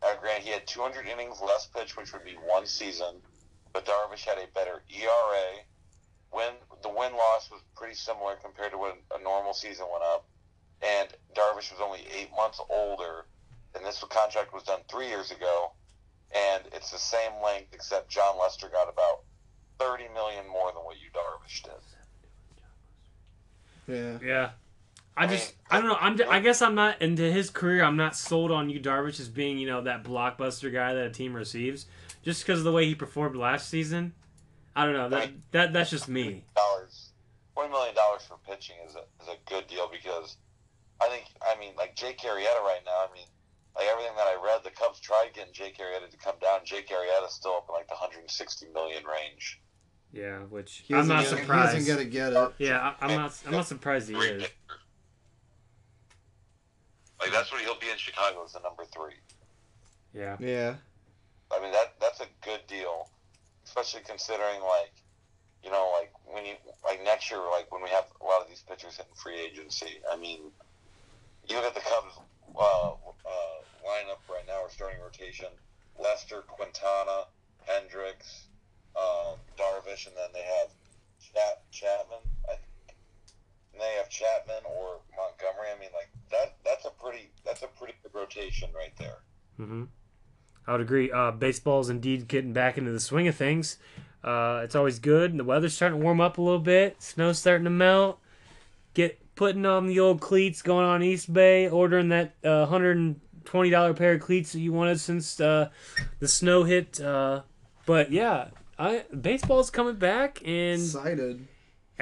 Now, 0.00 0.14
granted, 0.18 0.42
he 0.42 0.50
had 0.52 0.66
200 0.66 1.06
innings 1.06 1.38
less 1.42 1.66
pitch, 1.66 1.98
which 1.98 2.10
would 2.14 2.24
be 2.24 2.32
one 2.32 2.64
season, 2.64 3.16
but 3.74 3.84
Darvish 3.84 4.24
had 4.24 4.38
a 4.38 4.46
better 4.54 4.82
ERA. 4.88 5.60
When 6.30 6.54
the 6.82 6.88
win 6.88 7.12
loss 7.12 7.50
was 7.50 7.60
pretty 7.76 7.94
similar 7.94 8.36
compared 8.36 8.72
to 8.72 8.78
when 8.78 8.92
a 9.14 9.22
normal 9.22 9.52
season 9.52 9.84
went 9.92 10.02
up, 10.02 10.24
and 10.80 11.10
Darvish 11.34 11.70
was 11.70 11.80
only 11.84 12.00
eight 12.18 12.30
months 12.34 12.58
older, 12.70 13.26
and 13.74 13.84
this 13.84 14.02
contract 14.08 14.54
was 14.54 14.62
done 14.62 14.80
three 14.88 15.08
years 15.08 15.30
ago, 15.30 15.72
and 16.34 16.64
it's 16.72 16.90
the 16.90 16.96
same 16.96 17.32
length 17.44 17.74
except 17.74 18.08
Jon 18.08 18.38
Lester 18.40 18.70
got 18.70 18.88
about 18.88 19.24
30 19.78 20.04
million 20.14 20.48
more 20.48 20.72
than 20.72 20.84
what 20.84 20.96
Yu 20.96 21.10
Darvish 21.12 21.64
did. 21.64 21.72
Yeah. 23.94 24.26
yeah. 24.26 24.50
I 25.16 25.24
I 25.24 25.26
just 25.26 25.54
I 25.70 25.78
don't 25.78 25.88
know. 25.88 25.96
I'm 26.00 26.18
I 26.30 26.40
guess 26.40 26.62
I'm 26.62 26.74
not 26.74 27.00
into 27.02 27.30
his 27.30 27.50
career. 27.50 27.84
I'm 27.84 27.96
not 27.96 28.16
sold 28.16 28.50
on 28.50 28.70
Yu 28.70 28.80
Darvish 28.80 29.20
as 29.20 29.28
being 29.28 29.58
you 29.58 29.66
know 29.66 29.82
that 29.82 30.04
blockbuster 30.04 30.72
guy 30.72 30.94
that 30.94 31.06
a 31.06 31.10
team 31.10 31.34
receives 31.34 31.86
just 32.22 32.42
because 32.44 32.60
of 32.60 32.64
the 32.64 32.72
way 32.72 32.86
he 32.86 32.94
performed 32.94 33.36
last 33.36 33.68
season. 33.68 34.14
I 34.74 34.84
don't 34.84 34.94
know 34.94 35.08
that 35.10 35.30
that 35.50 35.72
that's 35.72 35.90
just 35.90 36.08
me. 36.08 36.44
Dollars, 36.56 37.10
20 37.54 37.70
million 37.70 37.94
dollars 37.94 38.22
for 38.26 38.38
pitching 38.48 38.76
is 38.86 38.94
a 38.94 39.04
is 39.22 39.28
a 39.28 39.36
good 39.50 39.66
deal 39.66 39.88
because 39.92 40.38
I 41.00 41.08
think 41.08 41.24
I 41.42 41.58
mean 41.60 41.74
like 41.76 41.94
Jake 41.94 42.18
Arrieta 42.18 42.62
right 42.62 42.80
now. 42.86 43.06
I 43.08 43.08
mean 43.14 43.26
like 43.76 43.86
everything 43.90 44.12
that 44.16 44.26
I 44.26 44.36
read, 44.42 44.64
the 44.64 44.70
Cubs 44.70 45.00
tried 45.00 45.30
getting 45.34 45.52
Jake 45.52 45.78
Arrieta 45.78 46.10
to 46.10 46.16
come 46.16 46.36
down. 46.40 46.60
Jake 46.64 46.88
Arrieta's 46.88 47.34
still 47.34 47.56
up 47.56 47.66
in 47.68 47.74
like 47.74 47.88
the 47.88 47.94
160 47.94 48.66
million 48.72 49.02
range. 49.04 49.60
Yeah, 50.12 50.40
which 50.40 50.84
He 50.86 50.94
I'm 50.94 51.10
isn't 51.10 51.38
surprised. 51.38 51.72
He 51.72 51.78
isn't 51.78 51.94
gonna 51.96 52.08
get 52.08 52.32
it. 52.34 52.52
Yeah, 52.58 52.94
I, 53.00 53.06
I'm 53.06 53.16
not. 53.16 53.42
I'm 53.46 53.52
not 53.52 53.66
surprised 53.66 54.10
he 54.10 54.14
is. 54.14 54.44
Like 57.22 57.30
that's 57.30 57.52
where 57.52 57.60
he'll 57.62 57.78
be 57.78 57.88
in 57.88 57.96
Chicago 57.98 58.44
as 58.44 58.52
the 58.52 58.60
number 58.60 58.84
three. 58.84 59.14
Yeah. 60.12 60.36
Yeah. 60.40 60.74
I 61.52 61.62
mean 61.62 61.70
that 61.72 61.94
that's 62.00 62.20
a 62.20 62.26
good 62.44 62.60
deal, 62.66 63.08
especially 63.64 64.00
considering 64.04 64.60
like, 64.60 64.92
you 65.62 65.70
know, 65.70 65.92
like 65.98 66.12
when 66.26 66.44
you 66.44 66.54
like 66.84 67.02
next 67.04 67.30
year, 67.30 67.40
like 67.50 67.70
when 67.70 67.82
we 67.82 67.90
have 67.90 68.04
a 68.20 68.24
lot 68.24 68.42
of 68.42 68.48
these 68.48 68.64
pitchers 68.68 68.96
hitting 68.96 69.14
free 69.14 69.38
agency. 69.38 70.00
I 70.10 70.16
mean, 70.16 70.50
you 71.48 71.56
look 71.56 71.64
at 71.64 71.74
the 71.74 71.80
Cubs 71.80 72.18
uh, 72.58 72.90
uh, 72.90 73.58
lineup 73.86 74.22
right 74.28 74.46
now, 74.46 74.62
or 74.62 74.70
starting 74.70 75.00
rotation: 75.00 75.46
Lester, 76.02 76.42
Quintana, 76.48 77.26
Hendricks, 77.66 78.46
um, 78.96 79.36
Darvish, 79.56 80.06
and 80.06 80.16
then 80.16 80.30
they 80.34 80.42
have 80.42 80.70
Chat 81.20 81.62
Chapman. 81.70 82.18
I, 82.48 82.56
and 83.72 83.80
they 83.80 83.94
have 83.96 84.08
Chapman 84.08 84.62
or 84.64 85.00
Montgomery. 85.16 85.68
I 85.74 85.80
mean, 85.80 85.90
like 85.94 86.10
that. 86.30 86.56
That's 86.64 86.84
a 86.84 86.90
pretty. 86.90 87.30
That's 87.44 87.62
a 87.62 87.68
pretty 87.68 87.94
good 88.02 88.14
rotation 88.14 88.70
right 88.74 88.96
there. 88.98 89.18
Mm-hmm. 89.60 89.84
I 90.66 90.72
would 90.72 90.80
agree. 90.80 91.10
Uh, 91.10 91.32
baseball's 91.32 91.90
indeed 91.90 92.28
getting 92.28 92.52
back 92.52 92.78
into 92.78 92.92
the 92.92 93.00
swing 93.00 93.28
of 93.28 93.34
things. 93.34 93.78
Uh, 94.22 94.60
it's 94.62 94.76
always 94.76 94.98
good. 94.98 95.36
The 95.36 95.44
weather's 95.44 95.74
starting 95.74 95.98
to 95.98 96.04
warm 96.04 96.20
up 96.20 96.38
a 96.38 96.42
little 96.42 96.60
bit. 96.60 97.02
Snow's 97.02 97.38
starting 97.38 97.64
to 97.64 97.70
melt. 97.70 98.20
Get 98.94 99.18
putting 99.34 99.66
on 99.66 99.86
the 99.86 99.98
old 99.98 100.20
cleats, 100.20 100.62
going 100.62 100.86
on 100.86 101.00
Eastbay, 101.00 101.72
ordering 101.72 102.10
that 102.10 102.34
uh, 102.44 102.66
hundred 102.66 102.96
and 102.96 103.20
twenty 103.44 103.70
dollar 103.70 103.94
pair 103.94 104.12
of 104.12 104.20
cleats 104.20 104.52
that 104.52 104.60
you 104.60 104.72
wanted 104.72 105.00
since 105.00 105.40
uh, 105.40 105.70
the 106.20 106.28
snow 106.28 106.62
hit. 106.62 107.00
Uh, 107.00 107.42
but 107.86 108.12
yeah, 108.12 108.48
I 108.78 109.04
baseball's 109.20 109.70
coming 109.70 109.96
back, 109.96 110.40
and 110.46 110.80
Excited. 110.80 111.48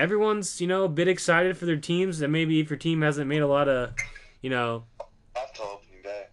Everyone's 0.01 0.61
you 0.61 0.67
know 0.67 0.85
a 0.85 0.89
bit 0.89 1.07
excited 1.07 1.57
for 1.57 1.67
their 1.67 1.77
teams. 1.77 2.19
That 2.19 2.29
maybe 2.29 2.59
if 2.61 2.71
your 2.71 2.79
team 2.79 3.03
hasn't 3.03 3.29
made 3.29 3.43
a 3.43 3.47
lot 3.47 3.69
of, 3.69 3.95
you 4.41 4.51
know, 4.51 4.85
After 5.37 5.63
opening 5.63 6.03
day. 6.03 6.27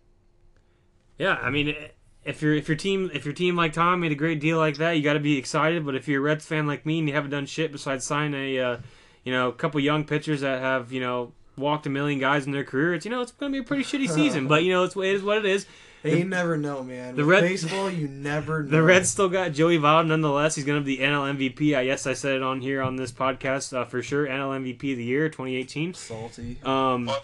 Yeah, 1.18 1.34
I 1.34 1.50
mean, 1.50 1.76
if 2.24 2.42
your 2.42 2.56
if 2.56 2.68
your 2.68 2.78
team 2.78 3.12
if 3.14 3.26
your 3.26 3.34
team 3.34 3.56
like 3.56 3.74
Tom 3.74 4.00
made 4.00 4.12
a 4.12 4.16
great 4.16 4.40
deal 4.40 4.58
like 4.58 4.78
that, 4.78 4.92
you 4.94 5.04
got 5.04 5.14
to 5.14 5.20
be 5.20 5.38
excited. 5.38 5.86
But 5.86 5.96
if 5.96 6.08
you're 6.08 6.22
a 6.22 6.24
Reds 6.24 6.46
fan 6.46 6.66
like 6.66 6.86
me 6.86 7.00
and 7.00 7.08
you 7.08 7.14
haven't 7.14 7.32
done 7.32 7.46
shit 7.46 7.72
besides 7.72 8.06
sign 8.06 8.34
a, 8.34 8.60
uh, 8.60 8.78
you 9.24 9.32
know, 9.32 9.50
a 9.50 9.54
couple 9.54 9.80
young 9.82 10.06
pitchers 10.06 10.42
that 10.42 10.62
have 10.62 10.92
you 10.92 11.02
know 11.02 11.34
walked 11.58 11.86
a 11.88 11.90
million 11.90 12.20
guys 12.20 12.46
in 12.46 12.52
their 12.52 12.64
career, 12.64 12.94
it's 12.94 13.06
you 13.06 13.12
know 13.12 13.22
it's 13.22 13.32
gonna 13.32 13.52
be 13.52 13.60
a 13.60 13.64
pretty 13.64 13.84
shitty 13.84 14.10
season. 14.10 14.48
But 14.48 14.64
you 14.64 14.72
know 14.72 14.84
it's 14.84 14.96
it 14.96 15.06
is 15.06 15.24
what 15.24 15.38
it 15.38 15.46
is. 15.46 15.66
Hey, 16.04 16.20
you 16.20 16.26
never 16.26 16.58
know, 16.58 16.84
man. 16.84 17.16
the 17.16 17.26
With 17.26 17.32
Red- 17.36 17.42
baseball, 17.42 17.90
you 17.90 18.08
never 18.08 18.64
know. 18.64 18.70
The 18.78 18.82
Reds 18.84 19.10
still 19.10 19.30
got 19.30 19.52
Joey 19.52 19.78
Votto 19.78 20.06
nonetheless. 20.08 20.56
He's 20.56 20.64
gonna 20.66 20.82
be 20.82 20.98
the 20.98 21.04
NL 21.04 21.36
MVP. 21.38 21.76
I 21.78 21.82
yes 21.82 22.06
I 22.08 22.14
said 22.14 22.36
it 22.36 22.44
on 22.44 22.62
here 22.62 22.82
on 22.82 22.96
this 22.96 23.12
podcast 23.12 23.76
uh, 23.76 23.84
for 23.86 24.02
sure. 24.02 24.26
NL 24.28 24.60
MVP 24.62 24.92
of 24.92 24.98
the 24.98 25.04
year 25.04 25.28
2018. 25.30 25.94
salty. 25.96 26.60
Um, 26.64 27.06
Well, 27.08 27.24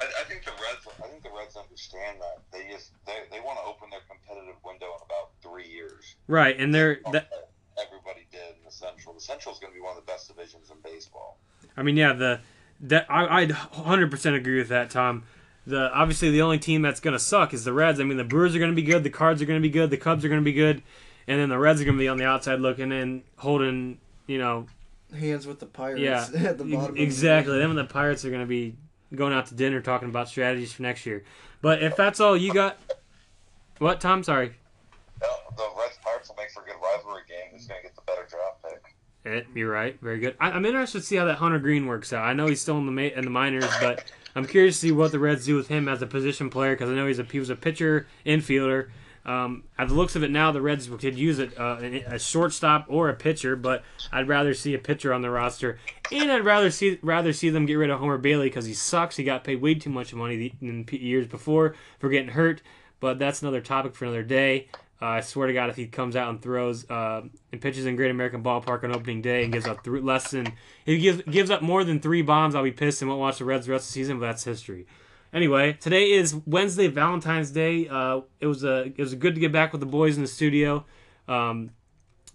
I, 0.00 0.04
I 0.06 0.24
think 0.24 0.44
the 0.44 0.50
Reds. 0.50 0.86
I 1.02 1.06
think 1.08 1.22
the 1.22 1.30
Reds 1.36 1.56
understand 1.56 2.18
that 2.20 2.40
they 2.52 2.66
just 2.72 2.90
they, 3.06 3.12
they 3.30 3.40
want 3.40 3.58
to 3.60 3.64
open 3.64 3.88
their 3.90 4.00
competitive 4.08 4.56
window 4.64 4.86
in 4.86 5.00
about 5.06 5.30
three 5.42 5.68
years. 5.68 6.16
right, 6.26 6.58
and 6.58 6.74
they're 6.74 7.00
that. 7.12 7.28
Everybody 7.76 8.26
did 8.30 8.40
in 8.58 8.64
the 8.64 8.70
Central. 8.70 9.14
The 9.14 9.20
Central 9.20 9.52
is 9.52 9.60
going 9.60 9.72
to 9.72 9.76
be 9.76 9.82
one 9.82 9.96
of 9.96 10.04
the 10.04 10.10
best 10.10 10.28
divisions 10.28 10.70
in 10.70 10.76
baseball. 10.84 11.38
I 11.76 11.82
mean, 11.82 11.96
yeah, 11.96 12.12
the 12.12 12.40
that 12.82 13.06
I 13.08 13.42
I 13.42 13.46
hundred 13.46 14.10
percent 14.10 14.36
agree 14.36 14.58
with 14.58 14.68
that, 14.68 14.90
Tom. 14.90 15.24
The 15.66 15.90
obviously 15.92 16.30
the 16.30 16.42
only 16.42 16.58
team 16.58 16.82
that's 16.82 17.00
gonna 17.00 17.18
suck 17.18 17.54
is 17.54 17.64
the 17.64 17.72
Reds. 17.72 18.00
I 18.00 18.04
mean, 18.04 18.18
the 18.18 18.24
Brewers 18.24 18.54
are 18.54 18.58
gonna 18.58 18.72
be 18.72 18.82
good, 18.82 19.02
the 19.02 19.10
Cards 19.10 19.40
are 19.40 19.46
gonna 19.46 19.60
be 19.60 19.70
good, 19.70 19.90
the 19.90 19.96
Cubs 19.96 20.24
are 20.24 20.28
gonna 20.28 20.42
be 20.42 20.52
good, 20.52 20.82
and 21.26 21.40
then 21.40 21.48
the 21.48 21.58
Reds 21.58 21.80
are 21.80 21.84
gonna 21.84 21.98
be 21.98 22.08
on 22.08 22.18
the 22.18 22.26
outside 22.26 22.60
looking 22.60 22.92
in, 22.92 23.22
holding, 23.38 23.98
you 24.26 24.38
know, 24.38 24.66
Hands 25.18 25.46
with 25.46 25.60
the 25.60 25.66
pirates 25.66 26.00
yeah, 26.00 26.22
at 26.48 26.58
the 26.58 26.64
bottom. 26.64 26.90
of 26.90 26.94
the 26.96 27.02
exactly. 27.02 27.52
division. 27.52 27.70
Them 27.70 27.78
and 27.78 27.88
the 27.88 27.92
Pirates 27.92 28.24
are 28.24 28.30
gonna 28.30 28.46
be 28.46 28.74
going 29.14 29.32
out 29.32 29.46
to 29.46 29.54
dinner 29.54 29.80
talking 29.80 30.08
about 30.08 30.28
strategies 30.28 30.72
for 30.72 30.82
next 30.82 31.06
year. 31.06 31.22
But 31.62 31.82
if 31.82 31.94
that's 31.96 32.18
all 32.20 32.36
you 32.36 32.52
got, 32.52 32.78
what 33.78 34.00
Tom? 34.00 34.22
Sorry, 34.22 34.52
The, 35.20 35.26
the 35.56 35.68
Reds 35.78 35.98
Pirates 36.02 36.28
will 36.28 36.36
make 36.36 36.50
for 36.50 36.62
a 36.62 36.66
good 36.66 36.74
rivalry 36.82 37.22
game. 37.28 37.52
Who's 37.52 37.66
going 37.66 37.80
to 37.80 37.86
get 37.86 37.94
the 37.94 38.02
better 38.02 38.26
draft 38.28 38.62
pick? 38.62 38.94
Eh, 39.32 39.42
you're 39.54 39.70
right. 39.70 39.98
Very 40.02 40.18
good. 40.18 40.36
I, 40.40 40.50
I'm 40.50 40.66
interested 40.66 40.98
to 41.00 41.04
see 41.06 41.16
how 41.16 41.24
that 41.26 41.36
Hunter 41.36 41.58
Greene 41.58 41.86
works 41.86 42.12
out. 42.12 42.24
I 42.24 42.32
know 42.34 42.46
he's 42.48 42.60
still 42.60 42.76
in 42.78 42.86
the 42.86 42.92
ma- 42.92 43.02
in 43.16 43.24
the 43.24 43.30
minors, 43.30 43.70
but 43.80 44.04
I'm 44.34 44.46
curious 44.46 44.76
to 44.76 44.88
see 44.88 44.92
what 44.92 45.12
the 45.12 45.18
Reds 45.18 45.46
do 45.46 45.56
with 45.56 45.68
him 45.68 45.88
as 45.88 46.02
a 46.02 46.06
position 46.06 46.50
player 46.50 46.74
because 46.74 46.90
I 46.90 46.94
know 46.94 47.06
he's 47.06 47.18
a 47.18 47.24
he 47.24 47.38
was 47.38 47.50
a 47.50 47.56
pitcher, 47.56 48.06
infielder. 48.26 48.88
Um, 49.26 49.64
at 49.78 49.88
the 49.88 49.94
looks 49.94 50.16
of 50.16 50.22
it 50.22 50.30
now, 50.30 50.52
the 50.52 50.60
Reds 50.60 50.86
could 50.86 51.18
use 51.18 51.38
it 51.38 51.58
uh, 51.58 51.78
a 52.06 52.18
shortstop 52.18 52.84
or 52.88 53.08
a 53.08 53.14
pitcher, 53.14 53.56
but 53.56 53.82
I'd 54.12 54.28
rather 54.28 54.52
see 54.52 54.74
a 54.74 54.78
pitcher 54.78 55.14
on 55.14 55.22
the 55.22 55.30
roster, 55.30 55.78
and 56.12 56.30
I'd 56.30 56.44
rather 56.44 56.70
see 56.70 56.98
rather 57.02 57.32
see 57.32 57.48
them 57.48 57.64
get 57.64 57.74
rid 57.74 57.90
of 57.90 58.00
Homer 58.00 58.18
Bailey 58.18 58.46
because 58.48 58.66
he 58.66 58.74
sucks. 58.74 59.16
He 59.16 59.24
got 59.24 59.44
paid 59.44 59.62
way 59.62 59.74
too 59.76 59.90
much 59.90 60.12
money 60.12 60.36
the, 60.36 60.52
in 60.60 60.86
years 60.90 61.26
before 61.26 61.74
for 61.98 62.10
getting 62.10 62.30
hurt. 62.30 62.60
But 63.00 63.18
that's 63.18 63.42
another 63.42 63.60
topic 63.60 63.94
for 63.94 64.04
another 64.04 64.22
day. 64.22 64.68
Uh, 65.02 65.06
I 65.06 65.20
swear 65.20 65.48
to 65.48 65.52
God, 65.52 65.70
if 65.70 65.76
he 65.76 65.86
comes 65.86 66.14
out 66.14 66.30
and 66.30 66.40
throws 66.40 66.88
uh, 66.88 67.22
and 67.52 67.60
pitches 67.60 67.84
in 67.84 67.96
Great 67.96 68.10
American 68.10 68.42
Ballpark 68.42 68.84
on 68.84 68.94
opening 68.94 69.20
day 69.22 69.42
and 69.42 69.52
gives 69.52 69.66
up 69.66 69.82
th- 69.82 70.02
less 70.02 70.30
than 70.30 70.46
if 70.46 70.54
he 70.86 70.98
gives 70.98 71.22
gives 71.22 71.50
up 71.50 71.62
more 71.62 71.82
than 71.84 72.00
three 72.00 72.22
bombs, 72.22 72.54
I'll 72.54 72.62
be 72.62 72.70
pissed 72.70 73.02
and 73.02 73.08
won't 73.08 73.20
watch 73.20 73.38
the 73.38 73.44
Reds 73.44 73.66
the 73.66 73.72
rest 73.72 73.84
of 73.84 73.88
the 73.88 73.92
season. 73.92 74.20
But 74.20 74.26
that's 74.26 74.44
history. 74.44 74.86
Anyway, 75.32 75.72
today 75.72 76.12
is 76.12 76.36
Wednesday, 76.46 76.86
Valentine's 76.86 77.50
Day. 77.50 77.88
Uh, 77.88 78.20
it 78.38 78.46
was 78.46 78.62
a 78.62 78.84
it 78.84 78.98
was 78.98 79.14
good 79.16 79.34
to 79.34 79.40
get 79.40 79.50
back 79.50 79.72
with 79.72 79.80
the 79.80 79.86
boys 79.86 80.16
in 80.16 80.22
the 80.22 80.28
studio. 80.28 80.84
Um, 81.26 81.70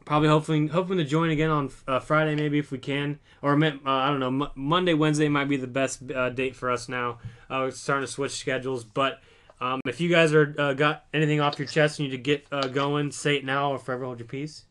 probably 0.03 0.27
hoping 0.27 0.67
hoping 0.67 0.97
to 0.97 1.05
join 1.05 1.29
again 1.29 1.49
on 1.49 1.71
uh, 1.87 1.99
Friday 1.99 2.35
maybe 2.35 2.59
if 2.59 2.71
we 2.71 2.77
can, 2.77 3.19
or 3.41 3.53
uh, 3.53 3.71
I 3.85 4.09
don't 4.09 4.19
know. 4.19 4.45
M- 4.45 4.51
Monday, 4.53 4.93
Wednesday 4.93 5.29
might 5.29 5.47
be 5.47 5.55
the 5.55 5.65
best 5.65 6.11
uh, 6.11 6.29
date 6.29 6.57
for 6.57 6.69
us 6.69 6.89
now. 6.89 7.19
We're 7.49 7.71
starting 7.71 8.05
to 8.05 8.11
switch 8.11 8.33
schedules, 8.33 8.83
but 8.83 9.21
um, 9.61 9.81
if 9.85 9.99
you 9.99 10.09
guys 10.09 10.33
are 10.33 10.55
uh, 10.57 10.73
got 10.73 11.05
anything 11.13 11.41
off 11.41 11.59
your 11.59 11.67
chest 11.67 11.99
and 11.99 12.05
you 12.05 12.11
need 12.11 12.17
to 12.17 12.23
get 12.23 12.47
uh, 12.51 12.67
going, 12.67 13.11
say 13.11 13.37
it 13.37 13.45
now 13.45 13.71
or 13.71 13.79
forever 13.79 14.05
hold 14.05 14.19
your 14.19 14.27
peace. 14.27 14.63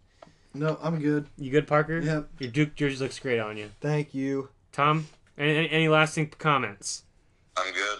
No, 0.54 0.78
I'm 0.82 0.98
good. 0.98 1.26
You 1.36 1.50
good, 1.50 1.66
Parker? 1.66 1.98
Yep. 1.98 2.28
Your 2.38 2.50
Duke 2.50 2.74
jersey 2.74 3.02
looks 3.02 3.18
great 3.18 3.38
on 3.38 3.56
you. 3.56 3.70
Thank 3.80 4.14
you. 4.14 4.48
Tom, 4.72 5.06
any, 5.36 5.56
any, 5.56 5.70
any 5.70 5.88
lasting 5.88 6.30
comments? 6.38 7.04
I'm 7.56 7.72
good. 7.72 7.98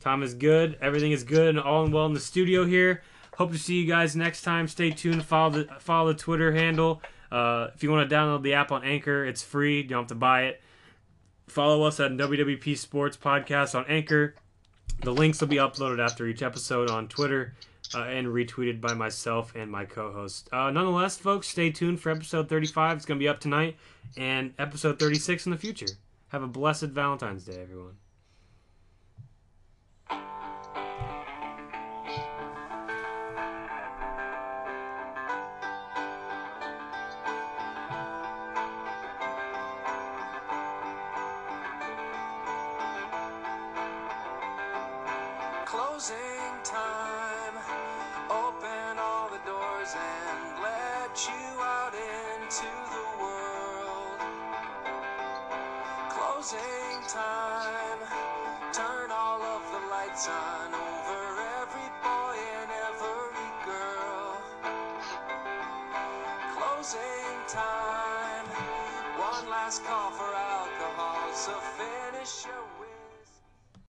Tom 0.00 0.22
is 0.22 0.34
good. 0.34 0.78
Everything 0.80 1.12
is 1.12 1.24
good 1.24 1.48
and 1.48 1.60
all 1.60 1.84
and 1.84 1.92
well 1.92 2.06
in 2.06 2.12
the 2.12 2.20
studio 2.20 2.64
here. 2.64 3.02
Hope 3.36 3.52
to 3.52 3.58
see 3.58 3.80
you 3.80 3.86
guys 3.86 4.14
next 4.14 4.42
time. 4.42 4.68
Stay 4.68 4.90
tuned. 4.90 5.24
Follow 5.24 5.50
the 5.50 5.64
follow 5.78 6.12
the 6.12 6.18
Twitter 6.18 6.52
handle. 6.52 7.02
Uh, 7.30 7.68
if 7.74 7.82
you 7.82 7.90
want 7.90 8.08
to 8.08 8.14
download 8.14 8.42
the 8.42 8.54
app 8.54 8.72
on 8.72 8.84
Anchor, 8.84 9.24
it's 9.24 9.42
free. 9.42 9.78
You 9.78 9.88
don't 9.88 10.02
have 10.02 10.08
to 10.08 10.14
buy 10.14 10.44
it. 10.44 10.62
Follow 11.46 11.82
us 11.82 12.00
at 12.00 12.12
WWP 12.12 12.76
Sports 12.78 13.16
Podcast 13.16 13.74
on 13.74 13.84
Anchor. 13.88 14.34
The 15.02 15.12
links 15.12 15.40
will 15.40 15.48
be 15.48 15.56
uploaded 15.56 16.04
after 16.04 16.26
each 16.26 16.42
episode 16.42 16.90
on 16.90 17.08
Twitter 17.08 17.54
uh, 17.94 18.02
and 18.02 18.26
retweeted 18.26 18.80
by 18.80 18.94
myself 18.94 19.52
and 19.54 19.70
my 19.70 19.84
co-host. 19.84 20.48
Uh, 20.52 20.70
nonetheless, 20.70 21.16
folks, 21.16 21.48
stay 21.48 21.70
tuned 21.70 22.00
for 22.00 22.10
episode 22.10 22.48
35. 22.48 22.96
It's 22.96 23.06
going 23.06 23.18
to 23.18 23.22
be 23.22 23.28
up 23.28 23.40
tonight, 23.40 23.76
and 24.16 24.54
episode 24.58 24.98
36 24.98 25.46
in 25.46 25.52
the 25.52 25.58
future. 25.58 25.86
Have 26.28 26.42
a 26.42 26.48
blessed 26.48 26.86
Valentine's 26.86 27.44
Day, 27.44 27.60
everyone. 27.62 27.96